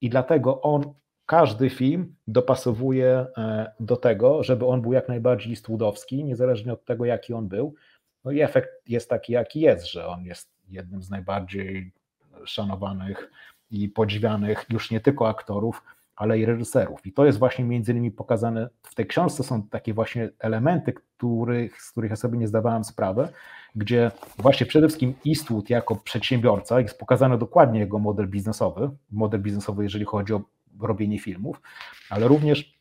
i 0.00 0.10
dlatego 0.10 0.60
on 0.60 0.94
każdy 1.26 1.70
film 1.70 2.14
dopasowuje 2.28 3.26
e, 3.36 3.72
do 3.80 3.96
tego, 3.96 4.42
żeby 4.42 4.66
on 4.66 4.82
był 4.82 4.92
jak 4.92 5.08
najbardziej 5.08 5.56
stłudowski, 5.56 6.24
niezależnie 6.24 6.72
od 6.72 6.84
tego, 6.84 7.04
jaki 7.04 7.34
on 7.34 7.48
był. 7.48 7.74
No 8.24 8.30
i 8.30 8.40
efekt 8.40 8.68
jest 8.88 9.10
taki, 9.10 9.32
jaki 9.32 9.60
jest, 9.60 9.86
że 9.90 10.06
on 10.06 10.24
jest 10.24 10.50
jednym 10.68 11.02
z 11.02 11.10
najbardziej 11.10 11.92
szanowanych 12.44 13.30
i 13.70 13.88
podziwianych 13.88 14.66
już 14.70 14.90
nie 14.90 15.00
tylko 15.00 15.28
aktorów, 15.28 15.82
ale 16.20 16.38
i 16.38 16.44
reżyserów. 16.44 17.06
I 17.06 17.12
to 17.12 17.26
jest 17.26 17.38
właśnie 17.38 17.64
między 17.64 17.92
innymi 17.92 18.10
pokazane 18.10 18.68
w 18.82 18.94
tej 18.94 19.06
książce 19.06 19.42
są 19.42 19.62
takie 19.62 19.94
właśnie 19.94 20.30
elementy, 20.38 20.92
których, 20.92 21.82
z 21.82 21.90
których 21.90 22.10
ja 22.10 22.16
sobie 22.16 22.38
nie 22.38 22.48
zdawałem 22.48 22.84
sprawy, 22.84 23.28
gdzie 23.74 24.10
właśnie 24.38 24.66
przede 24.66 24.88
wszystkim 24.88 25.14
Eastwood 25.26 25.70
jako 25.70 25.96
przedsiębiorca, 25.96 26.80
jest 26.80 26.98
pokazany 26.98 27.38
dokładnie 27.38 27.80
jego 27.80 27.98
model 27.98 28.28
biznesowy, 28.28 28.90
model 29.10 29.40
biznesowy, 29.40 29.82
jeżeli 29.82 30.04
chodzi 30.04 30.34
o 30.34 30.42
robienie 30.80 31.18
filmów, 31.18 31.60
ale 32.10 32.28
również 32.28 32.78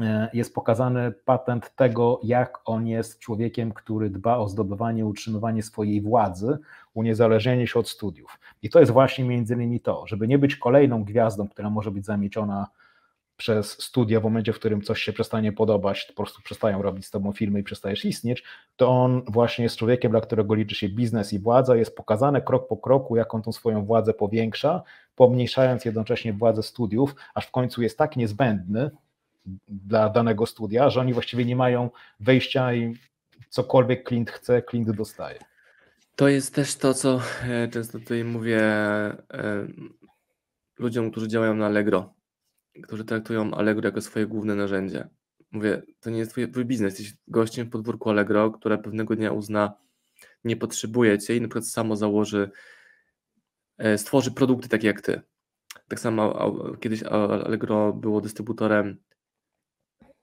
e, 0.00 0.30
jest 0.32 0.54
pokazany 0.54 1.12
patent 1.24 1.76
tego, 1.76 2.20
jak 2.22 2.58
on 2.64 2.86
jest 2.86 3.18
człowiekiem, 3.18 3.72
który 3.72 4.10
dba 4.10 4.36
o 4.36 4.48
zdobywanie, 4.48 5.06
utrzymywanie 5.06 5.62
swojej 5.62 6.00
władzy, 6.00 6.58
uniezależnienie 6.94 7.66
się 7.66 7.78
od 7.78 7.88
studiów. 7.88 8.38
I 8.62 8.70
to 8.70 8.80
jest 8.80 8.92
właśnie 8.92 9.24
między 9.24 9.54
innymi 9.54 9.80
to, 9.80 10.06
żeby 10.06 10.28
nie 10.28 10.38
być 10.38 10.56
kolejną 10.56 11.04
gwiazdą, 11.04 11.48
która 11.48 11.70
może 11.70 11.90
być 11.90 12.06
zamieciona 12.06 12.66
przez 13.40 13.82
studia 13.82 14.20
w 14.20 14.22
momencie, 14.22 14.52
w 14.52 14.58
którym 14.58 14.82
coś 14.82 15.02
się 15.02 15.12
przestanie 15.12 15.52
podobać, 15.52 16.04
po 16.04 16.14
prostu 16.14 16.42
przestają 16.42 16.82
robić 16.82 17.06
z 17.06 17.10
tobą 17.10 17.32
filmy 17.32 17.60
i 17.60 17.62
przestajesz 17.62 18.04
istnieć, 18.04 18.44
to 18.76 18.88
on 18.88 19.22
właśnie 19.28 19.62
jest 19.62 19.76
człowiekiem, 19.76 20.10
dla 20.10 20.20
którego 20.20 20.54
liczy 20.54 20.74
się 20.74 20.88
biznes 20.88 21.32
i 21.32 21.38
władza, 21.38 21.76
jest 21.76 21.96
pokazane 21.96 22.42
krok 22.42 22.68
po 22.68 22.76
kroku, 22.76 23.16
jak 23.16 23.34
on 23.34 23.42
tą 23.42 23.52
swoją 23.52 23.84
władzę 23.84 24.14
powiększa, 24.14 24.82
pomniejszając 25.16 25.84
jednocześnie 25.84 26.32
władzę 26.32 26.62
studiów, 26.62 27.14
aż 27.34 27.46
w 27.46 27.50
końcu 27.50 27.82
jest 27.82 27.98
tak 27.98 28.16
niezbędny, 28.16 28.90
dla 29.68 30.08
danego 30.08 30.46
studia, 30.46 30.90
że 30.90 31.00
oni 31.00 31.12
właściwie 31.12 31.44
nie 31.44 31.56
mają 31.56 31.90
wejścia 32.20 32.74
i 32.74 32.94
cokolwiek 33.48 34.04
klient 34.04 34.30
chce, 34.30 34.62
klient 34.62 34.90
dostaje. 34.90 35.38
To 36.16 36.28
jest 36.28 36.54
też 36.54 36.76
to, 36.76 36.94
co 36.94 37.20
e, 37.48 37.68
często 37.68 37.98
tutaj 37.98 38.24
mówię 38.24 38.60
e, 38.60 39.18
ludziom, 40.78 41.10
którzy 41.10 41.28
działają 41.28 41.54
na 41.54 41.66
Allegro, 41.66 42.19
którzy 42.80 43.04
traktują 43.04 43.54
Allegro 43.54 43.88
jako 43.88 44.00
swoje 44.00 44.26
główne 44.26 44.54
narzędzie. 44.54 45.08
Mówię, 45.52 45.82
to 46.00 46.10
nie 46.10 46.18
jest 46.18 46.30
twój, 46.30 46.50
twój 46.50 46.64
biznes, 46.64 46.98
jesteś 46.98 47.18
gościem 47.28 47.66
w 47.66 47.70
podwórku 47.70 48.10
Allegro, 48.10 48.50
które 48.50 48.78
pewnego 48.78 49.16
dnia 49.16 49.32
uzna, 49.32 49.74
nie 50.44 50.56
potrzebuje 50.56 51.18
cię 51.18 51.36
i 51.36 51.40
na 51.40 51.48
przykład 51.48 51.66
samo 51.66 51.96
założy, 51.96 52.50
e, 53.78 53.98
stworzy 53.98 54.30
produkty 54.30 54.68
takie 54.68 54.86
jak 54.86 55.00
ty. 55.00 55.20
Tak 55.88 56.00
samo 56.00 56.52
kiedyś 56.80 57.02
Allegro 57.02 57.92
było 57.92 58.20
dystrybutorem 58.20 58.96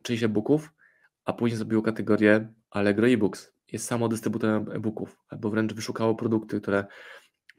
czyichś 0.03 0.23
e-booków, 0.23 0.73
a 1.25 1.33
później 1.33 1.57
zrobiło 1.57 1.81
kategorię 1.81 2.53
Allegro 2.69 3.07
e-books. 3.07 3.53
Jest 3.71 3.85
samo 3.85 4.07
dystrybutorem 4.07 4.71
e-booków, 4.71 5.17
albo 5.29 5.49
wręcz 5.49 5.73
wyszukało 5.73 6.15
produkty, 6.15 6.61
które 6.61 6.85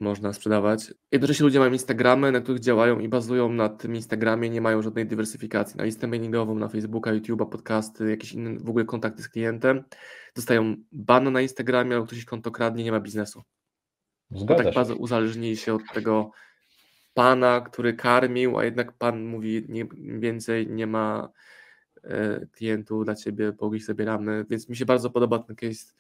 można 0.01 0.33
sprzedawać. 0.33 0.95
Jednocześnie 1.13 1.45
ludzie 1.45 1.59
mają 1.59 1.73
Instagramy, 1.73 2.33
na 2.33 2.41
których 2.41 2.61
działają 2.61 2.99
i 2.99 3.09
bazują 3.09 3.53
na 3.53 3.69
tym 3.69 3.95
Instagramie, 3.95 4.51
nie 4.51 4.61
mają 4.61 4.83
żadnej 4.83 5.07
dywersyfikacji. 5.07 5.79
Na 5.79 5.85
listę 5.85 6.07
mailingową, 6.07 6.55
na 6.55 6.69
Facebooka, 6.69 7.11
YouTube'a, 7.11 7.49
podcasty, 7.49 8.11
jakieś 8.11 8.33
inne 8.33 8.59
w 8.59 8.69
ogóle 8.69 8.85
kontakty 8.85 9.23
z 9.23 9.29
klientem. 9.29 9.85
Dostają 10.35 10.77
ban 10.93 11.33
na 11.33 11.41
Instagramie, 11.41 11.95
albo 11.95 12.07
ktoś 12.07 12.19
ich 12.19 12.25
konto 12.25 12.51
kradnie, 12.51 12.85
nie 12.85 12.93
ma 12.93 13.01
biznesu. 13.01 13.43
Zgadza 14.31 14.65
tak 14.65 14.75
bardzo 14.75 14.97
uzależnili 14.97 15.57
się 15.57 15.75
od 15.75 15.83
tego 15.95 16.31
pana, 17.15 17.61
który 17.61 17.95
karmił, 17.95 18.59
a 18.59 18.65
jednak 18.65 18.93
pan 18.93 19.25
mówi 19.25 19.67
nie, 19.69 19.87
więcej, 20.19 20.67
nie 20.67 20.87
ma 20.87 21.31
e, 22.05 22.47
klientów 22.47 23.05
dla 23.05 23.15
ciebie, 23.15 23.53
bo 23.53 23.75
ich 23.75 23.85
zabieramy, 23.85 24.45
więc 24.51 24.69
mi 24.69 24.77
się 24.77 24.87
bardzo 24.87 25.11
podoba 25.11 25.39
ten 25.39 25.57
case 25.57 25.95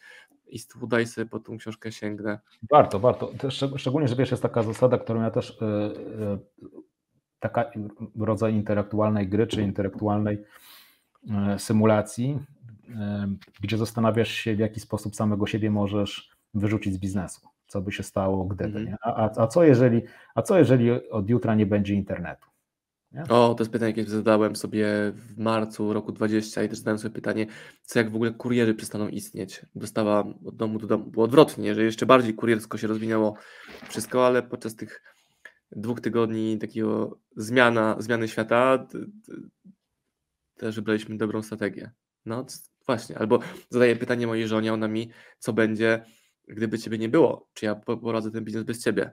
i 0.51 0.59
daj 0.89 1.07
sobie 1.07 1.27
po 1.27 1.41
tą 1.41 1.59
książkę 1.59 1.93
sięgnę. 1.93 2.39
Warto, 2.71 3.01
warto. 3.01 3.33
Szczególnie, 3.77 4.09
że 4.09 4.17
wiesz, 4.17 4.31
jest 4.31 4.43
taka 4.43 4.63
zasada, 4.63 4.99
którą 4.99 5.23
ja 5.23 5.31
też, 5.31 5.59
yy, 5.61 6.39
taka 7.39 7.71
rodzaj 8.21 8.55
intelektualnej 8.55 9.29
gry, 9.29 9.47
czy 9.47 9.63
intelektualnej 9.63 10.45
yy, 11.23 11.59
symulacji, 11.59 12.39
gdzie 13.61 13.79
zastanawiasz 13.79 14.31
się, 14.31 14.57
w 14.57 14.59
jaki 14.59 14.81
sposób 14.81 15.17
samego 15.17 15.47
siebie 15.47 15.71
możesz 15.71 16.31
wyrzucić 16.55 16.95
z 16.95 16.99
biznesu. 16.99 17.49
Co 17.67 17.81
by 17.81 17.93
się 17.93 18.03
stało, 18.03 18.45
gdyby. 18.45 18.79
Mm. 18.79 18.97
A, 19.03 19.43
a, 19.43 19.47
co 19.47 19.65
jeżeli, 19.65 20.03
a 20.35 20.43
co 20.43 20.59
jeżeli 20.59 21.11
od 21.11 21.31
jutra 21.31 21.55
nie 21.55 21.67
będzie 21.67 21.95
internetu? 21.95 22.47
Nie? 23.13 23.23
O, 23.23 23.55
to 23.55 23.63
jest 23.63 23.73
pytanie, 23.73 23.91
jakie 23.97 24.11
zadałem 24.11 24.57
sobie 24.57 24.87
w 25.15 25.39
marcu 25.39 25.93
roku 25.93 26.13
20 26.13 26.63
i 26.63 26.69
też 26.69 26.79
zadałem 26.79 26.99
sobie 26.99 27.15
pytanie, 27.15 27.47
co 27.83 27.99
jak 27.99 28.11
w 28.11 28.15
ogóle 28.15 28.31
kuriery 28.31 28.75
przestaną 28.75 29.09
istnieć. 29.09 29.67
Dostawa 29.75 30.25
od 30.45 30.57
domu 30.57 30.79
do 30.79 30.87
domu, 30.87 31.11
było 31.11 31.25
odwrotnie, 31.25 31.75
że 31.75 31.85
jeszcze 31.85 32.07
bardziej 32.07 32.35
kuriersko 32.35 32.79
się 32.79 32.87
rozwinęło 32.87 33.35
wszystko, 33.89 34.27
ale 34.27 34.43
podczas 34.43 34.77
tych 34.77 35.03
dwóch 35.73 36.01
tygodni 36.01 36.59
takiego 36.59 37.19
zmiana, 37.37 37.97
zmiany 37.99 38.29
świata 38.29 38.87
też 40.57 40.77
wybraliśmy 40.77 41.17
dobrą 41.17 41.43
strategię. 41.43 41.91
No 42.27 42.47
właśnie, 42.87 43.19
albo 43.19 43.39
zadaję 43.71 43.97
pytanie 43.97 44.27
mojej 44.27 44.49
żonie, 44.49 44.73
ona 44.73 44.89
mi, 44.89 45.11
co 45.39 45.53
będzie, 45.53 46.05
gdyby 46.49 46.79
ciebie 46.79 46.99
nie 46.99 47.09
było, 47.09 47.49
czy 47.55 47.67
ja 47.67 47.75
poradzę 47.75 48.31
ten 48.31 48.45
biznes 48.45 48.65
bez 48.65 48.85
ciebie. 48.85 49.11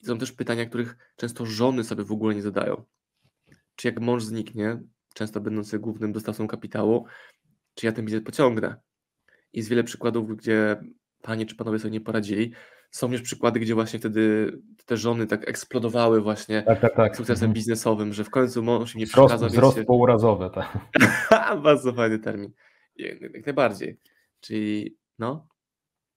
I 0.00 0.04
to 0.04 0.06
są 0.06 0.18
też 0.18 0.32
pytania, 0.32 0.66
których 0.66 0.96
często 1.16 1.46
żony 1.46 1.84
sobie 1.84 2.04
w 2.04 2.12
ogóle 2.12 2.34
nie 2.34 2.42
zadają 2.42 2.84
czy 3.76 3.88
jak 3.88 4.00
mąż 4.00 4.24
zniknie, 4.24 4.80
często 5.14 5.40
będący 5.40 5.78
głównym 5.78 6.12
dostawcą 6.12 6.48
kapitału, 6.48 7.06
czy 7.74 7.86
ja 7.86 7.92
ten 7.92 8.04
biznes 8.04 8.24
pociągnę. 8.24 8.76
I 9.52 9.58
jest 9.58 9.68
wiele 9.68 9.84
przykładów, 9.84 10.36
gdzie 10.36 10.76
panie 11.22 11.46
czy 11.46 11.56
panowie 11.56 11.78
sobie 11.78 11.90
nie 11.90 12.00
poradzili. 12.00 12.52
Są 12.90 13.12
już 13.12 13.22
przykłady, 13.22 13.60
gdzie 13.60 13.74
właśnie 13.74 13.98
wtedy 13.98 14.52
te 14.86 14.96
żony 14.96 15.26
tak 15.26 15.48
eksplodowały 15.48 16.20
właśnie 16.20 16.62
tak, 16.62 16.80
tak, 16.80 16.96
tak. 16.96 17.16
sukcesem 17.16 17.44
mhm. 17.44 17.52
biznesowym, 17.52 18.12
że 18.12 18.24
w 18.24 18.30
końcu 18.30 18.62
mąż 18.62 18.94
im 18.94 18.98
nie 18.98 19.06
wzrost, 19.06 19.28
przeszkadza. 19.28 19.52
Wzrost 19.52 19.76
się... 19.76 19.84
pourazowy, 19.84 20.50
tak. 20.54 20.78
Bardzo 21.62 21.92
fajny 21.92 22.18
termin. 22.18 22.52
Jak 22.96 23.46
najbardziej. 23.46 24.00
Czyli 24.40 24.96
no, 25.18 25.48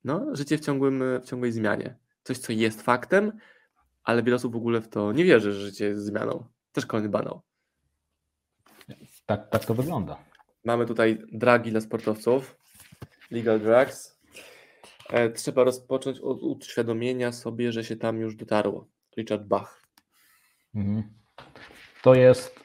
no, 0.03 0.35
życie 0.35 0.57
w, 0.57 0.61
ciągłym, 0.61 1.03
w 1.21 1.25
ciągłej 1.25 1.51
zmianie. 1.51 1.97
Coś, 2.23 2.37
co 2.37 2.53
jest 2.53 2.81
faktem, 2.81 3.31
ale 4.03 4.23
wiele 4.23 4.35
osób 4.35 4.53
w 4.53 4.55
ogóle 4.55 4.81
w 4.81 4.87
to 4.87 5.11
nie 5.11 5.23
wierzy, 5.23 5.53
że 5.53 5.59
życie 5.59 5.85
jest 5.85 6.05
zmianą. 6.05 6.45
Też 6.71 6.85
kolejny 6.85 7.09
banał. 7.09 7.41
Tak, 9.27 9.49
tak 9.49 9.65
to 9.65 9.73
wygląda. 9.73 10.17
Mamy 10.65 10.85
tutaj 10.85 11.19
dragi 11.31 11.71
dla 11.71 11.81
sportowców, 11.81 12.57
legal 13.31 13.59
drugs. 13.59 14.19
E, 15.09 15.29
trzeba 15.29 15.63
rozpocząć 15.63 16.19
od 16.19 16.43
uświadomienia 16.43 17.31
sobie, 17.31 17.71
że 17.71 17.83
się 17.83 17.95
tam 17.95 18.19
już 18.19 18.35
dotarło. 18.35 18.87
Richard 19.17 19.43
Bach. 19.43 19.83
Mhm. 20.75 21.13
To 22.03 22.13
jest 22.15 22.59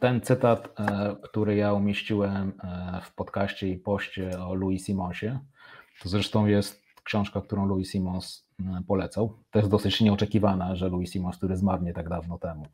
ten 0.00 0.20
cytat, 0.20 0.80
e, 0.80 1.16
który 1.22 1.56
ja 1.56 1.72
umieściłem 1.72 2.52
e, 2.64 3.00
w 3.04 3.14
podcaście 3.14 3.68
i 3.68 3.78
poście 3.78 4.40
o 4.40 4.54
Louis 4.54 4.86
Simonsie. 4.86 5.38
To 6.02 6.08
zresztą 6.08 6.46
jest 6.46 6.82
książka, 7.04 7.40
którą 7.40 7.66
Louis 7.66 7.90
Simons 7.90 8.48
polecał. 8.86 9.32
To 9.50 9.58
jest 9.58 9.70
dosyć 9.70 10.00
nieoczekiwane, 10.00 10.76
że 10.76 10.88
Louis 10.88 11.12
Simons, 11.12 11.36
który 11.36 11.56
zmarł 11.56 11.82
nie 11.82 11.92
tak 11.92 12.08
dawno 12.08 12.38
temu, 12.38 12.66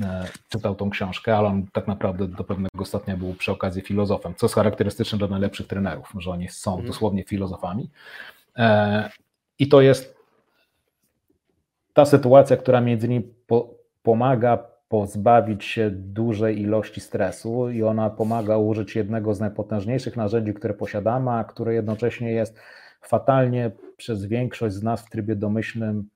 e, 0.00 0.28
czytał 0.48 0.74
tą 0.74 0.90
książkę, 0.90 1.36
ale 1.36 1.48
on 1.48 1.66
tak 1.72 1.86
naprawdę 1.86 2.28
do 2.28 2.44
pewnego 2.44 2.84
stopnia 2.84 3.16
był 3.16 3.34
przy 3.34 3.52
okazji 3.52 3.82
filozofem, 3.82 4.34
co 4.36 4.46
jest 4.46 4.54
charakterystyczne 4.54 5.18
dla 5.18 5.28
najlepszych 5.28 5.66
trenerów, 5.66 6.12
że 6.18 6.30
oni 6.30 6.48
są 6.48 6.70
mhm. 6.70 6.88
dosłownie 6.88 7.24
filozofami. 7.24 7.90
E, 8.56 9.10
I 9.58 9.68
to 9.68 9.80
jest 9.80 10.16
ta 11.92 12.04
sytuacja, 12.04 12.56
która 12.56 12.80
między 12.80 13.06
innymi 13.06 13.34
pomaga 14.02 14.74
pozbawić 14.88 15.64
się 15.64 15.90
dużej 15.90 16.60
ilości 16.60 17.00
stresu 17.00 17.70
i 17.70 17.82
ona 17.82 18.10
pomaga 18.10 18.56
użyć 18.56 18.96
jednego 18.96 19.34
z 19.34 19.40
najpotężniejszych 19.40 20.16
narzędzi, 20.16 20.54
które 20.54 20.74
posiadamy, 20.74 21.30
a 21.30 21.44
które 21.44 21.74
jednocześnie 21.74 22.32
jest 22.32 22.58
fatalnie 23.06 23.70
przez 23.96 24.26
większość 24.26 24.74
z 24.74 24.82
nas 24.82 25.02
w 25.02 25.10
trybie 25.10 25.36
domyślnym 25.36 26.08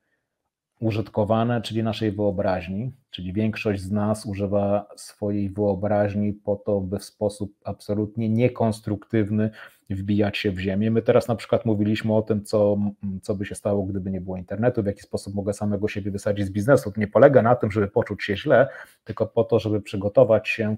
użytkowane, 0.81 1.63
czyli 1.63 1.83
naszej 1.83 2.13
wyobraźni, 2.13 2.93
czyli 3.11 3.33
większość 3.33 3.83
z 3.83 3.91
nas 3.91 4.27
używa 4.27 4.87
swojej 4.97 5.51
wyobraźni 5.51 6.33
po 6.33 6.57
to, 6.57 6.81
by 6.81 6.99
w 6.99 7.05
sposób 7.05 7.55
absolutnie 7.65 8.29
niekonstruktywny 8.29 9.51
wbijać 9.91 10.39
się 10.39 10.51
w 10.51 10.59
ziemię. 10.59 10.91
My 10.91 11.03
teraz 11.03 11.29
na 11.29 11.37
przykład 11.37 11.65
mówiliśmy 11.65 12.15
o 12.15 12.23
tym, 12.23 12.45
co, 12.45 12.79
co 13.23 13.35
by 13.35 13.47
się 13.47 13.55
stało, 13.55 13.87
gdyby 13.87 14.11
nie 14.11 14.21
było 14.21 14.37
internetu, 14.37 14.83
w 14.83 14.87
jaki 14.87 15.01
sposób 15.01 15.35
mogę 15.35 15.53
samego 15.53 15.89
siebie 15.89 16.11
wysadzić 16.11 16.47
z 16.47 16.51
biznesu. 16.51 16.93
To 16.93 17.01
nie 17.01 17.09
polega 17.09 17.43
na 17.43 17.55
tym, 17.57 17.71
żeby 17.71 17.89
poczuć 17.89 18.25
się 18.25 18.37
źle, 18.37 18.69
tylko 19.05 19.27
po 19.27 19.45
to, 19.45 19.59
żeby 19.59 19.81
przygotować 19.81 20.49
się 20.49 20.77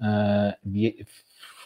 e, 0.00 0.52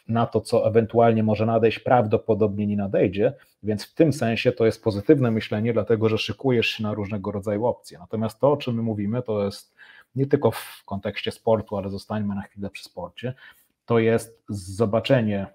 na 0.08 0.26
to, 0.26 0.40
co 0.40 0.68
ewentualnie 0.68 1.22
może 1.22 1.46
nadejść, 1.46 1.78
prawdopodobnie 1.78 2.66
nie 2.66 2.76
nadejdzie, 2.76 3.32
więc 3.62 3.84
w 3.84 3.94
tym 3.94 4.12
sensie 4.12 4.52
to 4.52 4.66
jest 4.66 4.84
pozytywne 4.84 5.30
myślenie, 5.30 5.72
dlatego 5.72 6.08
że 6.08 6.18
szykujesz 6.18 6.66
się 6.66 6.82
na 6.82 6.94
różnego 6.94 7.32
rodzaju 7.32 7.66
opcje. 7.66 7.98
Natomiast 7.98 8.40
to, 8.40 8.52
o 8.52 8.56
czym 8.56 8.74
my 8.74 8.82
mówimy, 8.82 9.22
to 9.22 9.44
jest 9.44 9.74
nie 10.16 10.26
tylko 10.26 10.50
w 10.50 10.82
kontekście 10.84 11.32
sportu, 11.32 11.76
ale 11.76 11.88
zostańmy 11.88 12.34
na 12.34 12.42
chwilę 12.42 12.70
przy 12.70 12.84
sporcie, 12.84 13.34
to 13.86 13.98
jest 13.98 14.42
zobaczenie, 14.48 15.46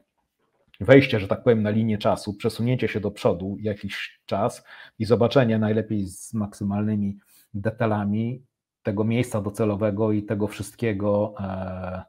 wejście, 0.80 1.20
że 1.20 1.28
tak 1.28 1.44
powiem, 1.44 1.64
na 1.64 1.70
linię 1.70 1.98
czasu, 1.98 2.34
przesunięcie 2.34 2.88
się 2.88 3.00
do 3.00 3.12
przodu 3.12 3.58
jakiś 3.60 4.22
czas 4.26 4.64
i 5.00 5.06
zobaczenie 5.06 5.60
najlepiej 5.60 6.08
z 6.08 6.34
maksymalnymi 6.34 7.18
detalami 7.54 8.44
tego 8.84 9.04
miejsca 9.04 9.42
docelowego 9.42 10.12
i 10.12 10.24
tego 10.24 10.48
wszystkiego, 10.48 11.34
e, 11.40 12.04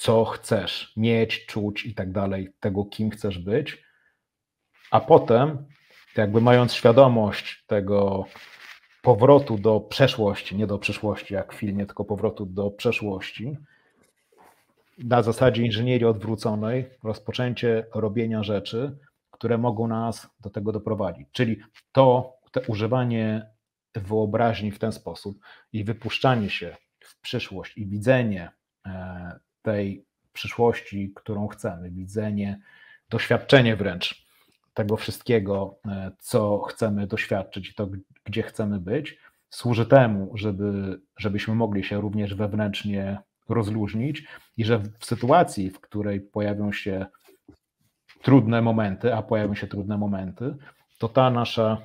co 0.00 0.24
chcesz 0.24 0.92
mieć, 0.96 1.46
czuć 1.46 1.86
i 1.86 1.94
tak 1.94 2.12
dalej, 2.12 2.52
tego, 2.60 2.84
kim 2.84 3.10
chcesz 3.10 3.38
być, 3.38 3.82
a 4.90 5.00
potem, 5.00 5.66
jakby 6.16 6.40
mając 6.40 6.72
świadomość 6.74 7.64
tego 7.66 8.24
powrotu 9.02 9.58
do 9.58 9.80
przeszłości, 9.80 10.56
nie 10.56 10.66
do 10.66 10.78
przyszłości 10.78 11.34
jak 11.34 11.52
w 11.52 11.56
filmie, 11.56 11.86
tylko 11.86 12.04
powrotu 12.04 12.46
do 12.46 12.70
przeszłości, 12.70 13.56
na 14.98 15.22
zasadzie 15.22 15.62
inżynierii 15.62 16.06
odwróconej, 16.06 16.90
rozpoczęcie 17.02 17.86
robienia 17.94 18.42
rzeczy, 18.42 18.98
które 19.30 19.58
mogą 19.58 19.86
nas 19.86 20.28
do 20.40 20.50
tego 20.50 20.72
doprowadzić. 20.72 21.28
Czyli 21.32 21.60
to, 21.92 22.36
to 22.52 22.60
używanie 22.68 23.50
wyobraźni 23.94 24.70
w 24.72 24.78
ten 24.78 24.92
sposób 24.92 25.38
i 25.72 25.84
wypuszczanie 25.84 26.50
się 26.50 26.76
w 27.00 27.20
przyszłość 27.20 27.78
i 27.78 27.86
widzenie 27.86 28.50
e, 28.86 29.49
tej 29.62 30.04
przyszłości, 30.32 31.12
którą 31.14 31.48
chcemy, 31.48 31.90
widzenie, 31.90 32.60
doświadczenie 33.10 33.76
wręcz 33.76 34.26
tego 34.74 34.96
wszystkiego, 34.96 35.78
e, 35.86 36.10
co 36.18 36.60
chcemy 36.60 37.06
doświadczyć 37.06 37.70
i 37.70 37.74
to, 37.74 37.88
gdzie 38.24 38.42
chcemy 38.42 38.80
być, 38.80 39.18
służy 39.50 39.86
temu, 39.86 40.36
żeby, 40.36 41.00
żebyśmy 41.16 41.54
mogli 41.54 41.84
się 41.84 42.00
również 42.00 42.34
wewnętrznie 42.34 43.18
rozluźnić 43.48 44.24
i 44.56 44.64
że 44.64 44.78
w 44.98 45.04
sytuacji, 45.04 45.70
w 45.70 45.80
której 45.80 46.20
pojawią 46.20 46.72
się 46.72 47.06
trudne 48.22 48.62
momenty, 48.62 49.14
a 49.14 49.22
pojawią 49.22 49.54
się 49.54 49.66
trudne 49.66 49.98
momenty, 49.98 50.56
to 50.98 51.08
ta 51.08 51.30
nasza 51.30 51.78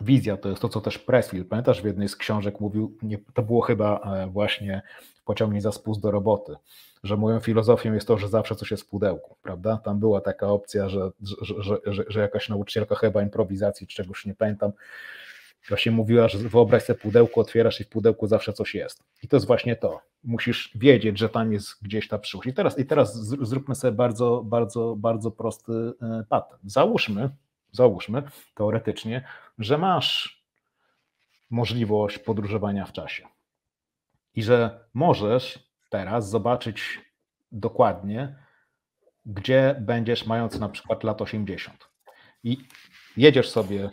wizja 0.00 0.36
to 0.36 0.48
jest 0.48 0.62
to, 0.62 0.68
co 0.68 0.80
też 0.80 0.98
Pressfield, 0.98 1.48
pamiętasz, 1.48 1.82
w 1.82 1.84
jednej 1.84 2.08
z 2.08 2.16
książek 2.16 2.60
mówił, 2.60 2.96
nie, 3.02 3.18
to 3.34 3.42
było 3.42 3.60
chyba 3.60 4.00
e, 4.00 4.26
właśnie 4.26 4.82
pociągnie 5.30 5.60
za 5.60 5.72
spust 5.72 6.00
do 6.00 6.10
roboty, 6.10 6.56
że 7.04 7.16
moją 7.16 7.40
filozofią 7.40 7.94
jest 7.94 8.06
to, 8.06 8.18
że 8.18 8.28
zawsze 8.28 8.56
coś 8.56 8.70
jest 8.70 8.82
w 8.82 8.86
pudełku, 8.86 9.36
prawda? 9.42 9.80
Tam 9.84 9.98
była 9.98 10.20
taka 10.20 10.46
opcja, 10.46 10.88
że, 10.88 11.10
że, 11.42 11.54
że, 11.86 12.04
że 12.08 12.20
jakaś 12.20 12.48
nauczycielka 12.48 12.94
chyba 12.94 13.22
improwizacji, 13.22 13.86
czegoś 13.86 14.26
nie 14.26 14.34
pamiętam, 14.34 14.72
właśnie 15.68 15.92
mówiła, 15.92 16.28
że 16.28 16.38
wyobraź 16.38 16.82
sobie 16.82 16.98
pudełko, 16.98 17.40
otwierasz 17.40 17.80
i 17.80 17.84
w 17.84 17.88
pudełku 17.88 18.26
zawsze 18.26 18.52
coś 18.52 18.74
jest. 18.74 19.02
I 19.22 19.28
to 19.28 19.36
jest 19.36 19.46
właśnie 19.46 19.76
to. 19.76 20.00
Musisz 20.24 20.70
wiedzieć, 20.74 21.18
że 21.18 21.28
tam 21.28 21.52
jest 21.52 21.82
gdzieś 21.82 22.08
ta 22.08 22.18
przyszłość. 22.18 22.48
I 22.48 22.54
teraz, 22.54 22.78
i 22.78 22.86
teraz 22.86 23.26
zróbmy 23.26 23.74
sobie 23.74 23.92
bardzo, 23.92 24.42
bardzo, 24.44 24.96
bardzo 24.96 25.30
prosty 25.30 25.72
e, 25.72 26.24
patent. 26.28 26.60
Załóżmy, 26.64 27.30
załóżmy 27.72 28.22
teoretycznie, 28.54 29.24
że 29.58 29.78
masz 29.78 30.42
możliwość 31.50 32.18
podróżowania 32.18 32.86
w 32.86 32.92
czasie 32.92 33.39
i 34.34 34.42
że 34.42 34.84
możesz 34.94 35.70
teraz 35.90 36.30
zobaczyć 36.30 37.00
dokładnie, 37.52 38.36
gdzie 39.26 39.76
będziesz 39.80 40.26
mając 40.26 40.58
na 40.58 40.68
przykład 40.68 41.04
lat 41.04 41.22
80. 41.22 41.90
I 42.44 42.58
jedziesz 43.16 43.50
sobie 43.50 43.90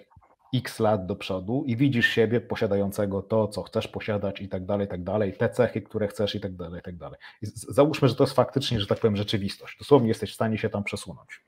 x 0.53 0.79
lat 0.79 1.05
do 1.05 1.15
przodu 1.15 1.63
i 1.65 1.77
widzisz 1.77 2.07
siebie 2.07 2.41
posiadającego 2.41 3.21
to, 3.21 3.47
co 3.47 3.63
chcesz 3.63 3.87
posiadać 3.87 4.41
i 4.41 4.49
tak 4.49 4.65
dalej, 4.65 4.87
tak 4.87 5.03
dalej, 5.03 5.33
te 5.33 5.49
cechy, 5.49 5.81
które 5.81 6.07
chcesz 6.07 6.35
i 6.35 6.39
tak 6.39 6.55
dalej, 6.55 6.81
tak 6.81 6.97
dalej. 6.97 7.19
Załóżmy, 7.51 8.07
że 8.07 8.15
to 8.15 8.23
jest 8.23 8.35
faktycznie, 8.35 8.79
że 8.79 8.87
tak 8.87 8.99
powiem, 8.99 9.15
rzeczywistość. 9.15 9.77
Dosłownie 9.77 10.07
jesteś 10.07 10.31
w 10.31 10.35
stanie 10.35 10.57
się 10.57 10.69
tam 10.69 10.83
przesunąć. 10.83 11.43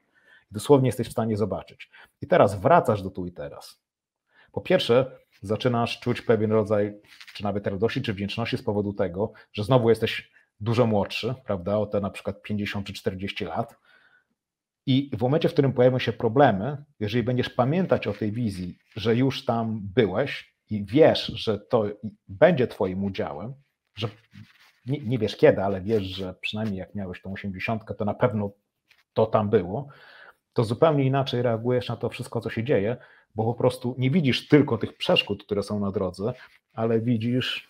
Dosłownie 0.52 0.88
jesteś 0.88 1.08
w 1.08 1.12
stanie 1.12 1.38
zobaczyć. 1.38 1.92
I 2.22 2.28
teraz 2.28 2.62
wracasz 2.62 3.02
do 3.02 3.10
tu 3.10 3.26
i 3.26 3.32
teraz. 3.32 3.82
Po 4.52 4.62
pierwsze, 4.62 5.20
zaczynasz 5.42 6.00
czuć 6.00 6.22
pewien 6.22 6.52
rodzaj, 6.52 6.94
czy 7.34 7.44
nawet 7.44 7.68
radości, 7.68 8.02
czy 8.02 8.14
wdzięczności 8.14 8.58
z 8.58 8.64
powodu 8.64 8.94
tego, 8.94 9.32
że 9.54 9.64
znowu 9.64 9.90
jesteś 9.90 10.32
dużo 10.60 10.88
młodszy, 10.88 11.36
prawda, 11.46 11.78
o 11.78 11.86
te 11.86 12.02
na 12.02 12.10
przykład 12.10 12.42
50 12.42 12.88
czy 12.88 12.94
40 12.94 13.46
lat. 13.46 13.76
I 14.86 15.12
w 15.18 15.22
momencie, 15.22 15.50
w 15.50 15.54
którym 15.54 15.74
pojawią 15.74 16.00
się 16.00 16.14
problemy, 16.14 16.84
jeżeli 17.00 17.24
będziesz 17.24 17.50
pamiętać 17.50 18.08
o 18.08 18.14
tej 18.14 18.32
wizji, 18.32 18.78
że 18.96 19.16
już 19.16 19.46
tam 19.46 19.80
byłeś 19.84 20.56
i 20.70 20.86
wiesz, 20.86 21.26
że 21.26 21.60
to 21.60 21.86
będzie 22.28 22.68
Twoim 22.68 23.04
udziałem, 23.04 23.54
że 23.96 24.10
nie, 24.86 25.00
nie 25.00 25.18
wiesz 25.20 25.36
kiedy, 25.36 25.64
ale 25.64 25.82
wiesz, 25.82 26.04
że 26.04 26.34
przynajmniej 26.34 26.78
jak 26.78 26.96
miałeś 26.96 27.22
tą 27.22 27.34
80, 27.34 27.98
to 27.98 28.06
na 28.06 28.14
pewno 28.14 28.52
to 29.14 29.26
tam 29.26 29.50
było, 29.50 29.88
to 30.54 30.64
zupełnie 30.64 31.06
inaczej 31.06 31.42
reagujesz 31.42 31.90
na 31.90 31.96
to 31.96 32.10
wszystko, 32.10 32.42
co 32.42 32.50
się 32.50 32.64
dzieje, 32.64 32.98
bo 33.36 33.44
po 33.44 33.54
prostu 33.54 33.96
nie 33.98 34.12
widzisz 34.12 34.48
tylko 34.48 34.78
tych 34.78 34.98
przeszkód, 34.98 35.44
które 35.44 35.64
są 35.64 35.80
na 35.80 35.92
drodze, 35.92 36.34
ale 36.74 37.00
widzisz 37.00 37.70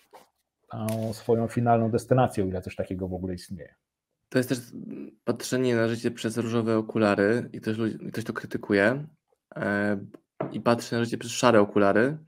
swoją 1.12 1.48
finalną 1.48 1.90
destynację, 1.90 2.44
o 2.44 2.46
ile 2.46 2.62
coś 2.62 2.76
takiego 2.76 3.08
w 3.08 3.14
ogóle 3.14 3.34
istnieje. 3.34 3.74
To 4.28 4.38
jest 4.38 4.48
też 4.48 4.58
patrzenie 5.24 5.76
na 5.76 5.88
życie 5.88 6.10
przez 6.10 6.36
różowe 6.36 6.78
okulary 6.78 7.50
i 7.52 7.60
ktoś, 7.60 7.76
ktoś 8.12 8.24
to 8.24 8.32
krytykuje 8.32 9.06
e, 9.56 9.98
i 10.52 10.60
patrzy 10.60 10.94
na 10.94 11.04
życie 11.04 11.18
przez 11.18 11.32
szare 11.32 11.60
okulary, 11.60 12.18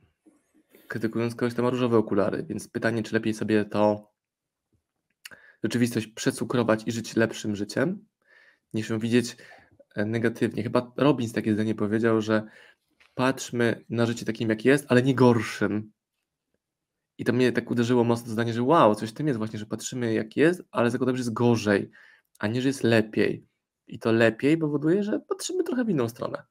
krytykując 0.88 1.34
kogoś, 1.34 1.52
kto 1.52 1.62
ma 1.62 1.70
różowe 1.70 1.98
okulary. 1.98 2.42
Więc 2.42 2.68
pytanie, 2.68 3.02
czy 3.02 3.14
lepiej 3.14 3.34
sobie 3.34 3.64
to 3.64 4.12
rzeczywistość 5.62 6.06
przecukrować 6.06 6.82
i 6.86 6.92
żyć 6.92 7.16
lepszym 7.16 7.56
życiem, 7.56 8.04
niż 8.74 8.90
ją 8.90 8.98
widzieć 8.98 9.36
e, 9.94 10.04
negatywnie. 10.04 10.62
Chyba 10.62 10.92
Robbins 10.96 11.32
takie 11.32 11.54
zdanie 11.54 11.74
powiedział, 11.74 12.20
że 12.20 12.42
patrzmy 13.14 13.84
na 13.90 14.06
życie 14.06 14.24
takim, 14.24 14.48
jak 14.48 14.64
jest, 14.64 14.86
ale 14.88 15.02
nie 15.02 15.14
gorszym. 15.14 15.92
I 17.18 17.24
to 17.24 17.32
mnie 17.32 17.52
tak 17.52 17.70
uderzyło 17.70 18.04
mocno 18.04 18.32
zdanie, 18.32 18.52
że 18.52 18.62
wow, 18.62 18.94
coś 18.94 19.10
w 19.10 19.14
tym 19.14 19.26
jest 19.26 19.38
właśnie, 19.38 19.58
że 19.58 19.66
patrzymy 19.66 20.14
jak 20.14 20.36
jest, 20.36 20.62
ale 20.70 20.90
zakładamy, 20.90 21.18
że 21.18 21.20
jest 21.20 21.32
gorzej, 21.32 21.90
a 22.38 22.46
nie, 22.46 22.62
że 22.62 22.68
jest 22.68 22.84
lepiej. 22.84 23.46
I 23.86 23.98
to 23.98 24.12
lepiej 24.12 24.58
powoduje, 24.58 25.02
że 25.02 25.20
patrzymy 25.20 25.64
trochę 25.64 25.84
w 25.84 25.90
inną 25.90 26.08
stronę. 26.08 26.42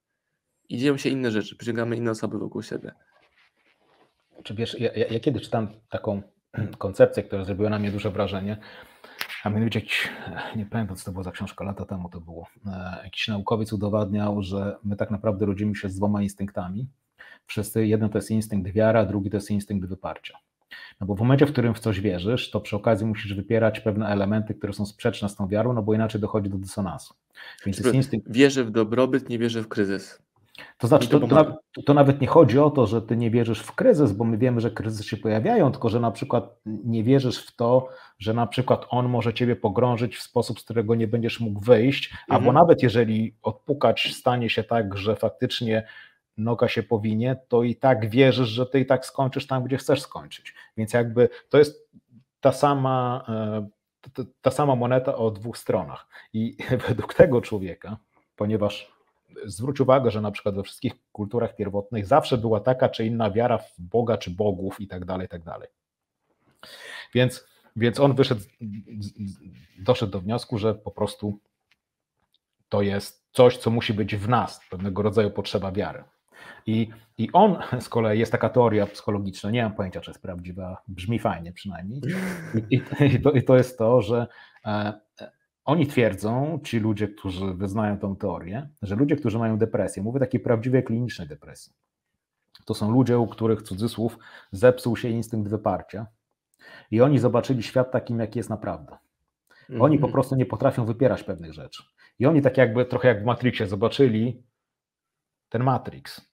I 0.69 0.77
dzieją 0.77 0.97
się 0.97 1.09
inne 1.09 1.31
rzeczy, 1.31 1.55
przyciągamy 1.55 1.95
inne 1.95 2.11
osoby 2.11 2.39
wokół 2.39 2.61
siebie. 2.61 2.91
Czy 4.43 4.55
wiesz, 4.55 4.79
ja, 4.79 4.93
ja, 4.93 5.07
ja 5.07 5.19
kiedy 5.19 5.39
czytam 5.39 5.67
taką 5.89 6.21
koncepcję, 6.77 7.23
która 7.23 7.45
zrobiła 7.45 7.69
na 7.69 7.79
mnie 7.79 7.91
duże 7.91 8.11
wrażenie, 8.11 8.57
a 9.43 9.49
mianowicie 9.49 9.79
jakiś, 9.79 10.09
nie 10.55 10.65
pamiętam 10.65 10.97
co 10.97 11.05
to 11.05 11.11
było 11.11 11.23
za 11.23 11.31
książka, 11.31 11.65
lata 11.65 11.85
temu 11.85 12.09
to 12.09 12.21
było, 12.21 12.47
e, 12.65 13.01
jakiś 13.03 13.27
naukowiec 13.27 13.73
udowadniał, 13.73 14.41
że 14.41 14.77
my 14.83 14.95
tak 14.95 15.11
naprawdę 15.11 15.45
rodzimy 15.45 15.75
się 15.75 15.89
z 15.89 15.95
dwoma 15.95 16.21
instynktami. 16.21 16.87
Wszyscy, 17.45 17.87
jeden 17.87 18.09
to 18.09 18.17
jest 18.17 18.31
instynkt 18.31 18.71
wiara, 18.71 19.05
drugi 19.05 19.29
to 19.29 19.37
jest 19.37 19.51
instynkt 19.51 19.87
wyparcia. 19.87 20.37
No 21.01 21.07
bo 21.07 21.15
w 21.15 21.19
momencie, 21.19 21.45
w 21.45 21.51
którym 21.51 21.73
w 21.73 21.79
coś 21.79 21.99
wierzysz, 21.99 22.51
to 22.51 22.61
przy 22.61 22.75
okazji 22.75 23.05
musisz 23.05 23.33
wypierać 23.33 23.79
pewne 23.79 24.07
elementy, 24.07 24.53
które 24.53 24.73
są 24.73 24.85
sprzeczne 24.85 25.29
z 25.29 25.35
tą 25.35 25.47
wiarą, 25.47 25.73
no 25.73 25.83
bo 25.83 25.93
inaczej 25.93 26.21
dochodzi 26.21 26.49
do 26.49 26.57
dysonansu. 26.57 27.13
Więc 27.65 27.93
instynkt... 27.93 28.31
Wierzę 28.31 28.63
w 28.63 28.71
dobrobyt, 28.71 29.29
nie 29.29 29.39
wierzę 29.39 29.63
w 29.63 29.67
kryzys. 29.67 30.21
To 30.77 30.87
znaczy, 30.87 31.07
to, 31.07 31.19
to, 31.19 31.57
to, 31.85 31.93
nawet 31.93 32.21
nie 32.21 32.27
chodzi 32.27 32.59
o 32.59 32.69
to, 32.69 32.87
że 32.87 33.01
ty 33.01 33.17
nie 33.17 33.31
wierzysz 33.31 33.59
w 33.59 33.71
kryzys, 33.71 34.11
bo 34.11 34.23
my 34.23 34.37
wiemy, 34.37 34.61
że 34.61 34.71
kryzysy 34.71 35.03
się 35.03 35.17
pojawiają, 35.17 35.71
tylko 35.71 35.89
że 35.89 35.99
na 35.99 36.11
przykład 36.11 36.55
nie 36.65 37.03
wierzysz 37.03 37.45
w 37.45 37.55
to, 37.55 37.89
że 38.19 38.33
na 38.33 38.47
przykład 38.47 38.85
on 38.89 39.09
może 39.09 39.33
ciebie 39.33 39.55
pogrążyć 39.55 40.17
w 40.17 40.21
sposób, 40.21 40.59
z 40.59 40.63
którego 40.63 40.95
nie 40.95 41.07
będziesz 41.07 41.39
mógł 41.39 41.59
wyjść, 41.59 42.11
mhm. 42.11 42.25
albo 42.29 42.53
nawet 42.53 42.83
jeżeli 42.83 43.35
odpukać 43.41 44.13
stanie 44.15 44.49
się 44.49 44.63
tak, 44.63 44.97
że 44.97 45.15
faktycznie 45.15 45.83
noga 46.37 46.67
się 46.67 46.83
powinie, 46.83 47.35
to 47.47 47.63
i 47.63 47.75
tak 47.75 48.09
wierzysz, 48.09 48.49
że 48.49 48.65
ty 48.65 48.79
i 48.79 48.85
tak 48.85 49.05
skończysz 49.05 49.47
tam, 49.47 49.63
gdzie 49.63 49.77
chcesz 49.77 50.01
skończyć. 50.01 50.53
Więc 50.77 50.93
jakby 50.93 51.29
to 51.49 51.57
jest 51.57 51.89
ta 52.39 52.51
sama, 52.51 53.25
e, 54.17 54.23
ta 54.41 54.51
sama 54.51 54.75
moneta 54.75 55.15
o 55.15 55.31
dwóch 55.31 55.57
stronach. 55.57 56.07
I 56.33 56.57
według 56.87 57.13
tego 57.13 57.41
człowieka, 57.41 57.97
ponieważ 58.35 58.91
zwróć 59.45 59.79
uwagę, 59.79 60.11
że 60.11 60.21
na 60.21 60.31
przykład 60.31 60.55
we 60.55 60.63
wszystkich 60.63 60.93
kulturach 61.11 61.55
pierwotnych 61.55 62.05
zawsze 62.05 62.37
była 62.37 62.59
taka 62.59 62.89
czy 62.89 63.05
inna 63.05 63.31
wiara 63.31 63.57
w 63.57 63.79
Boga 63.79 64.17
czy 64.17 64.31
bogów 64.31 64.81
i 64.81 64.87
tak 64.87 65.05
dalej, 65.05 65.25
i 65.25 65.29
tak 65.29 65.43
dalej. 65.43 65.67
Więc, 67.13 67.47
więc 67.75 67.99
on 67.99 68.15
wyszedł, 68.15 68.41
doszedł 69.79 70.11
do 70.11 70.19
wniosku, 70.19 70.57
że 70.57 70.75
po 70.75 70.91
prostu 70.91 71.39
to 72.69 72.81
jest 72.81 73.27
coś, 73.31 73.57
co 73.57 73.69
musi 73.69 73.93
być 73.93 74.15
w 74.15 74.29
nas, 74.29 74.61
pewnego 74.69 75.01
rodzaju 75.01 75.31
potrzeba 75.31 75.71
wiary. 75.71 76.03
I, 76.65 76.89
I 77.17 77.29
on 77.33 77.57
z 77.79 77.89
kolei 77.89 78.19
jest 78.19 78.31
taka 78.31 78.49
teoria 78.49 78.87
psychologiczna, 78.87 79.51
nie 79.51 79.63
mam 79.63 79.75
pojęcia, 79.75 80.01
czy 80.01 80.11
jest 80.11 80.21
prawdziwa, 80.21 80.81
brzmi 80.87 81.19
fajnie 81.19 81.53
przynajmniej. 81.53 82.01
I, 82.69 82.75
i, 82.75 83.19
to, 83.21 83.31
i 83.31 83.43
to, 83.43 83.57
jest 83.57 83.77
to, 83.77 84.01
że 84.01 84.27
e, 84.65 84.93
oni 85.65 85.87
twierdzą, 85.87 86.59
ci 86.63 86.79
ludzie, 86.79 87.07
którzy 87.07 87.53
wyznają 87.53 87.99
tą 87.99 88.15
teorię, 88.15 88.69
że 88.81 88.95
ludzie, 88.95 89.15
którzy 89.15 89.39
mają 89.39 89.57
depresję, 89.57 90.03
mówię 90.03 90.19
takie 90.19 90.39
prawdziwe 90.39 90.83
kliniczne 90.83 91.25
depresje, 91.25 91.73
to 92.65 92.73
są 92.73 92.91
ludzie, 92.91 93.19
u 93.19 93.27
których 93.27 93.61
cudzysłów 93.61 94.17
zepsuł 94.51 94.97
się 94.97 95.09
instynkt 95.09 95.49
wyparcia 95.49 96.07
i 96.91 97.01
oni 97.01 97.19
zobaczyli 97.19 97.63
świat 97.63 97.91
takim, 97.91 98.19
jaki 98.19 98.39
jest 98.39 98.49
naprawdę. 98.49 98.97
Oni 99.69 99.97
po 99.97 100.07
mhm. 100.07 100.11
prostu 100.11 100.35
nie 100.35 100.45
potrafią 100.45 100.85
wypierać 100.85 101.23
pewnych 101.23 101.53
rzeczy. 101.53 101.83
I 102.19 102.25
oni 102.25 102.41
tak 102.41 102.57
jakby, 102.57 102.85
trochę 102.85 103.07
jak 103.07 103.21
w 103.21 103.25
Matrixie, 103.25 103.67
zobaczyli 103.67 104.43
ten 105.49 105.63
Matrix, 105.63 106.31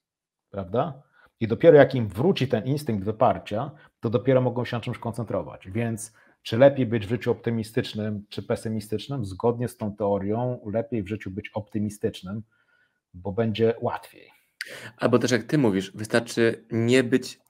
prawda? 0.51 1.03
I 1.41 1.49
dopiero 1.49 1.77
jak 1.77 1.95
im 1.95 2.09
wróci 2.09 2.49
ten 2.49 2.65
instynkt 2.65 3.05
wyparcia, 3.05 3.71
to 4.01 4.11
dopiero 4.11 4.41
mogą 4.41 4.65
się 4.65 4.77
na 4.77 4.81
czymś 4.81 4.99
koncentrować. 4.99 5.71
Więc 5.71 6.13
czy 6.43 6.59
lepiej 6.59 6.87
być 6.87 7.07
w 7.07 7.09
życiu 7.09 7.31
optymistycznym 7.31 8.25
czy 8.29 8.43
pesymistycznym? 8.43 9.25
Zgodnie 9.25 9.69
z 9.69 9.77
tą 9.77 9.97
teorią, 9.97 10.61
lepiej 10.73 11.03
w 11.03 11.09
życiu 11.09 11.31
być 11.31 11.51
optymistycznym, 11.55 12.43
bo 13.15 13.33
będzie 13.33 13.75
łatwiej. 13.81 14.31
Albo 14.97 15.19
też 15.19 15.31
jak 15.31 15.43
ty 15.43 15.59
mówisz, 15.59 15.93
wystarczy 15.95 16.65
nie 16.71 17.05
być 17.05 17.41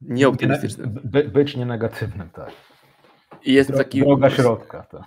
nieoptymistycznym. 0.00 0.94
Nie, 0.94 1.10
by, 1.10 1.24
być 1.24 1.56
nienegatywnym, 1.56 2.30
tak. 2.30 2.50
I 3.44 3.52
jest 3.52 3.70
Dro, 3.70 3.78
taki. 3.78 4.00
Droga 4.00 4.30
środka. 4.30 4.82
Tak. 4.82 5.02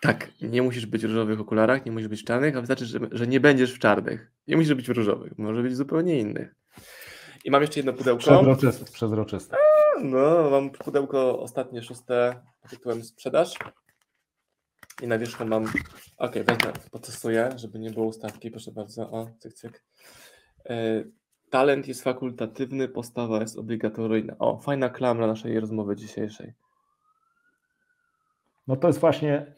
tak, 0.00 0.28
nie 0.42 0.62
musisz 0.62 0.86
być 0.86 1.02
w 1.02 1.04
różowych 1.04 1.40
okularach, 1.40 1.86
nie 1.86 1.92
musisz 1.92 2.08
być 2.08 2.22
w 2.22 2.24
czarnych, 2.24 2.56
a 2.56 2.60
wystarczy, 2.60 2.86
że, 2.86 2.98
że 3.12 3.26
nie 3.26 3.40
będziesz 3.40 3.74
w 3.74 3.78
czarnych. 3.78 4.32
Nie 4.48 4.56
musisz 4.56 4.74
być 4.74 4.86
w 4.86 4.90
różowych, 4.90 5.38
może 5.38 5.62
być 5.62 5.76
zupełnie 5.76 6.20
innych. 6.20 6.54
I 7.44 7.50
mam 7.50 7.62
jeszcze 7.62 7.80
jedno 7.80 7.92
pudełko. 7.92 8.20
Przezroczyste. 8.20 8.84
przezroczyste. 8.92 9.56
No, 10.02 10.50
mam 10.50 10.70
pudełko 10.70 11.40
ostatnie, 11.40 11.82
szóste 11.82 12.40
tytułem 12.70 13.04
sprzedaż. 13.04 13.54
I 15.02 15.06
na 15.06 15.18
wierzchu 15.18 15.44
mam. 15.44 15.64
Ok, 16.18 16.32
wezmę, 16.32 16.72
potestuję, 16.90 17.50
żeby 17.56 17.78
nie 17.78 17.90
było 17.90 18.06
ustawki. 18.06 18.50
Proszę 18.50 18.72
bardzo. 18.72 19.10
O, 19.10 19.30
cyk, 19.38 19.54
cyk. 19.54 19.84
E, 20.68 21.04
talent 21.50 21.88
jest 21.88 22.02
fakultatywny, 22.02 22.88
postawa 22.88 23.40
jest 23.40 23.58
obligatoryjna. 23.58 24.36
O, 24.38 24.58
fajna 24.58 24.88
klamra 24.88 25.26
naszej 25.26 25.60
rozmowy 25.60 25.96
dzisiejszej. 25.96 26.54
No 28.66 28.76
to 28.76 28.86
jest 28.86 29.00
właśnie, 29.00 29.54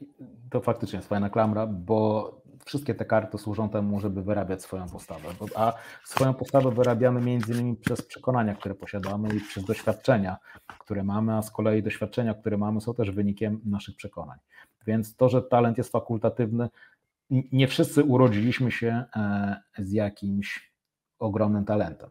to 0.50 0.60
faktycznie 0.60 0.96
jest 0.96 1.08
fajna 1.08 1.30
klamra, 1.30 1.66
bo 1.66 2.30
wszystkie 2.66 2.94
te 2.94 3.05
karty 3.05 3.38
służą 3.38 3.68
temu, 3.68 4.01
żeby 4.01 4.22
wyrabiać 4.22 4.62
swoją 4.62 4.88
postawę. 4.88 5.28
A 5.55 5.72
swoją 6.05 6.34
postawę 6.34 6.70
wyrabiamy 6.70 7.20
między 7.20 7.52
innymi 7.52 7.76
przez 7.76 8.02
przekonania, 8.02 8.55
które 8.55 8.74
posiadamy 8.74 9.34
i 9.34 9.40
przez 9.40 9.64
doświadczenia, 9.64 10.36
które 10.78 11.05
mamy, 11.05 11.34
a 11.34 11.43
z 11.43 11.51
kolei 11.51 11.82
doświadczenia, 11.82 12.34
które 12.34 12.59
mamy, 12.59 12.80
są 12.80 12.94
też 12.94 13.10
wynikiem 13.10 13.60
naszych 13.64 13.97
przekonań. 13.97 14.38
Więc 14.86 15.16
to, 15.16 15.28
że 15.28 15.43
talent 15.43 15.78
jest 15.78 15.93
fakultatywny, 15.93 16.68
nie 17.30 17.68
wszyscy 17.68 18.05
urodziliśmy 18.05 18.70
się 18.70 19.05
e, 19.16 19.56
z 19.78 19.93
jakimś 19.93 20.72
ogromnym 21.18 21.64
talentem. 21.64 22.10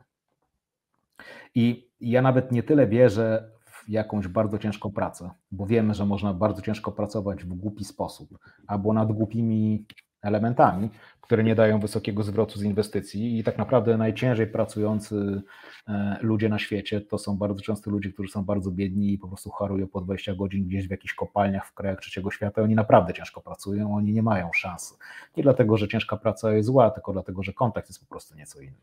I 1.55 1.89
ja 2.01 2.21
nawet 2.21 2.51
nie 2.51 2.63
tyle 2.63 2.87
wierzę 2.87 3.51
w 3.65 3.89
jakąś 3.89 4.27
bardzo 4.27 4.57
ciężką 4.57 4.91
pracę, 4.91 5.29
bo 5.51 5.65
wiemy, 5.65 5.93
że 5.93 6.05
można 6.05 6.33
bardzo 6.33 6.61
ciężko 6.61 6.91
pracować 6.91 7.43
w 7.43 7.53
głupi 7.53 7.85
sposób 7.85 8.39
albo 8.67 8.93
nad 8.93 9.11
głupimi 9.11 9.85
elementami, 10.25 10.89
które 11.25 11.43
nie 11.43 11.55
dają 11.55 11.79
wysokiego 11.79 12.23
zwrotu 12.23 12.59
z 12.59 12.63
inwestycji 12.63 13.39
i 13.39 13.43
tak 13.43 13.57
naprawdę 13.57 13.97
najciężej 13.97 14.47
pracujący 14.47 15.41
e, 15.87 16.17
ludzie 16.21 16.49
na 16.49 16.59
świecie 16.59 17.01
to 17.01 17.17
są 17.17 17.37
bardzo 17.37 17.61
często 17.61 17.91
ludzie, 17.91 18.13
którzy 18.13 18.31
są 18.31 18.43
bardzo 18.43 18.71
biedni 18.71 19.13
i 19.13 19.17
po 19.17 19.27
prostu 19.27 19.49
chorują 19.49 19.87
po 19.87 20.01
20 20.01 20.35
godzin 20.35 20.67
gdzieś 20.67 20.87
w 20.87 20.91
jakichś 20.91 21.13
kopalniach 21.13 21.67
w 21.67 21.73
krajach 21.73 21.99
trzeciego 21.99 22.31
świata. 22.31 22.61
Oni 22.61 22.75
naprawdę 22.75 23.13
ciężko 23.13 23.41
pracują, 23.41 23.95
oni 23.95 24.13
nie 24.13 24.23
mają 24.23 24.49
szansy. 24.53 24.95
Nie 25.37 25.43
dlatego, 25.43 25.77
że 25.77 25.87
ciężka 25.87 26.17
praca 26.17 26.53
jest 26.53 26.67
zła, 26.67 26.91
tylko 26.91 27.13
dlatego, 27.13 27.43
że 27.43 27.53
kontakt 27.53 27.89
jest 27.89 27.99
po 27.99 28.05
prostu 28.05 28.35
nieco 28.35 28.61
inny. 28.61 28.77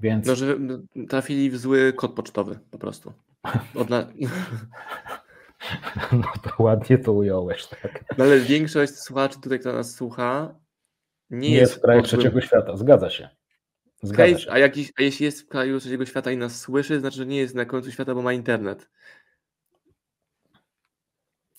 Więc... 0.00 0.26
No, 0.26 0.34
że 0.34 0.56
trafili 1.08 1.50
w 1.50 1.56
zły 1.56 1.92
kod 1.92 2.12
pocztowy 2.12 2.58
po 2.70 2.78
prostu. 2.78 3.12
Odna... 3.74 4.06
No 6.12 6.32
to 6.42 6.62
ładnie 6.62 6.98
to 6.98 7.12
ująłeś, 7.12 7.66
tak. 7.66 8.04
No 8.18 8.24
ale 8.24 8.40
większość 8.40 8.94
słuchaczy 8.94 9.40
tutaj, 9.40 9.58
która 9.58 9.74
nas 9.74 9.94
słucha, 9.94 10.54
nie, 11.32 11.50
nie 11.50 11.56
jest 11.56 11.74
w 11.74 11.80
kraju 11.80 12.02
trzeciego 12.02 12.40
świata. 12.40 12.76
Zgadza 12.76 13.10
się. 13.10 13.28
Zgadza 14.02 14.38
się. 14.38 14.52
A, 14.52 14.58
jakiś, 14.58 14.92
a 14.98 15.02
jeśli 15.02 15.24
jest 15.24 15.42
w 15.42 15.48
kraju 15.48 15.80
trzeciego 15.80 16.06
świata 16.06 16.30
i 16.30 16.36
nas 16.36 16.60
słyszy, 16.60 17.00
znaczy, 17.00 17.16
że 17.16 17.26
nie 17.26 17.36
jest 17.36 17.54
na 17.54 17.64
końcu 17.64 17.92
świata, 17.92 18.14
bo 18.14 18.22
ma 18.22 18.32
internet. 18.32 18.90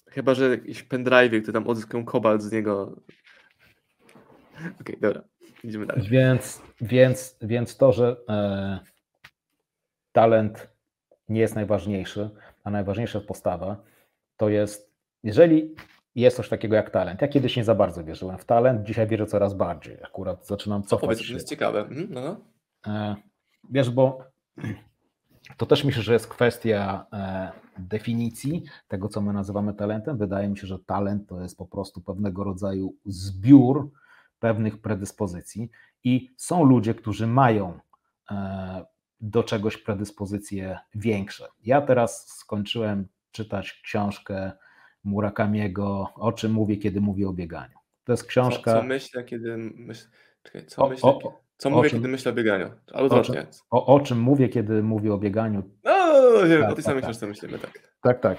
Chyba, 0.10 0.34
że 0.34 0.50
jakiś 0.50 0.84
pendrive, 0.84 1.42
który 1.42 1.54
tam 1.54 1.68
odzyskają 1.68 2.06
kobalt 2.06 2.42
z 2.42 2.52
niego. 2.52 2.96
Okej, 4.56 4.72
okay, 4.80 4.98
dobra. 5.02 5.24
Idziemy 5.64 5.86
dalej. 5.86 6.08
Więc, 6.10 6.62
więc, 6.82 7.38
więc 7.42 7.78
to, 7.78 7.94
że 7.94 8.18
e, 8.30 8.80
talent 10.12 10.70
nie 11.30 11.42
jest 11.42 11.56
najważniejszy, 11.56 12.30
a 12.64 12.72
najważniejsza 12.72 13.22
postawa, 13.22 13.84
to 14.38 14.50
jest, 14.50 14.92
jeżeli 15.24 15.76
jest 16.16 16.38
coś 16.38 16.50
takiego 16.50 16.76
jak 16.76 16.90
talent. 16.90 17.22
Ja 17.22 17.28
kiedyś 17.28 17.58
nie 17.58 17.64
za 17.64 17.76
bardzo 17.76 18.04
wierzyłem 18.04 18.38
w 18.38 18.46
talent, 18.46 18.88
dzisiaj 18.88 19.08
wierzę 19.08 19.26
coraz 19.26 19.54
bardziej. 19.54 19.98
Akurat 20.04 20.48
zaczynam 20.48 20.84
cofać 20.84 21.02
Powiedz, 21.02 21.28
to 21.28 21.34
jest 21.34 21.50
ciekawe. 21.50 21.80
Mhm, 21.80 22.08
no, 22.10 22.22
no. 22.22 22.38
E, 22.94 23.16
wiesz, 23.70 23.90
bo 23.90 24.20
to 25.58 25.66
też 25.66 25.84
myślę, 25.84 26.04
że 26.04 26.14
jest 26.14 26.28
kwestia 26.28 27.06
e, 27.14 27.52
definicji 27.78 28.64
tego, 28.88 29.10
co 29.10 29.22
my 29.22 29.34
nazywamy 29.34 29.74
talentem. 29.74 30.18
Wydaje 30.18 30.48
mi 30.48 30.58
się, 30.58 30.68
że 30.68 30.80
talent 30.80 31.30
to 31.30 31.42
jest 31.42 31.58
po 31.58 31.66
prostu 31.66 32.02
pewnego 32.02 32.44
rodzaju 32.44 32.96
zbiór 33.06 33.92
pewnych 34.40 34.82
predyspozycji 34.82 35.70
i 36.04 36.34
są 36.38 36.64
ludzie, 36.64 36.94
którzy 36.96 37.28
mają 37.28 37.80
e, 38.32 38.86
do 39.22 39.44
czegoś 39.44 39.78
predyspozycje 39.78 40.80
większe. 40.96 41.48
Ja 41.64 41.82
teraz 41.82 42.28
skończyłem 42.28 43.08
czytać 43.32 43.82
książkę 43.84 44.52
Murakamiego, 45.04 46.10
o 46.16 46.32
czym 46.32 46.52
mówię, 46.52 46.78
kiedy 46.78 47.02
mówię 47.02 47.30
o 47.30 47.34
bieganiu. 47.34 47.78
To 48.04 48.14
jest 48.14 48.24
książka. 48.24 48.72
Co, 48.74 48.78
co 48.78 48.84
myślę, 48.84 49.24
kiedy 49.24 49.58
myślę. 49.58 50.10
Czekaj, 50.44 50.66
co 50.66 50.86
o, 50.86 50.90
myślę, 50.90 51.10
o, 51.10 51.42
co 51.58 51.70
mówię, 51.70 51.90
czym, 51.90 52.00
kiedy 52.00 52.08
myślę 52.08 52.32
o 52.32 52.36
bieganiu? 52.36 52.70
Albo 52.94 53.16
o, 53.16 53.22
czym, 53.22 53.36
o, 53.70 53.86
o 53.86 54.00
czym 54.00 54.20
mówię, 54.20 54.50
kiedy 54.50 54.84
mówię 54.84 55.14
o 55.14 55.18
bieganiu? 55.18 55.64
No, 55.84 55.94
wiem, 56.48 56.62
tak, 56.62 56.72
o 56.72 56.76
tej 56.76 56.84
samej 56.84 57.02
tak, 57.02 57.10
książce 57.10 57.28
myślimy, 57.28 57.60
tak. 57.60 57.94
Tak, 58.02 58.20
tak. 58.20 58.38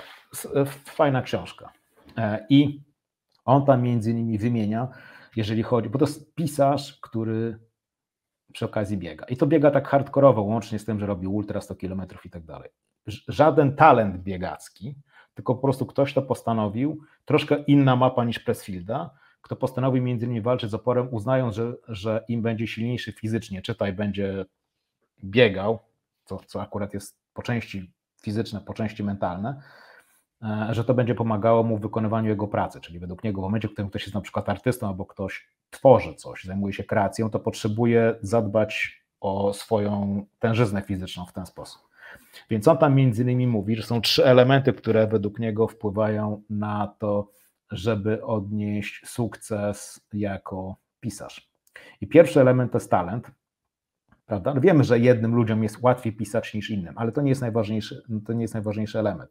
Fajna 0.85 1.23
książka. 1.23 1.73
E, 2.19 2.47
I 2.49 2.83
on 3.45 3.67
tam 3.67 3.83
między 3.83 4.11
innymi 4.11 4.39
wymienia, 4.39 4.89
jeżeli 5.37 5.63
chodzi, 5.63 5.91
bo 5.91 5.99
to 5.99 6.05
jest 6.05 6.35
pisarz, 6.35 6.99
który 7.03 7.59
przy 8.53 8.65
okazji 8.65 8.99
biega. 8.99 9.25
I 9.25 9.37
to 9.37 9.47
biega 9.47 9.71
tak 9.71 9.89
hardkorowo, 9.89 10.43
łącznie 10.43 10.79
z 10.79 10.85
tym, 10.85 11.01
że 11.01 11.07
robi 11.07 11.27
ultra 11.27 11.61
100 11.61 11.77
km 11.77 12.03
i 12.25 12.31
tak 12.31 12.45
dalej. 12.45 12.71
Żaden 13.29 13.77
talent 13.77 14.17
biegacki, 14.17 14.95
tylko 15.35 15.55
po 15.55 15.63
prostu 15.63 15.87
ktoś 15.87 16.15
to 16.15 16.23
postanowił, 16.23 17.01
troszkę 17.25 17.57
inna 17.67 17.97
mapa 17.97 18.25
niż 18.25 18.39
Pressfielda, 18.39 19.11
kto 19.43 19.57
postanowił 19.57 20.03
między 20.03 20.27
innymi 20.27 20.41
walczyć 20.41 20.71
z 20.71 20.75
oporem, 20.75 21.09
uznając, 21.11 21.55
że, 21.55 21.75
że 21.89 22.25
im 22.29 22.43
będzie 22.43 22.67
silniejszy 22.67 23.13
fizycznie, 23.13 23.63
czytaj, 23.63 23.93
będzie 23.93 24.45
biegał, 25.25 25.79
co, 26.25 26.41
co 26.47 26.63
akurat 26.63 26.95
jest 26.95 27.17
po 27.35 27.43
części 27.43 27.91
fizyczne, 28.23 28.61
po 28.61 28.75
części 28.75 29.05
mentalne, 29.05 29.63
e, 30.43 30.69
że 30.71 30.85
to 30.85 30.95
będzie 30.95 31.15
pomagało 31.15 31.63
mu 31.63 31.79
w 31.79 31.81
wykonywaniu 31.81 32.29
jego 32.29 32.49
pracy, 32.49 32.81
czyli 32.81 32.99
według 32.99 33.25
niego 33.25 33.41
w 33.41 33.45
momencie, 33.45 33.69
w 33.69 33.73
którym 33.73 33.91
ktoś 33.91 34.03
jest 34.03 34.15
na 34.15 34.21
przykład 34.21 34.49
artystą 34.49 34.89
albo 34.89 35.07
ktoś 35.07 35.49
tworzy 35.71 36.15
coś, 36.15 36.45
zajmuje 36.45 36.73
się 36.73 36.85
kreacją, 36.85 37.31
to 37.31 37.41
potrzebuje 37.41 38.15
zadbać 38.21 39.03
o 39.21 39.53
swoją 39.53 40.23
tężyznę 40.39 40.83
fizyczną 40.83 41.27
w 41.27 41.33
ten 41.33 41.47
sposób. 41.47 41.83
Więc 42.51 42.69
on 42.69 42.79
tam 42.79 42.95
między 42.95 43.23
innymi 43.23 43.47
mówi, 43.47 43.77
że 43.77 43.83
są 43.83 44.01
trzy 44.01 44.25
elementy, 44.25 44.73
które 44.73 45.07
według 45.07 45.39
niego 45.39 45.69
wpływają 45.69 46.43
na 46.51 46.95
to, 46.99 47.31
żeby 47.71 48.25
odnieść 48.25 49.07
sukces 49.07 50.01
jako 50.13 50.77
pisarz. 51.01 51.51
I 52.01 52.07
pierwszy 52.07 52.41
element 52.41 52.73
to 52.73 52.79
jest 52.79 52.91
talent. 52.91 53.31
Prawda? 54.27 54.55
No 54.55 54.61
wiemy, 54.61 54.85
że 54.85 54.99
jednym 54.99 55.35
ludziom 55.35 55.63
jest 55.63 55.83
łatwiej 55.83 56.13
pisać 56.13 56.55
niż 56.55 56.71
innym, 56.71 56.95
ale 56.97 57.13
to 57.13 57.23
nie 57.23 57.29
jest 57.29 57.41
najważniejszy, 57.41 58.03
to 58.27 58.33
nie 58.33 58.43
jest 58.43 58.55
najważniejszy 58.55 58.99
element. 58.99 59.31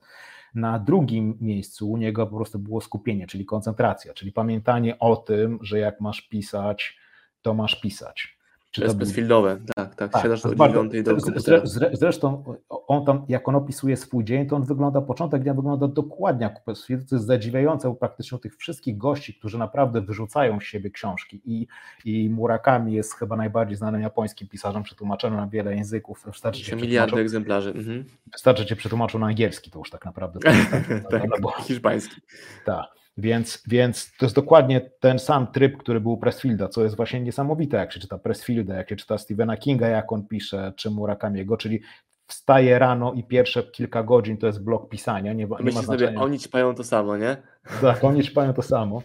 Na 0.55 0.79
drugim 0.79 1.37
miejscu 1.41 1.91
u 1.91 1.97
niego 1.97 2.27
po 2.27 2.35
prostu 2.35 2.59
było 2.59 2.81
skupienie, 2.81 3.27
czyli 3.27 3.45
koncentracja, 3.45 4.13
czyli 4.13 4.31
pamiętanie 4.31 4.99
o 4.99 5.15
tym, 5.15 5.59
że 5.61 5.79
jak 5.79 6.01
masz 6.01 6.21
pisać, 6.21 6.97
to 7.41 7.53
masz 7.53 7.81
pisać. 7.81 8.37
Czy 8.73 8.81
to 8.81 8.85
jest 8.85 8.97
bezfieldowe, 8.97 9.57
tak, 9.75 9.95
tak, 9.95 10.11
tak 10.11 10.23
siadasz 10.23 10.41
do 10.41 10.55
dziewiątej 10.55 11.03
do 11.03 11.15
komputera. 11.15 11.61
Zresztą 11.93 12.43
on 12.69 13.05
tam, 13.05 13.25
jak 13.29 13.47
on 13.47 13.55
opisuje 13.55 13.97
swój 13.97 14.23
dzień, 14.23 14.47
to 14.47 14.55
on 14.55 14.63
wygląda, 14.63 15.01
początek 15.01 15.43
dnia 15.43 15.53
wygląda 15.53 15.87
dokładnie 15.87 16.43
jak 16.43 16.61
Westfield, 16.67 17.09
to 17.09 17.15
jest 17.15 17.25
zadziwiające, 17.25 17.87
bo 17.87 17.95
praktycznie 17.95 18.39
tych 18.39 18.55
wszystkich 18.55 18.97
gości, 18.97 19.33
którzy 19.33 19.57
naprawdę 19.57 20.01
wyrzucają 20.01 20.59
z 20.59 20.63
siebie 20.63 20.91
książki 20.91 21.41
i, 21.45 21.67
i 22.05 22.29
Murakami 22.29 22.93
jest 22.93 23.13
chyba 23.13 23.35
najbardziej 23.35 23.77
znanym 23.77 24.01
japońskim 24.01 24.47
pisarzem, 24.47 24.83
przetłumaczonym 24.83 25.39
na 25.39 25.47
wiele 25.47 25.75
języków. 25.75 26.23
Wystarczy 26.25 26.63
cię 26.63 26.75
miliardy 26.75 27.21
egzemplarzy. 27.21 27.69
Mhm. 27.69 28.05
Wystarczy 28.31 28.65
cię 28.65 28.75
przetłumaczył 28.75 29.19
na 29.19 29.25
angielski, 29.25 29.71
to 29.71 29.79
już 29.79 29.89
tak 29.89 30.05
naprawdę. 30.05 30.39
tak, 31.11 31.41
bo, 31.41 31.51
hiszpański. 31.51 32.21
Tak. 32.65 33.02
Więc, 33.17 33.63
więc 33.67 34.17
to 34.17 34.25
jest 34.25 34.35
dokładnie 34.35 34.81
ten 34.99 35.19
sam 35.19 35.47
tryb, 35.47 35.77
który 35.77 36.01
był 36.01 36.11
u 36.11 36.17
Pressfielda, 36.17 36.67
co 36.67 36.83
jest 36.83 36.95
właśnie 36.95 37.19
niesamowite, 37.19 37.77
jak 37.77 37.93
się 37.93 37.99
czyta 37.99 38.17
Pressfielda, 38.17 38.75
jak 38.75 38.89
się 38.89 38.95
czyta 38.95 39.17
Stephena 39.17 39.57
Kinga, 39.57 39.87
jak 39.87 40.11
on 40.11 40.27
pisze, 40.27 40.73
czy 40.75 40.89
Murakamiego, 40.89 41.57
czyli 41.57 41.81
wstaje 42.27 42.79
rano 42.79 43.13
i 43.13 43.23
pierwsze 43.23 43.63
kilka 43.63 44.03
godzin 44.03 44.37
to 44.37 44.47
jest 44.47 44.63
blok 44.63 44.89
pisania. 44.89 45.33
Nie, 45.33 45.47
nie 45.63 45.71
ma 45.71 45.81
sobie, 45.81 46.15
oni 46.15 46.39
ćpają 46.39 46.75
to 46.75 46.83
samo, 46.83 47.17
nie? 47.17 47.37
Tak, 47.81 48.03
oni 48.03 48.23
ćpają 48.23 48.53
to 48.53 48.61
samo. 48.61 49.03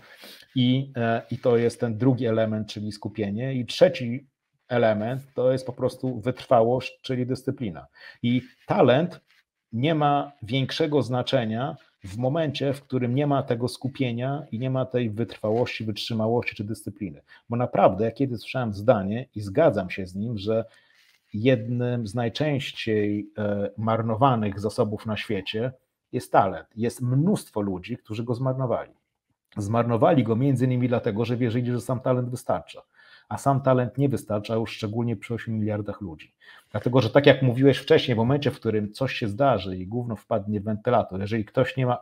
I, 0.55 0.93
e, 0.97 1.23
I 1.31 1.39
to 1.39 1.57
jest 1.57 1.81
ten 1.81 1.99
drugi 1.99 2.27
element, 2.27 2.69
czyli 2.69 2.93
skupienie. 2.93 3.55
I 3.55 3.67
trzeci 3.67 4.29
element 4.69 5.23
to 5.35 5.53
jest 5.53 5.67
po 5.67 5.73
prostu 5.73 6.21
wytrwałość, 6.21 6.99
czyli 7.03 7.27
dyscyplina. 7.27 7.87
I 8.23 8.43
talent 8.67 9.21
nie 9.73 9.95
ma 9.95 10.33
większego 10.43 11.03
znaczenia 11.03 11.77
w 12.05 12.17
momencie, 12.19 12.73
w 12.73 12.83
którym 12.83 13.15
nie 13.15 13.27
ma 13.27 13.43
tego 13.43 13.69
skupienia 13.69 14.47
i 14.53 14.59
nie 14.59 14.71
ma 14.71 14.87
tej 14.87 15.11
wytrwałości, 15.11 15.85
wytrzymałości 15.85 16.57
czy 16.57 16.65
dyscypliny. 16.65 17.23
Bo 17.49 17.57
naprawdę, 17.57 18.05
ja 18.05 18.11
kiedy 18.11 18.39
słyszałem 18.39 18.75
zdanie 18.75 19.27
i 19.35 19.41
zgadzam 19.41 19.91
się 19.91 20.07
z 20.07 20.15
nim, 20.15 20.39
że 20.39 20.65
jednym 21.35 22.07
z 22.07 22.15
najczęściej 22.15 23.31
e, 23.39 23.71
marnowanych 23.77 24.61
zasobów 24.61 25.07
na 25.07 25.17
świecie 25.17 25.73
jest 26.13 26.33
talent. 26.33 26.67
Jest 26.77 27.03
mnóstwo 27.03 27.61
ludzi, 27.61 27.97
którzy 27.97 28.25
go 28.25 28.35
zmarnowali. 28.35 28.93
Zmarnowali 29.57 30.25
go 30.25 30.37
między 30.37 30.65
innymi 30.65 30.89
dlatego, 30.89 31.25
że 31.25 31.37
wierzyli, 31.37 31.73
że 31.73 31.81
sam 31.81 32.01
talent 32.01 32.31
wystarcza. 32.31 32.83
A 33.29 33.39
sam 33.39 33.61
talent 33.61 33.99
nie 33.99 34.09
wystarcza 34.09 34.55
już 34.55 34.71
szczególnie 34.71 35.17
przy 35.17 35.35
8 35.35 35.55
miliardach 35.55 36.01
ludzi. 36.01 36.35
Dlatego, 36.71 37.01
że 37.01 37.11
tak 37.11 37.27
jak 37.27 37.43
mówiłeś 37.43 37.79
wcześniej, 37.79 38.15
w 38.15 38.19
momencie, 38.19 38.51
w 38.51 38.57
którym 38.57 38.93
coś 38.93 39.15
się 39.15 39.29
zdarzy 39.29 39.77
i 39.77 39.87
gówno 39.87 40.17
wpadnie 40.17 40.61
w 40.61 40.65
wentylator, 40.65 41.21
jeżeli 41.21 41.45
ktoś 41.45 41.77
nie 41.77 41.87
ma 41.87 41.99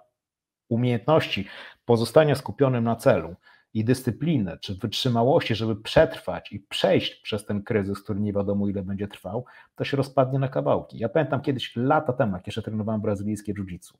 umiejętności 0.68 1.46
pozostania 1.84 2.34
skupionym 2.34 2.84
na 2.84 2.96
celu 2.96 3.34
i 3.74 3.84
dyscypliny, 3.84 4.58
czy 4.60 4.74
wytrzymałości, 4.74 5.54
żeby 5.54 5.76
przetrwać 5.76 6.52
i 6.52 6.60
przejść 6.60 7.14
przez 7.14 7.44
ten 7.44 7.62
kryzys, 7.62 8.02
który 8.02 8.20
nie 8.20 8.32
wiadomo 8.32 8.68
ile 8.68 8.82
będzie 8.82 9.08
trwał, 9.08 9.44
to 9.74 9.84
się 9.84 9.96
rozpadnie 9.96 10.38
na 10.38 10.48
kawałki. 10.48 10.98
Ja 10.98 11.08
pamiętam 11.08 11.40
kiedyś, 11.40 11.76
lata 11.76 12.12
temu, 12.12 12.36
jak 12.36 12.46
jeszcze 12.46 12.62
trenowałem 12.62 13.00
brazylijskie 13.00 13.54
jiu-jitsu, 13.54 13.92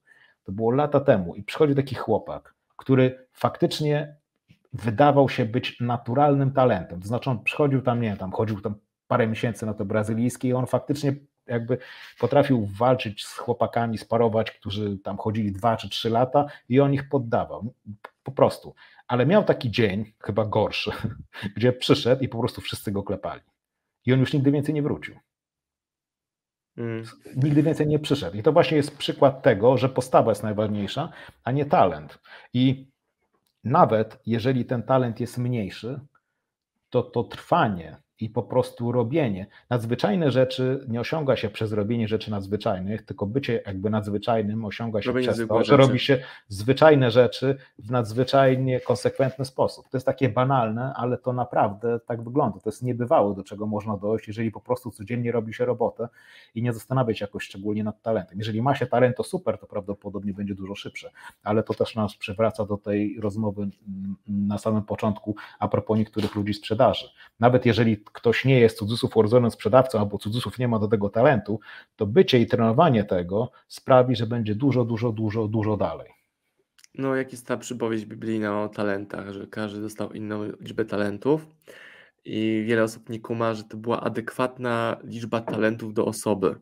to 0.45 0.53
było 0.53 0.71
lata 0.71 1.01
temu 1.01 1.35
i 1.35 1.43
przychodzi 1.43 1.75
taki 1.75 1.95
chłopak, 1.95 2.55
który 2.77 3.27
faktycznie 3.33 4.17
wydawał 4.77 5.29
się 5.29 5.45
być 5.45 5.81
naturalnym 5.81 6.53
talentem. 6.53 7.01
To 7.01 7.09
znaczy 7.09 7.31
on 7.31 7.45
przychodził 7.45 7.83
tam, 7.83 8.01
nie 8.01 8.09
wiem, 8.09 8.19
tam 8.19 8.33
chodził 8.33 8.61
tam 8.61 8.75
parę 9.09 9.27
miesięcy 9.27 9.67
na 9.67 9.75
to 9.75 9.85
brazylijskie 9.85 10.49
i 10.49 10.53
on 10.53 10.67
faktycznie 10.67 11.15
jakby 11.47 11.79
potrafił 12.19 12.67
walczyć 12.67 13.25
z 13.27 13.37
chłopakami, 13.37 13.99
sparować, 13.99 14.51
którzy 14.51 14.99
tam 14.99 15.17
chodzili 15.19 15.53
dwa 15.53 15.77
czy 15.77 15.89
trzy 15.89 16.11
lata 16.11 16.47
i 16.69 16.81
on 16.81 16.95
ich 16.95 17.09
poddawał. 17.09 17.75
Po 18.23 18.33
prostu. 18.33 18.75
Ale 19.09 19.27
miał 19.27 19.45
taki 19.45 19.71
dzień, 19.71 20.13
chyba 20.21 20.45
gorszy, 20.45 20.91
gdzie 21.57 21.73
przyszedł 21.73 22.23
i 22.23 22.29
po 22.29 22.39
prostu 22.39 22.61
wszyscy 22.61 22.93
go 22.93 23.03
klepali. 23.03 23.43
I 24.07 24.13
on 24.13 24.21
już 24.21 24.33
nigdy 24.33 24.51
więcej 24.51 24.75
nie 24.75 24.83
wrócił. 24.83 25.15
Mm. 26.77 27.05
Nigdy 27.37 27.63
więcej 27.63 27.87
nie 27.87 27.99
przyszedł. 27.99 28.37
I 28.37 28.43
to 28.43 28.53
właśnie 28.53 28.77
jest 28.77 28.97
przykład 28.97 29.43
tego, 29.43 29.79
że 29.79 29.89
postawa 29.89 30.31
jest 30.31 30.43
najważniejsza, 30.43 31.09
a 31.45 31.53
nie 31.53 31.67
talent. 31.67 32.19
I 32.55 32.91
nawet 33.67 34.19
jeżeli 34.27 34.65
ten 34.65 34.83
talent 34.83 35.21
jest 35.21 35.39
mniejszy, 35.39 36.01
to 36.91 37.03
to 37.03 37.25
trwanie 37.25 37.97
i 38.21 38.31
po 38.31 38.43
prostu 38.43 38.93
robienie. 38.93 39.47
Nadzwyczajne 39.71 40.31
rzeczy 40.31 40.85
nie 40.89 41.01
osiąga 41.01 41.37
się 41.37 41.49
przez 41.49 41.73
robienie 41.73 42.09
rzeczy 42.09 42.31
nadzwyczajnych, 42.31 43.03
tylko 43.03 43.27
bycie 43.27 43.63
jakby 43.67 43.91
nadzwyczajnym 43.91 44.65
osiąga 44.65 45.03
się 45.03 45.09
robienie 45.09 45.33
przez 45.33 45.49
to, 45.49 45.65
że 45.65 45.77
robi 45.77 45.99
się 45.99 46.19
zwyczajne 46.49 47.11
rzeczy 47.11 47.57
w 47.79 47.91
nadzwyczajnie 47.91 48.81
konsekwentny 48.81 49.45
sposób. 49.45 49.89
To 49.89 49.97
jest 49.97 50.07
takie 50.07 50.29
banalne, 50.29 50.93
ale 50.97 51.19
to 51.19 51.33
naprawdę 51.33 52.01
tak 52.07 52.23
wygląda. 52.23 52.61
To 52.61 52.71
jest 52.71 52.83
niebywałe, 52.83 53.35
do 53.35 53.45
czego 53.45 53.67
można 53.67 53.97
dojść, 53.97 54.29
jeżeli 54.29 54.51
po 54.51 54.61
prostu 54.61 54.91
codziennie 54.91 55.33
robi 55.33 55.55
się 55.55 55.65
robotę 55.65 56.09
i 56.55 56.63
nie 56.63 56.73
zastanawia 56.73 57.15
się 57.15 57.25
jakoś 57.25 57.45
szczególnie 57.45 57.85
nad 57.85 58.03
talentem. 58.03 58.39
Jeżeli 58.39 58.63
ma 58.63 58.75
się 58.75 58.87
talent, 58.87 59.17
to 59.17 59.23
super, 59.23 59.59
to 59.59 59.67
prawdopodobnie 59.67 60.35
będzie 60.35 60.55
dużo 60.55 60.75
szybsze, 60.75 61.11
ale 61.45 61.63
to 61.63 61.75
też 61.75 61.95
nas 61.95 62.17
przywraca 62.17 62.65
do 62.65 62.77
tej 62.77 63.21
rozmowy 63.21 63.69
na 64.29 64.59
samym 64.59 64.83
początku 64.83 65.37
a 65.59 65.69
propos 65.69 65.99
niektórych 65.99 66.35
ludzi 66.35 66.55
sprzedaży. 66.55 67.09
Nawet 67.41 67.67
jeżeli 67.67 67.97
ktoś 68.13 68.45
nie 68.45 68.61
jest 68.61 68.79
cudzysłów 68.79 69.17
urodzonym 69.17 69.51
sprzedawcą 69.51 69.99
albo 69.99 70.19
cudzysłów 70.19 70.59
nie 70.59 70.69
ma 70.69 70.79
do 70.79 70.89
tego 70.89 71.09
talentu, 71.09 71.61
to 71.97 72.07
bycie 72.07 72.41
i 72.41 72.47
trenowanie 72.47 73.05
tego 73.05 73.51
sprawi, 73.69 74.17
że 74.17 74.27
będzie 74.27 74.55
dużo, 74.55 74.85
dużo, 74.85 75.13
dużo, 75.13 75.49
dużo 75.49 75.77
dalej. 75.77 76.11
No, 76.99 77.17
jak 77.17 77.33
jest 77.33 77.47
ta 77.47 77.57
przypowieść 77.57 78.05
biblijna 78.05 78.63
o 78.63 78.69
talentach, 78.69 79.33
że 79.33 79.47
każdy 79.47 79.81
dostał 79.81 80.13
inną 80.13 80.45
liczbę 80.61 80.85
talentów 80.85 81.47
i 82.25 82.65
wiele 82.67 82.83
osób 82.83 83.09
nie 83.09 83.21
kuma, 83.21 83.55
że 83.55 83.65
to 83.65 83.77
była 83.77 84.01
adekwatna 84.01 84.97
liczba 85.05 85.41
talentów 85.41 85.95
do 85.95 86.07
osoby. 86.07 86.57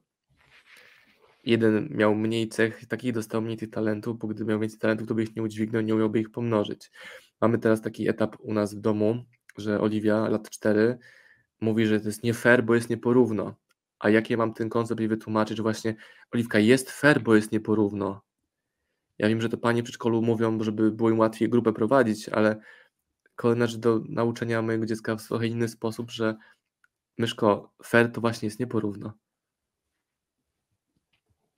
Jeden 1.45 1.89
miał 1.91 2.15
mniej 2.15 2.49
cech, 2.49 2.87
taki 2.87 3.13
dostał 3.13 3.43
mniej 3.43 3.57
tych 3.57 3.71
talentów, 3.71 4.19
bo 4.19 4.29
gdyby 4.29 4.51
miał 4.51 4.61
więcej 4.61 4.79
talentów, 4.79 5.09
to 5.09 5.15
by 5.15 5.23
ich 5.23 5.37
nie 5.37 5.43
udźwignął, 5.43 5.83
nie 5.83 5.95
umiałby 5.95 6.21
ich 6.21 6.31
pomnożyć. 6.31 6.91
Mamy 7.41 7.59
teraz 7.59 7.81
taki 7.81 8.09
etap 8.09 8.37
u 8.41 8.55
nas 8.55 8.75
w 8.75 8.81
domu, 8.81 9.25
że 9.59 9.81
Oliwia, 9.81 10.29
lat 10.29 10.51
4, 10.51 10.99
mówi, 11.65 11.87
że 11.87 12.01
to 12.01 12.09
jest 12.09 12.23
nie 12.23 12.35
fair, 12.35 12.65
bo 12.65 12.75
jest 12.75 12.91
nieporówno. 12.91 13.55
A 13.99 14.11
jak 14.11 14.31
ja 14.31 14.37
mam 14.37 14.55
ten 14.55 14.69
koncept 14.69 15.01
i 15.01 15.09
wytłumaczyć, 15.09 15.57
że 15.57 15.63
właśnie 15.63 15.97
Oliwka 16.33 16.59
jest 16.59 16.91
fair, 16.91 17.23
bo 17.23 17.35
jest 17.35 17.53
nieporówno. 17.53 18.23
Ja 19.19 19.29
wiem, 19.29 19.41
że 19.41 19.49
to 19.49 19.59
panie 19.59 19.83
w 19.83 19.85
przedszkolu 19.85 20.23
mówią, 20.23 20.63
żeby 20.63 20.93
było 20.93 21.11
im 21.11 21.19
łatwiej 21.19 21.49
grupę 21.49 21.73
prowadzić, 21.73 22.29
ale 22.29 22.61
kolejna 23.37 23.67
rzecz 23.67 23.81
do 23.81 24.01
nauczenia 24.09 24.63
mojego 24.63 24.87
dziecka 24.87 25.17
w 25.17 25.27
trochę 25.27 25.47
inny 25.47 25.69
sposób, 25.69 26.11
że 26.11 26.37
Myszko, 27.19 27.73
fair 27.85 28.13
to 28.13 28.21
właśnie 28.21 28.47
jest 28.47 28.61
nieporówno. 28.61 29.13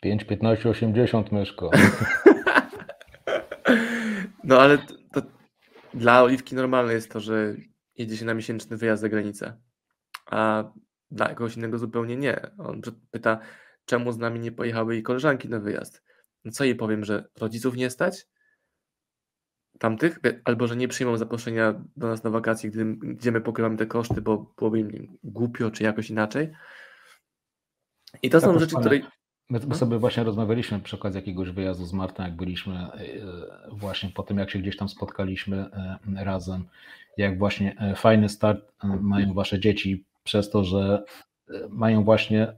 5, 0.01 0.25
15, 0.25 0.69
80 0.69 1.33
Myszko. 1.33 1.71
no 4.45 4.61
ale 4.61 4.79
to, 4.79 4.95
to 5.13 5.23
dla 5.95 6.23
Oliwki 6.23 6.55
normalne 6.55 6.93
jest 6.93 7.11
to, 7.11 7.21
że 7.21 7.57
jedzie 7.97 8.17
się 8.17 8.25
na 8.25 8.35
miesięczny 8.35 8.77
wyjazd 8.77 9.01
za 9.01 9.09
granicę 9.09 9.61
a 10.27 10.65
dla 11.11 11.35
kogoś 11.35 11.57
innego 11.57 11.79
zupełnie 11.79 12.17
nie. 12.17 12.51
On 12.59 12.81
pyta, 13.11 13.39
czemu 13.85 14.13
z 14.13 14.19
nami 14.19 14.41
nie 14.41 14.53
pojechały 14.53 14.95
jej 14.95 15.03
koleżanki 15.03 15.49
na 15.49 15.61
wyjazd. 15.61 16.03
No 16.45 16.53
co 16.53 16.65
jej 16.65 16.75
powiem, 16.75 17.05
że 17.05 17.29
rodziców 17.39 17.77
nie 17.77 17.91
stać? 17.91 18.27
Tamtych? 19.79 20.19
Albo 20.45 20.67
że 20.67 20.77
nie 20.77 20.89
przyjmą 20.89 21.17
zaproszenia 21.17 21.85
do 21.97 22.07
nas 22.07 22.25
na 22.25 22.31
wakacje, 22.31 22.71
gdy, 22.71 22.85
gdzie 22.85 23.33
my 23.33 23.41
pokrywamy 23.41 23.77
te 23.77 23.87
koszty, 23.87 24.23
bo 24.23 24.53
byłoby 24.59 24.81
im 24.81 25.19
głupio, 25.25 25.71
czy 25.71 25.83
jakoś 25.83 26.11
inaczej. 26.11 26.53
I 28.23 28.31
to 28.31 28.41
tak, 28.41 28.51
są 28.51 28.59
rzeczy, 28.59 28.77
które. 28.77 29.01
My, 29.51 29.61
my, 29.69 29.75
sobie 29.75 29.99
właśnie 29.99 30.25
rozmawialiśmy 30.25 30.81
przy 30.81 30.97
okazji 30.97 31.19
jakiegoś 31.19 31.51
wyjazdu 31.51 31.85
z 31.85 31.93
Martą, 31.93 32.23
jak 32.23 32.37
byliśmy 32.37 32.75
e, 32.75 32.91
właśnie 33.73 34.11
po 34.11 34.23
tym, 34.23 34.39
jak 34.39 34.51
się 34.51 34.59
gdzieś 34.59 34.77
tam 34.77 34.89
spotkaliśmy 34.89 35.57
e, 35.57 36.25
razem, 36.25 36.65
jak 37.17 37.39
właśnie 37.39 37.77
e, 37.81 37.95
fajny 37.95 38.29
start 38.29 38.73
mają 39.01 39.35
wasze 39.35 39.61
dzieci 39.61 40.05
przez 40.27 40.51
to, 40.51 40.65
że 40.65 41.05
e, 41.49 41.53
mają 41.71 42.05
właśnie 42.05 42.53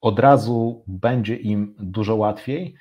od 0.00 0.18
razu 0.18 0.84
będzie 0.86 1.36
im 1.36 1.74
dużo 1.78 2.16
łatwiej, 2.16 2.74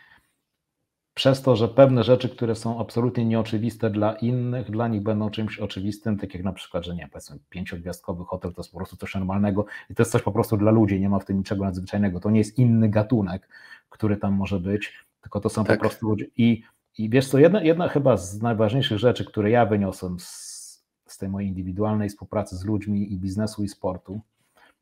przez 1.13 1.41
to, 1.41 1.55
że 1.55 1.67
pewne 1.67 2.03
rzeczy, 2.03 2.29
które 2.29 2.55
są 2.55 2.79
absolutnie 2.79 3.25
nieoczywiste 3.25 3.89
dla 3.89 4.13
innych, 4.13 4.71
dla 4.71 4.87
nich 4.87 5.03
będą 5.03 5.29
czymś 5.29 5.59
oczywistym, 5.59 6.17
tak 6.17 6.33
jak 6.33 6.43
na 6.43 6.53
przykład, 6.53 6.85
że 6.85 6.95
nie, 6.95 7.07
powiedzmy, 7.11 7.37
pięciogwiazdkowy 7.49 8.25
hotel 8.25 8.53
to 8.53 8.61
jest 8.61 8.71
po 8.71 8.77
prostu 8.77 8.97
coś 8.97 9.15
normalnego 9.15 9.65
i 9.89 9.95
to 9.95 10.01
jest 10.01 10.11
coś 10.11 10.21
po 10.21 10.31
prostu 10.31 10.57
dla 10.57 10.71
ludzi, 10.71 10.99
nie 10.99 11.09
ma 11.09 11.19
w 11.19 11.25
tym 11.25 11.37
niczego 11.37 11.65
nadzwyczajnego. 11.65 12.19
To 12.19 12.29
nie 12.29 12.39
jest 12.39 12.57
inny 12.57 12.89
gatunek, 12.89 13.49
który 13.89 14.17
tam 14.17 14.33
może 14.33 14.59
być, 14.59 14.93
tylko 15.21 15.39
to 15.39 15.49
są 15.49 15.63
tak. 15.63 15.77
po 15.77 15.81
prostu 15.81 16.09
ludzie. 16.09 16.25
I, 16.37 16.63
i 16.97 17.09
wiesz 17.09 17.27
co, 17.27 17.37
jedna, 17.37 17.61
jedna 17.63 17.87
chyba 17.87 18.17
z 18.17 18.41
najważniejszych 18.41 18.97
rzeczy, 18.97 19.25
które 19.25 19.49
ja 19.49 19.65
wyniosłem 19.65 20.19
z 20.19 20.48
z 21.11 21.17
tej 21.17 21.29
mojej 21.29 21.49
indywidualnej 21.49 22.09
współpracy 22.09 22.55
z 22.55 22.65
ludźmi 22.65 23.13
i 23.13 23.17
biznesu 23.17 23.63
i 23.63 23.67
sportu, 23.67 24.21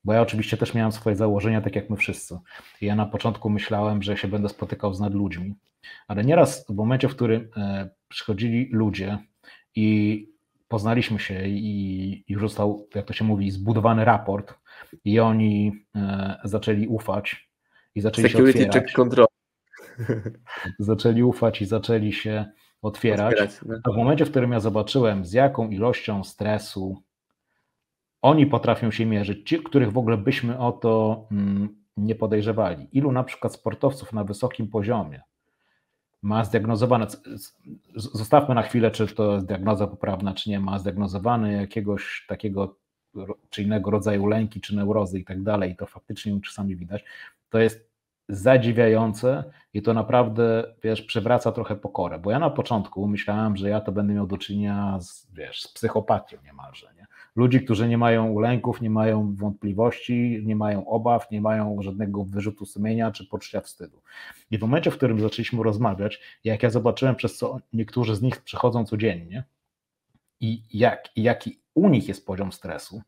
bo 0.04 0.14
ja 0.14 0.22
oczywiście 0.22 0.58
też 0.58 0.74
miałem 0.74 0.92
swoje 0.92 1.16
założenia, 1.16 1.62
tak 1.62 1.76
jak 1.76 1.90
my 1.90 1.98
wszyscy. 1.98 2.40
I 2.82 2.86
ja 2.86 2.96
na 2.96 3.06
początku 3.06 3.50
myślałem, 3.50 4.04
że 4.04 4.18
się 4.18 4.28
będę 4.28 4.50
spotykał 4.50 4.94
z 4.94 5.00
nadludźmi, 5.00 5.56
ale 6.08 6.24
nieraz 6.24 6.66
w 6.66 6.76
momencie, 6.76 7.10
w 7.10 7.16
którym 7.16 7.50
e, 7.58 7.90
przychodzili 8.08 8.70
ludzie 8.72 9.18
i 9.76 10.38
poznaliśmy 10.68 11.20
się 11.20 11.48
i 11.48 12.24
już 12.28 12.42
został, 12.42 12.88
jak 12.96 13.06
to 13.06 13.14
się 13.14 13.26
mówi, 13.26 13.52
zbudowany 13.52 14.06
raport 14.06 14.54
i 15.06 15.20
oni 15.20 15.86
zaczęli 16.44 16.88
ufać 16.88 17.50
i 17.96 18.02
zaczęli 18.02 18.30
Security 18.30 18.60
się 18.60 18.68
otwierać. 18.68 18.86
Check 18.86 18.96
control. 18.96 19.28
Zaczęli 20.80 21.24
ufać 21.24 21.62
i 21.62 21.66
zaczęli 21.66 22.14
się 22.14 22.46
otwierać. 22.82 23.34
otwierać 23.34 23.60
no. 23.66 23.76
A 23.84 23.92
w 23.92 23.96
momencie, 23.96 24.26
w 24.26 24.30
którym 24.30 24.52
ja 24.52 24.60
zobaczyłem, 24.60 25.26
z 25.26 25.34
jaką 25.34 25.70
ilością 25.70 26.24
stresu 26.24 27.04
oni 28.22 28.46
potrafią 28.46 28.92
się 28.92 29.06
mierzyć, 29.06 29.50
ci, 29.50 29.64
których 29.64 29.92
w 29.92 29.98
ogóle 29.98 30.18
byśmy 30.18 30.60
o 30.60 30.72
to 30.72 31.26
mm, 31.32 31.76
nie 31.98 32.16
podejrzewali. 32.16 32.88
Ilu 32.92 33.12
na 33.12 33.24
przykład 33.24 33.54
sportowców 33.54 34.14
na 34.14 34.24
wysokim 34.24 34.68
poziomie 34.68 35.22
ma 36.22 36.44
zdiagnozowane, 36.44 37.08
zostawmy 37.96 38.56
na 38.56 38.64
chwilę, 38.64 38.92
czy 38.92 39.08
to 39.08 39.34
jest 39.34 39.46
diagnoza 39.46 39.88
poprawna, 39.88 40.34
czy 40.34 40.50
nie, 40.50 40.60
ma 40.60 40.80
zdiagnozowane 40.80 41.54
jakiegoś 41.54 42.26
takiego 42.28 42.76
czy 43.50 43.64
innego 43.64 43.92
rodzaju 43.92 44.26
lęki, 44.26 44.62
czy 44.62 44.76
neurozy 44.76 45.20
i 45.20 45.26
tak 45.26 45.44
dalej, 45.44 45.76
to 45.76 45.86
faktycznie 45.86 46.42
czasami 46.42 46.76
widać, 46.76 47.04
to 47.50 47.60
jest 47.60 47.87
zadziwiające 48.30 49.44
i 49.74 49.82
to 49.82 49.94
naprawdę, 49.94 50.74
wiesz, 50.84 51.02
przywraca 51.02 51.52
trochę 51.52 51.76
pokorę, 51.76 52.20
bo 52.20 52.32
ja 52.32 52.40
na 52.40 52.50
początku 52.50 53.08
myślałem, 53.08 53.58
że 53.58 53.70
ja 53.70 53.82
to 53.82 53.92
będę 53.92 54.14
miał 54.14 54.28
do 54.28 54.38
czynienia 54.38 55.00
z, 55.02 55.28
wiesz, 55.34 55.62
z 55.62 55.68
psychopatią 55.68 56.38
niemalże, 56.46 56.94
nie? 56.96 57.08
Ludzi, 57.36 57.62
którzy 57.62 57.88
nie 57.88 57.98
mają 57.98 58.40
lęków, 58.40 58.82
nie 58.82 58.90
mają 58.90 59.36
wątpliwości, 59.36 60.42
nie 60.46 60.56
mają 60.56 60.88
obaw, 60.88 61.32
nie 61.32 61.42
mają 61.42 61.78
żadnego 61.82 62.24
wyrzutu 62.24 62.66
sumienia 62.66 63.12
czy 63.12 63.28
poczucia 63.28 63.62
wstydu. 63.62 64.02
I 64.52 64.58
w 64.58 64.62
momencie, 64.62 64.92
w 64.92 64.98
którym 64.98 65.20
zaczęliśmy 65.20 65.64
rozmawiać, 65.64 66.22
jak 66.44 66.64
ja 66.64 66.70
zobaczyłem, 66.70 67.16
przez 67.16 67.38
co 67.38 67.58
niektórzy 67.74 68.16
z 68.16 68.22
nich 68.22 68.42
przechodzą 68.42 68.86
codziennie 68.86 69.44
i 70.40 70.64
jak, 70.74 71.10
jaki 71.16 71.60
u 71.74 71.90
nich 71.90 72.08
jest 72.08 72.26
poziom 72.26 72.52
stresu, 72.52 73.02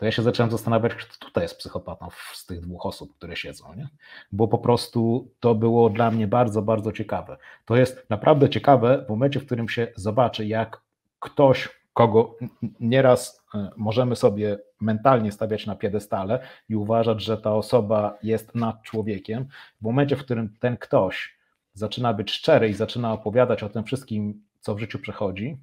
to 0.00 0.06
ja 0.06 0.12
się 0.12 0.22
zacząłem 0.22 0.50
zastanawiać, 0.50 0.94
kto 0.94 1.26
tutaj 1.26 1.44
jest 1.44 1.58
psychopatą 1.58 2.08
z 2.32 2.46
tych 2.46 2.60
dwóch 2.60 2.86
osób, 2.86 3.16
które 3.16 3.36
siedzą, 3.36 3.74
nie? 3.74 3.88
bo 4.32 4.48
po 4.48 4.58
prostu 4.58 5.30
to 5.40 5.54
było 5.54 5.90
dla 5.90 6.10
mnie 6.10 6.26
bardzo, 6.26 6.62
bardzo 6.62 6.92
ciekawe. 6.92 7.36
To 7.64 7.76
jest 7.76 8.10
naprawdę 8.10 8.48
ciekawe 8.48 9.04
w 9.06 9.08
momencie, 9.08 9.40
w 9.40 9.46
którym 9.46 9.68
się 9.68 9.92
zobaczy, 9.96 10.46
jak 10.46 10.80
ktoś, 11.18 11.68
kogo 11.92 12.36
nieraz 12.80 13.44
e, 13.54 13.70
możemy 13.76 14.16
sobie 14.16 14.58
mentalnie 14.80 15.32
stawiać 15.32 15.66
na 15.66 15.76
piedestale 15.76 16.40
i 16.68 16.76
uważać, 16.76 17.22
że 17.22 17.38
ta 17.38 17.54
osoba 17.54 18.18
jest 18.22 18.54
nad 18.54 18.82
człowiekiem, 18.82 19.48
w 19.80 19.84
momencie, 19.84 20.16
w 20.16 20.24
którym 20.24 20.56
ten 20.60 20.76
ktoś 20.76 21.36
zaczyna 21.74 22.14
być 22.14 22.30
szczery 22.30 22.68
i 22.68 22.74
zaczyna 22.74 23.12
opowiadać 23.12 23.62
o 23.62 23.68
tym 23.68 23.84
wszystkim, 23.84 24.42
co 24.60 24.74
w 24.74 24.78
życiu 24.78 24.98
przechodzi, 24.98 25.56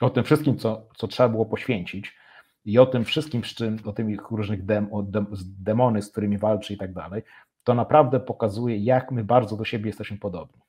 o 0.00 0.10
tym 0.10 0.24
wszystkim, 0.24 0.58
co, 0.58 0.88
co 0.96 1.08
trzeba 1.08 1.28
było 1.28 1.46
poświęcić, 1.46 2.23
i 2.64 2.78
o 2.78 2.86
tym 2.86 3.04
wszystkim, 3.04 3.44
z 3.44 3.54
czym, 3.54 3.78
o 3.84 3.92
tych 3.92 4.30
różnych 4.30 4.64
dem, 4.64 4.88
dem, 5.02 5.26
demony, 5.58 6.02
z 6.02 6.10
którymi 6.10 6.38
walczy 6.38 6.74
i 6.74 6.76
tak 6.76 6.92
dalej, 6.92 7.22
to 7.64 7.74
naprawdę 7.74 8.20
pokazuje, 8.20 8.76
jak 8.78 9.10
my 9.12 9.24
bardzo 9.24 9.56
do 9.56 9.64
siebie 9.64 9.86
jesteśmy 9.86 10.18
podobni. 10.18 10.60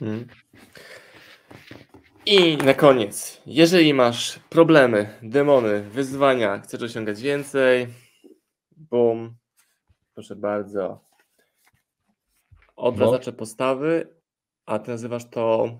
Mhm. 0.00 0.26
I 2.26 2.56
na 2.56 2.74
koniec, 2.74 3.42
jeżeli 3.46 3.94
masz 3.94 4.38
problemy, 4.38 5.18
demony, 5.22 5.82
wyzwania, 5.82 6.58
chcesz 6.58 6.82
osiągać 6.82 7.22
więcej, 7.22 7.86
bum, 8.76 9.36
proszę 10.14 10.36
bardzo, 10.36 11.04
odradzacze 12.76 13.32
postawy, 13.32 14.14
a 14.66 14.78
ty 14.78 14.90
nazywasz 14.90 15.30
to 15.30 15.70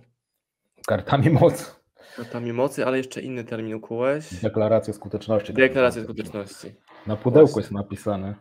Kartami 0.86 1.30
mocy. 1.30 1.77
Kartami 2.18 2.52
mocy, 2.52 2.86
ale 2.86 2.96
jeszcze 2.98 3.20
inny 3.20 3.44
termin 3.44 3.74
ukułeś. 3.74 4.34
Deklarację 4.42 4.94
skuteczności. 4.94 5.52
Deklarację 5.52 6.04
skuteczności. 6.04 6.74
Na 7.06 7.16
pudełku 7.16 7.52
Właśnie. 7.52 7.60
jest 7.60 7.72
napisane. 7.72 8.34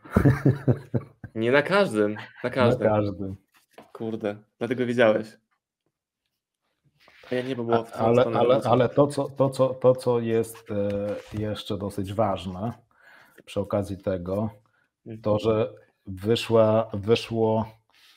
Nie 1.35 1.51
na 1.51 1.61
każdym, 1.61 2.13
na 2.13 2.21
Na 2.43 2.49
każdym. 2.49 2.87
każdym. 2.87 3.35
Kurde, 3.93 4.35
dlatego 4.59 4.85
wiedziałeś. 4.85 5.27
A 7.31 7.35
ja 7.35 7.41
nie, 7.41 7.55
bo 7.55 7.63
było 7.63 7.83
w 7.83 7.93
Ale, 7.93 8.25
ale, 8.25 8.61
ale 8.63 8.89
to, 8.89 9.07
co, 9.07 9.29
to, 9.29 9.49
co, 9.49 9.69
to, 9.69 9.95
co 9.95 10.19
jest 10.19 10.71
e, 10.71 11.39
jeszcze 11.39 11.77
dosyć 11.77 12.13
ważne 12.13 12.73
przy 13.45 13.59
okazji 13.59 13.97
tego, 13.97 14.49
to, 15.23 15.39
że 15.39 15.73
wyszła, 16.05 16.89
wyszło 16.93 17.71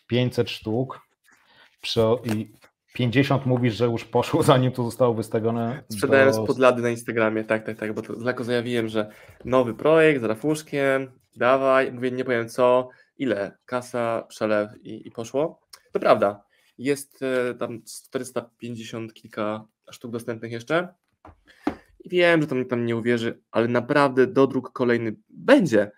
500 0.07 0.51
sztuk 0.51 1.01
przy, 1.81 2.01
i 2.25 2.53
50 2.95 3.47
mówisz, 3.47 3.75
że 3.75 3.85
już 3.85 4.05
poszło 4.05 4.43
zanim 4.43 4.73
to 4.73 4.85
zostało 4.85 5.15
wystawione. 5.15 5.83
Sprzedałem 5.89 6.33
do- 6.33 6.45
spod 6.45 6.59
lady 6.59 6.83
na 6.83 6.91
Instagramie, 6.91 7.45
tak, 7.45 7.67
tak, 7.67 7.79
tak, 7.79 7.95
bo 7.95 8.03
to 8.03 8.15
tylko 8.17 8.45
zajawiłem, 8.45 8.89
że 8.89 9.11
nowy 9.45 9.75
projekt 9.75 10.21
z 10.21 10.25
rafuszkiem, 10.25 11.11
dawaj, 11.37 11.93
mówię, 11.93 12.11
nie 12.11 12.25
powiem 12.25 12.49
co, 12.49 12.89
ile, 13.19 13.57
kasa, 13.65 14.23
przelew 14.29 14.71
i, 14.83 15.09
i 15.09 15.11
poszło. 15.11 15.61
To 15.93 16.01
prawda, 16.01 16.45
jest 16.79 17.23
e, 17.23 17.55
tam 17.55 17.83
450 17.83 19.15
kilka 19.15 19.65
sztuk 19.91 20.13
dostępnych 20.13 20.53
jeszcze. 20.53 20.89
I 22.05 22.09
wiem, 22.09 22.41
że 22.41 22.47
to 22.47 22.55
mnie 22.55 22.65
tam 22.65 22.87
nie 22.87 22.97
uwierzy, 22.97 23.41
ale 23.51 23.69
naprawdę 23.69 24.27
dodruk 24.27 24.73
kolejny 24.73 25.17
będzie, 25.29 25.91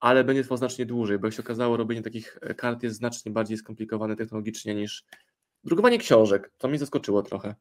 ale 0.00 0.24
będzie 0.24 0.42
trwał 0.42 0.58
znacznie 0.58 0.86
dłużej, 0.86 1.18
bo 1.18 1.26
jak 1.26 1.34
się 1.34 1.42
okazało, 1.42 1.76
robienie 1.76 2.02
takich 2.02 2.38
e, 2.42 2.54
kart 2.54 2.82
jest 2.82 2.96
znacznie 2.96 3.32
bardziej 3.32 3.56
skomplikowane 3.56 4.16
technologicznie 4.16 4.74
niż 4.74 5.04
drukowanie 5.64 5.98
książek. 5.98 6.52
To 6.58 6.68
mnie 6.68 6.78
zaskoczyło 6.78 7.22
trochę, 7.22 7.54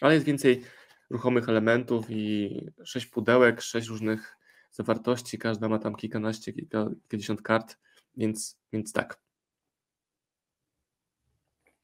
ale 0.00 0.14
jest 0.14 0.26
więcej 0.26 0.62
ruchomych 1.10 1.48
elementów 1.48 2.06
i 2.08 2.50
sześć 2.84 3.06
pudełek, 3.06 3.60
sześć 3.60 3.88
różnych 3.88 4.36
zawartości, 4.70 5.38
każda 5.38 5.68
ma 5.68 5.78
tam 5.78 5.94
kilkanaście, 5.94 6.52
kilka, 6.52 6.84
kilkadziesiąt 6.84 7.42
kart, 7.42 7.78
więc, 8.16 8.60
więc 8.72 8.92
tak. 8.92 9.20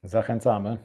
Zachęcamy. 0.03 0.79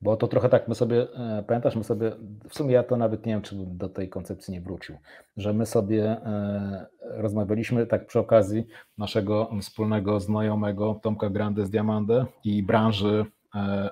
Bo 0.00 0.16
to 0.16 0.28
trochę 0.28 0.48
tak 0.48 0.68
my 0.68 0.74
sobie, 0.74 1.06
e, 1.14 1.44
pamiętasz, 1.46 1.76
my 1.76 1.84
sobie, 1.84 2.12
w 2.48 2.54
sumie 2.54 2.72
ja 2.72 2.82
to 2.82 2.96
nawet 2.96 3.26
nie 3.26 3.32
wiem, 3.32 3.42
czy 3.42 3.54
bym 3.54 3.76
do 3.76 3.88
tej 3.88 4.08
koncepcji 4.08 4.54
nie 4.54 4.60
wrócił, 4.60 4.96
że 5.36 5.52
my 5.52 5.66
sobie 5.66 6.04
e, 6.04 6.86
rozmawialiśmy 7.00 7.86
tak 7.86 8.06
przy 8.06 8.18
okazji 8.18 8.66
naszego 8.98 9.50
wspólnego 9.62 10.20
znajomego 10.20 11.00
Tomka 11.02 11.30
Grande 11.30 11.66
z 11.66 11.70
Diamande 11.70 12.26
i 12.44 12.62
branży 12.62 13.24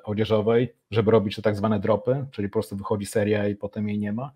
odzieżowej, 0.05 0.75
żeby 0.91 1.11
robić 1.11 1.37
te 1.37 1.43
tak 1.43 1.57
zwane 1.57 1.81
dropy, 1.81 2.27
czyli 2.31 2.49
po 2.49 2.53
prostu 2.53 2.77
wychodzi 2.77 3.07
seria 3.07 3.49
i 3.49 3.57
potem 3.57 3.89
jej 3.89 3.99
nie 3.99 4.13
ma. 4.13 4.33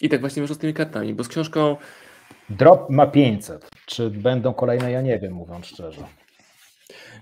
I 0.00 0.08
tak 0.08 0.20
właśnie 0.20 0.42
wyszło 0.42 0.54
z 0.54 0.58
tymi 0.58 0.74
kartami, 0.74 1.14
bo 1.14 1.24
z 1.24 1.28
książką 1.28 1.76
Drop 2.50 2.90
ma 2.90 3.06
500. 3.06 3.70
Czy 3.86 4.10
będą 4.10 4.54
kolejne, 4.54 4.90
ja 4.90 5.02
nie 5.02 5.18
wiem, 5.18 5.32
mówiąc 5.32 5.66
szczerze. 5.66 6.02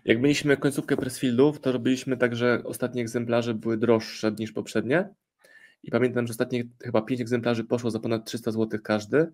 Jak 0.04 0.20
mieliśmy 0.20 0.56
końcówkę 0.56 0.96
Pressfieldów, 0.96 1.60
to 1.60 1.72
robiliśmy 1.72 2.16
tak, 2.16 2.36
że 2.36 2.62
ostatnie 2.64 3.02
egzemplarze 3.02 3.54
były 3.54 3.76
droższe 3.76 4.32
niż 4.32 4.52
poprzednie. 4.52 5.08
I 5.82 5.90
pamiętam, 5.90 6.26
że 6.26 6.30
ostatnie 6.30 6.64
chyba 6.84 7.02
5 7.02 7.20
egzemplarzy 7.20 7.64
poszło 7.64 7.90
za 7.90 8.00
ponad 8.00 8.24
300 8.24 8.50
zł 8.50 8.80
każdy, 8.84 9.32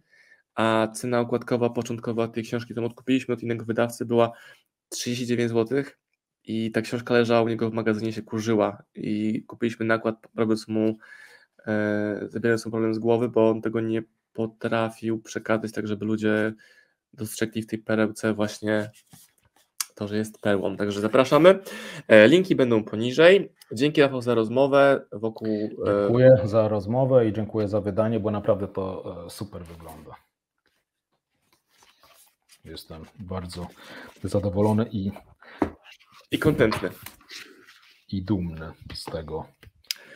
a 0.55 0.89
cena 0.95 1.21
okładkowa 1.21 1.71
początkowa 1.71 2.29
tej 2.29 2.43
książki, 2.43 2.73
którą 2.73 2.87
odkupiliśmy 2.87 3.35
od 3.35 3.43
innego 3.43 3.65
wydawcy, 3.65 4.07
była 4.07 4.33
39 4.89 5.51
zł. 5.51 5.83
I 6.45 6.71
ta 6.71 6.83
książka 6.83 7.15
leżała 7.15 7.43
u 7.43 7.49
niego 7.49 7.71
w 7.71 7.73
magazynie, 7.73 8.13
się 8.13 8.23
kurzyła. 8.23 8.83
I 8.95 9.43
kupiliśmy 9.43 9.87
nakład, 9.87 10.29
robiąc 10.37 10.69
mu, 10.69 10.99
e, 11.67 12.21
zabierając 12.29 12.67
mu 12.67 12.71
problem 12.71 12.95
z 12.95 12.99
głowy, 12.99 13.29
bo 13.29 13.51
on 13.51 13.63
tego 13.63 13.81
nie 13.81 14.03
potrafił 14.33 15.23
przekazać, 15.23 15.73
tak 15.73 15.87
żeby 15.87 16.05
ludzie 16.05 16.53
dostrzegli 17.13 17.63
w 17.63 17.67
tej 17.67 17.79
perełce 17.79 18.35
właśnie 18.35 18.91
to, 19.95 20.09
że 20.09 20.17
jest 20.17 20.41
perłą. 20.41 20.77
Także 20.77 21.01
zapraszamy. 21.01 21.59
E, 22.09 22.29
Linki 22.29 22.57
będą 22.57 22.85
poniżej. 22.85 23.53
Dzięki 23.73 24.01
Rafał 24.01 24.23
za 24.23 24.35
rozmowę 24.35 25.07
wokół. 25.13 25.49
e, 25.87 26.03
Dziękuję 26.03 26.39
za 26.45 26.69
rozmowę 26.69 27.29
i 27.29 27.33
dziękuję 27.33 27.69
za 27.69 27.81
wydanie, 27.81 28.21
bo 28.21 28.31
naprawdę 28.31 28.69
to 28.69 29.05
e, 29.27 29.31
super 29.31 29.65
wygląda. 29.65 30.28
Jestem 32.71 33.05
bardzo 33.19 33.67
zadowolony 34.25 34.87
i, 34.93 35.11
I 36.31 36.39
kontentny. 36.39 36.91
i 38.13 38.23
dumny 38.23 38.73
z 38.95 39.05
tego 39.05 39.47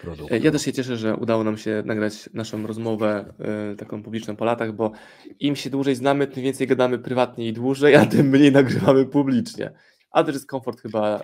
produktu. 0.02 0.34
Ja 0.34 0.50
też 0.50 0.62
się 0.62 0.72
cieszę, 0.72 0.96
że 0.96 1.16
udało 1.16 1.44
nam 1.44 1.58
się 1.58 1.82
nagrać 1.86 2.30
naszą 2.34 2.66
rozmowę 2.66 3.34
e, 3.72 3.76
taką 3.76 4.02
publiczną 4.02 4.36
po 4.36 4.44
latach, 4.44 4.72
bo 4.72 4.92
im 5.40 5.56
się 5.56 5.70
dłużej 5.70 5.94
znamy, 5.94 6.26
tym 6.26 6.42
więcej 6.42 6.66
gadamy 6.66 6.98
prywatnie 6.98 7.48
i 7.48 7.52
dłużej, 7.52 7.96
a 7.96 8.06
tym 8.06 8.26
mniej 8.26 8.52
nagrywamy 8.52 9.06
publicznie. 9.06 9.72
A 10.10 10.24
też 10.24 10.34
jest 10.34 10.46
komfort 10.46 10.80
chyba 10.80 11.20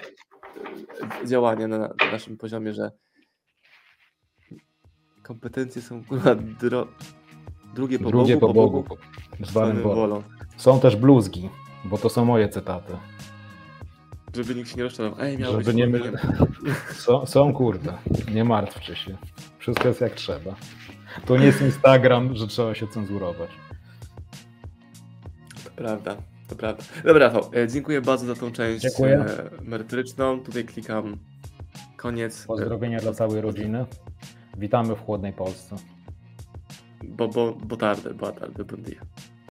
e, 1.22 1.26
działania 1.26 1.68
na, 1.68 1.78
na 1.78 2.10
naszym 2.12 2.36
poziomie, 2.36 2.74
że 2.74 2.90
kompetencje 5.22 5.82
są 5.82 6.02
dro... 6.60 6.88
drugie 7.74 7.98
po 7.98 8.10
Drugie 8.10 8.36
Bogu, 8.36 8.54
po 8.54 8.54
Bogu, 8.54 8.82
po 8.82 8.96
zwanym 9.46 9.82
wolą. 9.82 10.22
Są 10.58 10.80
też 10.80 10.96
bluzgi, 10.96 11.50
bo 11.84 11.98
to 11.98 12.08
są 12.08 12.24
moje 12.24 12.48
cytaty. 12.48 12.92
Żeby 14.34 14.54
nikt 14.54 14.70
się 14.70 14.76
nie 14.76 14.82
rozczarował. 14.82 15.20
Ej, 15.20 15.38
miało 15.38 15.60
Żeby 15.60 15.74
nie 15.74 15.86
my... 15.86 16.00
są, 17.04 17.26
są 17.26 17.52
kurde, 17.52 17.92
nie 18.34 18.44
martwcie 18.44 18.96
się. 18.96 19.16
Wszystko 19.58 19.88
jest 19.88 20.00
jak 20.00 20.14
trzeba. 20.14 20.54
To 21.26 21.36
nie 21.36 21.46
jest 21.46 21.62
Instagram, 21.62 22.36
że 22.36 22.46
trzeba 22.46 22.74
się 22.74 22.88
cenzurować. 22.88 23.50
To 25.64 25.70
prawda, 25.76 26.16
to 26.48 26.56
prawda. 26.56 26.84
Dobra, 27.04 27.26
Rafał, 27.26 27.50
e, 27.54 27.68
dziękuję 27.68 28.00
bardzo 28.00 28.26
za 28.26 28.34
tą 28.34 28.52
część 28.52 28.82
Dziękuję. 28.82 29.18
e, 29.18 29.50
merytoryczną. 29.62 30.40
Tutaj 30.40 30.64
klikam 30.64 31.16
koniec, 31.96 32.46
Pozdrowienia 32.46 33.00
dla 33.00 33.12
całej 33.12 33.40
rodziny. 33.40 33.86
Witamy 34.58 34.96
w 34.96 35.00
chłodnej 35.00 35.32
Polsce. 35.32 35.76
bo, 37.04 37.28
bo, 37.28 37.52
bo 37.52 37.76
tarde, 37.76 38.14
bo 38.14 38.32
tarde, 38.32 38.64
bon 38.64 38.82
dia. 38.82 39.00